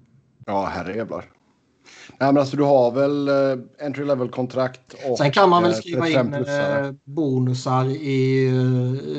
Ja, 0.47 0.66
herrejävlar. 0.66 1.24
Nej, 2.19 2.33
men 2.33 2.39
alltså 2.39 2.57
du 2.57 2.62
har 2.62 2.91
väl 2.91 3.28
eh, 3.28 3.87
entry 3.87 4.05
level 4.05 4.28
kontrakt 4.28 4.95
och 5.09 5.19
Sen 5.19 5.33
kan 5.33 5.51
man 5.51 5.62
väl 5.62 5.73
eh, 5.73 5.78
skriva 5.78 6.05
35 6.05 6.35
in 6.35 6.35
eh, 6.35 6.93
bonusar 7.05 7.87
i 7.87 8.51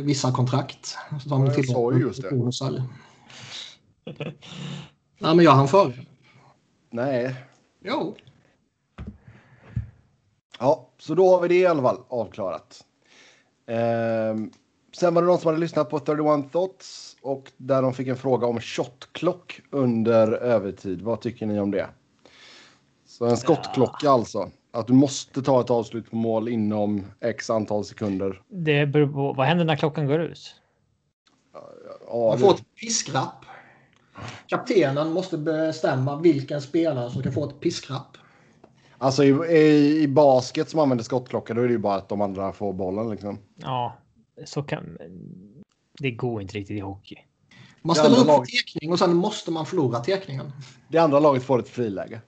vissa 0.04 0.32
kontrakt. 0.32 0.96
Som 1.28 1.46
Ja, 1.46 1.54
jag 1.56 1.66
sa 1.66 1.94
ju 1.94 2.00
just 2.00 2.22
det. 2.22 2.30
Bonusar. 2.30 2.84
Nej, 5.20 5.36
men 5.36 5.46
jag 5.46 5.52
hann 5.52 5.68
före. 5.68 5.94
Nej. 6.90 7.36
Jo. 7.80 8.16
Ja, 10.60 10.90
så 10.98 11.16
då 11.16 11.30
har 11.30 11.42
vi 11.42 11.48
det 11.48 11.56
i 11.60 11.66
alla 11.66 11.82
fall 11.82 11.98
avklarat. 12.08 12.86
Ehm, 13.68 14.52
sen 14.96 15.14
var 15.14 15.22
det 15.22 15.28
någon 15.28 15.40
som 15.40 15.48
hade 15.48 15.60
lyssnat 15.60 15.90
på 15.90 16.00
31 16.00 16.52
Thoughts 16.52 17.18
och 17.22 17.52
där 17.58 17.82
de 17.82 17.94
fick 17.94 18.08
en 18.08 18.18
fråga 18.18 18.48
om 18.48 18.60
shotclock 18.60 19.62
under 19.70 20.32
övertid. 20.32 21.02
Vad 21.02 21.22
tycker 21.22 21.46
ni 21.46 21.60
om 21.60 21.72
det? 21.72 21.90
Så 23.06 23.26
en 23.26 23.38
skottklocka 23.38 24.10
alltså. 24.10 24.52
Att 24.72 24.88
du 24.88 24.94
måste 24.94 25.42
ta 25.42 25.62
ett 25.62 25.70
avslut 25.70 26.10
på 26.10 26.16
mål 26.16 26.50
inom 26.50 27.06
x 27.22 27.50
antal 27.50 27.86
sekunder. 27.86 28.42
Det 28.48 28.86
beror 28.86 29.08
på, 29.08 29.34
vad 29.34 29.48
händer 29.48 29.66
när 29.66 29.76
klockan 29.76 30.08
går 30.08 30.20
ut? 30.20 30.56
Ja, 32.08 32.30
Man 32.30 32.40
får 32.40 32.54
ett 32.54 32.76
piskrapp. 32.76 33.46
Kaptenen 34.48 35.12
måste 35.14 35.38
bestämma 35.38 36.16
vilken 36.16 36.62
spelare 36.62 37.12
som 37.12 37.22
ska 37.22 37.32
få 37.32 37.50
ett 37.50 37.60
piskrapp. 37.60 38.18
Alltså 38.98 39.24
i, 39.24 39.28
i, 39.58 40.02
i 40.04 40.08
basket 40.08 40.70
som 40.70 40.80
använder 40.80 41.04
skottklocka 41.04 41.54
då 41.54 41.62
är 41.62 41.66
det 41.68 41.72
ju 41.72 41.78
bara 41.78 41.96
att 41.96 42.10
de 42.10 42.22
andra 42.22 42.54
får 42.54 42.74
bollen 42.74 43.10
liksom. 43.10 43.40
Ja, 43.56 43.98
så 44.46 44.64
kan... 44.64 44.98
Det 46.00 46.12
går 46.12 46.42
inte 46.42 46.58
riktigt 46.58 46.78
i 46.78 46.80
hockey. 46.80 47.16
Man 47.82 47.94
Det 47.94 48.00
ställer 48.00 48.18
upp 48.20 48.28
laget- 48.28 48.50
tekning 48.50 48.92
och 48.92 49.00
sen 49.00 49.14
måste 49.16 49.52
man 49.52 49.66
förlora 49.66 50.00
tekningen. 50.00 50.52
Det 50.90 50.98
andra 50.98 51.20
laget 51.20 51.44
får 51.44 51.60
ett 51.60 51.70
friläge. 51.70 52.22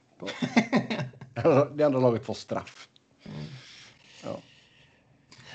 det 1.75 1.83
andra 1.83 1.99
laget 1.99 2.25
får 2.25 2.33
straff. 2.33 2.87
Ja. 4.23 4.37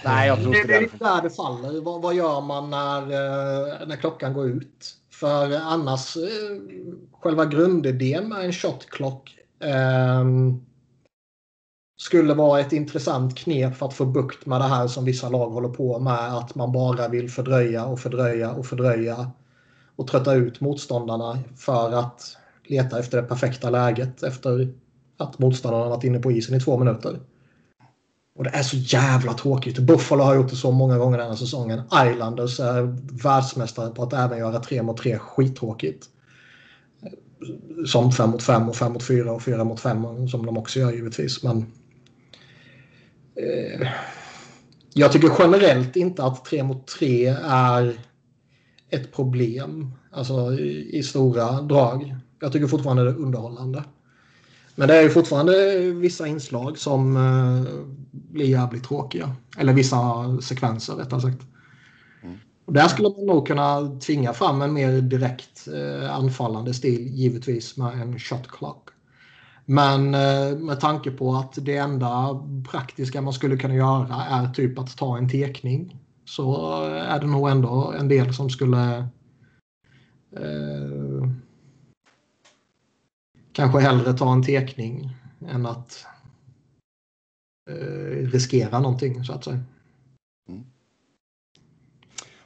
Nej, 0.04 0.28
jag 0.28 0.42
tror 0.42 0.52
Det, 0.52 0.58
inte 0.58 0.68
det 0.68 0.74
är 0.76 0.80
det. 0.80 0.84
lite 0.92 1.04
där 1.04 1.22
det 1.22 1.30
faller. 1.30 1.80
Vad, 1.80 2.02
vad 2.02 2.14
gör 2.14 2.40
man 2.40 2.70
när, 2.70 3.02
eh, 3.02 3.86
när 3.88 3.96
klockan 3.96 4.32
går 4.34 4.48
ut? 4.48 4.94
För 5.20 5.52
annars, 5.56 6.16
eh, 6.16 6.60
själva 7.12 7.44
grundidén 7.44 8.28
med 8.28 8.44
en 8.44 8.52
shot 8.52 8.86
clock 8.90 9.38
eh, 9.60 10.24
skulle 11.96 12.34
vara 12.34 12.60
ett 12.60 12.72
intressant 12.72 13.38
knep 13.38 13.76
för 13.76 13.86
att 13.86 13.94
få 13.94 14.04
bukt 14.04 14.46
med 14.46 14.60
det 14.60 14.64
här 14.64 14.86
som 14.86 15.04
vissa 15.04 15.28
lag 15.28 15.50
håller 15.50 15.68
på 15.68 15.98
med. 15.98 16.34
Att 16.36 16.54
man 16.54 16.72
bara 16.72 17.08
vill 17.08 17.30
fördröja 17.30 17.84
och 17.84 18.00
fördröja 18.00 18.52
och 18.52 18.66
fördröja 18.66 19.30
och 19.96 20.08
trötta 20.08 20.34
ut 20.34 20.60
motståndarna 20.60 21.38
för 21.56 21.92
att 21.92 22.36
leta 22.64 22.98
efter 22.98 23.22
det 23.22 23.28
perfekta 23.28 23.70
läget 23.70 24.22
efter 24.22 24.74
att 25.16 25.38
motståndarna 25.38 25.88
varit 25.88 26.04
inne 26.04 26.18
på 26.18 26.32
isen 26.32 26.56
i 26.56 26.60
två 26.60 26.78
minuter. 26.78 27.20
Och 28.36 28.44
det 28.44 28.50
är 28.50 28.62
så 28.62 28.76
jävla 28.76 29.32
tråkigt. 29.32 29.78
Buffalo 29.78 30.22
har 30.22 30.34
gjort 30.34 30.50
det 30.50 30.56
så 30.56 30.70
många 30.70 30.98
gånger 30.98 31.18
den 31.18 31.28
här 31.28 31.36
säsongen. 31.36 31.82
Islanders 32.06 32.60
är 32.60 32.82
världsmästare 33.22 33.90
på 33.90 34.02
att 34.02 34.12
även 34.12 34.38
göra 34.38 34.58
3 34.58 34.82
mot 34.82 34.96
3 34.96 35.18
skittråkigt. 35.18 36.06
Som 37.86 38.12
5 38.12 38.30
mot 38.30 38.42
5 38.42 38.68
och 38.68 38.76
5 38.76 38.92
mot 38.92 39.02
4 39.02 39.32
och 39.32 39.42
4 39.42 39.64
mot 39.64 39.80
5 39.80 40.28
som 40.28 40.46
de 40.46 40.58
också 40.58 40.78
gör 40.80 40.92
givetvis. 40.92 41.42
Men 41.42 41.58
eh, 43.36 43.88
jag 44.94 45.12
tycker 45.12 45.30
generellt 45.38 45.96
inte 45.96 46.24
att 46.24 46.44
3 46.44 46.62
mot 46.62 46.86
3 46.86 47.26
är 47.44 47.98
ett 48.90 49.12
problem. 49.12 49.92
Alltså 50.12 50.52
i, 50.52 50.98
i 50.98 51.02
stora 51.02 51.62
drag. 51.62 52.16
Jag 52.40 52.52
tycker 52.52 52.66
fortfarande 52.66 53.04
det 53.04 53.10
är 53.10 53.18
underhållande. 53.18 53.84
Men 54.74 54.88
det 54.88 54.96
är 54.96 55.02
ju 55.02 55.10
fortfarande 55.10 55.76
vissa 55.80 56.26
inslag 56.26 56.78
som 56.78 57.16
eh, 57.16 58.03
blir 58.14 58.46
jävligt 58.46 58.84
tråkiga. 58.84 59.36
Eller 59.58 59.72
vissa 59.72 59.98
sekvenser 60.40 60.94
rättare 60.94 61.20
sagt. 61.20 61.42
Och 62.64 62.72
där 62.72 62.88
skulle 62.88 63.08
man 63.08 63.26
nog 63.26 63.46
kunna 63.46 63.98
tvinga 64.00 64.32
fram 64.32 64.62
en 64.62 64.72
mer 64.72 65.00
direkt 65.00 65.68
eh, 65.68 66.14
anfallande 66.14 66.74
stil 66.74 67.06
givetvis 67.06 67.76
med 67.76 68.00
en 68.00 68.18
shot 68.18 68.48
clock. 68.48 68.88
Men 69.64 70.14
eh, 70.14 70.58
med 70.58 70.80
tanke 70.80 71.10
på 71.10 71.34
att 71.34 71.58
det 71.62 71.76
enda 71.76 72.42
praktiska 72.70 73.22
man 73.22 73.32
skulle 73.32 73.56
kunna 73.56 73.74
göra 73.74 74.24
är 74.24 74.48
typ 74.48 74.78
att 74.78 74.96
ta 74.96 75.18
en 75.18 75.28
tekning 75.28 76.00
så 76.24 76.82
är 76.86 77.20
det 77.20 77.26
nog 77.26 77.48
ändå 77.48 77.94
en 77.98 78.08
del 78.08 78.34
som 78.34 78.50
skulle 78.50 78.96
eh, 80.36 81.28
kanske 83.52 83.80
hellre 83.80 84.12
ta 84.12 84.32
en 84.32 84.42
tekning 84.42 85.16
än 85.48 85.66
att 85.66 86.06
riskera 88.32 88.80
någonting 88.80 89.24
så 89.24 89.32
att 89.32 89.44
säga. 89.44 89.60
Mm. 90.48 90.64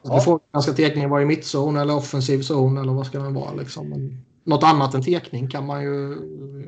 Ja. 0.03 0.15
Ja. 0.15 0.21
Frågan 0.21 0.63
ska 0.63 0.73
tekningen 0.73 1.11
vara 1.11 1.23
i 1.23 1.27
mittzon 1.27 1.77
eller 1.77 1.97
offensiv 1.97 2.43
zon 2.43 2.79
eller 2.79 2.93
vad 2.93 3.07
ska 3.07 3.19
den 3.19 3.35
vara 3.35 3.55
liksom. 3.55 3.89
Men 3.89 4.25
något 4.45 4.65
annat 4.65 4.95
än 4.95 5.03
tekning 5.03 5.49
kan 5.49 5.67
man 5.67 5.83
ju 5.83 6.17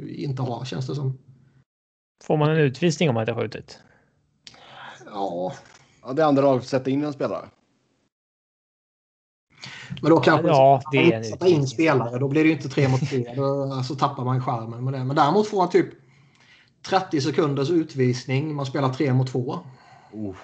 inte 0.09 0.43
ha 0.43 0.65
känns 0.65 0.87
det 0.87 0.95
som. 0.95 1.19
Får 2.25 2.37
man 2.37 2.51
en 2.51 2.59
utvisning 2.59 3.09
om 3.09 3.15
man 3.15 3.23
inte 3.23 3.33
har 3.33 3.43
skjutit? 3.43 3.79
Ja, 5.07 5.53
Ja, 6.03 6.13
det 6.13 6.27
andra 6.27 6.43
laget 6.43 6.67
sätta 6.67 6.91
in 6.91 7.05
en 7.05 7.13
spelare. 7.13 7.49
men 10.03 10.11
då 10.11 10.21
kanske 10.21 10.49
Ja, 10.49 10.83
det 10.93 11.13
är 11.13 11.17
en 11.17 11.25
sätta 11.25 11.49
in 11.49 11.67
spelare. 11.67 12.19
Då 12.19 12.29
blir 12.29 12.43
det 12.43 12.49
ju 12.49 12.55
inte 12.55 12.69
tre 12.69 12.89
mot 12.89 13.01
tre. 13.01 13.35
Då 13.37 13.73
alltså, 13.73 13.95
tappar 13.95 14.25
man 14.25 14.43
skärmen 14.43 14.85
med 14.85 14.93
det. 14.93 15.05
Men 15.05 15.17
däremot 15.17 15.49
får 15.49 15.57
man 15.57 15.71
typ 15.71 15.87
30 16.83 17.21
sekunders 17.21 17.71
utvisning. 17.71 18.55
Man 18.55 18.67
spelar 18.67 18.93
tre 18.93 19.13
mot 19.13 19.33
två. 19.33 19.59
Uh. 20.15 20.35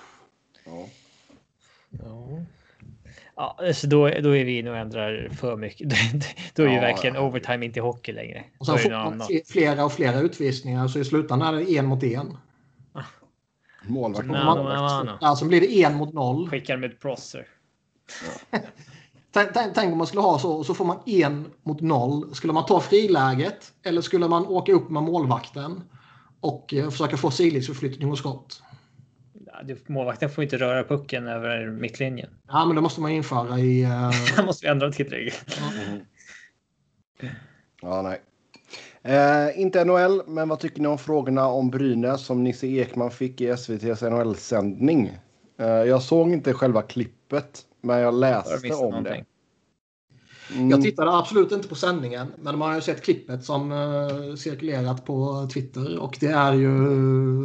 Ja. 0.65 0.89
Ja. 1.91 2.27
Ja, 3.37 3.57
alltså 3.59 3.87
då, 3.87 4.09
då 4.09 4.37
är 4.37 4.45
vi 4.45 4.59
inne 4.59 4.71
och 4.71 4.77
ändrar 4.77 5.29
för 5.33 5.57
mycket. 5.57 5.89
då 6.55 6.63
är 6.63 6.69
ju 6.69 6.75
Ja, 6.75 6.81
verkligen 6.81 7.15
ja. 7.17 7.21
overtime 7.21 7.67
inte 7.67 7.81
hockey 7.81 8.13
längre. 8.13 8.45
Och 8.59 8.67
sen 8.67 8.79
får 8.79 8.91
man 8.91 9.23
flera 9.47 9.85
och 9.85 9.93
flera 9.93 10.21
utvisningar. 10.21 10.89
Så 10.89 10.99
i 10.99 11.05
slutändan 11.05 11.55
är 11.55 11.59
det 11.59 11.77
en 11.77 11.87
mot 11.87 12.03
en. 12.03 12.37
Målvakt. 13.87 14.27
Nej, 14.29 14.45
mot 14.45 14.57
målvakt. 14.57 15.23
Alltså 15.23 15.45
blir 15.45 15.61
det 15.61 15.83
en 15.83 15.95
mot 15.95 16.13
noll. 16.13 16.51
Skickar 16.51 16.77
med 16.77 16.93
ett 16.93 17.01
prosser. 17.01 17.47
Tänk, 19.33 19.49
tänk, 19.55 19.75
tänk 19.75 19.93
om 19.93 19.99
man 19.99 20.07
skulle 20.07 20.23
ha 20.23 20.39
så 20.39 20.53
och 20.53 20.67
så 20.67 20.75
får 20.75 20.85
man 20.85 20.99
en 21.07 21.47
mot 21.63 21.81
noll. 21.81 22.35
Skulle 22.35 22.53
man 22.53 22.67
ta 22.67 22.81
friläget 22.81 23.73
eller 23.83 24.01
skulle 24.01 24.29
man 24.29 24.47
åka 24.47 24.73
upp 24.73 24.91
med 24.91 25.03
målvakten 25.03 25.83
och 26.41 26.75
eh, 26.75 26.91
försöka 26.91 27.17
få 27.17 27.31
sidledsförflyttning 27.31 28.11
och 28.11 28.19
skott? 28.19 28.63
Ja, 29.47 29.63
det- 29.65 29.89
Målvakten 29.89 30.31
får 30.31 30.45
inte 30.45 30.57
röra 30.59 30.85
pucken 30.85 31.27
över 31.29 31.67
mittlinjen. 31.71 32.31
Ja, 32.49 32.65
men 32.67 32.77
det 32.77 32.83
måste 32.83 33.01
man 33.01 33.11
införa 33.11 33.59
i... 33.59 33.83
eh, 33.83 33.89
Här 34.37 34.47
måste 34.47 34.67
vi 34.67 34.71
ändra 34.71 34.93
till 34.93 35.09
regel. 35.09 35.33
Ja, 37.83 38.03
nej. 38.03 38.21
Eh, 39.03 39.61
inte 39.61 39.85
NHL, 39.85 40.23
men 40.27 40.49
vad 40.49 40.61
tycker 40.61 40.81
ni 40.83 40.89
om 40.89 40.99
frågorna 40.99 41.47
om 41.49 41.71
Brynäs 41.71 42.27
som 42.27 42.45
Nisse 42.45 42.67
Ekman 42.67 43.11
fick 43.11 43.41
i 43.41 43.47
SVTs 43.47 44.03
NHL-sändning? 44.03 45.19
Eh, 45.59 45.67
jag 45.67 46.03
såg 46.03 46.33
inte 46.33 46.53
själva 46.53 46.83
klippet, 46.83 47.63
men 47.81 47.99
jag 47.99 48.15
läste 48.15 48.75
om 48.75 48.81
någonting. 48.91 49.03
det. 49.13 49.25
Mm. 50.55 50.71
Jag 50.71 50.83
tittade 50.83 51.17
absolut 51.17 51.53
inte 51.53 51.69
på 51.69 51.75
sändningen, 51.75 52.27
men 52.39 52.59
man 52.59 52.69
har 52.69 52.75
ju 52.77 52.81
sett 52.83 53.05
klippet 53.05 53.45
som 53.45 53.73
uh, 53.73 54.35
cirkulerat 54.35 55.05
på 55.07 55.49
Twitter 55.55 55.99
och 55.99 56.17
det 56.21 56.27
är 56.27 56.53
ju 56.53 56.71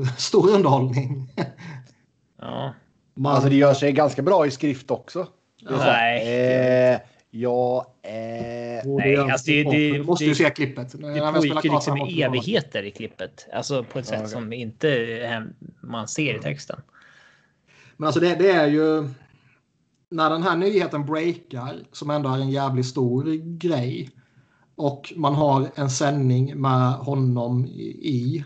stor 0.18 0.49
underhållning. 0.49 1.34
Ja. 2.41 2.73
Man, 3.14 3.34
Alltså 3.34 3.49
det 3.49 3.56
gör 3.56 3.73
sig 3.73 3.91
ganska 3.91 4.22
bra 4.22 4.45
i 4.45 4.52
skrift 4.52 4.91
också. 4.91 5.28
Det 5.61 5.78
Nej. 5.78 6.94
Eh, 6.94 6.99
ja, 7.32 7.94
eh, 8.03 8.86
borde 8.88 9.06
nej, 9.06 9.18
alltså 9.18 9.52
det- 9.52 9.64
det, 9.64 9.69
det- 9.72 9.98
du 9.98 10.03
måste 10.03 10.23
det- 10.26 10.30
ju 10.30 10.36
se 10.36 10.49
klippet. 10.49 10.91
Det 10.91 11.32
pågick 11.34 11.65
ju 11.65 11.72
liksom 11.72 11.99
det. 11.99 12.22
evigheter 12.23 12.84
i 12.84 12.91
klippet. 12.91 13.48
Alltså 13.53 13.84
på 13.84 13.99
ett 13.99 14.06
sätt 14.06 14.19
okej. 14.19 14.32
som 14.32 14.53
inte 14.53 14.90
eh, 15.22 15.40
man 15.82 16.07
ser 16.07 16.36
i 16.36 16.40
texten. 16.40 16.82
Men 17.98 18.07
alltså 18.07 18.19
det, 18.19 18.36
det 18.36 18.52
är 18.52 18.68
ju... 18.68 19.10
När 20.11 20.29
den 20.29 20.43
här 20.43 20.57
nyheten 20.57 21.05
breakar, 21.05 21.83
som 21.91 22.09
ändå 22.09 22.29
är 22.29 22.38
en 22.38 22.49
jävligt 22.49 22.85
stor 22.85 23.23
grej, 23.57 24.09
och 24.75 25.13
man 25.15 25.35
har 25.35 25.71
en 25.75 25.89
sändning 25.89 26.61
med 26.61 26.93
honom 26.93 27.65
i, 27.65 28.45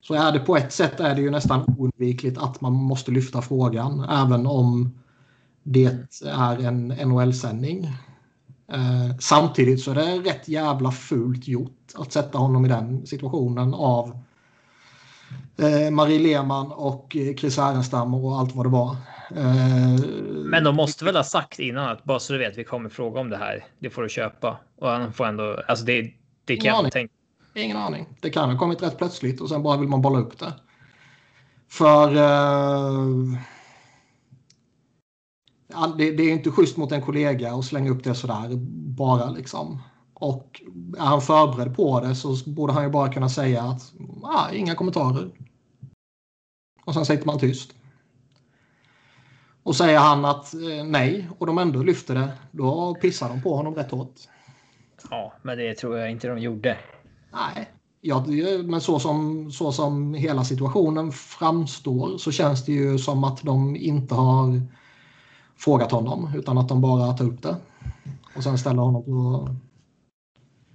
så 0.00 0.14
är 0.14 0.32
det 0.32 0.38
på 0.38 0.56
ett 0.56 0.72
sätt 0.72 1.00
är 1.00 1.14
det 1.14 1.20
ju 1.20 1.30
nästan 1.30 1.74
oundvikligt 1.78 2.38
att 2.38 2.60
man 2.60 2.72
måste 2.72 3.10
lyfta 3.10 3.42
frågan, 3.42 4.00
även 4.00 4.46
om 4.46 4.98
det 5.62 6.10
är 6.24 6.64
en 6.64 6.88
NHL-sändning. 6.88 7.84
Eh, 8.72 9.16
samtidigt 9.20 9.82
så 9.82 9.90
är 9.90 9.94
det 9.94 10.30
rätt 10.30 10.48
jävla 10.48 10.90
fult 10.90 11.48
gjort 11.48 11.92
att 11.94 12.12
sätta 12.12 12.38
honom 12.38 12.66
i 12.66 12.68
den 12.68 13.06
situationen 13.06 13.74
av 13.74 14.18
eh, 15.56 15.90
Marie 15.90 16.18
Lehmann 16.18 16.72
och 16.72 17.16
eh, 17.16 17.34
Chris 17.34 17.56
Härenstam 17.56 18.14
och 18.14 18.38
allt 18.38 18.54
vad 18.54 18.66
det 18.66 18.70
var. 18.70 18.96
Eh, 19.30 20.04
Men 20.50 20.64
de 20.64 20.76
måste 20.76 21.04
väl 21.04 21.16
ha 21.16 21.24
sagt 21.24 21.58
innan 21.58 21.88
att 21.88 22.04
bara 22.04 22.18
så 22.18 22.32
du 22.32 22.38
vet, 22.38 22.58
vi 22.58 22.64
kommer 22.64 22.88
fråga 22.88 23.20
om 23.20 23.30
det 23.30 23.36
här. 23.36 23.64
Det 23.78 23.90
får 23.90 24.02
du 24.02 24.08
köpa. 24.08 24.56
Och 24.76 24.88
han 24.88 25.12
får 25.12 25.26
ändå, 25.26 25.62
alltså 25.68 25.84
det, 25.84 26.12
det 26.44 26.56
kan 26.56 26.84
jag 26.84 26.92
tänka. 26.92 27.12
Ingen 27.54 27.76
aning. 27.76 28.06
Det 28.20 28.30
kan 28.30 28.50
ha 28.50 28.58
kommit 28.58 28.82
rätt 28.82 28.98
plötsligt 28.98 29.40
och 29.40 29.48
sen 29.48 29.62
bara 29.62 29.76
vill 29.76 29.88
man 29.88 30.02
bolla 30.02 30.18
upp 30.18 30.38
det. 30.38 30.52
För... 31.68 32.12
Ja, 35.68 35.94
det, 35.98 36.10
det 36.10 36.22
är 36.22 36.32
inte 36.32 36.50
schysst 36.50 36.76
mot 36.76 36.92
en 36.92 37.02
kollega 37.02 37.54
att 37.54 37.64
slänga 37.64 37.90
upp 37.90 38.04
det 38.04 38.14
sådär 38.14 38.48
bara 38.96 39.30
liksom. 39.30 39.82
Och 40.14 40.62
är 40.98 41.04
han 41.04 41.22
förberedd 41.22 41.76
på 41.76 42.00
det 42.00 42.14
så 42.14 42.36
borde 42.46 42.72
han 42.72 42.84
ju 42.84 42.90
bara 42.90 43.12
kunna 43.12 43.28
säga 43.28 43.62
att 43.62 43.92
ah, 44.22 44.50
inga 44.52 44.74
kommentarer. 44.74 45.30
Och 46.84 46.94
sen 46.94 47.06
sitter 47.06 47.26
man 47.26 47.38
tyst. 47.38 47.72
Och 49.66 49.76
säger 49.76 49.98
han 49.98 50.24
att 50.24 50.54
eh, 50.54 50.84
nej 50.84 51.28
och 51.38 51.46
de 51.46 51.58
ändå 51.58 51.82
lyfter 51.82 52.14
det, 52.14 52.32
då 52.50 52.94
pissar 52.94 53.28
de 53.28 53.42
på 53.42 53.56
honom 53.56 53.74
rätt 53.74 53.90
hårt. 53.90 54.14
Ja, 55.10 55.32
men 55.42 55.58
det 55.58 55.74
tror 55.74 55.98
jag 55.98 56.10
inte 56.10 56.28
de 56.28 56.38
gjorde. 56.38 56.76
Nej, 57.32 57.70
ja, 58.00 58.24
men 58.64 58.80
så 58.80 58.98
som, 58.98 59.50
så 59.52 59.72
som 59.72 60.14
hela 60.14 60.44
situationen 60.44 61.12
framstår 61.12 62.18
så 62.18 62.32
känns 62.32 62.64
det 62.64 62.72
ju 62.72 62.98
som 62.98 63.24
att 63.24 63.42
de 63.42 63.76
inte 63.76 64.14
har 64.14 64.60
frågat 65.56 65.92
honom 65.92 66.30
utan 66.34 66.58
att 66.58 66.68
de 66.68 66.80
bara 66.80 67.12
tar 67.12 67.24
upp 67.24 67.42
det. 67.42 67.56
Och 68.36 68.42
sen 68.42 68.58
ställer 68.58 68.82
honom 68.82 69.04
på, 69.04 69.48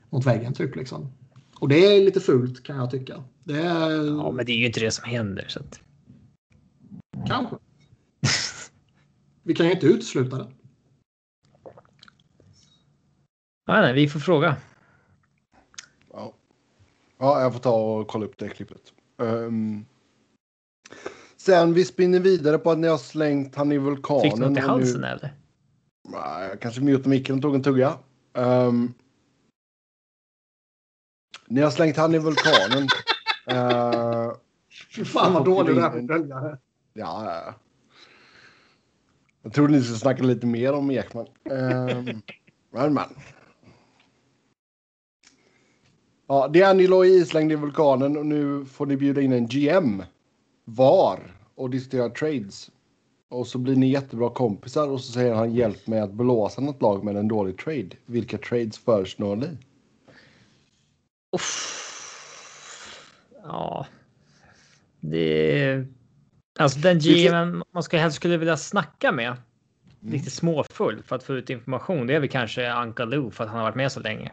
mot 0.09 0.26
väggen 0.26 0.53
typ 0.53 0.76
liksom. 0.76 1.11
Och 1.59 1.68
det 1.68 1.85
är 1.85 2.05
lite 2.05 2.19
fult 2.19 2.63
kan 2.63 2.77
jag 2.77 2.91
tycka. 2.91 3.23
Det 3.43 3.61
är 3.61 4.18
Ja, 4.18 4.31
men 4.31 4.45
det 4.45 4.51
är 4.51 4.57
ju 4.57 4.65
inte 4.65 4.80
det 4.80 4.91
som 4.91 5.09
händer. 5.09 5.45
Så 5.47 5.59
att... 5.59 5.80
kanske. 7.27 7.55
Vi 9.43 9.53
kan 9.55 9.65
ju 9.65 9.72
inte 9.72 9.85
utesluta 9.85 10.38
det. 10.38 10.51
Ja, 13.65 13.81
nej, 13.81 13.93
vi 13.93 14.09
får 14.09 14.19
fråga. 14.19 14.55
ja. 16.13 16.34
ja, 17.18 17.41
jag 17.41 17.53
får 17.53 17.59
ta 17.59 17.76
och 17.76 18.07
kolla 18.07 18.26
upp 18.26 18.38
det 18.38 18.49
klippet. 18.49 18.93
Ehm, 19.18 19.85
sen 21.38 21.73
vi 21.73 21.85
spinner 21.85 22.19
vidare 22.19 22.57
på 22.57 22.72
att 22.72 22.77
ni 22.77 22.88
har 22.88 22.97
slängt 22.97 23.55
han 23.55 23.72
i 23.72 23.77
vulkanen. 23.77 24.22
Fick 24.22 24.34
du 24.35 24.39
något 24.39 24.47
i 24.49 24.51
och 24.51 24.63
nu- 24.63 24.68
halsen 24.68 25.03
eller? 25.03 25.34
Nej, 26.09 26.49
jag 26.49 26.59
kanske 26.61 26.81
mutade 26.81 27.09
micken 27.09 27.35
och 27.35 27.41
tog 27.41 27.55
en 27.55 27.63
tugga. 27.63 27.97
Ehm, 28.34 28.93
ni 31.47 31.61
har 31.61 31.72
slängt 31.72 31.97
han 31.97 32.15
i 32.15 32.19
vulkanen. 32.19 32.84
uh, 33.51 34.34
Fy 34.95 35.05
fan 35.05 35.34
vad 35.34 35.45
dålig 35.45 35.76
du 35.76 35.81
är 35.81 35.89
på 35.89 36.07
följare. 36.07 36.57
ja, 36.93 37.26
ja. 37.45 37.53
Jag 39.41 39.53
trodde 39.53 39.73
ni 39.73 39.81
skulle 39.81 39.97
snacka 39.97 40.23
lite 40.23 40.45
mer 40.45 40.73
om 40.73 40.91
Ekman. 40.91 41.27
Um, 41.43 42.22
men, 42.72 42.93
men. 42.93 43.09
Ja, 46.27 46.47
D'Angelo 46.47 47.05
är 47.05 47.09
islängd 47.09 47.51
i 47.51 47.55
vulkanen 47.55 48.18
och 48.18 48.26
nu 48.26 48.65
får 48.65 48.85
ni 48.85 48.97
bjuda 48.97 49.22
in 49.22 49.34
en 49.34 49.47
GM 49.47 50.03
var 50.65 51.35
och 51.55 51.69
diskutera 51.69 52.09
trades. 52.09 52.72
Och 53.30 53.47
så 53.47 53.57
blir 53.57 53.76
ni 53.76 53.89
jättebra 53.89 54.30
kompisar 54.30 54.88
och 54.88 55.01
så 55.01 55.11
säger 55.11 55.34
han 55.34 55.53
hjälp 55.53 55.88
mig 55.88 55.99
att 55.99 56.13
blåsa 56.13 56.61
något 56.61 56.81
lag 56.81 57.03
med 57.03 57.18
en 57.18 57.27
dålig 57.27 57.57
trade. 57.57 57.89
Vilka 58.05 58.38
trades 58.38 58.77
föreslår 58.77 59.35
ni? 59.35 59.57
Uff. 61.35 61.77
Ja. 63.43 63.85
Det... 64.99 65.85
Alltså 66.59 66.79
den 66.79 66.99
GM 66.99 67.63
man 67.71 67.83
ska 67.83 67.97
helst 67.97 68.15
skulle 68.15 68.37
vilja 68.37 68.57
snacka 68.57 69.11
med. 69.11 69.37
Lite 69.99 70.31
småfull 70.31 71.03
för 71.03 71.15
att 71.15 71.23
få 71.23 71.33
ut 71.33 71.49
information. 71.49 72.07
Det 72.07 72.15
är 72.15 72.19
väl 72.19 72.29
kanske 72.29 72.71
Anka 72.71 73.05
Lou 73.05 73.31
för 73.31 73.43
att 73.43 73.49
han 73.49 73.59
har 73.59 73.65
varit 73.65 73.75
med 73.75 73.91
så 73.91 73.99
länge. 73.99 74.31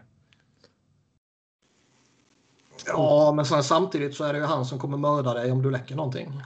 Ja, 2.86 3.32
men 3.36 3.44
sen 3.44 3.64
samtidigt 3.64 4.14
så 4.14 4.24
är 4.24 4.32
det 4.32 4.38
ju 4.38 4.44
han 4.44 4.64
som 4.64 4.78
kommer 4.78 4.96
mörda 4.96 5.34
dig 5.34 5.52
om 5.52 5.62
du 5.62 5.70
läcker 5.70 5.94
någonting. 5.94 6.42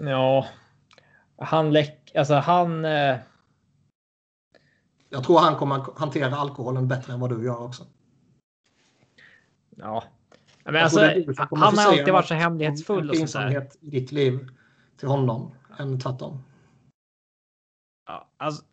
Ja. 0.00 0.46
Han 1.38 1.72
läck... 1.72 2.12
Alltså 2.14 2.34
han... 2.34 2.84
Eh... 2.84 3.16
Jag 5.08 5.24
tror 5.24 5.38
han 5.38 5.56
kommer 5.56 5.98
hantera 5.98 6.36
alkoholen 6.36 6.88
bättre 6.88 7.12
än 7.12 7.20
vad 7.20 7.30
du 7.30 7.44
gör 7.44 7.62
också. 7.62 7.86
Ja. 9.76 10.04
Men 10.66 10.76
alltså, 10.76 11.00
han 11.50 11.78
har 11.78 11.82
alltid 11.82 12.12
varit 12.12 12.26
så 12.26 12.34
hemlighetsfull 12.34 13.10
och 13.10 13.16
pinsamhet 13.16 13.76
i 13.80 13.90
ditt 13.90 14.12
liv 14.12 14.48
till 14.96 15.08
honom 15.08 15.54
än 15.78 16.00
tvärtom. 16.00 16.42
Ja, 18.06 18.30
alltså, 18.36 18.64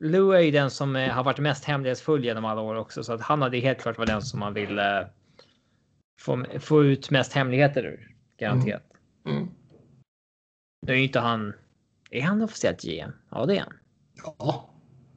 Lou 0.00 0.32
är 0.32 0.40
ju 0.40 0.50
den 0.50 0.70
som 0.70 0.96
eh, 0.96 1.08
har 1.08 1.24
varit 1.24 1.38
mest 1.38 1.64
hemlighetsfull 1.64 2.24
genom 2.24 2.44
alla 2.44 2.60
år 2.60 2.74
också, 2.74 3.04
så 3.04 3.12
att 3.12 3.20
han 3.20 3.42
hade 3.42 3.58
helt 3.58 3.80
klart 3.80 3.98
varit 3.98 4.08
den 4.08 4.22
som 4.22 4.40
man 4.40 4.54
vill 4.54 4.78
eh, 4.78 5.00
få, 6.20 6.44
få 6.60 6.84
ut 6.84 7.10
mest 7.10 7.32
hemligheter 7.32 7.84
ur. 7.84 8.14
Garanterat. 8.38 8.82
Mm. 9.26 9.48
Nu 10.86 10.92
är 10.92 10.96
ju 10.96 11.02
inte 11.02 11.20
han. 11.20 11.52
Är 12.10 12.22
han 12.22 12.42
officiellt 12.42 12.82
GM? 12.82 13.10
Ja, 13.30 13.46
det 13.46 13.56
är 13.56 13.60
han. 13.60 13.74
Ja, 14.38 14.70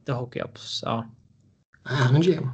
Det 0.04 0.12
hockey 0.12 0.38
jag 0.38 0.54
på. 0.54 0.60
Ja. 0.82 1.06
han 1.82 2.16
är 2.16 2.22
GM. 2.22 2.48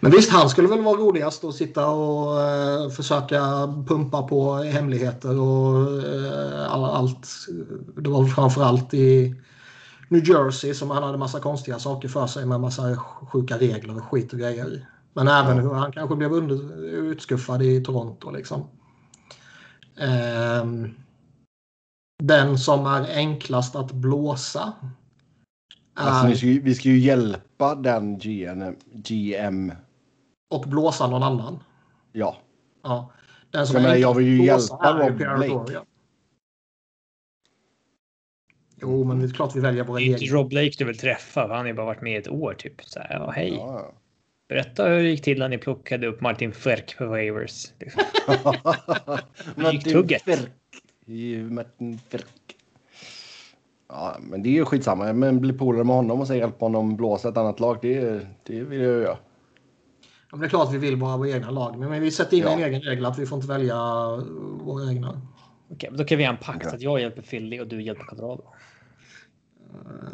Men 0.00 0.10
visst, 0.12 0.30
han 0.30 0.48
skulle 0.48 0.68
väl 0.68 0.82
vara 0.82 0.96
roligast 0.96 1.44
att 1.44 1.54
sitta 1.54 1.86
och 1.90 2.42
eh, 2.42 2.90
försöka 2.90 3.40
pumpa 3.86 4.22
på 4.22 4.54
hemligheter 4.54 5.40
och 5.40 6.04
eh, 6.04 6.72
all, 6.72 6.84
allt. 6.84 7.28
Det 7.96 8.10
var 8.10 8.26
framförallt 8.26 8.94
i 8.94 9.34
New 10.08 10.28
Jersey 10.28 10.74
som 10.74 10.90
han 10.90 11.02
hade 11.02 11.18
massa 11.18 11.40
konstiga 11.40 11.78
saker 11.78 12.08
för 12.08 12.26
sig 12.26 12.46
med 12.46 12.60
massa 12.60 12.96
sjuka 13.32 13.58
regler 13.58 13.96
och 13.96 14.04
skit 14.04 14.32
och 14.32 14.38
grejer. 14.38 14.86
Men 15.12 15.28
även 15.28 15.58
hur 15.58 15.74
han 15.74 15.92
kanske 15.92 16.16
blev 16.16 16.32
under, 16.32 16.84
utskuffad 16.84 17.62
i 17.62 17.80
Toronto 17.84 18.30
liksom. 18.30 18.68
Ehm, 19.98 20.94
den 22.22 22.58
som 22.58 22.86
är 22.86 23.16
enklast 23.16 23.76
att 23.76 23.92
blåsa. 23.92 24.72
Alltså, 25.94 26.24
är- 26.24 26.28
vi, 26.28 26.36
ska 26.36 26.46
ju, 26.46 26.60
vi 26.60 26.74
ska 26.74 26.88
ju 26.88 26.98
hjälpa 26.98 27.74
den 27.74 28.18
GM. 28.18 28.76
GM. 28.92 29.72
Och 30.50 30.68
blåsa 30.68 31.06
någon 31.06 31.22
annan. 31.22 31.58
Ja. 32.12 32.36
Ja. 32.82 33.10
Den 33.50 33.66
som 33.66 33.82
Jag 33.82 33.92
är 33.92 33.96
jag 33.96 34.14
vill 34.14 34.26
ju 34.26 34.44
hjälpa 34.44 34.98
Rob 34.98 35.16
Blake. 35.16 35.80
Jo, 38.82 39.04
men 39.04 39.20
det 39.20 39.26
är 39.26 39.28
klart 39.28 39.56
vi 39.56 39.60
väljer 39.60 39.84
våra 39.84 40.00
egna. 40.00 40.16
Rob 40.18 40.48
Blake 40.48 40.72
du 40.78 40.84
vill 40.84 40.98
träffa. 40.98 41.40
Han 41.40 41.50
har 41.50 41.66
ju 41.66 41.74
bara 41.74 41.86
varit 41.86 42.02
med 42.02 42.12
i 42.12 42.16
ett 42.16 42.28
år 42.28 42.54
typ. 42.54 42.82
Så 42.84 43.00
här, 43.00 43.14
ja, 43.14 43.30
hej. 43.30 43.54
Ja. 43.54 43.92
Berätta 44.48 44.88
hur 44.88 45.02
det 45.02 45.10
gick 45.10 45.22
till 45.22 45.38
när 45.38 45.48
ni 45.48 45.58
plockade 45.58 46.06
upp 46.06 46.20
Martin 46.20 46.52
Ferk 46.52 46.98
på 46.98 47.06
waivers. 47.06 47.72
Liksom. 47.78 48.02
Tugget. 49.92 50.22
Ferk. 50.22 50.50
Martin 51.50 51.98
Ferk. 51.98 52.56
Ja, 53.88 54.16
men 54.20 54.42
det 54.42 54.48
är 54.48 54.52
ju 54.52 54.64
skitsamma. 54.64 55.12
Men 55.12 55.40
bli 55.40 55.52
polare 55.52 55.84
med 55.84 55.96
honom 55.96 56.20
och 56.20 56.26
sen 56.26 56.36
hjälpa 56.36 56.64
honom 56.64 56.96
blåsa 56.96 57.28
ett 57.28 57.36
annat 57.36 57.60
lag. 57.60 57.78
Det, 57.82 58.26
det 58.42 58.62
vill 58.62 58.80
jag 58.80 59.00
göra. 59.00 59.18
Ja, 60.30 60.36
men 60.36 60.40
det 60.40 60.46
är 60.46 60.48
klart 60.48 60.72
vi 60.72 60.78
vill 60.78 60.96
bara 60.96 61.16
våra 61.16 61.28
egna 61.28 61.50
lag. 61.50 61.78
Men 61.78 62.02
vi 62.02 62.10
sätter 62.10 62.36
in 62.36 62.42
Ja. 62.42 62.52
en 62.52 62.58
egen 62.62 62.80
regel 62.82 63.06
att 63.06 63.18
vi 63.18 63.26
får 63.26 63.36
inte 63.36 63.48
välja 63.48 63.74
eh, 63.74 64.24
våra 64.64 64.90
egna. 64.90 65.22
Okej, 65.70 65.90
men 65.90 65.98
då 65.98 66.04
kan 66.04 66.18
vi 66.18 66.24
göra 66.24 66.32
en 66.34 66.42
pakt 66.42 66.56
Okej. 66.56 66.74
att 66.74 66.80
jag 66.80 67.00
hjälper 67.00 67.22
Philly 67.22 67.60
och 67.60 67.66
du 67.66 67.82
hjälper 67.82 68.04
Colorado. 68.04 68.44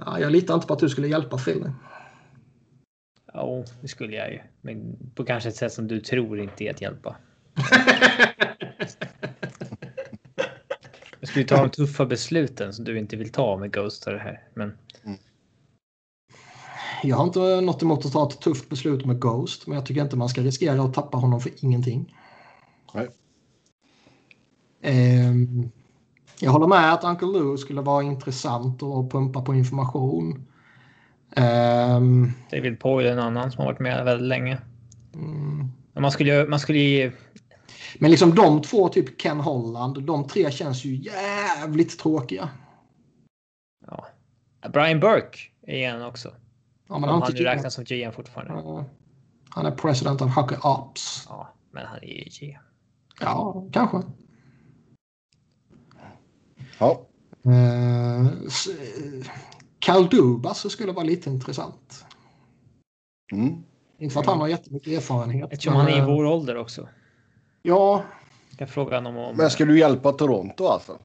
Ja, 0.06 0.20
jag 0.20 0.32
litar 0.32 0.54
inte 0.54 0.66
på 0.66 0.72
att 0.74 0.78
du 0.80 0.88
skulle 0.88 1.08
hjälpa 1.08 1.38
Phil. 1.38 1.70
Ja, 3.32 3.64
det 3.80 3.88
skulle 3.88 4.16
jag 4.16 4.32
ju. 4.32 4.40
Men 4.60 4.96
på 5.14 5.24
kanske 5.24 5.48
ett 5.48 5.56
sätt 5.56 5.72
som 5.72 5.88
du 5.88 6.00
tror 6.00 6.40
inte 6.40 6.64
är 6.64 6.70
att 6.70 6.80
hjälpa. 6.80 7.16
Jag 11.20 11.28
skulle 11.28 11.44
ta 11.44 11.56
de 11.62 11.70
tuffa 11.70 12.06
besluten 12.06 12.72
som 12.72 12.84
du 12.84 12.98
inte 12.98 13.16
vill 13.16 13.32
ta 13.32 13.56
med 13.56 13.72
Ghost 13.72 14.06
och 14.06 14.12
det 14.12 14.18
här. 14.18 14.42
Men 14.54 14.78
Jag 17.02 17.16
har 17.16 17.24
inte 17.24 17.60
något 17.60 17.82
emot 17.82 18.06
att 18.06 18.12
ta 18.12 18.28
ett 18.28 18.40
tufft 18.40 18.68
beslut 18.68 19.06
med 19.06 19.20
Ghost, 19.20 19.66
men 19.66 19.76
jag 19.76 19.86
tycker 19.86 20.02
inte 20.02 20.16
man 20.16 20.28
ska 20.28 20.40
riskera 20.40 20.82
att 20.82 20.94
tappa 20.94 21.18
honom 21.18 21.40
för 21.40 21.52
ingenting. 21.64 22.14
Nej. 22.94 23.08
Ehm, 24.82 25.70
jag 26.40 26.50
håller 26.50 26.66
med 26.66 26.92
att 26.92 27.04
Uncle 27.04 27.28
Lou 27.28 27.56
skulle 27.56 27.80
vara 27.80 28.02
intressant 28.02 28.82
att 28.82 29.10
pumpa 29.10 29.42
på 29.42 29.54
information. 29.54 30.46
Ehm, 31.36 32.32
David 32.50 32.80
Poyle 32.80 33.06
är 33.08 33.12
en 33.12 33.18
annan 33.18 33.52
som 33.52 33.58
har 33.58 33.66
varit 33.72 33.80
med 33.80 34.04
väldigt 34.04 34.28
länge. 34.28 34.58
mm, 35.14 35.72
Men 35.92 36.02
man 36.02 36.10
skulle 36.10 36.34
ju... 36.34 36.48
Man 36.48 36.60
skulle 36.60 36.78
ju 36.78 37.12
men 37.98 38.10
liksom 38.10 38.34
de 38.34 38.62
två, 38.62 38.88
typ 38.88 39.20
Ken 39.22 39.40
Holland, 39.40 40.02
de 40.02 40.28
tre 40.28 40.50
känns 40.50 40.84
ju 40.84 40.96
jävligt 40.96 41.98
tråkiga. 41.98 42.48
ja. 43.86 44.06
Brian 44.72 45.00
Burke 45.00 45.38
är 45.66 45.88
en 45.88 46.02
också. 46.02 46.32
Ja, 46.88 46.98
men 46.98 47.08
han 47.08 47.22
han, 47.22 47.32
räknas 47.32 47.74
som 47.74 47.84
GM 47.84 48.12
fortfarande. 48.12 48.52
Ja, 48.52 48.84
han 49.48 49.66
är 49.66 49.70
president 49.70 50.22
of 50.22 50.34
Hockey 50.34 50.56
Ops. 50.62 51.26
Ja, 51.28 51.54
men 51.70 51.86
han 51.86 51.98
är 52.02 52.06
ju 52.06 52.24
GM. 52.24 52.60
Ja, 53.20 53.66
kanske. 53.72 54.02
Ja, 56.78 57.06
Uh, 57.46 58.26
Karl 59.78 60.08
Dubas 60.08 60.72
skulle 60.72 60.92
vara 60.92 61.04
lite 61.04 61.30
intressant. 61.30 62.04
mm. 63.32 63.62
Inte 63.98 64.12
för 64.12 64.20
att 64.20 64.26
han 64.26 64.40
har 64.40 64.48
jättemycket 64.48 64.92
erfarenhet. 64.92 65.52
Eftersom 65.52 65.72
men, 65.72 65.82
han 65.82 65.92
är 65.92 65.96
i 65.96 66.00
eh, 66.00 66.06
vår 66.06 66.24
ålder 66.24 66.56
också. 66.56 66.88
Ja, 67.62 68.04
Jag 68.58 68.70
frågar 68.70 68.96
honom 68.96 69.16
om... 69.16 69.36
Men 69.36 69.50
ska 69.50 69.64
du 69.64 69.78
hjälpa 69.78 70.12
Toronto 70.12 70.66
alltså? 70.66 70.98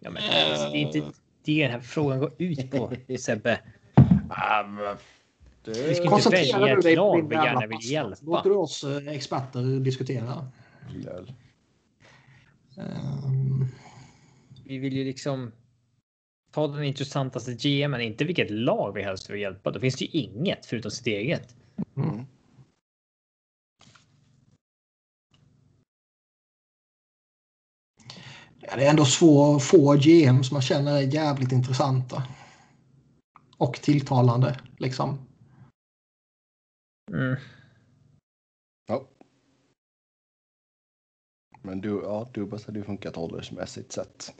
Ja, 0.00 0.10
men, 0.10 0.22
alltså, 0.22 0.68
det 0.70 0.76
är 0.76 0.80
inte 0.80 1.12
det 1.44 1.62
den 1.62 1.70
här 1.70 1.80
frågan 1.80 2.18
går 2.20 2.32
ut 2.38 2.70
på, 2.70 2.92
Sebbe. 3.18 3.60
Vi 5.64 5.94
ska 5.94 6.16
inte 6.16 6.30
välja 6.30 6.58
du 6.58 6.90
ett 6.90 6.96
lag 6.96 7.28
vi 7.28 7.34
gärna 7.34 7.66
vill 7.66 7.92
hjälpa. 7.92 8.16
Låter 8.22 8.50
du 8.50 8.56
oss 8.56 8.84
eh, 8.84 9.08
experter 9.08 9.80
diskutera. 9.80 10.50
Ehm, 12.78 13.66
Vi 14.64 14.78
vill 14.78 14.92
ju 14.92 15.04
liksom 15.04 15.52
ta 16.52 16.68
den 16.68 16.84
intressantaste 16.84 17.54
GMen, 17.54 18.00
inte 18.00 18.24
vilket 18.24 18.50
lag 18.50 18.92
vi 18.94 19.02
helst 19.02 19.30
vill 19.30 19.40
hjälpa. 19.40 19.70
Då 19.70 19.80
finns 19.80 19.96
det 19.96 20.04
ju 20.04 20.20
inget 20.20 20.66
förutom 20.66 20.90
sitt 20.90 21.06
eget. 21.06 21.54
Mm. 21.96 22.26
ja, 28.70 28.76
det 28.76 28.84
är 28.84 28.90
ändå 28.90 29.04
svå, 29.04 29.58
få 29.58 29.94
GM 29.94 30.44
som 30.44 30.54
man 30.54 30.62
känner 30.62 30.96
är 30.96 31.14
jävligt 31.14 31.52
intressanta. 31.52 32.22
Och 33.58 33.74
tilltalande, 33.74 34.56
liksom. 34.78 35.18
Mm. 37.12 37.36
Ja. 38.86 39.08
Men 41.62 41.80
du, 41.80 42.00
ja, 42.04 42.28
Dubas 42.34 42.66
hade 42.66 42.78
ju 42.78 42.84
funkat 42.84 43.16
åldersmässigt 43.16 43.92
sett. 43.92 44.34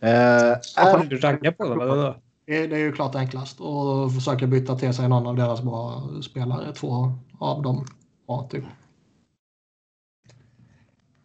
Eh, 0.00 0.10
är, 0.10 1.04
Du 1.04 1.18
raggar 1.18 1.52
på 1.52 1.64
dem, 1.64 1.80
eller 1.80 1.96
vadå? 1.96 2.16
Det, 2.46 2.56
är 2.56 2.78
ju 2.78 2.92
klart 2.92 3.14
enklast. 3.14 3.60
Och 3.60 4.12
försöka 4.14 4.46
byta 4.46 4.78
till 4.78 4.94
sig 4.94 5.08
någon 5.08 5.26
av 5.26 5.36
deras 5.36 5.62
bra 5.62 6.10
spelare. 6.22 6.72
Två 6.72 7.12
av 7.38 7.62
dem. 7.62 7.86
Ja, 8.26 8.48
typ. 8.50 8.64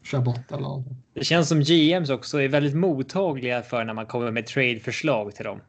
Kör 0.03 0.19
bort 0.19 0.51
eller. 0.51 0.83
Det 1.13 1.23
känns 1.23 1.49
som 1.49 1.59
GMs 1.59 2.09
också 2.09 2.41
är 2.41 2.47
väldigt 2.47 2.75
mottagliga 2.75 3.61
för 3.61 3.83
när 3.83 3.93
man 3.93 4.05
kommer 4.05 4.31
med 4.31 4.47
tradeförslag 4.47 5.35
till 5.35 5.45
dem. 5.45 5.61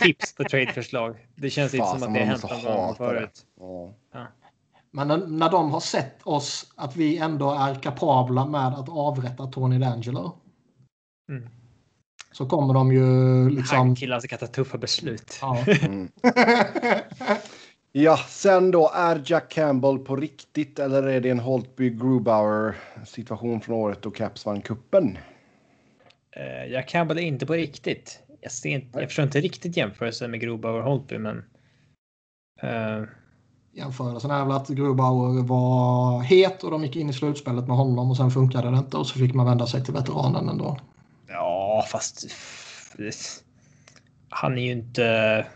Tips 0.00 0.34
på 0.34 0.44
tradeförslag. 0.44 1.16
Det 1.34 1.50
känns 1.50 1.74
inte 1.74 1.86
som 1.86 2.02
att 2.02 2.14
det 2.14 2.20
har 2.20 2.26
hänt 2.26 2.42
någon 2.42 2.64
gång 2.64 2.94
förut. 2.94 3.46
ja. 4.12 4.26
Men 4.90 5.08
när, 5.08 5.26
när 5.26 5.50
de 5.50 5.70
har 5.70 5.80
sett 5.80 6.22
oss 6.22 6.72
att 6.76 6.96
vi 6.96 7.18
ändå 7.18 7.50
är 7.50 7.74
kapabla 7.74 8.46
med 8.46 8.66
att 8.66 8.88
avrätta 8.88 9.46
Tony 9.46 9.78
D'Angelo. 9.78 10.32
Mm. 11.28 11.48
Så 12.32 12.46
kommer 12.46 12.74
de 12.74 12.92
ju 12.92 13.50
liksom... 13.50 13.78
Han 13.78 13.96
killar 13.96 14.20
ska 14.20 14.36
ta 14.36 14.46
tuffa 14.46 14.78
beslut. 14.78 15.38
Ja. 15.40 15.64
Mm. 15.82 16.08
Ja, 17.98 18.16
sen 18.28 18.70
då, 18.70 18.90
är 18.94 19.22
Jack 19.26 19.48
Campbell 19.52 19.98
på 19.98 20.16
riktigt 20.16 20.78
eller 20.78 21.02
är 21.02 21.20
det 21.20 21.30
en 21.30 21.38
Holtby 21.38 21.90
Grubauer 21.90 22.76
situation 23.06 23.60
från 23.60 23.76
året 23.76 24.02
då 24.02 24.10
Caps 24.10 24.46
vann 24.46 24.60
kuppen? 24.60 25.18
Uh, 26.36 26.72
jag 26.72 26.88
Campbell 26.88 27.18
är 27.18 27.22
inte 27.22 27.46
på 27.46 27.52
riktigt. 27.52 28.22
Jag, 28.46 28.52
ser 28.52 28.68
inte, 28.70 28.98
jag 29.00 29.08
förstår 29.08 29.24
inte 29.24 29.40
riktigt 29.40 29.76
jämförelsen 29.76 30.30
med 30.30 30.40
Grobauer 30.40 30.78
och 30.78 30.84
Holtby, 30.84 31.18
men. 31.18 31.44
eh, 32.62 33.02
Jämförelsen 33.72 34.30
är 34.30 34.44
väl 34.44 34.56
att 34.56 34.68
Grubauer 34.68 35.42
var 35.42 36.22
het 36.22 36.64
och 36.64 36.70
de 36.70 36.84
gick 36.84 36.96
in 36.96 37.10
i 37.10 37.12
slutspelet 37.12 37.66
med 37.68 37.76
honom 37.76 38.10
och 38.10 38.16
sen 38.16 38.30
funkade 38.30 38.70
det 38.70 38.76
inte 38.78 38.96
och 38.96 39.06
så 39.06 39.18
fick 39.18 39.34
man 39.34 39.46
vända 39.46 39.66
sig 39.66 39.84
till 39.84 39.94
veteranen 39.94 40.48
ändå. 40.48 40.78
ja, 41.28 41.84
fast. 41.92 42.26
Han 44.28 44.58
är 44.58 44.62
ju 44.62 44.72
inte. 44.72 45.46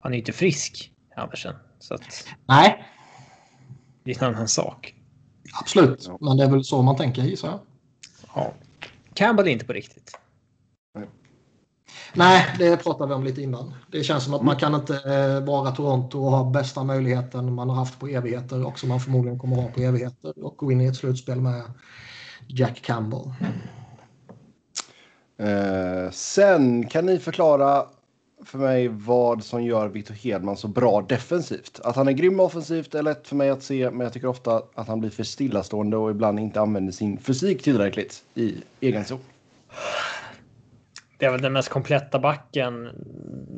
Han 0.00 0.12
är 0.12 0.16
ju 0.16 0.20
inte 0.20 0.32
frisk, 0.32 0.92
Andersen. 1.16 1.54
Så 1.78 1.94
att 1.94 2.26
Nej, 2.46 2.84
det 4.04 4.10
är 4.10 4.22
en 4.24 4.34
annan 4.34 4.48
sak. 4.48 4.94
absolut. 5.60 6.10
Men 6.20 6.36
det 6.36 6.44
är 6.44 6.50
väl 6.50 6.64
så 6.64 6.82
man 6.82 6.96
tänker 6.96 7.22
gissar 7.22 7.48
jag. 7.48 7.60
Ja. 8.34 8.52
Campbell 9.14 9.46
är 9.46 9.50
inte 9.52 9.64
på 9.66 9.72
riktigt. 9.72 10.18
Nej, 12.12 12.46
det 12.58 12.76
pratade 12.76 13.08
vi 13.08 13.14
om 13.14 13.24
lite 13.24 13.42
innan. 13.42 13.74
Det 13.90 14.04
känns 14.04 14.24
som 14.24 14.34
att 14.34 14.42
man 14.42 14.56
kan 14.56 14.74
inte 14.74 14.94
eh, 14.94 15.44
vara 15.46 15.70
Toronto 15.70 16.18
och 16.18 16.30
ha 16.30 16.50
bästa 16.50 16.84
möjligheten 16.84 17.54
man 17.54 17.68
har 17.68 17.76
haft 17.76 18.00
på 18.00 18.08
evigheter 18.08 18.66
och 18.66 18.78
som 18.78 18.88
man 18.88 19.00
förmodligen 19.00 19.38
kommer 19.38 19.56
ha 19.56 19.68
på 19.68 19.80
evigheter 19.80 20.44
och 20.44 20.56
gå 20.56 20.72
in 20.72 20.80
i 20.80 20.86
ett 20.86 20.96
slutspel 20.96 21.40
med 21.40 21.62
Jack 22.46 22.82
Campbell. 22.82 23.32
Eh, 25.38 26.10
sen 26.10 26.86
kan 26.86 27.06
ni 27.06 27.18
förklara 27.18 27.86
för 28.44 28.58
mig 28.58 28.88
vad 28.88 29.44
som 29.44 29.64
gör 29.64 29.88
Victor 29.88 30.14
Hedman 30.14 30.56
så 30.56 30.68
bra 30.68 31.02
defensivt. 31.08 31.80
Att 31.84 31.96
han 31.96 32.08
är 32.08 32.12
grym 32.12 32.40
offensivt 32.40 32.94
är 32.94 33.02
lätt 33.02 33.28
för 33.28 33.36
mig 33.36 33.50
att 33.50 33.62
se, 33.62 33.90
men 33.90 34.00
jag 34.00 34.12
tycker 34.12 34.28
ofta 34.28 34.62
att 34.74 34.88
han 34.88 35.00
blir 35.00 35.10
för 35.10 35.24
stillastående 35.24 35.96
och 35.96 36.10
ibland 36.10 36.40
inte 36.40 36.60
använder 36.60 36.92
sin 36.92 37.18
fysik 37.18 37.62
tillräckligt 37.62 38.22
i 38.34 38.54
egen 38.80 39.04
zon. 39.04 39.18
Det 41.24 41.28
är 41.28 41.32
väl 41.32 41.42
den 41.42 41.52
mest 41.52 41.68
kompletta 41.68 42.18
backen 42.18 42.90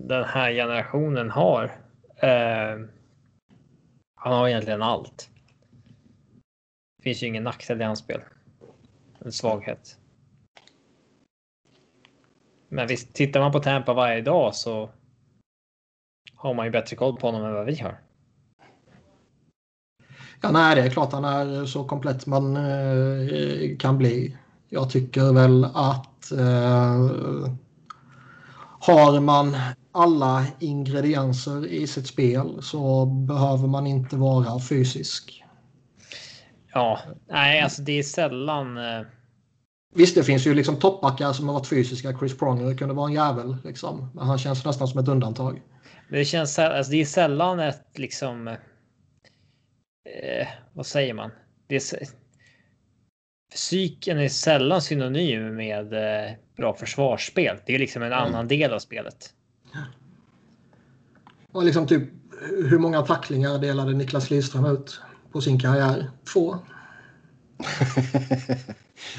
den 0.09 0.25
här 0.25 0.53
generationen 0.53 1.31
har. 1.31 1.65
Eh, 2.17 2.79
han 4.15 4.33
har 4.33 4.49
egentligen 4.49 4.83
allt. 4.83 5.31
Det 6.97 7.03
finns 7.03 7.23
ju 7.23 7.27
ingen 7.27 7.45
nackdel 7.45 7.81
i 7.81 7.85
hans 7.85 7.99
spel. 7.99 8.21
En 9.19 9.33
svaghet. 9.33 9.99
Men 12.69 12.87
visst, 12.87 13.15
tittar 13.15 13.41
man 13.41 13.53
på 13.53 13.61
Tampa 13.61 13.95
varje 13.95 14.21
dag 14.21 14.55
så 14.55 14.91
har 16.35 16.55
man 16.55 16.67
ju 16.67 16.73
bättre 16.73 16.97
koll 16.97 17.17
på 17.17 17.27
honom 17.27 17.45
än 17.45 17.55
vad 17.55 17.67
vi 17.67 17.77
har. 17.77 18.01
Ja, 20.41 20.51
nej, 20.51 20.77
det 20.77 20.83
är 20.83 20.91
klart 20.91 21.13
han 21.13 21.25
är 21.25 21.65
så 21.65 21.85
komplett 21.85 22.27
man 22.27 22.57
eh, 22.57 23.77
kan 23.79 23.99
bli. 23.99 24.37
Jag 24.69 24.91
tycker 24.91 25.33
väl 25.33 25.65
att 25.65 26.16
eh, 26.33 27.51
har 28.81 29.21
man 29.21 29.57
alla 29.93 30.47
ingredienser 30.61 31.67
i 31.67 31.87
sitt 31.87 32.07
spel 32.07 32.63
så 32.63 33.07
behöver 33.07 33.69
man 33.69 33.87
inte 33.87 34.17
vara 34.17 34.61
fysisk. 34.61 35.45
Ja, 36.73 37.01
nej, 37.29 37.61
alltså 37.61 37.83
det 37.83 37.99
är 37.99 38.03
sällan. 38.03 38.77
Eh, 38.77 39.03
Visst, 39.95 40.15
det 40.15 40.25
finns 40.25 40.47
ju 40.47 40.55
liksom 40.55 40.77
toppbackar 40.77 41.33
som 41.33 41.47
har 41.47 41.55
varit 41.55 41.67
fysiska. 41.67 42.19
Chris 42.19 42.39
Pronger 42.39 42.77
kunde 42.77 42.95
vara 42.95 43.09
en 43.09 43.15
jävel, 43.15 43.57
liksom. 43.65 44.11
men 44.15 44.27
han 44.27 44.39
känns 44.39 44.65
nästan 44.65 44.89
som 44.89 45.01
ett 45.01 45.09
undantag. 45.09 45.63
Men 46.09 46.19
det 46.19 46.25
känns 46.25 46.59
alltså, 46.59 46.93
det 46.93 47.01
är 47.01 47.05
sällan 47.05 47.61
ett 47.61 47.99
liksom. 47.99 48.49
Eh, 48.49 50.47
vad 50.73 50.87
säger 50.87 51.15
man? 51.15 51.31
Det 51.67 51.77
är, 51.77 51.83
fysiken 53.53 54.19
är 54.19 54.29
sällan 54.29 54.83
synonym 54.83 55.57
med 55.57 55.93
eh, 55.93 56.33
bra 56.57 56.75
försvarsspel. 56.75 57.57
Det 57.67 57.75
är 57.75 57.79
liksom 57.79 58.03
en 58.03 58.13
mm. 58.13 58.25
annan 58.25 58.49
del 58.49 58.73
av 58.73 58.79
spelet. 58.79 59.33
Och 61.53 61.65
liksom 61.65 61.87
typ 61.87 62.03
hur 62.71 62.79
många 62.79 63.03
tacklingar 63.03 63.59
delade 63.59 63.93
Niklas 63.93 64.31
Lidström 64.31 64.65
ut 64.65 65.01
på 65.33 65.41
sin 65.41 65.61
karriär? 65.61 66.11
Två. 66.33 66.57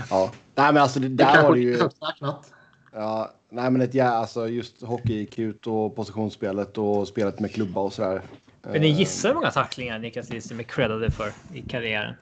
ja, 0.09 0.31
nej 0.55 0.73
men 0.73 0.77
alltså 0.77 0.99
det, 0.99 1.07
där 1.07 1.37
det 1.37 1.43
var 1.43 1.55
det 1.55 1.61
ju. 1.61 1.77
Räknat. 1.77 2.53
Ja, 2.93 3.33
nej 3.49 3.71
men 3.71 3.81
ett 3.81 3.93
ja, 3.93 4.05
alltså 4.05 4.47
just 4.47 4.81
hockey 4.81 5.53
och 5.65 5.95
positionsspelet 5.95 6.77
och 6.77 7.07
spelet 7.07 7.39
med 7.39 7.51
klubba 7.51 7.81
och 7.81 7.93
sådär. 7.93 8.21
Men 8.61 8.81
ni 8.81 8.87
gissar 8.87 9.29
hur 9.29 9.35
många 9.35 9.51
tacklingar 9.51 9.99
Niklas 9.99 10.29
Lidström 10.29 10.59
är 10.59 10.63
creddade 10.63 11.11
för 11.11 11.31
i 11.53 11.61
karriären? 11.61 12.15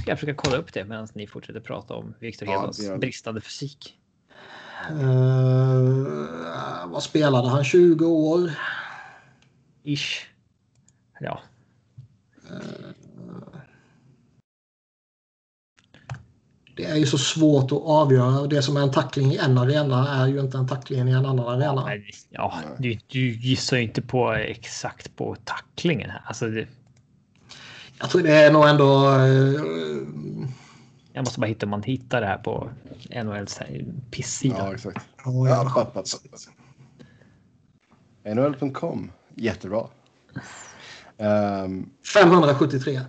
Ska 0.00 0.10
jag 0.10 0.18
försöka 0.18 0.42
kolla 0.42 0.56
upp 0.56 0.72
det 0.72 0.84
medan 0.84 1.08
ni 1.12 1.26
fortsätter 1.26 1.60
prata 1.60 1.94
om 1.94 2.14
Viktor 2.18 2.46
Hedlunds 2.46 2.82
ja, 2.82 2.96
bristande 2.96 3.40
fysik. 3.40 3.96
Uh, 4.90 6.06
vad 6.86 7.02
spelade 7.02 7.48
han? 7.48 7.64
20 7.64 8.06
år? 8.06 8.50
Ish. 9.82 10.26
Ja. 11.20 11.40
Uh, 12.50 12.90
det 16.80 16.86
är 16.86 16.96
ju 16.96 17.06
så 17.06 17.18
svårt 17.18 17.72
att 17.72 17.82
avgöra. 17.82 18.46
Det 18.46 18.62
som 18.62 18.76
är 18.76 18.80
en 18.80 18.90
tackling 18.90 19.32
i 19.32 19.36
en 19.36 19.58
arena 19.58 20.08
är 20.08 20.26
ju 20.26 20.40
inte 20.40 20.58
en 20.58 20.68
tackling 20.68 21.08
i 21.08 21.12
en 21.12 21.26
annan 21.26 21.48
arena. 21.48 21.90
Ja, 22.30 22.54
du, 22.78 22.98
du 23.06 23.30
gissar 23.30 23.76
ju 23.76 23.82
inte 23.82 24.02
på 24.02 24.32
exakt 24.32 25.16
på 25.16 25.36
tacklingen. 25.44 26.10
Alltså 26.24 26.48
det... 26.48 26.66
Jag 28.00 28.10
tror 28.10 28.22
det 28.22 28.32
är 28.32 28.52
nog 28.52 28.68
ändå... 28.68 29.08
Uh... 29.08 30.48
Jag 31.12 31.24
måste 31.24 31.40
bara 31.40 31.46
hitta 31.46 31.66
om 31.66 31.70
man 31.70 31.82
hittar 31.82 32.20
det 32.20 32.26
här 32.26 32.38
på 32.38 32.70
NHLs 33.24 33.60
pissida. 34.10 34.56
Ja, 34.58 34.74
exakt. 34.74 35.06
Oh, 35.24 35.48
ja. 35.48 35.84
NHL.com. 38.34 39.12
Jättebra. 39.34 39.86
Um, 41.16 41.90
573. 42.14 43.00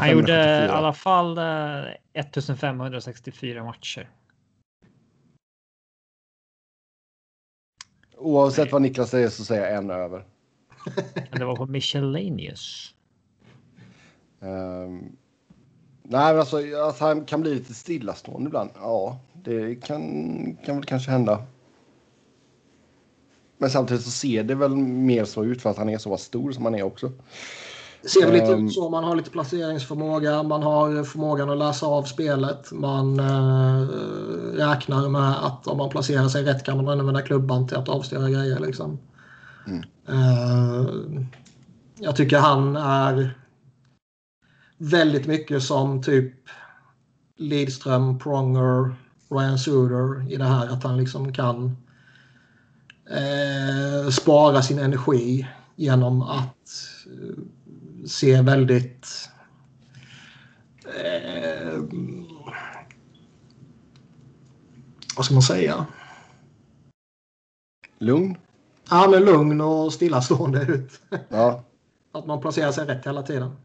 Han 0.00 0.10
gjorde 0.10 0.64
i 0.64 0.68
alla 0.68 0.92
fall 0.92 1.38
1564 2.12 3.58
eh, 3.58 3.64
matcher. 3.64 4.10
Oavsett 8.16 8.72
vad 8.72 8.82
Niklas 8.82 9.10
säger 9.10 9.28
så 9.28 9.44
säger 9.44 9.62
jag 9.62 9.74
en 9.74 9.90
över. 9.90 10.24
Det 11.32 11.44
var 11.44 11.56
på 11.56 11.66
Miscellaneous. 11.66 12.94
Um, 14.40 15.16
nej, 16.02 16.32
men 16.32 16.38
alltså 16.38 16.56
att 16.88 16.98
han 16.98 17.24
kan 17.24 17.40
bli 17.40 17.54
lite 17.54 17.74
stillastående 17.74 18.48
ibland. 18.48 18.70
Ja, 18.74 19.20
det 19.32 19.74
kan, 19.74 20.02
kan 20.64 20.76
väl 20.76 20.84
kanske 20.84 21.10
hända. 21.10 21.44
Men 23.58 23.70
samtidigt 23.70 24.04
så 24.04 24.10
ser 24.10 24.44
det 24.44 24.54
väl 24.54 24.76
mer 24.76 25.24
så 25.24 25.44
ut 25.44 25.62
för 25.62 25.70
att 25.70 25.78
han 25.78 25.88
är 25.88 25.98
så 25.98 26.10
pass 26.10 26.22
stor 26.22 26.52
som 26.52 26.64
han 26.64 26.74
är 26.74 26.82
också. 26.82 27.12
Det 28.02 28.08
ser 28.08 28.26
väl 28.26 28.32
lite 28.32 28.52
ut 28.52 28.72
så. 28.72 28.90
Man 28.90 29.04
har 29.04 29.16
lite 29.16 29.30
placeringsförmåga. 29.30 30.42
Man 30.42 30.62
har 30.62 31.04
förmågan 31.04 31.50
att 31.50 31.58
läsa 31.58 31.86
av 31.86 32.02
spelet. 32.02 32.72
Man 32.72 33.20
uh, 33.20 33.88
räknar 34.54 35.08
med 35.08 35.44
att 35.44 35.66
om 35.66 35.78
man 35.78 35.90
placerar 35.90 36.28
sig 36.28 36.44
rätt 36.44 36.64
kan 36.64 36.84
man 36.84 37.00
använda 37.00 37.22
klubban 37.22 37.68
till 37.68 37.76
att 37.76 37.88
avstyra 37.88 38.30
grejer. 38.30 38.58
Liksom. 38.58 38.98
Mm. 39.66 39.82
Eh, 40.08 40.86
jag 41.96 42.16
tycker 42.16 42.38
han 42.38 42.76
är 42.76 43.38
väldigt 44.78 45.26
mycket 45.26 45.62
som 45.62 46.02
typ 46.02 46.34
Lidström, 47.36 48.18
Pronger, 48.18 48.94
Ryan 49.28 49.58
Suder 49.58 50.32
i 50.32 50.36
det 50.36 50.44
här 50.44 50.68
att 50.68 50.82
han 50.82 50.96
liksom 50.96 51.32
kan 51.32 51.76
eh, 53.10 54.10
spara 54.10 54.62
sin 54.62 54.78
energi 54.78 55.48
genom 55.76 56.22
att 56.22 56.68
eh, 57.06 57.42
se 58.06 58.42
väldigt 58.42 59.30
eh, 60.84 61.82
vad 65.16 65.24
ska 65.24 65.34
man 65.34 65.42
säga? 65.42 65.86
Lugn? 67.98 68.36
Ja, 68.92 69.08
men 69.10 69.24
lugn 69.24 69.60
och 69.60 69.92
stillastående 69.92 70.62
ut. 70.62 71.00
Ja. 71.28 71.64
Att 72.12 72.26
man 72.26 72.40
placerar 72.40 72.72
sig 72.72 72.86
rätt 72.86 73.06
hela 73.06 73.22
tiden. 73.22 73.56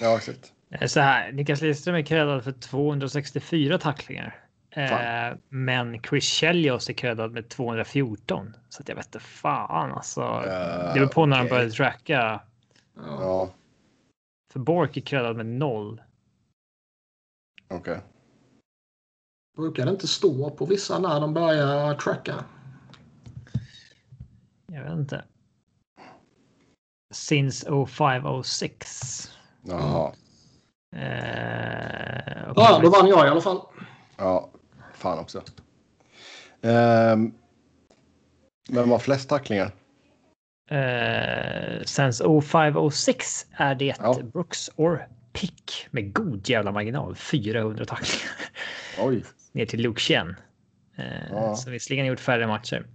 Ja, 0.00 0.16
exakt. 0.16 0.52
Så 0.86 1.00
här, 1.00 1.32
Niklas 1.32 1.60
Lidström 1.60 1.94
är 1.94 2.02
creddad 2.02 2.44
för 2.44 2.52
264 2.52 3.78
tacklingar. 3.78 4.44
Eh, 4.70 5.36
men 5.48 6.02
Chris 6.02 6.24
Chelios 6.24 6.88
är 6.88 6.92
creddad 6.92 7.32
med 7.32 7.48
214. 7.48 8.56
Så 8.68 8.82
att 8.82 8.88
jag 8.88 8.96
vet 8.96 9.06
inte 9.06 9.20
fan 9.20 9.92
alltså. 9.92 10.20
Uh, 10.20 10.42
det 10.42 10.92
beror 10.94 11.06
på 11.06 11.26
när 11.26 11.36
okay. 11.36 11.38
han 11.38 11.48
började 11.48 11.70
tracka. 11.70 12.40
Ja. 12.96 13.50
För 14.52 14.60
Bork 14.60 14.96
är 14.96 15.00
creddad 15.00 15.36
med 15.36 15.46
noll. 15.46 16.02
Okej. 17.68 17.80
Okay. 17.80 17.98
Brukar 19.56 19.84
det 19.84 19.90
inte 19.90 20.08
stå 20.08 20.50
på 20.50 20.66
vissa 20.66 20.98
när 20.98 21.20
de 21.20 21.34
börjar 21.34 21.94
tracka? 21.94 22.44
Jag 24.72 24.82
vet 24.82 24.92
inte. 24.92 25.24
Since 27.10 27.66
0506. 27.86 29.32
Jaha. 29.62 30.12
Eh, 30.96 32.52
ja, 32.56 32.80
då 32.82 32.90
vann 32.90 33.08
jag 33.08 33.26
i 33.26 33.28
alla 33.28 33.40
fall. 33.40 33.60
Ja, 34.16 34.50
fan 34.94 35.18
också. 35.18 35.42
Um, 36.60 37.34
vem 38.70 38.90
har 38.90 38.98
flest 38.98 39.28
tacklingar? 39.28 39.72
Uh, 40.72 41.84
Sense 41.84 42.24
0506 42.42 43.46
är 43.52 43.74
det 43.74 43.94
ja. 43.98 44.20
Brooks 44.32 44.70
or 44.76 45.06
Pick 45.32 45.86
med 45.90 46.12
god 46.12 46.48
jävla 46.48 46.72
marginal. 46.72 47.14
400 47.14 47.84
tacklingar. 47.84 48.36
Oj. 48.98 49.24
Ner 49.52 49.66
till 49.66 49.80
Luke 49.80 50.00
Chen. 50.00 50.36
Uh, 50.98 51.04
ja. 51.30 51.56
Som 51.56 51.72
visserligen 51.72 52.06
gjort 52.06 52.20
färre 52.20 52.46
matcher. 52.46 52.86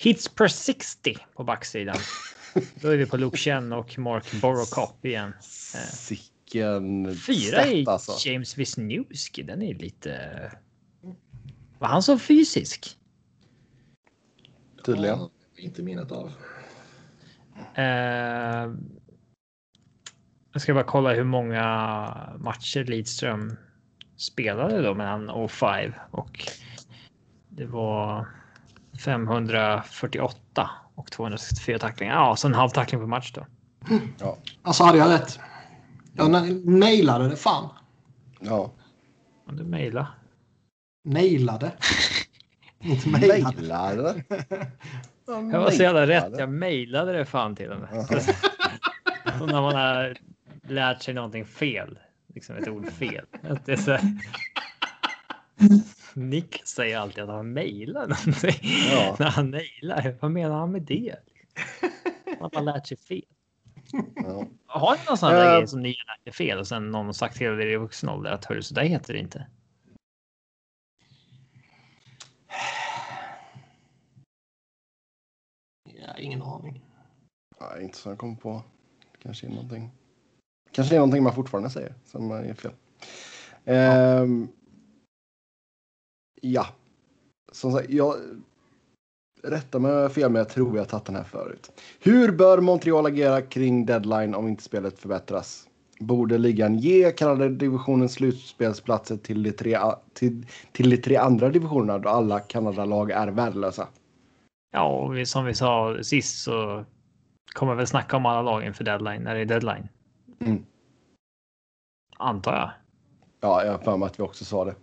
Hits 0.00 0.28
per 0.28 0.48
60 0.48 1.16
på 1.34 1.44
backsidan. 1.44 1.96
Då 2.80 2.88
är 2.88 2.96
vi 2.96 3.06
på 3.06 3.16
Luke 3.16 3.36
Chen 3.36 3.72
och 3.72 3.98
Mark 3.98 4.32
Borokop 4.40 5.04
igen. 5.04 5.28
Uh, 5.28 5.80
Sicken 5.92 7.16
Fyra 7.16 7.66
i 7.66 7.86
alltså. 7.86 8.28
James 8.28 8.58
Wisniewski. 8.58 9.42
Den 9.42 9.62
är 9.62 9.74
lite... 9.74 10.52
Var 11.78 11.88
han 11.88 12.02
så 12.02 12.18
fysisk? 12.18 12.98
Tydligen. 14.84 15.18
Ja, 15.18 15.30
inte 15.56 15.82
minnet 15.82 16.12
av. 16.12 16.32
Eh, 17.74 18.74
jag 20.52 20.62
ska 20.62 20.74
bara 20.74 20.84
kolla 20.84 21.14
hur 21.14 21.24
många 21.24 22.36
matcher 22.38 22.84
Lidström 22.84 23.56
spelade 24.16 24.82
då 24.82 24.94
mellan 24.94 25.48
05 25.48 25.92
och 26.10 26.48
det 27.48 27.66
var 27.66 28.26
548 28.98 30.70
och 30.94 31.10
264 31.10 31.78
tacklingar. 31.78 32.14
Ja, 32.14 32.36
så 32.36 32.48
en 32.48 32.54
halv 32.54 32.70
tackling 32.70 33.00
per 33.00 33.06
match 33.06 33.32
då. 33.32 33.46
Ja. 34.18 34.38
Alltså 34.62 34.84
hade 34.84 34.98
jag 34.98 35.10
rätt. 35.10 35.40
Jag 36.12 36.30
nailade 36.66 37.28
det 37.28 37.36
fan. 37.36 37.68
Ja. 38.40 38.72
du 39.50 39.64
mejla. 39.64 40.06
Nailade. 41.04 41.72
Inte 42.80 43.08
mejlade. 43.08 43.42
Nailade. 43.42 44.24
Jag 45.26 45.60
var 45.60 45.70
så 45.70 45.82
jävla 45.82 46.06
rätt. 46.06 46.38
Jag 46.38 46.48
mejlade 46.48 47.12
det 47.12 47.24
fan 47.24 47.56
till. 47.56 47.70
Och 49.40 49.46
när 49.46 49.60
man 49.60 49.74
har 49.74 50.16
lärt 50.68 51.02
sig 51.02 51.14
någonting 51.14 51.44
fel, 51.44 51.98
liksom 52.34 52.56
ett 52.56 52.68
ord 52.68 52.92
fel. 52.92 53.24
Att 53.42 53.66
det 53.66 53.72
är 53.72 53.76
så 53.76 53.98
Nick 56.14 56.66
säger 56.66 56.98
alltid 56.98 57.24
att 57.24 57.30
han 57.30 57.52
mejlar 57.52 58.00
någonting 58.00 58.70
ja. 58.92 59.16
när 59.18 59.30
han 59.30 59.50
mejlar. 59.50 60.16
Vad 60.20 60.30
menar 60.30 60.56
han 60.56 60.72
med 60.72 60.82
det? 60.82 61.16
Man 62.40 62.50
har 62.54 62.62
lärt 62.62 62.86
sig 62.86 62.96
fel. 62.96 63.22
Ja. 64.14 64.46
Har 64.66 64.96
ni 64.96 65.02
någon 65.08 65.18
sån 65.18 65.28
här 65.28 65.52
uh, 65.52 65.58
grej 65.58 65.68
som 65.68 65.80
ni 65.80 65.88
har 65.88 66.16
lärt 66.16 66.26
er 66.26 66.32
fel 66.32 66.58
och 66.58 66.66
sen 66.66 66.90
någon 66.90 67.06
har 67.06 67.12
sagt 67.12 67.36
till 67.36 67.46
er 67.46 67.66
i 67.66 67.76
vuxen 67.76 68.08
ålder 68.08 68.30
att 68.30 68.44
hörru, 68.44 68.62
så 68.62 68.74
där 68.74 68.82
heter 68.82 69.12
det 69.12 69.18
inte? 69.18 69.46
ingen 76.18 76.42
aning. 76.42 76.84
Nej, 77.60 77.84
inte 77.84 77.98
så 77.98 78.08
jag 78.08 78.18
kommer 78.18 78.36
på. 78.36 78.62
Kanske 79.22 79.46
är 79.46 79.50
någonting. 79.50 79.90
Kanske 80.72 80.94
är 80.94 80.98
någonting 80.98 81.22
man 81.22 81.34
fortfarande 81.34 81.70
säger 81.70 81.94
som 82.04 82.30
är 82.30 82.54
fel. 82.54 82.72
Ehm, 83.64 84.48
ja, 86.42 86.66
som 87.52 87.72
sagt, 87.72 87.90
jag... 87.90 88.14
Rätta 89.42 89.78
mig 89.78 89.90
om 89.90 89.96
jag 89.96 90.04
har 90.04 90.10
fel, 90.10 90.30
men 90.30 90.38
jag 90.38 90.48
tror 90.48 90.74
jag 90.76 90.82
har 90.82 90.88
tagit 90.88 91.04
den 91.04 91.16
här 91.16 91.24
förut. 91.24 91.72
Hur 92.00 92.32
bör 92.32 92.60
Montreal 92.60 93.06
agera 93.06 93.42
kring 93.42 93.86
deadline 93.86 94.34
om 94.34 94.48
inte 94.48 94.62
spelet 94.62 94.98
förbättras? 94.98 95.68
Borde 96.00 96.38
ligan 96.38 96.78
ge 96.78 97.12
Kanada-divisionens 97.12 98.12
slutspelsplatser 98.12 99.16
till 99.16 99.42
de, 99.42 99.52
tre, 99.52 99.78
till, 100.14 100.46
till 100.72 100.90
de 100.90 100.96
tre 100.96 101.16
andra 101.16 101.48
divisionerna 101.48 101.98
då 101.98 102.08
alla 102.08 102.40
Kanada-lag 102.40 103.10
är 103.10 103.28
värdelösa? 103.28 103.88
Ja, 104.72 104.88
och 104.88 105.16
vi, 105.16 105.26
som 105.26 105.44
vi 105.44 105.54
sa 105.54 105.96
sist 106.02 106.42
så 106.42 106.84
kommer 107.52 107.74
väl 107.74 107.86
snacka 107.86 108.16
om 108.16 108.26
alla 108.26 108.42
lag 108.42 108.64
inför 108.64 108.84
deadline 108.84 109.22
när 109.22 109.34
det 109.34 109.40
är 109.40 109.44
deadline. 109.44 109.88
Mm. 110.40 110.64
Antar 112.16 112.54
jag. 112.54 112.70
Ja, 113.40 113.64
jag 113.64 113.72
har 113.72 113.78
för 113.78 113.96
mig 113.96 114.06
att 114.06 114.18
vi 114.18 114.22
också 114.22 114.44
sa 114.44 114.64
det. 114.64 114.74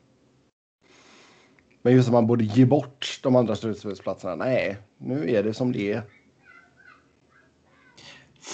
Men 1.86 1.94
just 1.94 2.07
att 2.07 2.14
man 2.14 2.28
borde 2.28 2.44
ge 2.44 2.66
bort 2.66 3.20
de 3.24 3.36
andra 3.36 3.56
slutspelsplatserna. 3.56 4.36
Nej, 4.36 4.78
nu 4.98 5.32
är 5.32 5.44
det 5.44 5.53
som 5.53 5.72
det 5.72 5.94
är. 5.94 6.03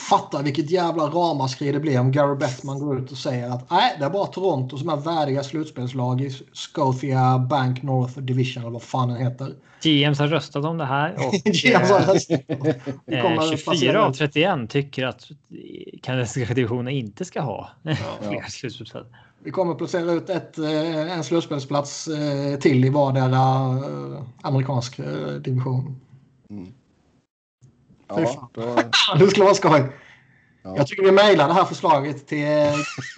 Fatta 0.10 0.42
vilket 0.42 0.72
jävla 0.72 1.04
ramaskri 1.04 1.72
det 1.72 1.80
blir 1.80 2.00
om 2.00 2.12
Gary 2.12 2.36
Bettman 2.36 2.80
går 2.80 3.00
ut 3.00 3.12
och 3.12 3.18
säger 3.18 3.50
att 3.50 3.72
nej, 3.72 3.96
det 4.00 4.06
är 4.06 4.10
bara 4.10 4.26
Toronto 4.26 4.78
som 4.78 4.90
är 4.90 4.98
värdiga 4.98 5.44
slutspelslag 5.44 6.22
i 6.22 6.30
Scotia 6.54 7.40
Bank 7.40 7.82
North 7.84 8.20
Division 8.20 8.64
eller 8.64 8.72
vad 8.72 8.82
fan 8.84 9.10
den 9.10 9.18
heter. 9.18 9.54
GMs 9.84 10.20
har 10.20 10.28
röstat 10.28 10.66
om 10.66 10.78
det 10.78 10.86
här 10.86 11.14
och 11.28 11.34
GMs 11.34 11.90
har 11.92 12.14
röstat. 12.14 12.42
Eh, 13.08 13.22
kommer 13.22 13.38
att 13.38 13.50
24 13.50 13.58
placera 13.64 14.06
av 14.06 14.12
ut- 14.12 14.18
31 14.18 14.70
tycker 14.70 15.06
att 15.06 15.28
kanadensiska 16.02 16.54
divisionen 16.54 16.94
inte 16.94 17.26
ska 17.26 17.42
ha 17.42 17.70
fler 18.22 18.50
slutspelsspel. 18.50 19.06
Vi 19.44 19.52
kommer 19.52 19.72
att 19.72 19.78
placera 19.78 20.12
ut 20.12 20.30
ett, 20.30 20.58
eh, 20.58 21.12
en 21.18 21.24
slutspelsplats 21.24 22.08
eh, 22.08 22.60
till 22.60 22.86
i 22.86 22.90
vardera 22.90 23.36
eh, 23.86 24.22
amerikansk 24.42 24.98
division. 25.42 26.02
Fy 26.50 26.66
Ja, 28.08 28.26
fan. 28.26 28.48
då, 28.54 28.76
Det 29.20 29.28
skulle 29.28 29.44
vara 29.44 29.54
skoj. 29.56 29.84
Ja. 30.64 30.74
Jag 30.78 30.88
tycker 30.88 31.04
vi 31.04 31.12
mejlar 31.12 31.48
det 31.48 31.54
här 31.54 31.66
förslaget 31.66 32.28
till 32.28 32.46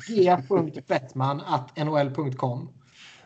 g.bettman.nhl.com 0.08 2.70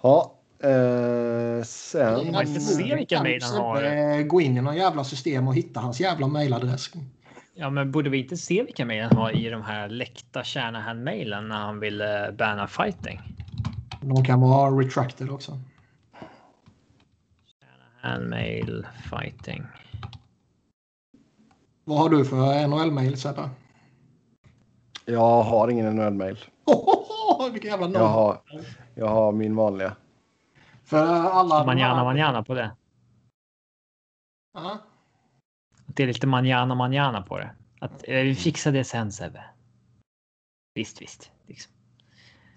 Ja, 0.02 0.34
eh, 0.60 1.64
sen... 1.64 2.32
Man 2.32 2.48
inte 2.48 2.60
se 2.60 2.96
vilka 2.96 3.24
mejl 3.24 3.44
han 3.44 3.58
har. 3.58 3.84
Eh, 3.84 4.24
Gå 4.24 4.42
in 4.42 4.58
i 4.58 4.62
någon 4.62 4.76
jävla 4.76 5.04
system 5.04 5.48
och 5.48 5.56
hitta 5.56 5.80
hans 5.80 6.00
jävla 6.00 6.28
mejladress. 6.28 6.92
Ja, 7.54 7.70
men 7.70 7.92
borde 7.92 8.10
vi 8.10 8.18
inte 8.18 8.38
se 8.38 8.64
vilka 8.64 8.86
mejl 8.86 9.04
han 9.04 9.18
har 9.18 9.32
i 9.32 9.50
de 9.50 9.62
här 9.62 9.90
läckta 9.90 10.44
Shanahan-mejlen 10.44 11.48
när 11.48 11.56
han 11.56 11.80
vill 11.80 12.02
eh, 12.02 12.08
banna 12.38 12.68
fighting? 12.68 13.22
De 14.02 14.24
kan 14.24 14.42
vara 14.42 14.72
retracted 14.72 15.30
också. 15.30 15.60
Shanahan-mail 18.02 18.88
fighting. 19.10 19.64
Vad 21.84 22.00
har 22.00 22.10
du 22.10 22.26
för 22.26 22.68
NHL-mejl 22.68 23.18
Sebbe? 23.18 23.50
Jag 25.06 25.44
har 25.44 25.70
ingen 25.70 25.96
NHL-mail. 25.96 26.38
Vilken 27.52 27.72
jävla 27.72 27.90
Jag 27.90 28.08
har, 28.08 28.42
jag 28.96 29.08
har 29.08 29.32
min 29.32 29.56
vanliga. 29.56 29.96
För 30.84 31.06
alla... 31.08 31.66
Manjana 31.66 32.04
manjana 32.04 32.44
på 32.44 32.54
det. 32.54 32.72
Ja. 34.54 34.78
Det 35.86 36.04
är 36.04 36.08
lite 36.08 36.28
manjana 36.28 36.76
manjana 36.76 37.22
på 37.22 37.38
det. 37.38 37.50
Att 37.80 38.04
eh, 38.08 38.16
vi 38.16 38.36
fixar 38.36 38.72
det 38.72 38.84
sen 38.84 39.12
Sebbe. 39.12 39.44
Visst, 40.76 41.02
visst. 41.02 41.32
Liksom. 41.48 41.74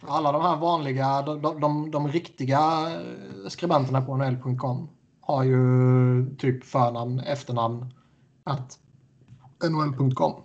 För 0.00 0.08
alla 0.08 0.32
de 0.32 0.42
här 0.42 0.56
vanliga, 0.56 1.22
de, 1.22 1.42
de, 1.42 1.60
de, 1.60 1.90
de 1.90 2.08
riktiga 2.08 2.60
eh, 2.90 3.48
skribenterna 3.48 4.02
på 4.02 4.16
nhl.com 4.16 4.88
har 5.20 5.44
ju 5.44 6.36
typ 6.36 6.64
förnamn, 6.64 7.20
efternamn, 7.20 7.94
att 8.44 8.78
nhl.com. 9.70 10.42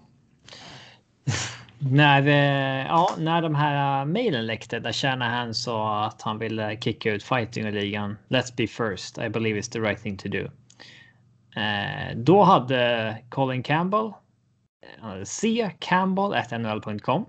När, 1.89 2.27
eh, 2.27 2.87
ja, 2.87 3.15
när 3.17 3.41
de 3.41 3.55
här 3.55 4.01
uh, 4.01 4.05
mejlen 4.05 4.45
läckte 4.45 4.79
där 4.79 4.91
Shanahan 4.91 5.53
sa 5.53 6.05
att 6.05 6.21
han 6.21 6.39
ville 6.39 6.77
kicka 6.77 7.11
ut 7.11 7.23
fighting 7.23 7.67
i 7.67 7.71
ligan. 7.71 8.17
Let's 8.27 8.55
be 8.57 8.67
first. 8.67 9.17
I 9.17 9.29
believe 9.29 9.59
it's 9.59 9.71
the 9.71 9.79
right 9.79 10.01
thing 10.01 10.17
to 10.17 10.29
do. 10.29 10.49
Eh, 11.61 12.15
då 12.15 12.43
hade 12.43 13.17
Colin 13.29 13.63
Campbell, 13.63 14.13
eh, 15.03 15.23
C. 15.23 15.71
Campbell 15.79 16.33
at 16.33 16.51
nhl.com. 16.51 17.25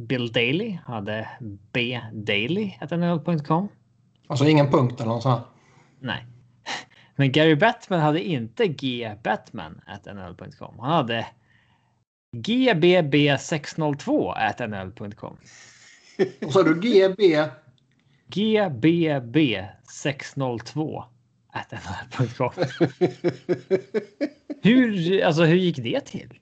Bill 0.00 0.32
Daly 0.32 0.78
hade 0.86 1.28
B. 1.72 2.00
Daly 2.12 2.74
at 2.80 2.90
nhl.com. 2.90 3.68
Alltså 4.26 4.44
ingen 4.48 4.70
punkt 4.70 5.00
eller 5.00 5.10
något 5.10 5.22
sånt. 5.22 5.42
Nej. 6.00 6.26
Men 7.16 7.32
Gary 7.32 7.54
Batman 7.54 8.00
hade 8.00 8.24
inte 8.24 8.66
G. 8.66 9.14
Batman 9.22 9.80
at 9.86 10.04
nhl.com. 10.04 10.78
Han 10.78 10.90
hade 10.90 11.26
GBB602 12.42 14.34
at 14.36 14.58
nhl.com. 14.58 15.36
Och 16.46 16.52
så 16.52 16.62
har 16.62 16.64
du 16.64 16.80
GB. 16.80 17.48
GBB602 18.28 21.04
at 21.52 21.72
nhl.com. 21.72 22.52
Hur, 24.62 25.22
alltså, 25.24 25.44
hur 25.44 25.56
gick 25.56 25.76
det 25.76 26.00
till? 26.00 26.38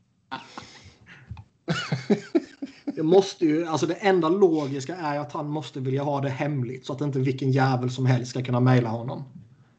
Det 2.84 3.02
måste 3.02 3.44
ju, 3.44 3.66
alltså 3.66 3.86
det 3.86 3.94
enda 3.94 4.28
logiska 4.28 4.96
är 4.96 5.18
att 5.18 5.32
han 5.32 5.48
måste 5.48 5.80
vilja 5.80 6.02
ha 6.02 6.20
det 6.20 6.28
hemligt 6.28 6.86
så 6.86 6.92
att 6.92 7.00
inte 7.00 7.18
vilken 7.18 7.50
jävel 7.50 7.90
som 7.90 8.06
helst 8.06 8.30
ska 8.30 8.42
kunna 8.42 8.60
mejla 8.60 8.88
honom. 8.88 9.24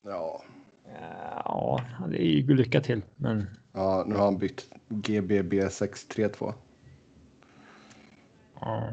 Ja. 0.04 0.45
Ja, 1.46 1.82
det 2.10 2.22
är 2.22 2.26
ju 2.26 2.56
lycka 2.56 2.82
till. 2.82 3.02
Men 3.16 3.46
ja, 3.74 4.04
nu 4.08 4.16
har 4.16 4.26
han 4.26 4.38
bytt 4.38 4.66
GBB 4.90 5.70
632. 5.70 6.54
ja. 8.62 8.90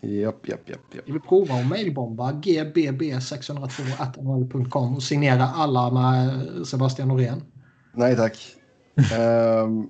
Japp, 0.00 0.48
japp, 0.48 0.68
japp, 0.68 0.94
japp. 0.94 1.04
Jag 1.06 1.12
vill 1.12 1.22
prova 1.22 1.54
att 1.54 1.68
mejlbomba 1.68 2.32
gbb602.nhl.com 2.32 4.94
och 4.94 5.02
signera 5.02 5.44
alla 5.44 5.90
med 5.90 6.46
Sebastian 6.66 7.08
Norén. 7.08 7.42
Nej 7.94 8.16
tack. 8.16 8.38
Ehm, 9.12 9.88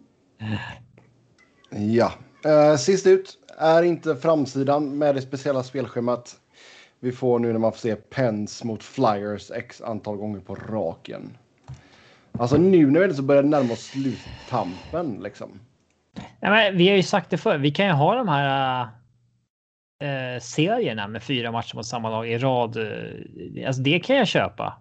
ja. 1.70 2.12
Uh, 2.47 2.77
sist 2.77 3.07
ut 3.07 3.39
är 3.59 3.82
inte 3.82 4.16
framsidan 4.16 4.98
med 4.98 5.15
det 5.15 5.23
speciella 5.23 5.62
spelschemat 5.62 6.36
vi 7.07 7.12
får 7.12 7.39
nu 7.39 7.53
när 7.53 7.59
man 7.59 7.73
får 7.73 7.78
se 7.78 7.97
Pens 7.97 8.65
mot 8.65 8.83
Flyers 8.83 9.51
x 9.51 9.81
antal 9.83 10.16
gånger 10.16 10.41
på 10.41 10.55
raken. 10.55 11.37
Alltså 12.33 12.57
nu 12.57 12.91
när 12.91 13.09
vi 13.09 13.15
så 13.15 13.23
börjar 13.23 13.43
närma 13.43 13.73
oss 13.73 13.85
sluttampen 13.85 15.20
liksom. 15.23 15.61
Nej, 16.15 16.51
men 16.51 16.77
vi 16.77 16.89
har 16.89 16.97
ju 16.97 17.03
sagt 17.03 17.31
det 17.31 17.39
förr. 17.39 17.59
Vi 17.59 17.70
kan 17.70 17.87
ju 17.87 17.93
ha 17.93 18.15
de 18.15 18.28
här 18.28 18.81
eh, 20.03 20.41
serierna 20.41 21.09
med 21.09 21.23
fyra 21.23 21.53
matcher 21.53 21.77
mot 21.77 21.87
samma 21.87 22.11
lag 22.11 22.28
i 22.28 22.39
rad. 22.39 22.77
eh, 22.77 23.66
Alltså 23.66 23.83
det 23.83 24.01
kan 24.01 24.16
jag 24.16 24.27
köpa. 24.27 24.78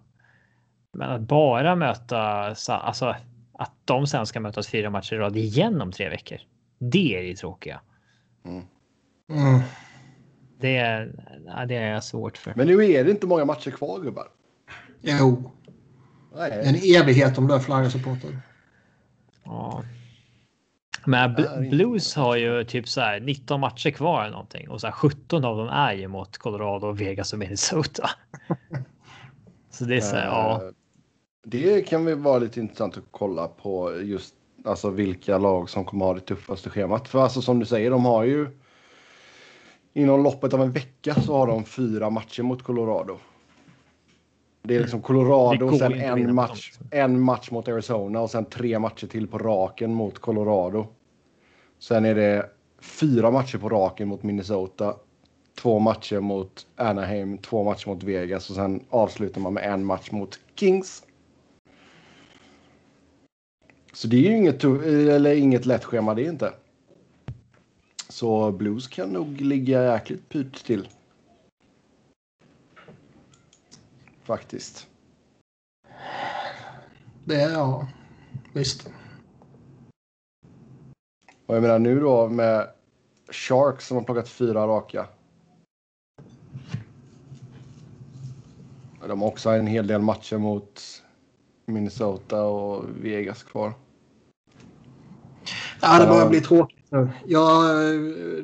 Men 0.92 1.10
att 1.10 1.20
bara 1.20 1.76
möta, 1.76 2.18
alltså 2.68 3.14
att 3.52 3.72
de 3.84 4.06
sen 4.06 4.26
ska 4.26 4.40
mötas 4.40 4.68
fyra 4.68 4.90
matcher 4.90 5.14
i 5.14 5.18
rad 5.18 5.36
igen 5.36 5.82
om 5.82 5.92
tre 5.92 6.08
veckor. 6.08 6.38
Det 6.78 7.18
är 7.18 7.22
det 7.22 7.36
tråkiga. 7.36 7.80
Mm. 8.44 8.64
Det 10.60 10.76
är, 10.76 11.12
ja, 11.46 11.66
det 11.66 11.76
är 11.76 11.92
jag 11.92 12.04
svårt 12.04 12.38
för. 12.38 12.52
Men 12.56 12.66
nu 12.66 12.90
är 12.92 13.04
det 13.04 13.10
inte 13.10 13.26
många 13.26 13.44
matcher 13.44 13.70
kvar 13.70 14.00
gubbar. 14.00 14.28
Jo, 15.00 15.50
Nej. 16.36 16.62
en 16.64 16.74
evighet 17.02 17.38
om 17.38 17.46
du 17.46 17.54
är 17.54 17.58
Flyers-supporter. 17.58 18.38
Ja. 19.44 19.84
Men 21.06 21.34
Blues 21.70 22.14
har 22.14 22.36
ju 22.36 22.64
typ 22.64 22.88
så 22.88 23.00
här 23.00 23.20
19 23.20 23.60
matcher 23.60 23.90
kvar 23.90 24.20
eller 24.20 24.32
någonting 24.32 24.68
och 24.68 24.80
så 24.80 24.86
här 24.86 24.94
17 24.94 25.44
av 25.44 25.56
dem 25.56 25.68
är 25.68 25.92
ju 25.92 26.08
mot 26.08 26.38
Colorado, 26.38 26.92
Vegas 26.92 27.32
och 27.32 27.38
Minnesota. 27.38 28.10
Så 29.70 29.84
det 29.84 29.96
är 29.96 30.00
så 30.00 30.16
här, 30.16 30.26
ja. 30.26 30.62
Eh, 30.64 30.70
Det 31.44 31.82
kan 31.82 32.04
väl 32.04 32.18
vara 32.18 32.38
lite 32.38 32.60
intressant 32.60 32.96
att 32.96 33.04
kolla 33.10 33.48
på 33.48 34.00
just 34.02 34.34
alltså 34.64 34.90
vilka 34.90 35.38
lag 35.38 35.70
som 35.70 35.84
kommer 35.84 36.04
ha 36.06 36.14
det 36.14 36.20
tuffaste 36.20 36.70
schemat. 36.70 37.08
För 37.08 37.22
alltså 37.22 37.42
som 37.42 37.58
du 37.58 37.66
säger, 37.66 37.90
de 37.90 38.04
har 38.04 38.24
ju 38.24 38.48
inom 39.96 40.22
loppet 40.22 40.54
av 40.54 40.62
en 40.62 40.72
vecka 40.72 41.14
så 41.14 41.36
har 41.36 41.46
de 41.46 41.64
fyra 41.64 42.10
matcher 42.10 42.42
mot 42.42 42.62
Colorado. 42.62 43.18
Det 44.62 44.76
är 44.76 44.80
liksom 44.80 45.02
Colorado, 45.02 45.78
sen 45.78 45.92
en 45.92 46.34
match, 46.34 46.72
en 46.90 47.20
match 47.20 47.50
mot 47.50 47.68
Arizona 47.68 48.20
och 48.20 48.30
sen 48.30 48.44
tre 48.44 48.78
matcher 48.78 49.06
till 49.06 49.28
på 49.28 49.38
raken 49.38 49.94
mot 49.94 50.18
Colorado. 50.18 50.86
Sen 51.78 52.04
är 52.04 52.14
det 52.14 52.50
fyra 52.80 53.30
matcher 53.30 53.58
på 53.58 53.68
raken 53.68 54.08
mot 54.08 54.22
Minnesota. 54.22 54.94
Två 55.54 55.78
matcher 55.78 56.20
mot 56.20 56.66
Anaheim, 56.76 57.38
två 57.38 57.64
matcher 57.64 57.88
mot 57.88 58.02
Vegas 58.02 58.50
och 58.50 58.56
sen 58.56 58.84
avslutar 58.90 59.40
man 59.40 59.54
med 59.54 59.72
en 59.72 59.84
match 59.84 60.10
mot 60.10 60.40
Kings. 60.54 61.02
Så 63.92 64.08
det 64.08 64.16
är 64.16 64.30
ju 64.30 64.36
inget, 64.36 64.64
eller 64.64 65.34
inget 65.34 65.66
lätt 65.66 65.84
schema 65.84 66.14
det 66.14 66.22
är 66.22 66.30
inte. 66.30 66.52
Så 68.16 68.52
Blues 68.52 68.88
kan 68.88 69.08
nog 69.08 69.40
ligga 69.40 69.92
jäkligt 69.92 70.28
pyrt 70.28 70.64
till. 70.64 70.88
Faktiskt. 74.22 74.88
Det 77.24 77.34
är 77.34 77.50
ja, 77.52 77.88
visst. 78.52 78.90
Och 81.46 81.56
jag 81.56 81.62
menar 81.62 81.78
nu 81.78 82.00
då 82.00 82.28
med 82.28 82.68
Sharks 83.30 83.86
som 83.86 83.96
har 83.96 84.04
plockat 84.04 84.28
fyra 84.28 84.66
raka. 84.66 85.06
De 89.08 89.20
har 89.20 89.28
också 89.28 89.50
en 89.50 89.66
hel 89.66 89.86
del 89.86 90.00
matcher 90.00 90.38
mot 90.38 91.02
Minnesota 91.66 92.44
och 92.44 92.84
Vegas 93.00 93.42
kvar. 93.42 93.72
Ja, 95.80 95.98
det 95.98 96.06
börjar 96.06 96.28
bli 96.28 96.40
tråkigt. 96.40 96.75
Ja, 97.26 97.62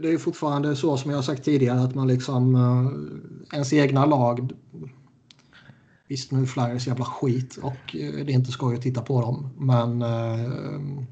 det 0.03 0.13
är 0.13 0.19
fortfarande 0.19 0.77
så 0.77 0.97
som 0.97 1.11
jag 1.11 1.19
har 1.19 1.23
sagt 1.23 1.45
tidigare 1.45 1.81
att 1.81 1.95
man 1.95 2.09
liksom 2.09 2.55
eh, 2.55 3.57
ens 3.57 3.73
egna 3.73 4.07
lag. 4.07 4.53
Visst 6.09 6.33
nu 6.33 6.47
Flyers 6.47 6.87
jävla 6.87 7.05
skit 7.05 7.57
och 7.63 7.97
eh, 7.97 8.25
det 8.25 8.33
är 8.33 8.35
inte 8.35 8.53
skoj 8.53 8.75
att 8.77 8.83
titta 8.83 9.03
på 9.03 9.21
dem. 9.21 9.51
Men 9.59 10.03
eh, 10.03 11.11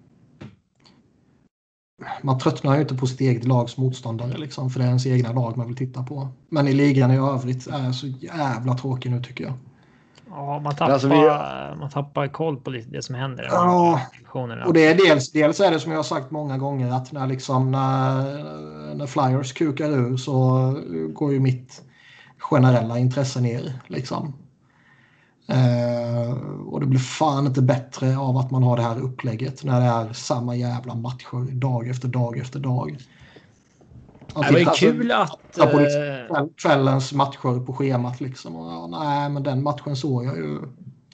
man 2.22 2.38
tröttnar 2.38 2.74
ju 2.74 2.80
inte 2.80 2.94
på 2.94 3.06
sitt 3.06 3.20
eget 3.20 3.44
lags 3.44 3.76
motståndare 3.76 4.38
liksom, 4.38 4.70
för 4.70 4.78
det 4.78 4.84
är 4.84 4.88
ens 4.88 5.06
egna 5.06 5.32
lag 5.32 5.56
man 5.56 5.66
vill 5.66 5.76
titta 5.76 6.02
på. 6.02 6.28
Men 6.48 6.68
i 6.68 6.72
ligan 6.72 7.10
i 7.10 7.16
övrigt 7.16 7.66
är 7.66 7.92
så 7.92 8.06
jävla 8.06 8.74
tråkig 8.74 9.10
nu 9.10 9.22
tycker 9.22 9.44
jag. 9.44 9.54
Ja, 10.30 10.60
man 10.64 10.74
tappar, 10.74 10.92
Alltså, 10.92 11.08
vi- 11.08 11.78
man 11.80 11.90
tappar 11.90 12.28
koll 12.28 12.56
på 12.56 12.70
det 12.70 13.02
som 13.04 13.14
händer. 13.14 13.46
Ja. 13.50 14.00
Och 14.66 14.72
det 14.72 14.86
är 14.86 14.94
dels, 14.94 15.32
dels 15.32 15.60
är 15.60 15.70
det 15.70 15.80
som 15.80 15.92
jag 15.92 15.98
har 15.98 16.02
sagt 16.04 16.30
många 16.30 16.58
gånger 16.58 16.92
att 16.92 17.12
när, 17.12 17.26
liksom, 17.26 17.70
när, 17.70 18.94
när 18.94 19.06
Flyers 19.06 19.52
kukar 19.52 19.90
ur 19.90 20.16
så 20.16 20.74
går 21.12 21.32
ju 21.32 21.40
mitt 21.40 21.82
generella 22.38 22.98
intresse 22.98 23.40
ner. 23.40 23.72
Liksom. 23.86 24.34
Eh, 25.48 26.32
och 26.66 26.80
det 26.80 26.86
blir 26.86 27.00
fan 27.00 27.46
inte 27.46 27.62
bättre 27.62 28.18
av 28.18 28.36
att 28.36 28.50
man 28.50 28.62
har 28.62 28.76
det 28.76 28.82
här 28.82 29.00
upplägget 29.00 29.64
när 29.64 29.80
det 29.80 29.86
är 29.86 30.12
samma 30.12 30.56
jävla 30.56 30.94
matcher 30.94 31.52
dag 31.52 31.88
efter 31.88 32.08
dag 32.08 32.38
efter 32.38 32.60
dag. 32.60 32.98
Att 34.34 34.46
det 34.46 34.52
var 34.52 34.58
ju 34.58 34.64
titta- 34.64 34.76
kul 34.76 35.12
att... 35.12 35.38
titta 35.52 35.66
på 35.66 35.78
eh, 35.78 35.82
liksom 35.82 36.50
kvällens 36.62 37.12
matcher 37.12 37.66
på 37.66 37.74
schemat 37.74 38.20
liksom. 38.20 38.56
Och, 38.56 38.72
ja, 38.72 38.86
nej, 38.86 39.30
men 39.30 39.42
den 39.42 39.62
matchen 39.62 39.96
såg 39.96 40.24
jag 40.24 40.36
ju 40.36 40.58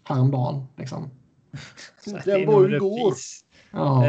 häromdagen. 0.05 0.66
Liksom. 0.76 1.10
Den 2.24 2.47
var 2.47 2.60
ju 2.60 2.66
en 2.66 2.74
igår. 2.74 3.14
Ja. 3.70 4.06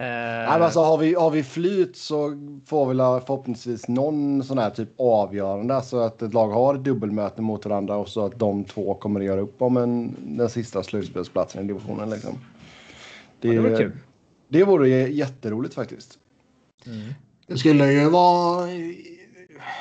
Eh, 0.00 0.06
Nej, 0.06 0.46
men 0.48 0.62
alltså, 0.62 0.80
har, 0.80 0.98
vi, 0.98 1.14
har 1.14 1.30
vi 1.30 1.42
flyt 1.42 1.96
så 1.96 2.32
får 2.66 2.86
vi 2.86 2.94
förhoppningsvis 3.26 3.88
någon 3.88 4.44
sån 4.44 4.58
här 4.58 4.70
typ 4.70 4.88
avgörande. 4.98 5.82
Så 5.82 6.00
att 6.00 6.22
ett 6.22 6.34
lag 6.34 6.48
har 6.48 6.74
ett 6.74 6.84
dubbelmöte 6.84 7.42
mot 7.42 7.66
varandra 7.66 7.96
och 7.96 8.08
så 8.08 8.26
att 8.26 8.38
de 8.38 8.64
två 8.64 8.94
kommer 8.94 9.20
att 9.20 9.26
göra 9.26 9.40
upp 9.40 9.62
om 9.62 9.76
en, 9.76 10.16
den 10.36 10.48
sista 10.48 10.82
slutspelsplatsen 10.82 11.64
i 11.64 11.68
divisionen. 11.68 12.10
Liksom. 12.10 12.38
ja, 13.40 13.52
det 13.52 13.58
var 13.58 13.78
kul. 13.78 13.92
Det 14.48 14.64
vore 14.64 14.88
jätteroligt 14.88 15.74
faktiskt. 15.74 16.18
Det 17.46 17.58
skulle 17.58 17.92
ju 17.92 18.08
vara 18.10 18.68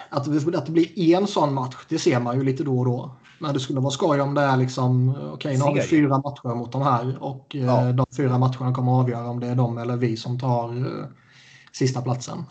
att 0.10 0.28
att 0.56 0.66
det 0.66 0.72
blir 0.72 1.00
en 1.16 1.28
sån 1.28 1.54
match. 1.54 1.76
Det 1.90 2.00
ser 2.00 2.20
man 2.20 2.38
ju 2.38 2.44
lite 2.44 2.64
då 2.64 2.80
och 2.80 2.86
då. 2.86 3.16
Men 3.40 3.54
det 3.54 3.60
skulle 3.60 3.80
vara 3.80 3.92
skoj 3.92 4.22
om 4.22 4.34
det 4.34 4.42
är 4.42 4.58
liksom 4.58 5.16
okej, 5.34 5.58
nu 5.58 5.64
har 5.64 5.74
vi 5.74 5.82
fyra 5.82 6.18
matcher 6.18 6.56
mot 6.56 6.72
de 6.72 6.82
här 6.82 7.24
och 7.24 7.56
eh, 7.56 7.66
Ja. 7.66 7.92
de 7.92 8.06
fyra 8.18 8.38
matcherna 8.38 8.74
kommer 8.74 8.92
att 9.00 9.04
avgöra 9.04 9.30
om 9.30 9.40
det 9.40 9.48
är 9.48 9.56
de 9.56 9.78
eller 9.78 9.98
vi 9.98 10.18
som 10.18 10.40
tar 10.40 10.78
eh, 10.78 11.06
sista 11.72 12.02
platsen. 12.02 12.44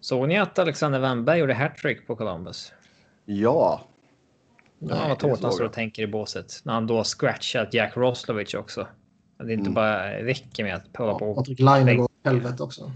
Såg 0.00 0.28
ni 0.28 0.38
att 0.38 0.58
Alexander 0.58 0.98
Wennberg 0.98 1.38
gjorde 1.38 1.54
hattrick 1.54 2.06
på 2.06 2.16
Columbus? 2.16 2.72
Ja, 3.24 3.80
Ja, 4.82 4.86
Nej, 4.94 4.98
vad 4.98 5.10
det 5.10 5.14
tårtan 5.20 5.52
står 5.52 5.64
och 5.64 5.72
tänker 5.72 6.02
i 6.02 6.06
båset. 6.06 6.46
När 6.64 6.72
han 6.74 6.86
då 6.86 7.04
scratchat 7.04 7.74
Jack 7.74 7.96
Roslovic 7.96 8.54
också. 8.54 8.86
Det 9.38 9.52
inte 9.52 9.60
Mm. 9.60 9.74
bara 9.74 10.12
räcker 10.12 10.64
med 10.64 10.74
att 10.74 10.96
hålla 10.96 11.14
på. 11.14 11.34
Patrik 11.34 11.60
Laine 11.60 12.06
helvete 12.24 12.62
också. 12.62 12.92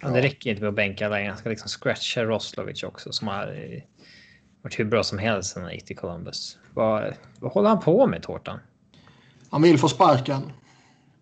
Ja, 0.00 0.08
det 0.08 0.22
räcker 0.22 0.50
inte 0.50 0.62
med 0.62 0.68
att 0.68 0.74
bänka 0.74 1.08
längre. 1.08 1.28
Han 1.28 1.38
ska 1.38 1.48
liksom 1.48 1.68
scratcha 1.68 2.24
Roslovic 2.24 2.82
också 2.82 3.12
som 3.12 3.28
har 3.28 3.46
eh, 3.46 3.82
varit 4.62 4.78
hur 4.78 4.84
bra 4.84 5.02
som 5.04 5.18
helst 5.18 5.52
sen 5.52 5.62
han 5.62 5.72
gick 5.72 5.84
till 5.84 5.96
Columbus. 5.96 6.58
Vad, 6.74 7.14
vad 7.40 7.52
håller 7.52 7.68
han 7.68 7.80
på 7.80 8.06
med 8.06 8.22
tårtan? 8.22 8.58
Han 9.50 9.62
vill 9.62 9.78
få 9.78 9.88
sparken. 9.88 10.52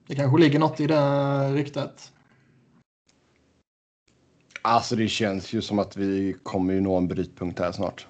Det 0.06 0.15
kanske 0.15 0.40
ligger 0.40 0.59
något 0.59 0.81
i 0.81 0.86
det 0.86 1.52
ryktet. 1.52 2.12
alltså 4.62 4.97
det 4.97 5.09
känns 5.09 5.52
ju 5.52 5.62
som 5.62 5.78
att 5.78 5.97
vi 5.97 6.36
kommer 6.43 6.74
ju 6.74 6.81
nå 6.81 6.97
en 6.97 7.09
brytpunkt 7.09 7.59
här 7.59 7.73
snart. 7.73 8.06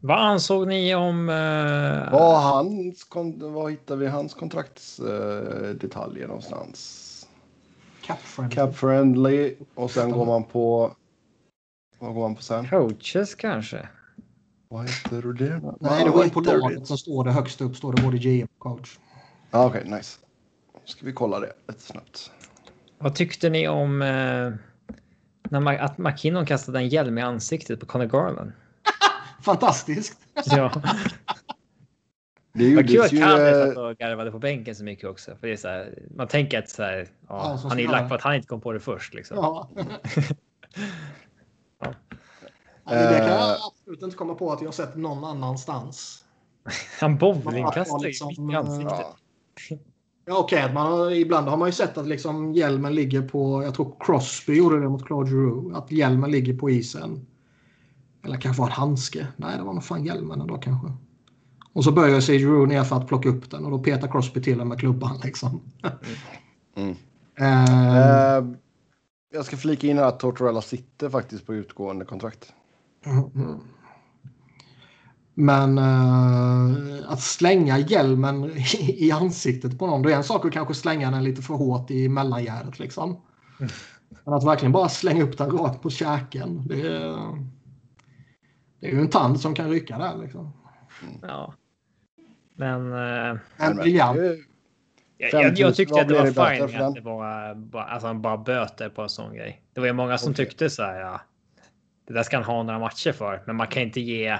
Vad 0.00 0.18
ansåg 0.18 0.68
ni 0.68 0.94
om... 0.94 1.28
eh, 1.28 2.12
Vad, 2.12 2.42
hans, 2.42 3.06
vad 3.36 3.70
hittar 3.70 3.96
vi 3.96 4.06
hans 4.06 4.34
kontraktsdetaljer 4.34 5.74
detaljer 5.74 6.26
någonstans? 6.26 7.05
Cap 8.50 8.76
friendly 8.76 9.54
och 9.74 9.90
sen 9.90 10.10
går 10.10 10.26
man 10.26 10.44
på... 10.44 10.96
Vad 11.98 12.14
går 12.14 12.20
man 12.20 12.34
på 12.34 12.42
sen? 12.42 12.68
coaches 12.68 13.34
kanske? 13.34 13.88
Vad 14.68 14.82
heter 14.88 15.22
det? 15.32 15.60
Nej, 15.80 16.04
det 16.04 16.10
var 16.10 16.24
ju 16.24 16.30
på 16.30 16.40
laget 16.40 16.86
som 16.86 16.98
står 16.98 17.24
det 17.24 17.32
högst 17.32 17.60
upp. 17.60 17.76
Står 17.76 17.92
det 17.92 18.02
både 18.02 18.18
GM 18.18 18.46
och 18.58 18.58
coach. 18.58 18.98
Ja, 19.50 19.66
Okej, 19.66 19.82
nice. 19.84 20.18
Ska 20.84 21.06
vi 21.06 21.12
kolla 21.12 21.40
det 21.40 21.52
lite 21.68 21.80
snabbt. 21.80 22.30
Vad 22.98 23.14
tyckte 23.14 23.50
ni 23.50 23.68
om 23.68 24.02
eh, 24.02 24.08
när 25.50 25.60
Ma- 25.60 25.78
att 25.78 25.98
McKinnon 25.98 26.46
kastade 26.46 26.78
en 26.78 26.88
hjälm 26.88 27.18
i 27.18 27.22
ansiktet 27.22 27.80
på 27.80 27.86
Conor 27.86 28.06
Garland? 28.06 28.52
Fantastiskt! 29.42 30.18
Ja. 30.46 30.72
Det 32.56 32.74
Vad 32.74 32.86
kul 32.86 32.94
gjordes 32.94 33.06
att 33.06 33.12
ju... 33.12 33.18
Kalle 33.18 33.62
eh, 33.62 33.68
satt 33.68 33.76
och 33.76 33.98
garvade 33.98 34.30
på 34.30 34.38
bänken 34.38 34.74
så 34.74 34.84
mycket 34.84 35.08
också. 35.08 35.36
För 35.40 35.46
det 35.46 35.52
är 35.52 35.56
så 35.56 35.68
här, 35.68 35.98
man 36.16 36.28
tänker 36.28 36.58
att 36.58 36.68
så 36.68 36.82
här, 36.82 37.08
ja, 37.28 37.50
Ja, 37.50 37.58
så 37.58 37.68
han 37.68 37.78
är 37.78 37.82
ju 37.82 37.88
lack 37.88 38.08
på 38.08 38.14
att 38.14 38.22
han 38.22 38.34
inte 38.34 38.48
kom 38.48 38.60
på 38.60 38.72
det 38.72 38.80
först. 38.80 39.14
Liksom. 39.14 39.36
Ja. 39.36 39.70
Ja. 41.80 42.94
Det 42.94 43.18
kan 43.18 43.28
jag 43.28 43.50
Eh. 43.50 43.66
absolut 43.66 44.02
inte 44.02 44.16
komma 44.16 44.34
på 44.34 44.52
att 44.52 44.60
jag 44.60 44.68
har 44.68 44.72
sett 44.72 44.96
någon 44.96 45.24
annanstans. 45.24 46.24
Han 47.00 47.18
ju 48.02 48.06
liksom, 48.06 48.50
i 48.50 48.54
ansiktet. 48.54 48.98
Ja. 48.98 49.16
Ja, 50.28 50.38
okej, 50.38 50.62
att 50.62 50.74
man 50.74 50.86
har, 50.92 51.10
ibland 51.10 51.48
har 51.48 51.56
man 51.56 51.68
ju 51.68 51.72
sett 51.72 51.98
att 51.98 52.06
liksom 52.06 52.54
hjälmen 52.54 52.94
ligger 52.94 53.22
på, 53.22 53.62
jag 53.62 53.74
tror 53.74 53.96
Crosby 54.00 54.56
gjorde 54.56 54.80
det 54.80 54.88
mot 54.88 55.06
Claude 55.06 55.30
Giroux, 55.30 55.76
att 55.76 55.92
hjälmen 55.92 56.30
ligger 56.30 56.56
på 56.58 56.70
isen. 56.70 57.26
Eller 58.24 58.40
kanske 58.40 58.60
var 58.60 58.66
en 58.68 58.72
handske. 58.72 59.26
Nej, 59.36 59.56
det 59.58 59.62
var 59.62 59.72
nog 59.72 59.84
fan 59.84 60.04
hjälmen 60.04 60.40
ändå 60.40 60.58
kanske. 60.58 60.92
Och 61.76 61.84
så 61.84 61.92
böjer 61.92 62.20
sig 62.20 62.38
Giroux 62.38 62.68
ner 62.68 62.84
för 62.84 62.96
att 62.96 63.08
plocka 63.08 63.28
upp 63.28 63.50
den 63.50 63.64
och 63.64 63.70
då 63.70 63.78
petar 63.78 64.08
Crosby 64.08 64.42
till 64.42 64.58
den 64.58 64.68
med 64.68 64.78
klubban 64.78 65.20
liksom. 65.24 65.60
Mm. 66.76 66.96
Eh, 67.38 68.26
Eh, 68.36 68.44
jag 69.32 69.44
ska 69.44 69.56
flika 69.56 69.86
in 69.86 69.98
här 69.98 70.04
att 70.04 70.20
Tortorella 70.20 70.62
sitter 70.62 71.08
faktiskt 71.08 71.46
på 71.46 71.54
utgående 71.54 72.04
kontrakt. 72.04 72.52
Mhm. 73.06 73.60
Men 75.34 75.78
eh, 75.78 77.12
att 77.12 77.20
slänga 77.20 77.78
hjälmen 77.78 78.52
i, 78.80 79.10
ansiktet 79.10 79.78
på 79.78 79.86
någon, 79.86 80.02
det 80.02 80.12
är 80.12 80.16
en 80.16 80.24
sak 80.24 80.44
att 80.44 80.52
kanske 80.52 80.74
slänga 80.74 81.10
den 81.10 81.24
lite 81.24 81.42
för 81.42 81.54
hårt 81.54 81.90
i 81.90 82.08
mellangärdet 82.08 82.78
liksom. 82.78 83.20
Men 84.24 84.34
att 84.34 84.44
verkligen 84.44 84.72
bara 84.72 84.88
slänga 84.88 85.22
upp 85.22 85.38
den 85.38 85.50
rakt 85.50 85.82
på 85.82 85.90
käken, 85.90 86.68
det 86.68 86.80
är, 86.80 87.16
det 88.80 88.86
är 88.86 88.92
ju 88.92 89.00
en 89.00 89.08
tand 89.08 89.40
som 89.40 89.54
kan 89.54 89.70
rycka 89.70 89.98
där 89.98 90.16
liksom. 90.22 90.52
Ja. 91.22 91.54
Men 92.56 92.92
eh, 92.92 93.38
En 93.56 93.76
briljant. 93.76 94.18
Eh, 94.18 94.32
jag, 95.18 95.30
5 95.30 95.42
000, 95.42 95.44
jag, 95.44 95.58
jag 95.58 95.74
tyckte 95.74 96.00
att 96.00 96.08
det 96.08 96.14
var 96.14 96.26
fint 96.26 96.80
att 96.80 96.94
det 96.94 97.00
var 97.00 97.54
bara, 97.54 97.84
alltså, 97.84 98.14
bara 98.14 98.36
böter 98.36 98.88
på 98.88 99.02
en 99.02 99.08
sån 99.08 99.34
grej. 99.34 99.62
Det 99.72 99.80
var 99.80 99.86
ju 99.86 99.92
många 99.92 100.18
som 100.18 100.32
Okej. 100.32 100.46
tyckte 100.46 100.70
så 100.70 100.82
här. 100.82 101.00
Ja, 101.00 101.20
det 102.06 102.14
där 102.14 102.22
ska 102.22 102.36
han 102.36 102.44
ha 102.44 102.62
några 102.62 102.78
matcher 102.78 103.12
för, 103.12 103.42
men 103.46 103.56
man 103.56 103.66
kan 103.66 103.82
inte 103.82 104.00
ge. 104.00 104.38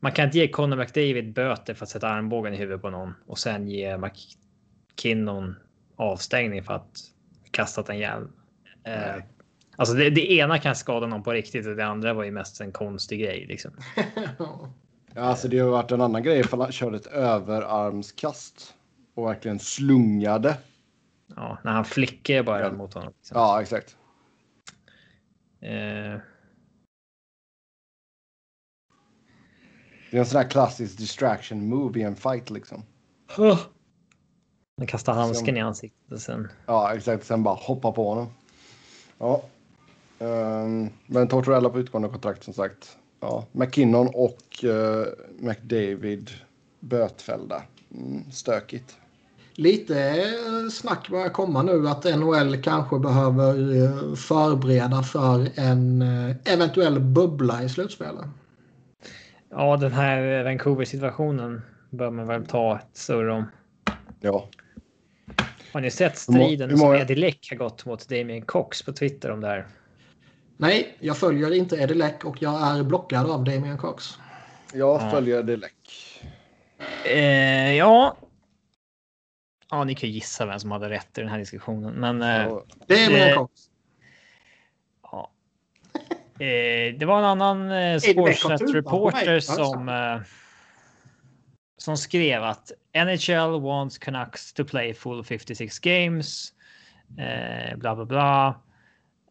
Man 0.00 0.12
kan 0.12 0.24
inte 0.24 0.38
ge 0.38 0.48
Conor 0.48 0.76
McDavid 0.76 1.32
böter 1.32 1.74
för 1.74 1.84
att 1.84 1.88
sätta 1.90 2.08
armbågen 2.08 2.54
i 2.54 2.56
huvudet 2.56 2.82
på 2.82 2.90
någon 2.90 3.14
och 3.26 3.38
sen 3.38 3.68
ge 3.68 3.98
McKinnon 3.98 5.56
avstängning 5.96 6.62
för 6.62 6.74
att 6.74 6.98
kastat 7.50 7.88
en 7.88 7.98
hjälm. 7.98 8.32
Eh, 8.84 9.22
alltså 9.76 9.94
det, 9.94 10.10
det 10.10 10.32
ena 10.32 10.58
kan 10.58 10.76
skada 10.76 11.06
någon 11.06 11.22
på 11.22 11.32
riktigt 11.32 11.66
och 11.66 11.76
det 11.76 11.86
andra 11.86 12.14
var 12.14 12.24
ju 12.24 12.30
mest 12.30 12.60
en 12.60 12.72
konstig 12.72 13.20
grej 13.20 13.46
liksom. 13.48 13.70
Ja, 15.16 15.22
alltså 15.22 15.48
det 15.48 15.58
har 15.58 15.70
varit 15.70 15.90
en 15.90 16.00
annan 16.00 16.22
grej 16.22 16.40
ifall 16.40 16.60
han 16.60 16.72
körde 16.72 16.96
ett 16.96 17.06
överarmskast 17.06 18.74
och 19.14 19.26
verkligen 19.26 19.58
slungade. 19.58 20.58
Ja, 21.36 21.58
när 21.64 21.72
han 21.72 21.84
flickar 21.84 22.42
bara 22.42 22.60
Ja. 22.60 22.72
mot 22.72 22.94
honom. 22.94 23.12
Liksom. 23.16 23.36
Ja, 23.38 23.62
exakt. 23.62 23.96
Eh, 25.60 26.20
Det 30.10 30.16
är 30.16 30.20
en 30.20 30.26
sån 30.26 30.40
här 30.40 30.50
klassisk 30.50 30.98
distraction 30.98 31.68
move 31.68 32.00
i 32.00 32.02
en 32.02 32.16
fight 32.16 32.50
liksom. 32.50 32.82
han 34.78 34.86
kastar 34.86 35.12
handsken 35.12 35.56
i 35.56 35.60
ansiktet 35.60 36.12
och 36.12 36.20
sen. 36.20 36.48
Ja, 36.66 36.94
exakt. 36.94 37.26
Sen 37.26 37.42
bara 37.42 37.54
hoppa 37.54 37.92
på 37.92 38.08
honom. 38.08 38.26
Ja. 39.18 39.42
Um, 40.18 40.90
men 41.06 41.28
Tortorella 41.28 41.70
på 41.70 41.78
utgående 41.78 42.08
kontrakt 42.08 42.44
som 42.44 42.54
sagt. 42.54 42.98
Ja. 43.20 43.46
McKinnon 43.52 44.10
och 44.14 44.64
uh, 44.64 45.06
McDavid 45.38 46.30
bötfällda. 46.80 47.62
Mm, 47.94 48.30
stökigt. 48.30 48.96
Lite 49.58 50.10
eh, 50.10 50.70
snack 50.70 51.08
börjar 51.10 51.28
komma 51.28 51.62
nu 51.62 51.88
att 51.88 52.04
NHL 52.04 52.62
kanske 52.62 52.98
behöver 52.98 53.82
eh, 53.82 54.14
förbereda 54.14 55.02
för 55.02 55.48
en 55.54 56.02
eh, 56.02 56.36
eventuell 56.44 57.00
bubbla 57.00 57.62
i 57.62 57.68
slutspelet. 57.68 58.24
Ja, 59.50 59.76
den 59.76 59.92
här 59.92 60.44
Vancouver-situationen 60.44 61.62
bör 61.90 62.10
man 62.10 62.26
väl 62.26 62.46
ta 62.46 62.76
ett 62.76 62.96
surr 62.96 63.28
om. 63.28 63.44
Ja. 64.20 64.48
Har 65.72 65.80
ni 65.80 65.90
sett 65.90 66.12
Hur 66.12 66.34
striden 66.34 66.78
som 66.78 66.94
Eddie 66.94 67.14
Leck 67.14 67.46
har 67.50 67.56
gått 67.56 67.84
mot 67.84 68.08
Damien 68.08 68.42
Cox 68.42 68.82
på 68.82 68.92
Twitter 68.92 69.30
om 69.30 69.40
det 69.40 69.46
här? 69.46 69.66
Nej, 70.56 70.96
jag 71.00 71.16
följer 71.16 71.54
inte 71.54 71.76
Eddie 71.76 71.94
Leck 71.94 72.24
och 72.24 72.42
jag 72.42 72.62
är 72.78 72.82
blockad 72.82 73.30
av 73.30 73.44
Damien 73.44 73.78
Cox. 73.78 74.18
Jag 74.72 75.02
Ja. 75.02 75.10
följer 75.10 75.42
det 75.42 75.56
läck. 75.56 75.72
Eh, 77.04 77.72
ja. 77.74 78.16
Ja, 79.70 79.84
ni 79.84 79.94
kan 79.94 80.08
ju 80.08 80.14
gissa 80.14 80.46
vem 80.46 80.60
som 80.60 80.70
hade 80.70 80.90
rätt 80.90 81.18
i 81.18 81.20
den 81.20 81.30
här 81.30 81.38
diskussionen, 81.38 81.94
men. 81.94 82.22
Eh, 82.22 82.28
Ja. 82.28 82.64
Damien 82.88 83.28
Eh, 83.30 83.34
Cox. 83.36 83.52
ja. 85.02 85.30
Eh, 86.44 86.94
det 86.98 87.04
var 87.06 87.18
en 87.18 87.24
annan 87.24 87.70
eh, 87.70 87.92
Leck. 87.94 88.02
Sportsnet-reporter 88.12 89.40
som. 89.40 89.88
Eh, 89.88 90.20
som 91.78 91.96
skrev 91.96 92.42
att 92.42 92.72
NHL 92.94 93.60
wants 93.60 93.98
Canucks 93.98 94.52
to 94.52 94.64
play 94.64 94.94
full 94.94 95.24
56 95.24 95.78
games. 95.78 96.52
Eh, 97.18 97.76
bla 97.76 97.94
bla 97.96 98.04
bla. 98.04 98.60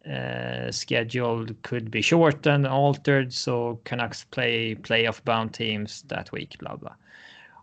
Uh, 0.06 0.72
schedule 0.72 1.48
could 1.64 1.90
be 1.90 2.02
shortened, 2.02 2.68
altered, 2.68 3.34
so 3.34 3.80
Canucks 3.86 4.24
play 4.26 4.76
playoff 4.76 5.24
bound 5.24 5.54
teams 5.54 6.04
that 6.04 6.32
week. 6.32 6.58
Bla 6.60 6.78
bla. 6.78 6.96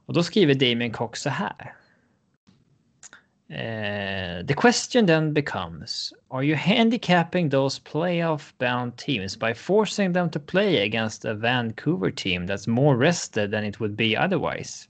Och 0.06 0.14
då 0.14 0.23
skriver 0.23 0.55
Damien 0.55 0.93
Cox 0.93 1.23
så 1.23 1.31
här. 1.31 1.74
Uh, 3.51 4.43
the 4.47 4.55
question 4.55 5.06
then 5.06 5.35
becomes 5.35 6.12
Are 6.31 6.43
you 6.43 6.56
handicapping 6.56 7.51
those 7.51 7.78
playoff 7.78 8.52
bound 8.59 8.97
teams 8.97 9.36
by 9.36 9.52
forcing 9.52 10.12
them 10.12 10.31
to 10.31 10.40
play 10.40 10.85
against 10.85 11.27
a 11.27 11.35
Vancouver 11.35 12.10
team 12.10 12.47
that's 12.47 12.66
more 12.66 12.97
rested 12.97 13.51
than 13.51 13.64
it 13.64 13.78
would 13.78 13.94
be 13.94 14.16
otherwise? 14.16 14.89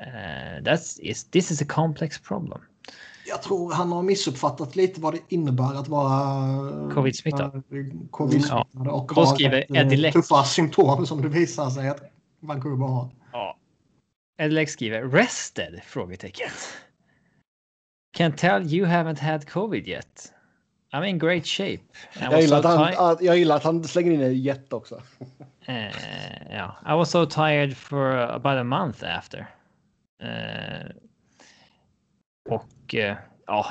Uh, 0.00 0.60
that's 0.62 0.98
is 1.00 1.24
this 1.24 1.50
is 1.50 1.60
a 1.60 1.66
complex 1.66 2.18
problem. 2.18 2.62
Jag 3.30 3.42
tror 3.42 3.72
han 3.72 3.92
har 3.92 4.02
missuppfattat 4.02 4.76
lite 4.76 5.00
vad 5.00 5.14
det 5.14 5.20
innebär 5.28 5.74
att 5.80 5.88
vara 5.88 6.10
Covid-smittad. 6.94 7.54
eh, 7.54 7.62
Covid-smittad 8.10 8.88
och 8.88 9.12
Då 9.14 9.26
skriver 9.26 9.66
eh, 9.68 9.80
Eddie 9.80 9.96
Leck. 9.96 10.12
tuffa 10.12 10.44
symptom 10.44 11.06
som 11.06 11.22
det 11.22 11.28
visar 11.28 11.70
sig 11.70 11.88
att 11.88 12.00
Vancouver 12.40 12.86
har. 12.86 13.08
Ja. 13.32 13.56
Edlex 14.38 14.72
skriver 14.72 15.02
rested? 15.02 15.80
Frågetecken. 15.84 16.48
Can 18.16 18.32
tell 18.32 18.74
you 18.74 18.86
haven't 18.86 19.20
had 19.20 19.48
covid 19.48 19.88
yet. 19.88 20.32
I'm 20.92 21.04
in 21.04 21.18
great 21.18 21.46
shape. 21.46 21.82
Jag, 22.20 22.40
gillar 22.40 22.62
so 22.62 22.68
att 22.68 22.96
han, 22.96 23.16
jag 23.20 23.38
gillar 23.38 23.56
att 23.56 23.64
han 23.64 23.84
slänger 23.84 24.12
in 24.12 24.20
en 24.22 24.34
jet 24.42 24.72
också. 24.72 25.02
Eh, 25.64 25.86
ja, 26.50 26.76
I 26.86 26.92
was 26.92 27.10
so 27.10 27.26
tired 27.26 27.76
for 27.76 28.16
about 28.16 28.58
a 28.58 28.64
month 28.64 29.04
after. 29.18 29.46
Eh, 30.22 30.86
och 32.48 32.94
eh, 32.94 33.16
ja, 33.46 33.66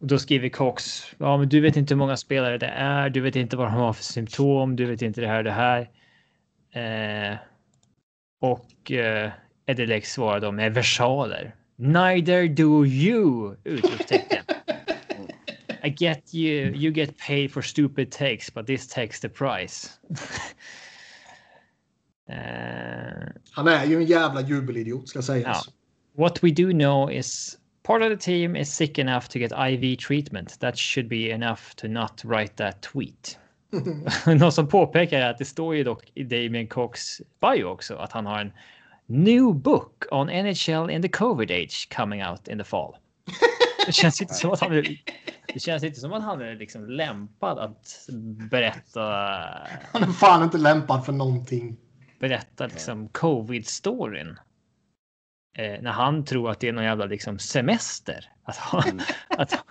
då 0.00 0.18
skriver 0.18 0.48
Cox. 0.48 1.02
Ja, 1.18 1.36
men 1.36 1.48
du 1.48 1.60
vet 1.60 1.76
inte 1.76 1.94
hur 1.94 1.98
många 1.98 2.16
spelare 2.16 2.58
det 2.58 2.66
är. 2.66 3.10
Du 3.10 3.20
vet 3.20 3.36
inte 3.36 3.56
vad 3.56 3.66
de 3.66 3.74
har 3.74 3.92
för 3.92 4.04
symptom. 4.04 4.76
Du 4.76 4.84
vet 4.86 5.02
inte 5.02 5.20
det 5.20 5.26
här 5.28 5.38
och 5.38 5.44
det 5.44 5.50
här. 5.50 5.90
Eh, 6.72 7.36
och 8.40 8.92
eh, 8.92 9.30
Eddie 9.66 9.86
Lex 9.86 10.12
svarar 10.12 10.40
då 10.40 10.52
med 10.52 10.74
versaler. 10.74 11.54
Neither 11.76 12.48
do 12.48 12.86
you! 12.86 13.56
Utropstecken. 13.64 14.44
I 15.84 15.88
get 15.98 16.34
you. 16.34 16.74
You 16.74 16.92
get 16.92 17.18
paid 17.26 17.52
for 17.52 17.62
stupid 17.62 18.10
takes, 18.12 18.54
but 18.54 18.66
this 18.66 18.88
takes 18.88 19.20
the 19.20 19.28
price. 19.28 19.90
Eh, 22.28 23.28
Han 23.52 23.68
är 23.68 23.84
ju 23.84 23.96
en 23.96 24.04
jävla 24.04 24.40
jubelidiot 24.40 25.08
ska 25.08 25.22
sägas. 25.22 25.68
what 26.16 26.44
we 26.44 26.50
do 26.50 26.70
know 26.70 27.12
is 27.12 27.58
part 27.82 28.02
of 28.02 28.08
the 28.08 28.16
team 28.16 28.56
is 28.56 28.74
sick 28.74 28.98
enough 28.98 29.28
to 29.28 29.38
get 29.38 29.52
IV 29.52 29.98
treatment. 29.98 30.60
That 30.60 30.78
should 30.78 31.08
be 31.08 31.30
enough 31.30 31.74
to 31.76 31.88
not 31.88 32.22
write 32.24 32.56
that 32.56 32.82
tweet. 32.82 33.38
Någon 34.26 34.52
som 34.52 34.68
påpekar 34.68 35.20
att 35.20 35.38
det 35.38 35.44
står 35.44 35.76
ju 35.76 35.84
dock 35.84 36.10
i 36.14 36.24
Damien 36.24 36.66
Cox 36.66 37.20
bio 37.40 37.64
också 37.64 37.96
att 37.96 38.12
han 38.12 38.26
har 38.26 38.40
en 38.40 38.52
new 39.06 39.54
book 39.54 40.04
on 40.10 40.26
NHL 40.26 40.90
in 40.90 41.02
the 41.02 41.08
covid 41.08 41.50
age 41.50 41.88
coming 41.96 42.24
out 42.24 42.48
in 42.48 42.58
the 42.58 42.64
fall. 42.64 42.96
Det 43.86 43.92
känns 43.92 44.22
inte 44.22 44.34
som 44.34 44.50
att 44.50 44.60
han 44.60 44.72
är, 44.72 45.02
det 45.54 45.60
känns 45.60 45.84
inte 45.84 46.00
som 46.00 46.12
att 46.12 46.22
han 46.22 46.40
är 46.40 46.54
liksom 46.54 46.90
lämpad 46.90 47.58
att 47.58 48.08
berätta 48.50 49.00
Han 49.92 50.02
är 50.02 50.12
fan 50.12 50.42
inte 50.42 50.58
lämpad 50.58 51.04
för 51.06 51.12
någonting. 51.12 51.76
berätta 52.18 52.66
liksom 52.66 53.08
covid-storyn. 53.08 54.36
Eh, 55.54 55.82
när 55.82 55.90
han 55.92 56.24
tror 56.24 56.50
att 56.50 56.60
det 56.60 56.68
är 56.68 56.72
någon 56.72 56.84
jävla 56.84 57.04
liksom 57.04 57.38
semester. 57.38 58.30
Att, 58.44 58.56
ha- 58.56 58.84
att, 59.28 59.52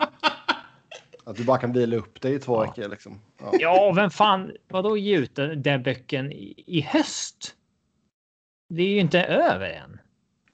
Att 1.23 1.35
du 1.35 1.43
bara 1.43 1.57
kan 1.57 1.73
vila 1.73 1.95
upp 1.95 2.21
dig 2.21 2.33
i 2.33 2.39
två 2.39 2.55
Ja. 2.55 2.61
veckor 2.61 2.89
liksom. 2.89 3.19
Ja. 3.39 3.51
ja, 3.59 3.93
vem 3.95 4.09
fan, 4.09 4.51
vadå 4.67 4.97
ge 4.97 5.17
ut 5.17 5.35
den, 5.35 5.61
den 5.61 5.83
böcken 5.83 6.31
i, 6.31 6.63
i 6.67 6.81
höst? 6.81 7.55
Det 8.69 8.83
är 8.83 8.87
ju 8.89 8.99
inte 8.99 9.23
över 9.23 9.69
än. 9.69 9.99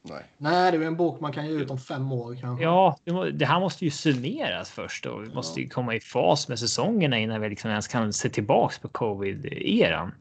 Nej. 0.01 0.23
Nej, 0.37 0.71
det 0.71 0.77
är 0.77 0.81
en 0.81 0.95
bok 0.97 1.19
man 1.19 1.33
kan 1.33 1.45
ge 1.47 1.51
ut 1.53 1.71
om 1.71 1.77
fem 1.79 2.11
år 2.11 2.35
kanske. 2.41 2.63
Ja, 2.63 2.97
det 3.33 3.45
här 3.45 3.59
måste 3.59 3.85
ju 3.85 3.91
summeras 3.91 4.71
först 4.71 5.05
och 5.05 5.23
vi 5.23 5.33
måste 5.33 5.61
ju 5.61 5.69
komma 5.69 5.95
i 5.95 5.99
fas 5.99 6.47
med 6.47 6.59
säsongerna 6.59 7.17
innan 7.19 7.41
vi 7.41 7.49
liksom 7.49 7.69
ens 7.71 7.87
kan 7.87 8.13
se 8.13 8.29
tillbaks 8.29 8.79
på 8.79 8.87
covid-eran. 8.87 10.11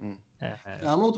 Mm. 0.00 0.16
Eh, 0.38 0.50
Däremot 0.64 1.16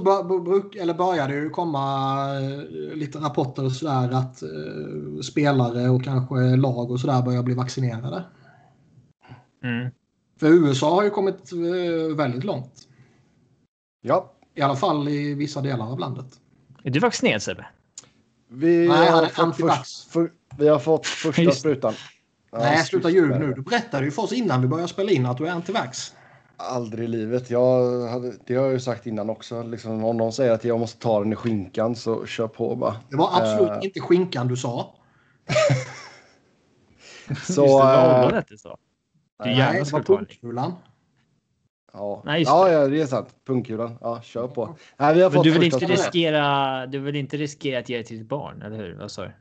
eller 0.76 0.94
började 0.94 1.34
det 1.34 1.40
ju 1.40 1.50
komma 1.50 2.16
eh, 2.40 2.96
lite 2.96 3.18
rapporter 3.18 3.64
och 3.64 3.72
sådär 3.72 4.10
att 4.10 4.42
eh, 4.42 5.20
spelare 5.22 5.88
och 5.88 6.04
kanske 6.04 6.34
lag 6.56 6.90
och 6.90 7.00
sådär 7.00 7.22
börjar 7.22 7.42
bli 7.42 7.54
vaccinerade. 7.54 8.24
mm. 9.62 9.90
För 10.40 10.46
USA 10.46 10.94
har 10.94 11.02
ju 11.02 11.10
kommit 11.10 11.52
eh, 11.52 12.16
väldigt 12.16 12.44
långt. 12.44 12.72
Ja, 14.02 14.32
I 14.54 14.62
alla 14.62 14.76
fall 14.76 15.08
i 15.08 15.34
vissa 15.34 15.60
delar 15.60 15.92
av 15.92 15.98
landet. 15.98 16.26
Är 16.82 16.90
du 16.90 17.00
vaccinerad 17.00 17.42
Sebbe? 17.42 17.66
vi, 18.48 18.88
Nej, 18.88 18.96
han 19.08 19.14
har 19.14 19.22
är 19.22 19.28
fått 19.28 19.38
antivax. 19.44 19.78
först, 19.78 20.10
för, 20.12 20.32
vi 20.58 20.68
har 20.68 20.78
fått 20.78 21.06
första 21.06 21.42
Just 21.42 21.60
sprutan. 21.60 21.94
Nej, 22.52 22.84
sluta 22.84 23.10
ljug 23.10 23.30
nu. 23.30 23.52
Du 23.54 23.62
berättade 23.62 24.04
ju 24.04 24.10
för 24.10 24.22
oss 24.22 24.32
innan 24.32 24.60
vi 24.62 24.68
började 24.68 24.88
spela 24.88 25.10
in 25.10 25.26
att 25.26 25.36
du 25.38 25.46
är 25.46 25.50
antivax. 25.50 26.14
Aldrig 26.56 27.04
i 27.04 27.08
livet. 27.08 27.50
Jag 27.50 28.00
hade, 28.08 28.32
det 28.46 28.54
har 28.54 28.64
jag 28.64 28.72
ju 28.72 28.80
sagt 28.80 29.06
innan 29.06 29.30
också. 29.30 29.62
Liksom, 29.62 30.04
om 30.04 30.16
någon 30.16 30.32
säger 30.32 30.52
att 30.52 30.64
jag 30.64 30.80
måste 30.80 30.98
ta 30.98 31.20
den 31.20 31.32
i 31.32 31.36
skinkan 31.36 31.96
så 31.96 32.26
kör 32.26 32.48
på 32.48 32.76
bara. 32.76 32.96
Det 33.10 33.16
var 33.16 33.28
absolut 33.32 33.70
Eh, 33.70 33.84
inte 33.84 34.00
skinkan 34.00 34.48
du 34.48 34.56
sa. 34.56 34.94
Så, 37.26 37.32
Just 37.32 37.56
det, 37.56 37.62
var 37.68 38.24
eh, 38.24 38.28
det 38.28 38.38
inte 38.38 38.58
så? 38.58 38.68
Du 39.38 39.44
nej, 39.44 39.58
gärna 39.58 39.70
Nej, 39.70 39.80
det 39.80 39.86
skulle 39.86 40.02
var 40.02 40.04
ta 40.04 40.24
den. 40.42 40.72
Ja, 41.92 42.22
Nej, 42.24 42.42
ja, 42.42 42.72
ja, 42.72 42.88
det 42.88 43.00
är 43.00 43.06
sant. 43.06 43.34
Pungkulan. 43.46 43.98
Ja, 44.00 44.20
kör 44.22 44.48
på. 44.48 44.76
Nej, 44.96 45.14
vi 45.14 45.22
har 45.22 45.30
Men 45.30 45.34
fått 45.34 45.44
du 45.44 45.50
vill 45.50 45.62
inte 45.62 45.86
riskera. 45.86 46.86
Du 46.86 46.98
vill 46.98 47.16
inte 47.16 47.36
riskera 47.36 47.78
att 47.78 47.88
ge 47.88 47.96
det 47.96 48.04
till 48.04 48.18
ditt 48.18 48.28
barn, 48.28 48.62
eller 48.62 48.76
hur? 48.76 48.94
Vad 48.94 49.10
sa 49.10 49.22
du? 49.22 49.32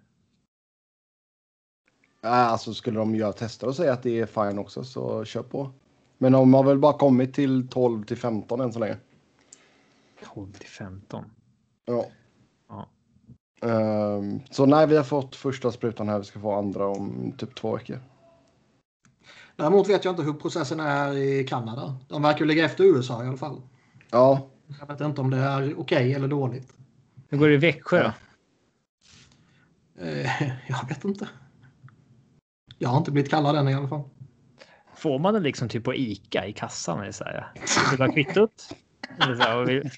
Nej, 2.21 2.31
alltså 2.31 2.73
skulle 2.73 2.99
de 2.99 3.15
göra 3.15 3.33
tester 3.33 3.67
och 3.67 3.75
säga 3.75 3.93
att 3.93 4.03
det 4.03 4.19
är 4.19 4.25
fine 4.25 4.59
också 4.59 4.83
så 4.83 5.25
kör 5.25 5.43
på. 5.43 5.71
Men 6.17 6.31
de 6.31 6.53
har 6.53 6.63
väl 6.63 6.79
bara 6.79 6.93
kommit 6.93 7.33
till 7.33 7.67
12 7.67 8.03
till 8.05 8.17
15 8.17 8.61
än 8.61 8.73
så 8.73 8.79
länge. 8.79 8.97
12 10.33 10.51
till 10.53 10.69
15. 10.69 11.25
Ja. 11.85 12.05
Ja. 12.69 12.87
Ehm, 13.67 14.39
så 14.51 14.65
nej, 14.65 14.87
vi 14.87 14.97
har 14.97 15.03
fått 15.03 15.35
första 15.35 15.71
sprutan 15.71 16.09
här. 16.09 16.19
Vi 16.19 16.25
ska 16.25 16.39
få 16.39 16.53
andra 16.53 16.87
om 16.87 17.33
typ 17.37 17.55
två 17.55 17.75
veckor. 17.75 17.99
Däremot 19.55 19.89
vet 19.89 20.05
jag 20.05 20.11
inte 20.11 20.23
hur 20.23 20.33
processen 20.33 20.79
är 20.79 21.13
i 21.13 21.43
Kanada. 21.43 21.95
De 22.07 22.21
verkar 22.21 22.39
ju 22.39 22.45
ligga 22.45 22.65
efter 22.65 22.83
USA 22.83 23.23
i 23.23 23.27
alla 23.27 23.37
fall. 23.37 23.61
Ja, 24.11 24.49
Jag 24.79 24.87
vet 24.87 25.01
inte 25.01 25.21
om 25.21 25.29
det 25.29 25.37
är 25.37 25.79
okej 25.79 26.13
eller 26.13 26.27
dåligt. 26.27 26.73
Hur 27.29 27.37
går 27.37 27.47
det 27.47 27.53
i 27.53 27.57
Växjö 27.57 28.03
då? 28.03 28.11
Eh, 30.05 30.41
jag 30.67 30.87
vet 30.87 31.05
inte. 31.05 31.29
Jag 32.77 32.89
har 32.89 32.97
inte 32.97 33.11
blivit 33.11 33.31
kallad 33.31 33.55
än 33.55 33.69
i 33.69 33.73
alla 33.73 33.87
fall. 33.87 34.03
Får 35.05 35.19
man 35.19 35.33
det 35.33 35.39
liksom 35.39 35.69
typ 35.69 35.83
på 35.83 35.93
Ica 35.95 36.45
i 36.45 36.53
kassan? 36.53 36.99
Eller 37.01 37.11
så 37.11 37.23
här? 37.23 37.51
Vill 37.89 37.97
du 37.99 38.05
ha 38.05 38.13
kvittot? 38.13 38.69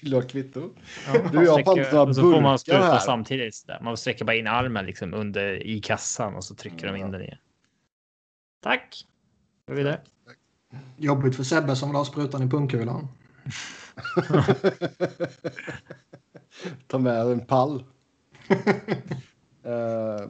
Vill 0.02 0.10
du 0.10 0.16
ha 0.16 0.22
kvitto? 0.22 0.70
Ja, 1.06 1.12
Du, 1.32 1.44
jag 1.44 1.52
har 1.52 2.12
så 2.12 2.20
får 2.32 2.40
man 2.40 2.58
spruta 2.58 2.80
här. 2.82 2.98
samtidigt. 2.98 3.54
så 3.54 3.66
Där. 3.66 3.80
Man 3.80 3.96
sträcker 3.96 4.24
bara 4.24 4.36
in 4.36 4.46
armen 4.46 4.86
liksom 4.86 5.14
under 5.14 5.66
i 5.66 5.80
kassan 5.80 6.34
och 6.34 6.44
så 6.44 6.54
trycker 6.54 6.86
de 6.86 6.96
in 6.96 7.02
Ja. 7.02 7.08
den 7.12 7.22
igen. 7.22 7.38
Tack. 8.62 9.04
Går 9.66 9.74
vi 9.74 9.80
vidare. 9.82 10.00
Jobbigt 10.96 11.36
för 11.36 11.42
Sebbe 11.44 11.76
som 11.76 11.88
vill 11.88 11.96
ha 11.96 12.04
sprutan 12.04 12.42
i 12.42 12.50
pungkulan. 12.50 13.08
Ta 16.86 16.98
med 16.98 17.20
en 17.26 17.46
pall. 17.46 17.84
Eh, 19.64 20.28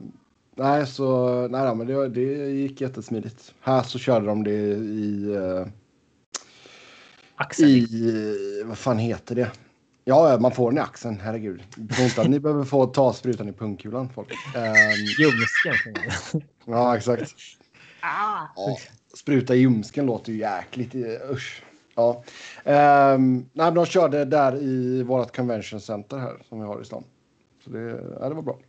nej, 0.59 0.87
så 0.87 1.47
nej, 1.47 1.75
men 1.75 1.87
det, 1.87 2.09
det 2.09 2.21
gick 2.51 2.81
jättesmidigt. 2.81 3.53
Här 3.61 3.83
så 3.83 3.99
körde 3.99 4.25
de 4.25 4.43
det 4.43 4.51
i, 4.75 5.33
eh, 5.35 5.67
Axel. 7.35 7.67
i 7.69 8.63
vad 8.65 8.77
fan 8.77 8.97
heter 8.97 9.35
det? 9.35 9.51
Ja, 10.03 10.37
man 10.39 10.51
får 10.51 10.71
den 10.71 10.77
i 10.77 10.81
axeln, 10.81 11.19
herregud. 11.19 11.61
Inte 11.99 12.21
att 12.21 12.29
ni 12.29 12.39
behöver 12.39 12.63
få 12.63 12.85
ta 12.85 13.13
sprutan 13.13 13.49
i 13.49 13.53
pungkulan, 13.53 14.09
folk. 14.09 14.31
Eh, 14.55 14.93
Ljumsken. 15.19 15.73
ja, 16.65 16.97
exakt. 16.97 17.33
ah. 18.01 18.47
Ja, 18.55 18.77
spruta 19.17 19.55
i 19.55 19.59
ljumsken 19.59 20.05
låter 20.05 20.31
ju 20.31 20.39
jäkligt. 20.39 20.95
eh, 20.95 21.31
Usch. 21.31 21.63
Ja. 21.95 22.23
Um, 22.65 23.35
nej, 23.37 23.65
men 23.65 23.73
de 23.73 23.85
körde 23.85 24.25
där 24.25 24.55
i 24.63 25.03
vårt 25.03 25.35
convention 25.35 25.81
center 25.81 26.17
här 26.17 26.37
som 26.49 26.59
vi 26.59 26.65
har 26.65 26.81
i 26.81 26.85
stan. 26.85 27.03
Så 27.63 27.69
det, 27.69 28.01
ja, 28.19 28.29
det 28.29 28.35
var 28.35 28.41
bra. 28.41 28.59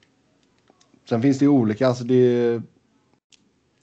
Sen 1.11 1.23
finns 1.23 1.39
det 1.39 1.45
ju 1.45 1.49
olika. 1.49 1.89
Alltså 1.89 2.05
det, 2.05 2.62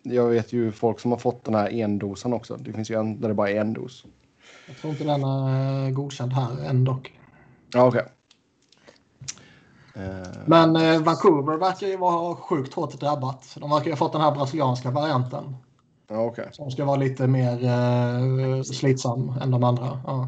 jag 0.03 0.29
vet 0.29 0.53
ju 0.53 0.71
folk 0.71 0.99
som 0.99 1.11
har 1.11 1.17
fått 1.17 1.43
den 1.45 1.55
här 1.55 1.69
endosan 1.69 2.33
också. 2.33 2.57
Det 2.57 2.73
finns 2.73 2.91
ju 2.91 2.99
en 2.99 3.21
där 3.21 3.27
det 3.27 3.33
bara 3.33 3.49
är 3.49 3.61
en 3.61 3.73
dos. 3.73 4.05
Jag 4.67 4.77
tror 4.77 4.91
inte 4.91 5.03
den 5.03 5.23
är 5.23 5.91
godkänd 5.91 6.33
här 6.33 6.69
än 6.69 6.83
dock. 6.83 7.19
Ja, 7.73 7.87
okej. 7.87 8.05
Eh, 9.95 10.27
Men 10.45 10.75
eh, 10.75 11.01
Vancouver 11.01 11.57
verkar 11.57 11.87
ju 11.87 11.97
vara 11.97 12.35
sjukt 12.35 12.73
hårt 12.73 12.99
drabbat. 12.99 13.57
De 13.59 13.69
verkar 13.69 13.85
ju 13.85 13.91
ha 13.91 13.97
fått 13.97 14.13
den 14.13 14.21
här 14.21 14.31
brasilianska 14.31 14.91
varianten. 14.91 15.55
ja, 16.09 16.25
okej. 16.25 16.49
Som 16.51 16.71
ska 16.71 16.85
vara 16.85 16.97
lite 16.97 17.27
mer 17.27 17.63
eh, 17.63 18.61
slitsam 18.61 19.33
än 19.41 19.51
de 19.51 19.63
andra. 19.63 20.01
Ja. 20.05 20.27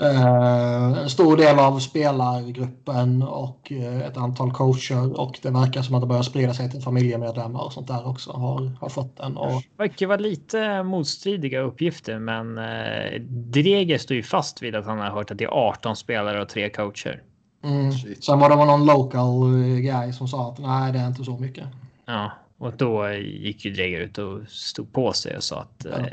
Eh, 0.00 0.98
en 1.02 1.10
stor 1.10 1.36
del 1.36 1.58
av 1.58 1.78
spelargruppen 1.78 3.22
och 3.22 3.72
eh, 3.72 4.00
ett 4.00 4.16
antal 4.16 4.52
coacher 4.52 5.20
och 5.20 5.38
det 5.42 5.50
verkar 5.50 5.82
som 5.82 5.94
att 5.94 6.00
det 6.00 6.06
börjar 6.06 6.22
sprida 6.22 6.54
sig 6.54 6.70
till 6.70 6.80
familjemedlemmar 6.80 7.64
och 7.64 7.72
sånt 7.72 7.88
där 7.88 8.08
också 8.08 8.32
har, 8.32 8.76
har 8.80 8.88
fått 8.88 9.16
den. 9.16 9.36
Och, 9.36 9.62
verkar 9.76 10.06
vara 10.06 10.18
lite 10.18 10.82
motstridiga 10.82 11.60
uppgifter, 11.60 12.18
men 12.18 12.58
eh, 12.58 13.20
Dreger 13.28 13.98
står 13.98 14.16
ju 14.16 14.22
fast 14.22 14.62
vid 14.62 14.74
att 14.74 14.86
han 14.86 14.98
har 14.98 15.10
hört 15.10 15.30
att 15.30 15.38
det 15.38 15.44
är 15.44 15.68
18 15.68 15.96
spelare 15.96 16.42
och 16.42 16.48
tre 16.48 16.70
coacher. 16.70 17.22
mm, 17.64 17.92
sen 18.20 18.38
var 18.38 18.48
det 18.48 18.56
någon 18.56 18.86
local 18.86 19.42
eh, 19.42 19.76
guy 19.76 20.12
som 20.12 20.28
sa 20.28 20.48
att 20.48 20.58
nej, 20.58 20.92
det 20.92 20.98
är 20.98 21.06
inte 21.06 21.24
så 21.24 21.38
mycket. 21.38 21.64
Ja, 22.06 22.30
och 22.58 22.76
då 22.76 23.10
gick 23.14 23.64
ju 23.64 23.70
Dreger 23.72 24.00
ut 24.00 24.18
och 24.18 24.48
stod 24.48 24.92
på 24.92 25.12
sig 25.12 25.36
och 25.36 25.44
sa 25.44 25.60
att 25.60 25.84
eh, 25.84 26.06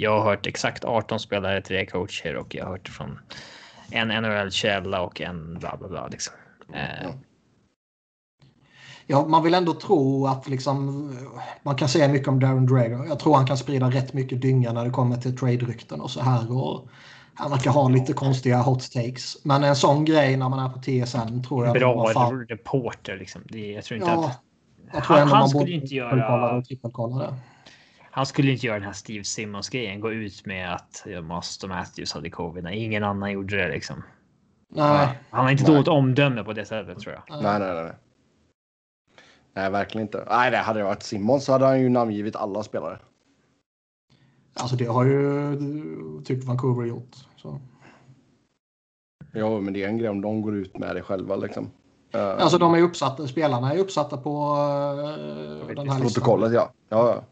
jag 0.00 0.18
har 0.18 0.24
hört 0.24 0.46
exakt 0.46 0.84
18 0.84 1.20
spelare, 1.20 1.60
tre 1.62 1.86
coacher 1.86 2.36
och 2.36 2.54
jag 2.54 2.64
har 2.64 2.72
hört 2.72 2.88
från 2.88 3.18
en 3.90 4.08
NHL-källa 4.08 5.00
och 5.02 5.20
en 5.20 5.58
bla 5.58 5.76
bla 5.76 5.88
bla. 5.88 6.08
Liksom. 6.08 6.34
Eh, 6.74 6.80
Ja. 7.02 7.10
Ja, 9.08 9.26
man 9.26 9.42
vill 9.42 9.54
ändå 9.54 9.74
tro 9.74 10.26
att 10.26 10.48
liksom, 10.48 11.12
man 11.62 11.76
kan 11.76 11.88
säga 11.88 12.08
mycket 12.08 12.28
om 12.28 12.40
Darren 12.40 12.66
Drager. 12.66 13.04
Jag 13.08 13.18
tror 13.18 13.34
han 13.36 13.46
kan 13.46 13.58
sprida 13.58 13.90
rätt 13.90 14.12
mycket 14.12 14.42
dynga 14.42 14.72
när 14.72 14.84
det 14.84 14.90
kommer 14.90 15.16
till 15.16 15.36
trade-rykten 15.38 16.00
och 16.00 16.10
så 16.10 16.20
här. 16.20 16.52
Och 16.52 16.88
han 17.34 17.50
verkar 17.50 17.70
ha 17.70 17.88
lite 17.88 18.12
konstiga 18.12 18.62
hot 18.62 18.92
takes. 18.92 19.44
Men 19.44 19.64
en 19.64 19.76
sån 19.76 20.04
grej 20.04 20.36
när 20.36 20.48
man 20.48 20.58
är 20.58 20.68
på 20.68 20.78
TSN 20.78 21.42
tror 21.48 21.66
jag... 21.66 21.74
bra 21.74 22.12
fan- 22.12 22.46
reporter 22.46 23.16
liksom. 23.16 23.42
Det, 23.44 23.72
jag 23.72 23.84
tror 23.84 23.98
inte 23.98 24.10
Ja, 24.10 24.26
att 24.26 24.40
jag 24.92 25.04
tror 25.04 25.16
han, 25.16 25.28
han 25.28 25.38
man 25.38 25.48
skulle 25.48 25.70
inte 25.70 25.94
göra. 25.94 26.56
och 26.56 26.64
trippelkolla 26.64 27.18
det. 27.18 27.34
Han 28.10 28.26
skulle 28.26 28.52
inte 28.52 28.66
göra 28.66 28.78
den 28.78 28.86
här 28.86 28.92
Steve 28.92 29.24
Simmons 29.24 29.68
grejen. 29.68 30.00
Gå 30.00 30.12
ut 30.12 30.46
med 30.46 30.74
att 30.74 31.02
ja, 31.06 31.22
Master 31.22 31.68
Matthews 31.68 32.12
hade 32.12 32.30
covid 32.30 32.64
när 32.64 32.70
ingen 32.70 33.04
annan 33.04 33.32
gjorde 33.32 33.56
det 33.56 33.68
liksom. 33.68 34.02
Nej, 34.68 35.08
Han 35.30 35.44
har 35.44 35.50
inte 35.50 35.62
Nej. 35.64 35.72
dåligt 35.72 35.88
omdöme 35.88 36.44
på 36.44 36.52
det 36.52 36.64
sättet 36.64 36.98
tror 36.98 37.14
jag. 37.14 37.42
Nej, 37.42 37.58
nej, 37.60 37.74
nej. 37.74 37.84
nej. 37.84 37.92
Nej, 39.54 39.70
verkligen 39.70 40.06
inte. 40.06 40.24
Nej, 40.30 40.50
det 40.50 40.56
hade 40.56 40.80
det 40.80 40.84
varit 40.84 41.02
Simon 41.02 41.40
så 41.40 41.52
hade 41.52 41.64
han 41.66 41.80
ju 41.80 41.88
namngivit 41.88 42.36
alla 42.36 42.62
spelare. 42.62 42.98
alltså 44.54 44.76
det 44.76 44.84
har 44.84 45.04
ju 45.04 45.56
typ 46.24 46.44
Vancouver 46.44 46.86
gjort. 46.86 47.16
Så. 47.36 47.60
Jo, 49.34 49.60
men 49.60 49.74
det 49.74 49.84
är 49.84 49.88
en 49.88 49.98
grej 49.98 50.08
om 50.08 50.20
de 50.20 50.42
går 50.42 50.56
ut 50.56 50.78
med 50.78 50.96
det 50.96 51.02
själva 51.02 51.36
liksom. 51.36 51.70
Eh, 52.16 52.42
Alltså 52.42 52.58
de 52.58 52.74
är 52.74 52.82
uppsatta, 52.82 53.26
spelarna 53.26 53.72
är 53.72 53.78
uppsatta 53.78 54.16
på 54.16 54.54
uh, 54.54 55.66
den 55.66 55.78
här 55.78 55.84
listan. 55.84 56.00
protokollet, 56.00 56.52
ja. 56.52 56.70
Ja, 56.88 57.08
ja. 57.14 57.22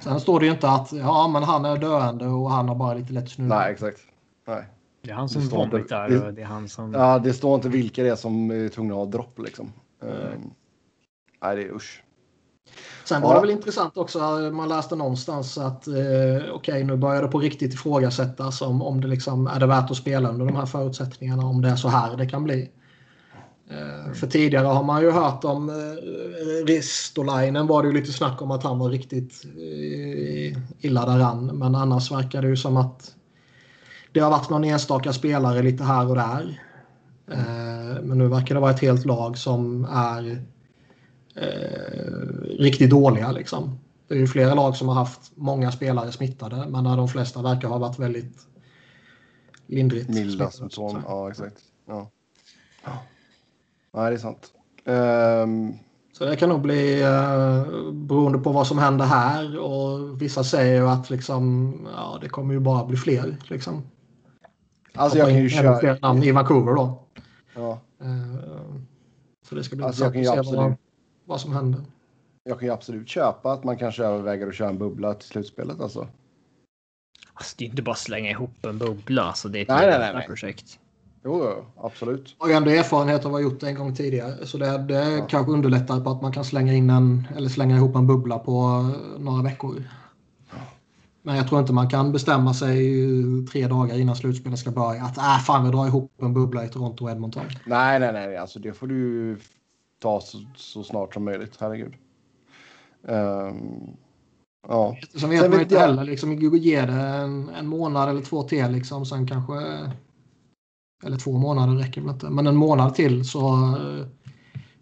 Sen 0.00 0.20
står 0.20 0.40
det 0.40 0.46
ju 0.46 0.52
inte 0.52 0.68
att 0.68 0.92
ja, 0.92 1.28
men 1.28 1.42
han 1.42 1.64
är 1.64 1.76
döende 1.76 2.26
och 2.26 2.50
han 2.50 2.68
har 2.68 2.74
bara 2.74 2.94
lite 2.94 3.12
lätt 3.12 3.30
snurr. 3.30 3.46
Nej, 3.48 3.72
exakt. 3.72 3.98
Nej. 4.46 4.64
Det 5.02 5.10
är 5.10 5.14
han 5.14 5.26
Det 5.26 5.32
som 5.32 5.48
vomitar 5.48 6.08
det- 6.08 6.26
och 6.26 6.34
det 6.34 6.42
är 6.42 6.46
han 6.46 6.68
som. 6.68 6.92
Ja, 6.94 7.18
det 7.18 7.32
står 7.32 7.54
inte 7.54 7.68
vilka 7.68 8.02
det 8.02 8.08
är 8.08 8.16
som 8.16 8.50
är 8.50 8.68
tvungna 8.68 8.94
att 8.94 8.98
ha 8.98 9.06
dropp 9.06 9.38
liksom. 9.38 9.72
Eh, 10.02 10.08
nej, 11.42 11.56
det 11.56 11.62
är 11.62 11.74
usch. 11.74 12.00
Sen 13.04 13.22
var 13.22 13.34
det 13.34 13.40
väl 13.40 13.50
intressant 13.50 13.96
också, 13.96 14.18
man 14.52 14.68
läste 14.68 14.96
någonstans 14.96 15.58
att 15.58 15.86
eh, 15.86 15.94
okej, 16.54 16.84
nu 16.84 16.96
börjar 16.96 17.22
det 17.22 17.28
på 17.28 17.38
riktigt 17.38 17.74
ifrågasättas 17.74 18.62
om, 18.62 18.82
om 18.82 19.00
det 19.00 19.08
liksom 19.08 19.46
är 19.46 19.60
det 19.60 19.66
värt 19.66 19.90
att 19.90 19.96
spela 19.96 20.28
under 20.28 20.46
de 20.46 20.56
här 20.56 20.66
förutsättningarna, 20.66 21.46
om 21.46 21.62
det 21.62 21.68
är 21.68 21.76
så 21.76 21.88
här 21.88 22.16
det 22.16 22.26
kan 22.26 22.44
bli. 22.44 22.70
Eh, 23.70 24.12
för 24.12 24.26
tidigare 24.26 24.66
har 24.66 24.82
man 24.82 25.02
ju 25.02 25.10
hört 25.10 25.44
om 25.44 25.68
eh, 25.68 26.66
Ristolainen 26.66 27.66
var 27.66 27.82
det 27.82 27.88
ju 27.88 27.94
lite 27.94 28.12
snack 28.12 28.42
om 28.42 28.50
att 28.50 28.62
han 28.62 28.78
var 28.78 28.90
riktigt 28.90 29.44
eh, 29.44 30.58
illa 30.80 31.06
däran, 31.06 31.46
men 31.46 31.74
annars 31.74 32.12
verkar 32.12 32.42
det 32.42 32.48
ju 32.48 32.56
som 32.56 32.76
att 32.76 33.14
det 34.12 34.20
har 34.20 34.30
varit 34.30 34.50
någon 34.50 34.64
enstaka 34.64 35.12
spelare 35.12 35.62
lite 35.62 35.84
här 35.84 36.08
och 36.08 36.14
där. 36.14 36.60
Men 38.02 38.18
nu 38.18 38.28
verkar 38.28 38.54
det 38.54 38.60
vara 38.60 38.70
ett 38.70 38.80
helt 38.80 39.04
lag 39.04 39.38
som 39.38 39.84
är 39.84 40.44
riktigt 42.58 42.90
dåliga. 42.90 43.32
Liksom. 43.32 43.78
Det 44.08 44.14
är 44.14 44.18
ju 44.18 44.26
flera 44.26 44.54
lag 44.54 44.76
som 44.76 44.88
har 44.88 44.94
haft 44.94 45.32
många 45.34 45.72
spelare 45.72 46.12
smittade 46.12 46.66
men 46.68 46.84
där 46.84 46.96
de 46.96 47.08
flesta 47.08 47.42
verkar 47.42 47.68
ha 47.68 47.78
varit 47.78 47.98
väldigt 47.98 48.46
lindrigt 49.66 50.08
Milda 50.08 50.50
smittade. 50.50 51.02
Ja, 51.06 51.30
exakt. 51.30 51.58
Ja. 51.86 52.10
Nej, 53.94 54.10
det 54.10 54.16
är 54.16 54.18
sant. 54.18 54.52
Ehm, 54.84 55.72
Så 56.12 56.24
det 56.24 56.36
kan 56.36 56.48
nog 56.48 56.60
bli 56.60 57.02
eh, 57.02 57.92
beroende 57.92 58.38
på 58.38 58.52
vad 58.52 58.66
som 58.66 58.78
händer 58.78 59.04
här 59.04 59.58
och 59.58 60.22
vissa 60.22 60.44
säger 60.44 60.80
ju 60.80 60.88
att 60.88 61.10
liksom, 61.10 61.72
ja, 61.96 62.18
det 62.20 62.28
kommer 62.28 62.54
ju 62.54 62.60
bara 62.60 62.84
bli 62.84 62.96
fler. 62.96 63.36
Liksom. 63.48 63.82
alltså 64.94 65.18
jag 65.18 65.26
kan 65.28 65.34
ju 65.36 65.40
ännu 65.40 65.48
fler 65.48 65.80
köra... 65.80 65.98
namn 66.08 66.22
i 66.22 66.32
Vancouver 66.32 66.74
då. 66.74 66.98
Ja, 67.54 67.80
Eh, 68.00 68.60
så 69.48 69.54
det 69.54 69.64
ska 69.64 69.76
bli 69.76 69.84
Alltså, 69.84 70.04
jag 70.04 70.16
intressant 70.16 70.34
kan 70.36 70.40
att 70.40 70.46
se 70.46 70.56
vad, 70.56 70.64
absolut- 70.66 70.78
vad 71.24 71.40
som 71.40 71.52
händer. 71.52 71.80
jag 72.44 72.58
kan 72.58 72.68
ju 72.68 72.74
absolut 72.74 73.08
köpa 73.08 73.52
att 73.52 73.64
man 73.64 73.76
kanske 73.76 74.04
överväger 74.04 74.46
att 74.48 74.54
köra 74.54 74.68
en 74.68 74.78
bubbla 74.78 75.14
till 75.14 75.28
slutspelet 75.28 75.80
alltså. 75.80 76.08
Alltså, 77.34 77.54
det 77.58 77.64
är 77.64 77.68
inte 77.68 77.82
bara 77.82 77.92
att 77.92 77.98
slänga 77.98 78.30
ihop 78.30 78.64
en 78.66 78.78
bubbla. 78.78 79.22
Alltså, 79.22 79.48
det 79.48 79.58
är 79.58 79.62
ett 79.62 79.68
Nej, 79.68 79.98
nej, 79.98 80.14
nej. 80.14 80.26
projekt. 80.26 80.78
Jo, 81.24 81.64
absolut. 81.76 82.36
Och 82.38 82.50
ändå 82.50 82.70
erfarenhet 82.70 83.20
av 83.20 83.26
att 83.26 83.32
ha 83.32 83.40
gjort 83.40 83.60
det 83.60 83.68
en 83.68 83.74
gång 83.74 83.94
tidigare. 83.94 84.46
Så 84.46 84.58
det, 84.58 84.78
det 84.78 84.94
Ja. 85.12 85.26
kanske 85.26 85.52
underlättar 85.52 86.00
på 86.00 86.10
att 86.10 86.22
man 86.22 86.32
kan 86.32 86.44
slänga 86.44 86.72
in 86.72 86.90
en 86.90 87.28
eller 87.36 87.48
slänga 87.48 87.76
ihop 87.76 87.96
en 87.96 88.06
bubbla 88.06 88.38
på 88.38 88.52
eh, 89.14 89.20
några 89.20 89.42
veckor. 89.42 89.82
Men 91.22 91.36
jag 91.36 91.48
tror 91.48 91.60
inte 91.60 91.72
man 91.72 91.90
kan 91.90 92.12
bestämma 92.12 92.54
sig 92.54 92.96
tre 93.52 93.66
dagar 93.66 93.98
innan 93.98 94.16
slutspelet 94.16 94.58
ska 94.58 94.70
börja 94.70 95.02
att 95.04 95.18
äh, 95.18 95.38
fan 95.38 95.64
vi 95.64 95.70
drar 95.70 95.86
ihop 95.86 96.12
en 96.22 96.34
bubbla 96.34 96.64
i 96.64 96.68
Toronto 96.68 97.04
och 97.04 97.10
Edmonton. 97.10 97.42
Nej, 97.66 98.00
nej, 98.00 98.12
nej, 98.12 98.36
alltså 98.36 98.58
det 98.58 98.72
får 98.72 98.86
du 98.86 99.36
ta 100.02 100.20
så, 100.20 100.38
så 100.56 100.82
snart 100.82 101.14
som 101.14 101.24
möjligt. 101.24 101.56
Herregud. 101.60 101.92
Ehm, 103.08 103.56
ja, 104.68 104.96
Sen 105.14 105.30
vet 105.30 105.40
Sen 105.40 105.50
man 105.50 105.58
vet 105.58 105.60
inte 105.62 105.74
jag- 105.74 105.80
heller. 105.80 106.04
Liksom, 106.04 106.32
ge 106.34 106.80
det 106.80 106.92
en, 106.92 107.48
en 107.48 107.66
månad 107.66 108.08
eller 108.08 108.20
två 108.22 108.42
till. 108.42 108.70
Liksom, 108.70 109.06
sen 109.06 109.26
kanske... 109.26 109.54
Eller 111.04 111.16
två 111.16 111.32
månader 111.38 111.74
räcker 111.74 112.00
väl 112.00 112.10
inte. 112.10 112.30
Men 112.30 112.46
en 112.46 112.56
månad 112.56 112.94
till 112.94 113.24
så 113.24 113.48
eh, 113.54 114.06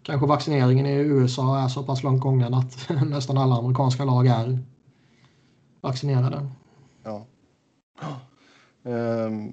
kanske 0.03 0.27
vaccineringen 0.27 0.85
i 0.85 0.93
USA 0.93 1.59
är 1.59 1.67
så 1.67 1.83
pass 1.83 2.03
långt 2.03 2.21
gången 2.21 2.53
att 2.53 2.89
nästan 3.09 3.37
alla 3.37 3.55
amerikanska 3.55 4.05
lag 4.05 4.27
är 4.27 4.59
vaccinerade. 5.81 6.47
ja. 7.03 7.25
Ehm, 8.85 9.51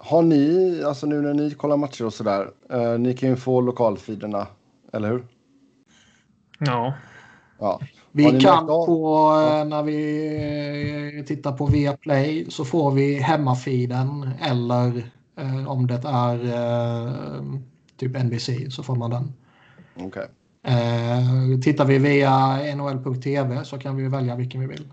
har 0.00 0.22
ni, 0.22 0.82
alltså 0.86 1.06
nu 1.06 1.20
när 1.22 1.34
ni 1.34 1.50
kollar 1.50 1.76
matcher 1.76 2.04
och 2.06 2.14
sådär, 2.14 2.50
uh, 2.74 2.98
ni 2.98 3.14
kan 3.14 3.28
ju 3.28 3.36
få 3.36 3.60
lokalfiderna, 3.60 4.46
eller 4.92 5.08
hur? 5.10 5.26
Ja. 6.58 6.94
Ja. 7.58 7.80
Vi 8.12 8.40
kan 8.40 8.66
på, 8.66 9.30
Ja. 9.48 9.58
eh, 9.60 9.64
när 9.64 9.82
vi 9.82 11.24
tittar 11.26 11.52
på 11.52 11.66
Viaplay 11.66 12.46
så 12.50 12.64
får 12.64 12.90
vi 12.90 13.14
hemmafiden 13.18 14.30
eller 14.42 15.10
eh, 15.36 15.68
om 15.68 15.86
det 15.86 16.00
är 16.04 16.44
eh, 16.44 17.42
typ 17.96 18.24
NBC 18.24 18.50
så 18.70 18.82
får 18.82 18.96
man 18.96 19.10
den. 19.10 19.32
Okej. 19.96 20.26
Eh, 20.62 21.60
tittar 21.62 21.84
vi 21.84 21.98
via 21.98 22.56
nhl.tv 22.76 23.64
så 23.64 23.78
kan 23.78 23.96
vi 23.96 24.08
välja 24.08 24.36
vilken 24.36 24.60
vi 24.60 24.66
vill. 24.66 24.88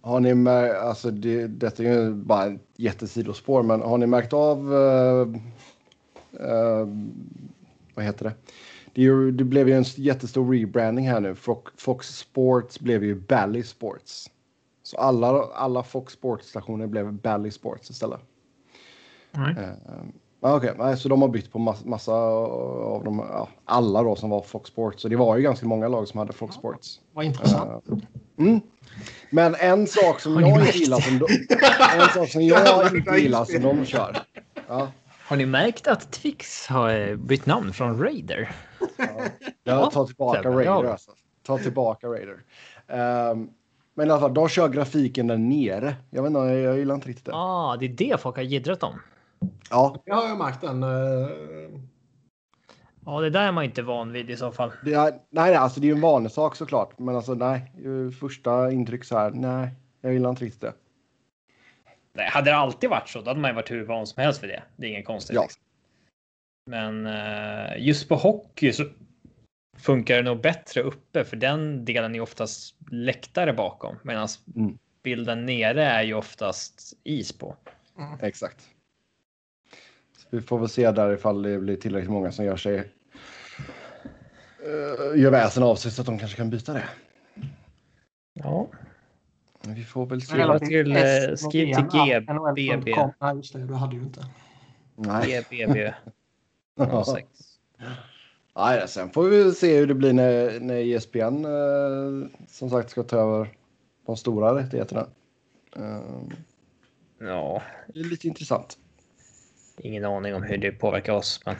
Har 0.00 0.20
ni 0.20 0.34
märkt, 0.34 0.76
alltså 0.76 1.10
det, 1.10 1.46
detta 1.46 1.82
är 1.82 1.86
ju 1.86 2.14
bara 2.14 2.46
ett 2.46 2.60
jättesidospår, 2.76 3.62
men 3.62 3.82
har 3.82 3.98
ni 3.98 4.06
märkt 4.06 4.32
av, 4.32 4.74
eh, 4.74 5.28
eh, 6.48 6.86
vad 7.94 8.04
heter 8.04 8.24
det? 8.24 8.34
Det, 8.94 9.02
ju, 9.02 9.30
det 9.30 9.44
blev 9.44 9.68
ju 9.68 9.74
en 9.74 9.82
jättestor 9.82 10.52
rebranding 10.52 11.08
här 11.08 11.20
nu. 11.20 11.34
Fox 11.76 12.18
Sports 12.18 12.80
blev 12.80 13.04
ju 13.04 13.14
Bally 13.14 13.62
Sports. 13.62 14.30
Så 14.82 14.96
alla, 14.96 15.42
alla 15.54 15.82
Fox 15.82 16.12
Sports-stationer 16.12 16.86
blev 16.86 17.12
Bally 17.12 17.50
Sports 17.50 17.90
istället. 17.90 18.20
Nej. 19.32 19.54
Eh, 19.58 19.72
ja, 20.40 20.56
Okej, 20.56 20.74
nej, 20.78 20.96
så 20.96 21.08
de 21.08 21.22
har 21.22 21.28
bytt 21.28 21.52
på 21.52 21.58
massa, 21.58 21.86
massa 21.88 22.12
av 22.12 23.04
de, 23.04 23.18
ja, 23.18 23.48
alla 23.64 24.02
då 24.02 24.16
som 24.16 24.30
var 24.30 24.42
Fox 24.42 24.70
Sports. 24.70 25.02
Så 25.02 25.08
det 25.08 25.16
var 25.16 25.36
ju 25.36 25.42
ganska 25.42 25.66
många 25.66 25.88
lag 25.88 26.08
som 26.08 26.18
hade 26.18 26.32
Fox 26.32 26.54
Sports. 26.54 27.00
Vad 27.12 27.24
intressant. 27.24 27.88
Eh, 27.88 27.96
Mm. 28.38 28.60
Men 29.30 29.54
en 29.54 29.86
sak 29.86 30.20
som 30.20 30.40
jag 30.40 30.48
inte 30.60 30.78
gillar 30.78 31.00
som 31.00 31.18
de, 31.18 31.26
en 32.00 32.08
sak 32.08 32.28
som 32.28 32.42
jag 32.42 32.96
inte 32.96 33.10
gillar 33.16 33.44
som 33.44 33.62
de 33.62 33.84
kör. 33.84 34.18
Ja, 34.68 34.88
Har 35.26 35.36
ni 35.36 35.46
märkt 35.46 35.86
att 35.86 36.12
Twix 36.12 36.66
har 36.66 37.08
eh, 37.08 37.16
bytt 37.16 37.46
namn 37.46 37.72
från 37.72 38.00
Raider? 38.02 38.50
jag 39.64 39.90
tar 39.90 40.06
tillbaka 40.06 40.48
Raider. 40.48 40.64
ja. 40.64 40.90
Alltså. 40.92 41.10
Ta 41.46 41.58
tillbaka 41.58 42.06
Raider. 42.06 42.42
Ehm, 42.88 43.48
men 43.94 44.08
i 44.08 44.10
alla 44.10 44.20
fall, 44.20 44.34
de 44.34 44.48
kör 44.48 44.68
grafiken 44.68 45.26
där 45.26 45.36
nere. 45.36 45.94
Jag 46.10 46.22
vet 46.22 46.28
inte, 46.30 46.40
jag, 46.40 46.58
jag 46.58 46.78
gillar 46.78 46.94
inte 46.94 47.08
riktigt 47.08 47.24
det. 47.24 47.30
Ja, 47.32 47.72
ah, 47.72 47.76
det 47.76 47.86
är 47.86 47.88
det 47.88 48.20
folk 48.20 48.36
har 48.36 48.42
jiddrat 48.42 48.82
om. 48.82 49.00
Ja, 49.70 50.02
Jag 50.04 50.14
har 50.14 50.28
ju 50.28 50.34
märkt 50.36 50.60
den. 50.60 50.82
eh, 50.82 51.78
Ja, 53.04 53.20
det 53.20 53.30
där 53.30 53.48
är 53.48 53.52
man 53.52 53.64
inte 53.64 53.82
van 53.82 54.12
vid 54.12 54.30
i 54.30 54.36
så 54.36 54.52
fall. 54.52 54.72
det 54.84 54.92
är, 54.94 55.10
nej, 55.10 55.20
nej, 55.30 55.54
alltså 55.54 55.80
det 55.80 55.86
är 55.86 55.88
ju 55.88 55.94
en 55.94 56.00
vanlig 56.00 56.32
sak 56.32 56.56
såklart. 56.56 56.98
Men 56.98 57.16
alltså 57.16 57.34
nej, 57.34 57.72
första 58.20 58.72
intryck 58.72 59.04
så 59.04 59.18
här, 59.18 59.30
nej, 59.30 59.68
jag 60.00 60.12
gillar 60.12 60.30
inte 60.30 60.44
riktigt 60.44 60.60
det. 60.60 60.72
Nej, 62.12 62.28
hade 62.30 62.50
det 62.50 62.56
alltid 62.56 62.90
varit 62.90 63.08
så, 63.08 63.20
då 63.20 63.30
hade 63.30 63.40
man 63.40 63.50
ju 63.50 63.54
varit 63.54 63.70
hur 63.70 63.84
van 63.84 64.06
som 64.06 64.22
helst 64.22 64.40
för 64.40 64.46
det. 64.46 64.62
Det 64.76 64.86
är 64.86 64.90
inget 64.90 65.06
konstigt. 65.06 65.34
Ja. 65.36 65.42
Liksom. 65.42 65.62
Men 66.70 67.06
eh, 67.06 67.86
just 67.86 68.08
på 68.08 68.14
hockey 68.16 68.72
så 68.72 68.84
funkar 69.78 70.16
det 70.16 70.22
nog 70.22 70.40
bättre 70.40 70.80
uppe, 70.82 71.24
för 71.24 71.36
den 71.36 71.84
delen 71.84 72.14
är 72.14 72.20
oftast 72.20 72.76
läktare 72.90 73.52
bakom, 73.52 73.96
medan 74.02 74.28
Mm. 74.56 74.78
bilden 75.02 75.46
nere 75.46 75.84
är 75.84 76.02
ju 76.02 76.14
oftast 76.14 76.92
is 77.04 77.32
på. 77.38 77.56
Exakt. 78.20 78.68
Vi 80.32 80.40
får 80.40 80.58
väl 80.58 80.68
se 80.68 80.90
där 80.90 81.12
ifall 81.12 81.42
det 81.42 81.58
blir 81.58 81.76
tillräckligt 81.76 82.10
många 82.10 82.32
som 82.32 82.44
gör 82.44 82.56
sig 82.56 82.78
uh, 82.78 82.84
gör 85.20 85.30
väsen 85.30 85.62
av 85.62 85.76
sig 85.76 85.90
så 85.90 86.02
att 86.02 86.06
de 86.06 86.18
kanske 86.18 86.36
kan 86.36 86.50
byta 86.50 86.72
det. 86.72 86.84
Ja, 88.32 88.68
Vi 89.68 89.84
får 89.84 90.06
väl 90.06 90.22
se. 90.22 90.26
Skriv 90.26 90.58
till, 90.58 90.96
eh, 90.96 91.02
skriv 91.36 91.74
till 91.74 91.84
GBB. 91.84 92.94
Nej, 93.20 93.36
just 93.36 93.52
det. 93.52 93.66
Du 93.66 93.74
hade 93.74 93.96
ju 93.96 94.02
inte. 94.02 94.26
Nej. 94.96 95.44
GBB 95.50 95.92
Ja. 96.74 97.04
06. 97.04 97.28
Nej, 98.56 98.88
sen 98.88 99.10
får 99.10 99.24
vi 99.24 99.52
se 99.52 99.76
hur 99.76 99.86
det 99.86 99.94
blir 99.94 100.12
när, 100.12 100.60
när 100.60 100.96
ESPN 100.96 101.44
eh, 101.44 102.28
som 102.48 102.70
sagt 102.70 102.90
ska 102.90 103.02
ta 103.02 103.16
över 103.16 103.48
de 104.06 104.16
stora 104.16 104.58
rättigheterna. 104.58 105.06
Eh, 105.76 106.00
Ja, 107.18 107.62
det 107.94 108.00
är 108.00 108.04
lite 108.04 108.28
intressant. 108.28 108.78
Ingen 109.82 110.04
aning 110.04 110.34
om 110.34 110.42
hur 110.42 110.56
det 110.56 110.72
påverkar 110.72 111.12
oss, 111.12 111.40
men 111.46 111.56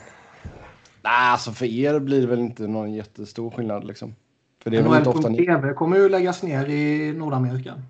Nej, 1.04 1.30
alltså 1.30 1.52
för 1.52 1.66
er 1.66 1.98
blir 1.98 2.20
det 2.20 2.26
väl 2.26 2.40
inte 2.40 2.66
någon 2.66 2.92
jättestor 2.92 3.50
skillnad 3.50 3.84
liksom. 3.84 4.14
För 4.62 4.70
det 4.70 4.78
är 4.78 4.82
väl 4.82 4.96
inte 4.96 5.08
ofta 5.08 5.28
ni... 5.28 5.74
Kommer 5.76 5.96
ju 5.96 6.08
läggas 6.08 6.42
ner 6.42 6.66
i 6.66 7.12
Nordamerika. 7.12 7.82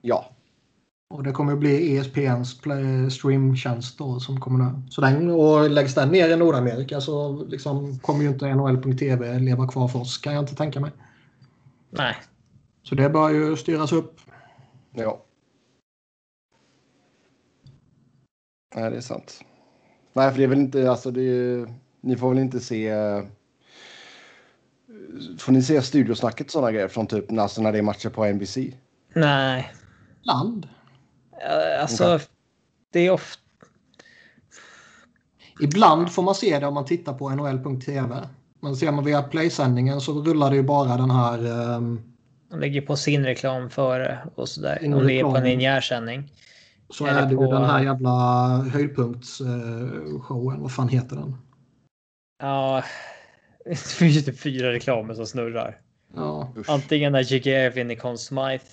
Ja, 0.00 0.30
Och 1.10 1.22
det 1.22 1.32
kommer 1.32 1.56
bli 1.56 1.96
ESPNs 1.96 2.60
streamtjänst 3.14 3.98
då 3.98 4.20
som 4.20 4.40
kommer 4.40 4.64
nu. 4.64 4.82
Så 4.90 5.00
den, 5.00 5.30
och 5.30 5.70
läggs 5.70 5.94
den 5.94 6.08
ner 6.08 6.28
i 6.28 6.36
Nordamerika 6.36 7.00
så 7.00 7.44
liksom 7.44 7.98
kommer 7.98 8.22
ju 8.22 8.28
inte 8.28 8.54
NHL.tv 8.54 9.38
leva 9.38 9.68
kvar 9.68 9.88
för 9.88 9.98
oss 9.98 10.18
kan 10.18 10.34
jag 10.34 10.42
inte 10.42 10.54
tänka 10.54 10.80
mig. 10.80 10.90
nej. 11.90 12.16
Så 12.82 12.94
det 12.94 13.10
bör 13.10 13.30
ju 13.30 13.56
styras 13.56 13.92
upp. 13.92 14.20
ja. 14.92 15.24
Nej, 18.74 18.90
det 18.90 18.96
är 18.96 19.00
sant. 19.00 19.44
Nej, 20.18 20.30
för 20.30 20.38
det 20.38 20.44
är 20.44 20.48
väl 20.48 20.58
inte, 20.58 20.90
alltså 20.90 21.10
det 21.10 21.22
är, 21.22 21.74
ni 22.00 22.16
får 22.16 22.28
väl 22.28 22.38
inte 22.38 22.60
se... 22.60 22.92
Får 25.38 25.52
ni 25.52 25.62
se 25.62 25.82
studiosnacket 25.82 26.50
sådana 26.50 26.72
grejer 26.72 26.88
från 26.88 27.06
typ 27.06 27.38
alltså 27.38 27.62
när 27.62 27.72
det 27.72 27.78
är 27.78 27.82
matcher 27.82 28.08
på 28.08 28.24
NBC? 28.24 28.58
Nej, 29.14 29.72
Land. 30.22 30.68
Eh, 31.32 31.82
alltså 31.82 32.20
det 32.92 33.06
är 33.06 33.10
ofta 33.10 33.42
Ibland 35.60 36.12
får 36.12 36.22
man 36.22 36.34
se 36.34 36.58
det 36.58 36.66
om 36.66 36.74
man 36.74 36.84
tittar 36.84 37.12
på 37.12 37.30
NHL.tv. 37.30 38.28
Men 38.60 38.76
ser 38.76 38.92
man 38.92 39.04
via 39.04 39.22
playsändningen 39.22 40.00
så 40.00 40.12
rullar 40.12 40.50
det 40.50 40.56
ju 40.56 40.62
bara 40.62 40.96
den 40.96 41.10
här 41.10 41.38
ehm, 41.76 42.00
De 42.50 42.60
lägger 42.60 42.80
på 42.80 42.96
sin 42.96 43.24
reklam 43.24 43.70
före 43.70 44.18
och 44.34 44.48
sådär. 44.48 44.78
Om 44.94 45.06
det 45.06 45.12
är 45.12 45.22
på 45.22 45.36
en 45.36 45.44
linjär 45.44 45.80
sändning. 45.80 46.32
Så 46.90 47.06
Eller 47.06 47.22
är 47.22 47.26
det 47.26 47.30
ju 47.30 47.36
på- 47.36 47.52
den 47.52 47.64
här 47.64 47.82
jävla 47.82 48.10
höjdpunktsshowen. 48.72 50.60
Vad 50.60 50.72
fan 50.72 50.88
heter 50.88 51.16
den? 51.16 51.36
Ja, 52.38 52.82
det 53.64 53.78
finns 53.78 54.16
ju 54.16 54.20
typ 54.20 54.40
fyra 54.40 54.72
reklamer 54.72 55.14
som 55.14 55.26
snurrar. 55.26 55.80
Ja. 56.14 56.52
Antingen 56.68 57.12
när 57.12 57.32
JGR 57.32 57.70
vinner 57.70 57.94
Conn 57.94 58.18
Smythe. 58.18 58.64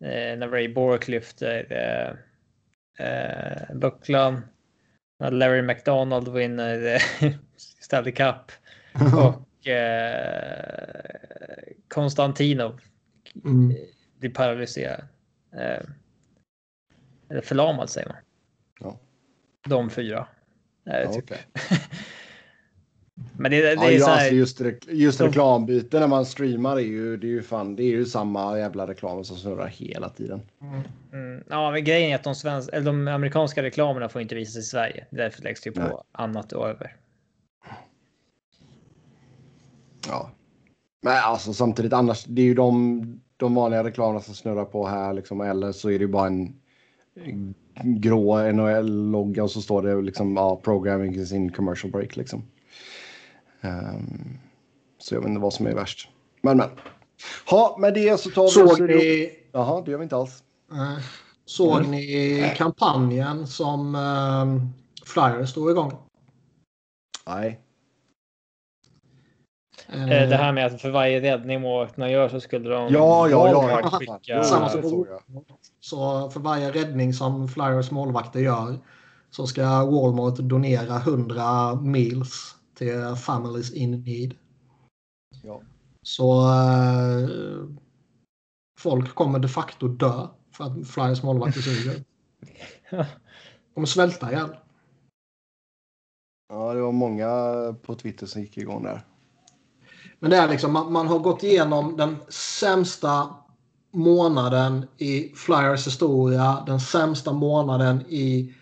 Eh, 0.00 0.38
när 0.38 0.48
Ray 0.48 0.74
Bork 0.74 1.08
lyfter 1.08 1.66
eh, 1.70 2.10
eh, 3.06 3.76
bucklan. 3.76 4.40
När 5.18 5.30
Larry 5.30 5.62
McDonald 5.62 6.28
vinner 6.28 6.94
eh, 6.94 7.32
Stanley 7.80 8.12
Cup. 8.12 8.52
Och 9.16 9.68
eh, 9.68 11.04
Konstantinov 11.88 12.80
mm. 13.44 13.74
blir 14.18 14.30
paralyserad. 14.30 15.02
Eh, 15.52 15.84
eller 17.30 17.40
förlamad 17.40 17.90
säger 17.90 18.08
man. 18.08 18.16
Ja. 18.80 18.98
De 19.68 19.90
fyra. 19.90 20.26
Ja, 20.84 21.12
typ. 21.12 21.24
okej. 21.24 21.38
Men 23.36 23.50
det, 23.50 23.60
det 23.60 23.72
Ja, 23.74 23.90
är 23.90 23.98
så 23.98 24.06
här, 24.06 24.12
alltså 24.12 24.34
just, 24.34 24.60
re 24.60 24.74
just 24.88 25.18
De- 25.18 25.26
reklambyte 25.26 26.00
när 26.00 26.06
man 26.06 26.26
streamar 26.26 26.76
är 26.76 26.80
ju, 26.80 27.16
det 27.16 27.26
är 27.26 27.30
ju 27.30 27.42
fan, 27.42 27.76
det 27.76 27.82
är 27.82 27.90
ju 27.90 28.04
samma 28.04 28.58
jävla 28.58 28.86
reklam 28.86 29.24
som 29.24 29.36
snurrar 29.36 29.66
hela 29.66 30.08
tiden. 30.08 30.40
Mm, 31.12 31.44
ja, 31.48 31.70
men 31.70 31.84
grejen 31.84 32.10
är 32.10 32.14
att 32.14 32.24
de, 32.24 32.34
svensk, 32.34 32.68
eller 32.72 32.86
de 32.86 33.08
amerikanska 33.08 33.62
reklamerna 33.62 34.08
får 34.08 34.22
inte 34.22 34.34
visas 34.34 34.56
i 34.56 34.62
Sverige. 34.62 35.06
Därför 35.10 35.42
läggs 35.42 35.60
det 35.60 35.70
på 35.72 35.80
Nej. 35.80 35.90
annat 36.12 36.52
och 36.52 36.68
över. 36.68 36.96
Ja. 40.08 40.30
Men 41.02 41.16
alltså 41.24 41.52
samtidigt 41.52 41.92
annars, 41.92 42.24
det 42.24 42.42
är 42.42 42.46
ju 42.46 42.54
de, 42.54 43.02
de 43.36 43.54
vanliga 43.54 43.84
reklamerna 43.84 44.20
som 44.20 44.34
snurrar 44.34 44.64
på 44.64 44.86
här 44.86 45.12
liksom, 45.12 45.40
eller 45.40 45.72
så 45.72 45.88
är 45.90 45.98
det 45.98 46.04
ju 46.04 46.08
bara 46.08 46.26
en 46.26 46.59
grå 47.84 48.52
NHL-logga 48.52 49.42
och 49.42 49.50
så 49.50 49.62
står 49.62 49.82
det 49.82 50.02
liksom 50.02 50.36
ja, 50.36 50.60
programming 50.64 51.14
is 51.14 51.32
in 51.32 51.52
commercial 51.52 51.92
break 51.92 52.16
liksom. 52.16 52.42
Ehm, 53.60 54.38
så 54.98 55.14
jag 55.14 55.20
vet 55.20 55.28
inte 55.28 55.40
vad 55.40 55.52
som 55.52 55.66
är 55.66 55.74
värst. 55.74 56.08
Men 56.42 56.56
men. 56.56 56.68
Ha, 57.50 57.76
med 57.78 57.94
det 57.94 58.20
så 58.20 58.30
tar 58.30 58.42
vi 58.42 58.48
Såg 58.48 58.80
ni, 58.88 59.30
Jaha, 59.52 59.82
det 59.84 59.90
gör 59.90 59.98
vi 59.98 60.02
inte 60.02 60.16
alls. 60.16 60.42
såg 61.44 61.86
ni 61.88 62.52
kampanjen 62.56 63.46
som 63.46 63.94
eh, 63.94 64.62
Flyers 65.06 65.54
drog 65.54 65.70
igång? 65.70 65.92
Nej. 67.26 67.60
Eh, 69.88 70.02
Eh, 70.22 70.28
Det 70.28 70.36
här 70.36 70.52
med 70.52 70.66
att 70.66 70.80
för 70.80 70.90
varje 70.90 71.20
räddning 71.20 71.60
målvakterna 71.60 72.10
gör 72.10 72.28
så 72.28 72.40
skulle 72.40 72.68
de 72.70 72.92
Ja, 72.92 73.28
ja, 73.28 73.48
ja. 73.48 73.80
Ja. 73.82 73.90
skicka... 73.90 74.42
Samma 74.42 74.68
som- 74.68 75.06
jag. 75.08 75.42
Så 75.80 76.30
för 76.30 76.40
varje 76.40 76.72
räddning 76.72 77.14
som 77.14 77.48
Flyers 77.48 77.90
målvakter 77.90 78.40
gör 78.40 78.78
så 79.30 79.46
ska 79.46 79.84
Walmart 79.84 80.36
donera 80.36 80.96
100 80.96 81.74
meals 81.74 82.56
till 82.74 83.16
Families 83.16 83.72
in 83.72 83.90
Need. 84.02 84.34
Ja. 85.42 85.62
Så 86.02 86.48
eh, 86.48 87.28
folk 88.78 89.14
kommer 89.14 89.38
de 89.38 89.48
facto 89.48 89.88
dö 89.88 90.28
för 90.52 90.64
att 90.64 90.88
Flyers 90.88 91.22
målvakter 91.22 91.60
suger. 91.60 92.04
kommer 93.74 93.86
svälta 93.86 94.32
ihjäl. 94.32 94.56
ja, 96.48 96.74
det 96.74 96.80
var 96.80 96.92
många 96.92 97.28
på 97.82 97.94
Twitter 97.94 98.26
som 98.26 98.40
gick 98.40 98.58
igång 98.58 98.82
där. 98.82 99.06
Men 100.18 100.30
det 100.30 100.36
är 100.36 100.48
liksom, 100.48 100.72
man, 100.72 100.92
man 100.92 101.06
har 101.06 101.18
gått 101.18 101.42
igenom 101.42 101.96
den 101.96 102.16
sämsta 102.28 103.34
månaden 103.90 104.86
i 104.98 105.32
Flyers 105.36 105.86
historia, 105.86 106.62
den 106.66 106.80
sämsta 106.80 107.32
månaden 107.32 108.02
i 108.08 108.54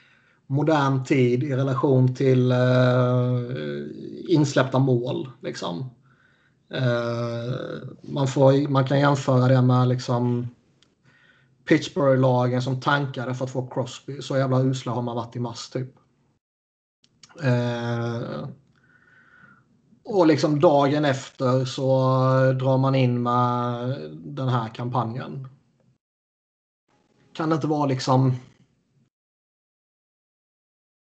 modern 0.47 1.05
tid 1.05 1.43
i 1.45 1.57
relation 1.57 2.15
till 2.15 2.53
uh, 2.53 3.87
insläppta 4.29 4.79
mål. 4.79 5.29
Liksom. 5.43 5.91
Uh, 6.75 7.89
man, 8.03 8.29
får, 8.29 8.69
man 8.69 8.85
kan 8.85 9.01
jämföra 9.01 9.49
det 9.49 9.63
med 9.63 9.89
liksom 9.89 10.49
Pittsburgh-lagen 11.69 12.63
som 12.63 12.81
tankade 12.81 13.35
för 13.35 13.45
att 13.45 13.51
få 13.51 13.67
Crosby. 13.67 14.23
Så 14.23 14.37
jävla 14.37 14.63
usla 14.63 14.93
har 14.93 15.03
man 15.03 15.17
varit 15.17 15.37
i 15.37 15.41
mass 15.41 15.71
typ. 15.71 15.95
Eh, 17.43 18.49
och 20.09 20.27
liksom 20.27 20.61
dagen 20.61 21.05
efter 21.05 21.65
så 21.65 21.89
drar 22.53 22.79
man 22.79 22.95
in 22.95 23.23
med 23.23 23.97
den 24.15 24.49
här 24.49 24.69
kampanjen. 24.69 25.49
Kan 27.33 27.49
det 27.49 27.55
inte 27.55 27.67
vara 27.67 27.87
liksom 27.87 28.37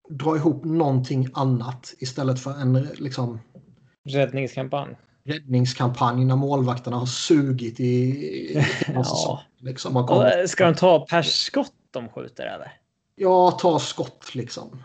dra 0.09 0.35
ihop 0.35 0.65
någonting 0.65 1.27
annat 1.33 1.93
istället 1.99 2.39
för 2.39 2.51
en 2.51 2.73
liksom 2.73 3.39
räddningskampanj. 4.09 4.95
Räddningskampanj 5.23 6.25
när 6.25 6.35
målvakterna 6.35 6.97
har 6.97 7.05
sugit 7.05 7.79
i, 7.79 7.83
i 7.83 8.65
ja. 8.87 9.43
liksom, 9.57 10.07
Ska 10.47 10.65
de 10.65 10.75
ta 10.75 11.05
per 11.05 11.21
skott 11.21 11.73
de 11.91 12.09
skjuter 12.09 12.45
eller? 12.45 12.71
Ja, 13.15 13.51
ta 13.51 13.79
skott 13.79 14.35
liksom. 14.35 14.83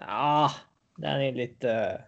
Ja, 0.00 0.50
den 0.96 1.20
är 1.20 1.32
lite 1.32 2.00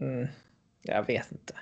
Mm, 0.00 0.28
jag 0.82 1.06
vet 1.06 1.32
inte. 1.32 1.54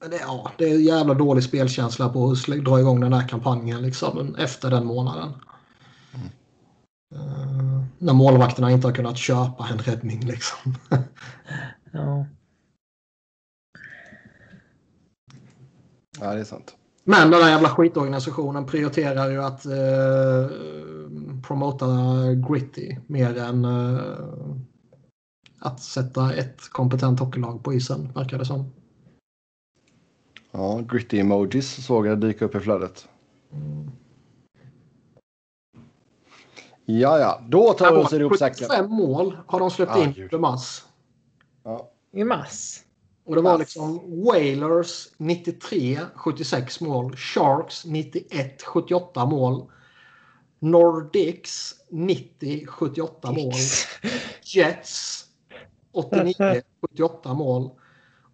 Men 0.00 0.10
det, 0.10 0.16
ja, 0.16 0.52
det 0.58 0.64
är 0.64 0.78
jävla 0.78 1.14
dålig 1.14 1.44
spelkänsla 1.44 2.08
på 2.08 2.30
att 2.30 2.64
dra 2.64 2.80
igång 2.80 3.00
den 3.00 3.12
här 3.12 3.28
kampanjen 3.28 3.82
liksom, 3.82 4.34
efter 4.34 4.70
den 4.70 4.86
månaden. 4.86 5.32
Mm. 6.14 6.28
Uh, 7.14 7.84
när 7.98 8.12
målvakterna 8.12 8.70
inte 8.70 8.86
har 8.86 8.94
kunnat 8.94 9.18
köpa 9.18 9.68
en 9.68 9.78
räddning 9.78 10.20
liksom. 10.20 10.74
ja. 11.92 12.26
Ja, 16.20 16.34
det 16.34 16.40
är 16.40 16.44
sant. 16.44 16.76
Men 17.04 17.30
den 17.30 17.42
här 17.42 17.50
jävla 17.50 17.68
skitorganisationen 17.68 18.66
prioriterar 18.66 19.30
ju 19.30 19.42
att 19.42 19.66
uh, 19.66 20.50
promota 21.42 21.86
gritty 22.48 22.96
mer 23.06 23.38
än 23.38 23.64
uh, 23.64 24.56
att 25.60 25.80
sätta 25.80 26.34
ett 26.34 26.68
kompetent 26.68 27.20
hockeylag 27.20 27.62
på 27.62 27.74
isen, 27.74 28.12
verkar 28.14 28.38
det 28.38 28.44
som. 28.44 28.72
Ja, 30.50 30.80
gritty 30.88 31.18
emojis 31.18 31.86
såg 31.86 32.06
jag 32.06 32.20
dyka 32.20 32.44
upp 32.44 32.54
i 32.54 32.60
flödet. 32.60 33.08
Ja, 36.84 37.18
ja, 37.18 37.42
då 37.48 37.72
tar 37.72 37.92
vi 37.92 37.98
oss 37.98 38.12
ihop 38.12 38.38
säcken. 38.38 38.68
75 38.68 38.90
mål 38.90 39.36
har 39.46 39.60
de 39.60 39.70
släppt 39.70 39.92
ah, 39.92 40.04
in 40.04 40.28
i 40.32 40.36
mass. 40.36 40.84
Ja. 41.64 41.90
I 42.12 42.24
mass? 42.24 42.84
Och 43.24 43.36
det 43.36 43.42
var 43.42 43.58
liksom 43.58 44.00
Whalers 44.24 45.08
93, 45.16 46.00
76 46.14 46.80
mål. 46.80 47.16
Sharks 47.16 47.84
91, 47.84 48.62
78 48.62 49.26
mål. 49.26 49.70
Nordics 50.58 51.74
90, 51.88 52.66
78 52.66 53.32
mål. 53.32 53.52
Jets 54.42 55.26
89, 55.92 56.62
78 56.80 57.34
mål. 57.34 57.70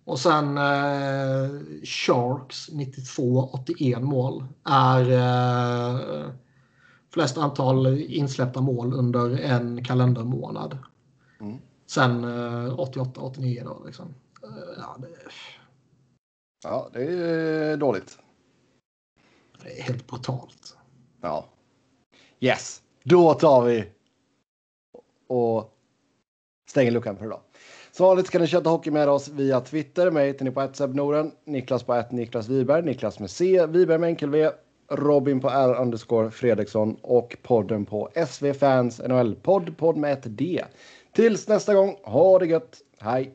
Och 0.05 0.19
sen 0.19 0.59
eh, 0.59 1.51
Sharks 1.85 2.69
92, 2.73 3.51
81 3.53 4.03
mål 4.03 4.45
är 4.65 5.11
eh, 5.11 6.31
flest 7.11 7.39
antal 7.39 7.87
insläppta 7.99 8.61
mål 8.61 8.95
under 8.95 9.41
en 9.41 9.85
kalendermånad. 9.85 10.79
Mm. 11.41 11.59
Sen 11.87 12.25
eh, 12.25 12.81
88, 12.81 13.21
89 13.21 13.63
då 13.65 13.83
liksom. 13.87 14.15
Eh, 14.43 14.49
ja, 14.79 14.97
det... 14.99 15.09
ja, 16.65 16.91
det 16.93 17.05
är 17.05 17.77
dåligt. 17.77 18.19
Det 19.63 19.79
är 19.79 19.83
helt 19.83 20.07
brutalt. 20.07 20.77
Ja. 21.21 21.49
Yes, 22.41 22.83
då 23.03 23.35
tar 23.35 23.65
vi 23.65 23.89
och 25.27 25.79
stänger 26.71 26.91
luckan 26.91 27.17
för 27.17 27.27
idag. 27.27 27.41
Som 27.97 28.07
vanligt 28.07 28.31
kan 28.31 28.41
ni 28.41 28.47
chatta 28.47 28.71
hockey 28.71 28.91
med 28.91 29.09
oss 29.09 29.29
via 29.29 29.61
Twitter. 29.61 30.11
Mig 30.11 30.27
hittar 30.27 30.45
ni 30.45 30.51
på 30.51 30.87
Noren, 30.87 31.33
Niklas 31.45 31.83
på 31.83 31.95
ett 31.95 32.13
Niklas 32.13 32.49
Wiberg, 32.49 32.85
Niklas 32.85 33.19
med 33.19 33.31
C, 33.31 33.67
Wiberg 33.67 33.99
med 33.99 34.09
enkel 34.09 34.31
V, 34.31 34.51
Robin 34.91 35.41
på 35.41 35.49
R 35.49 35.81
underscore 35.81 36.31
Fredriksson 36.31 36.97
och 37.03 37.37
podden 37.43 37.85
på 37.85 38.09
SV 38.27 38.53
Fans 38.53 39.01
NHL 39.09 39.35
podd, 39.35 39.77
podd 39.77 39.97
med 39.97 40.13
ett 40.13 40.23
D. 40.25 40.65
Tills 41.13 41.49
nästa 41.49 41.75
gång, 41.75 41.97
ha 42.03 42.39
det 42.39 42.47
gött, 42.47 42.79
hej! 42.99 43.33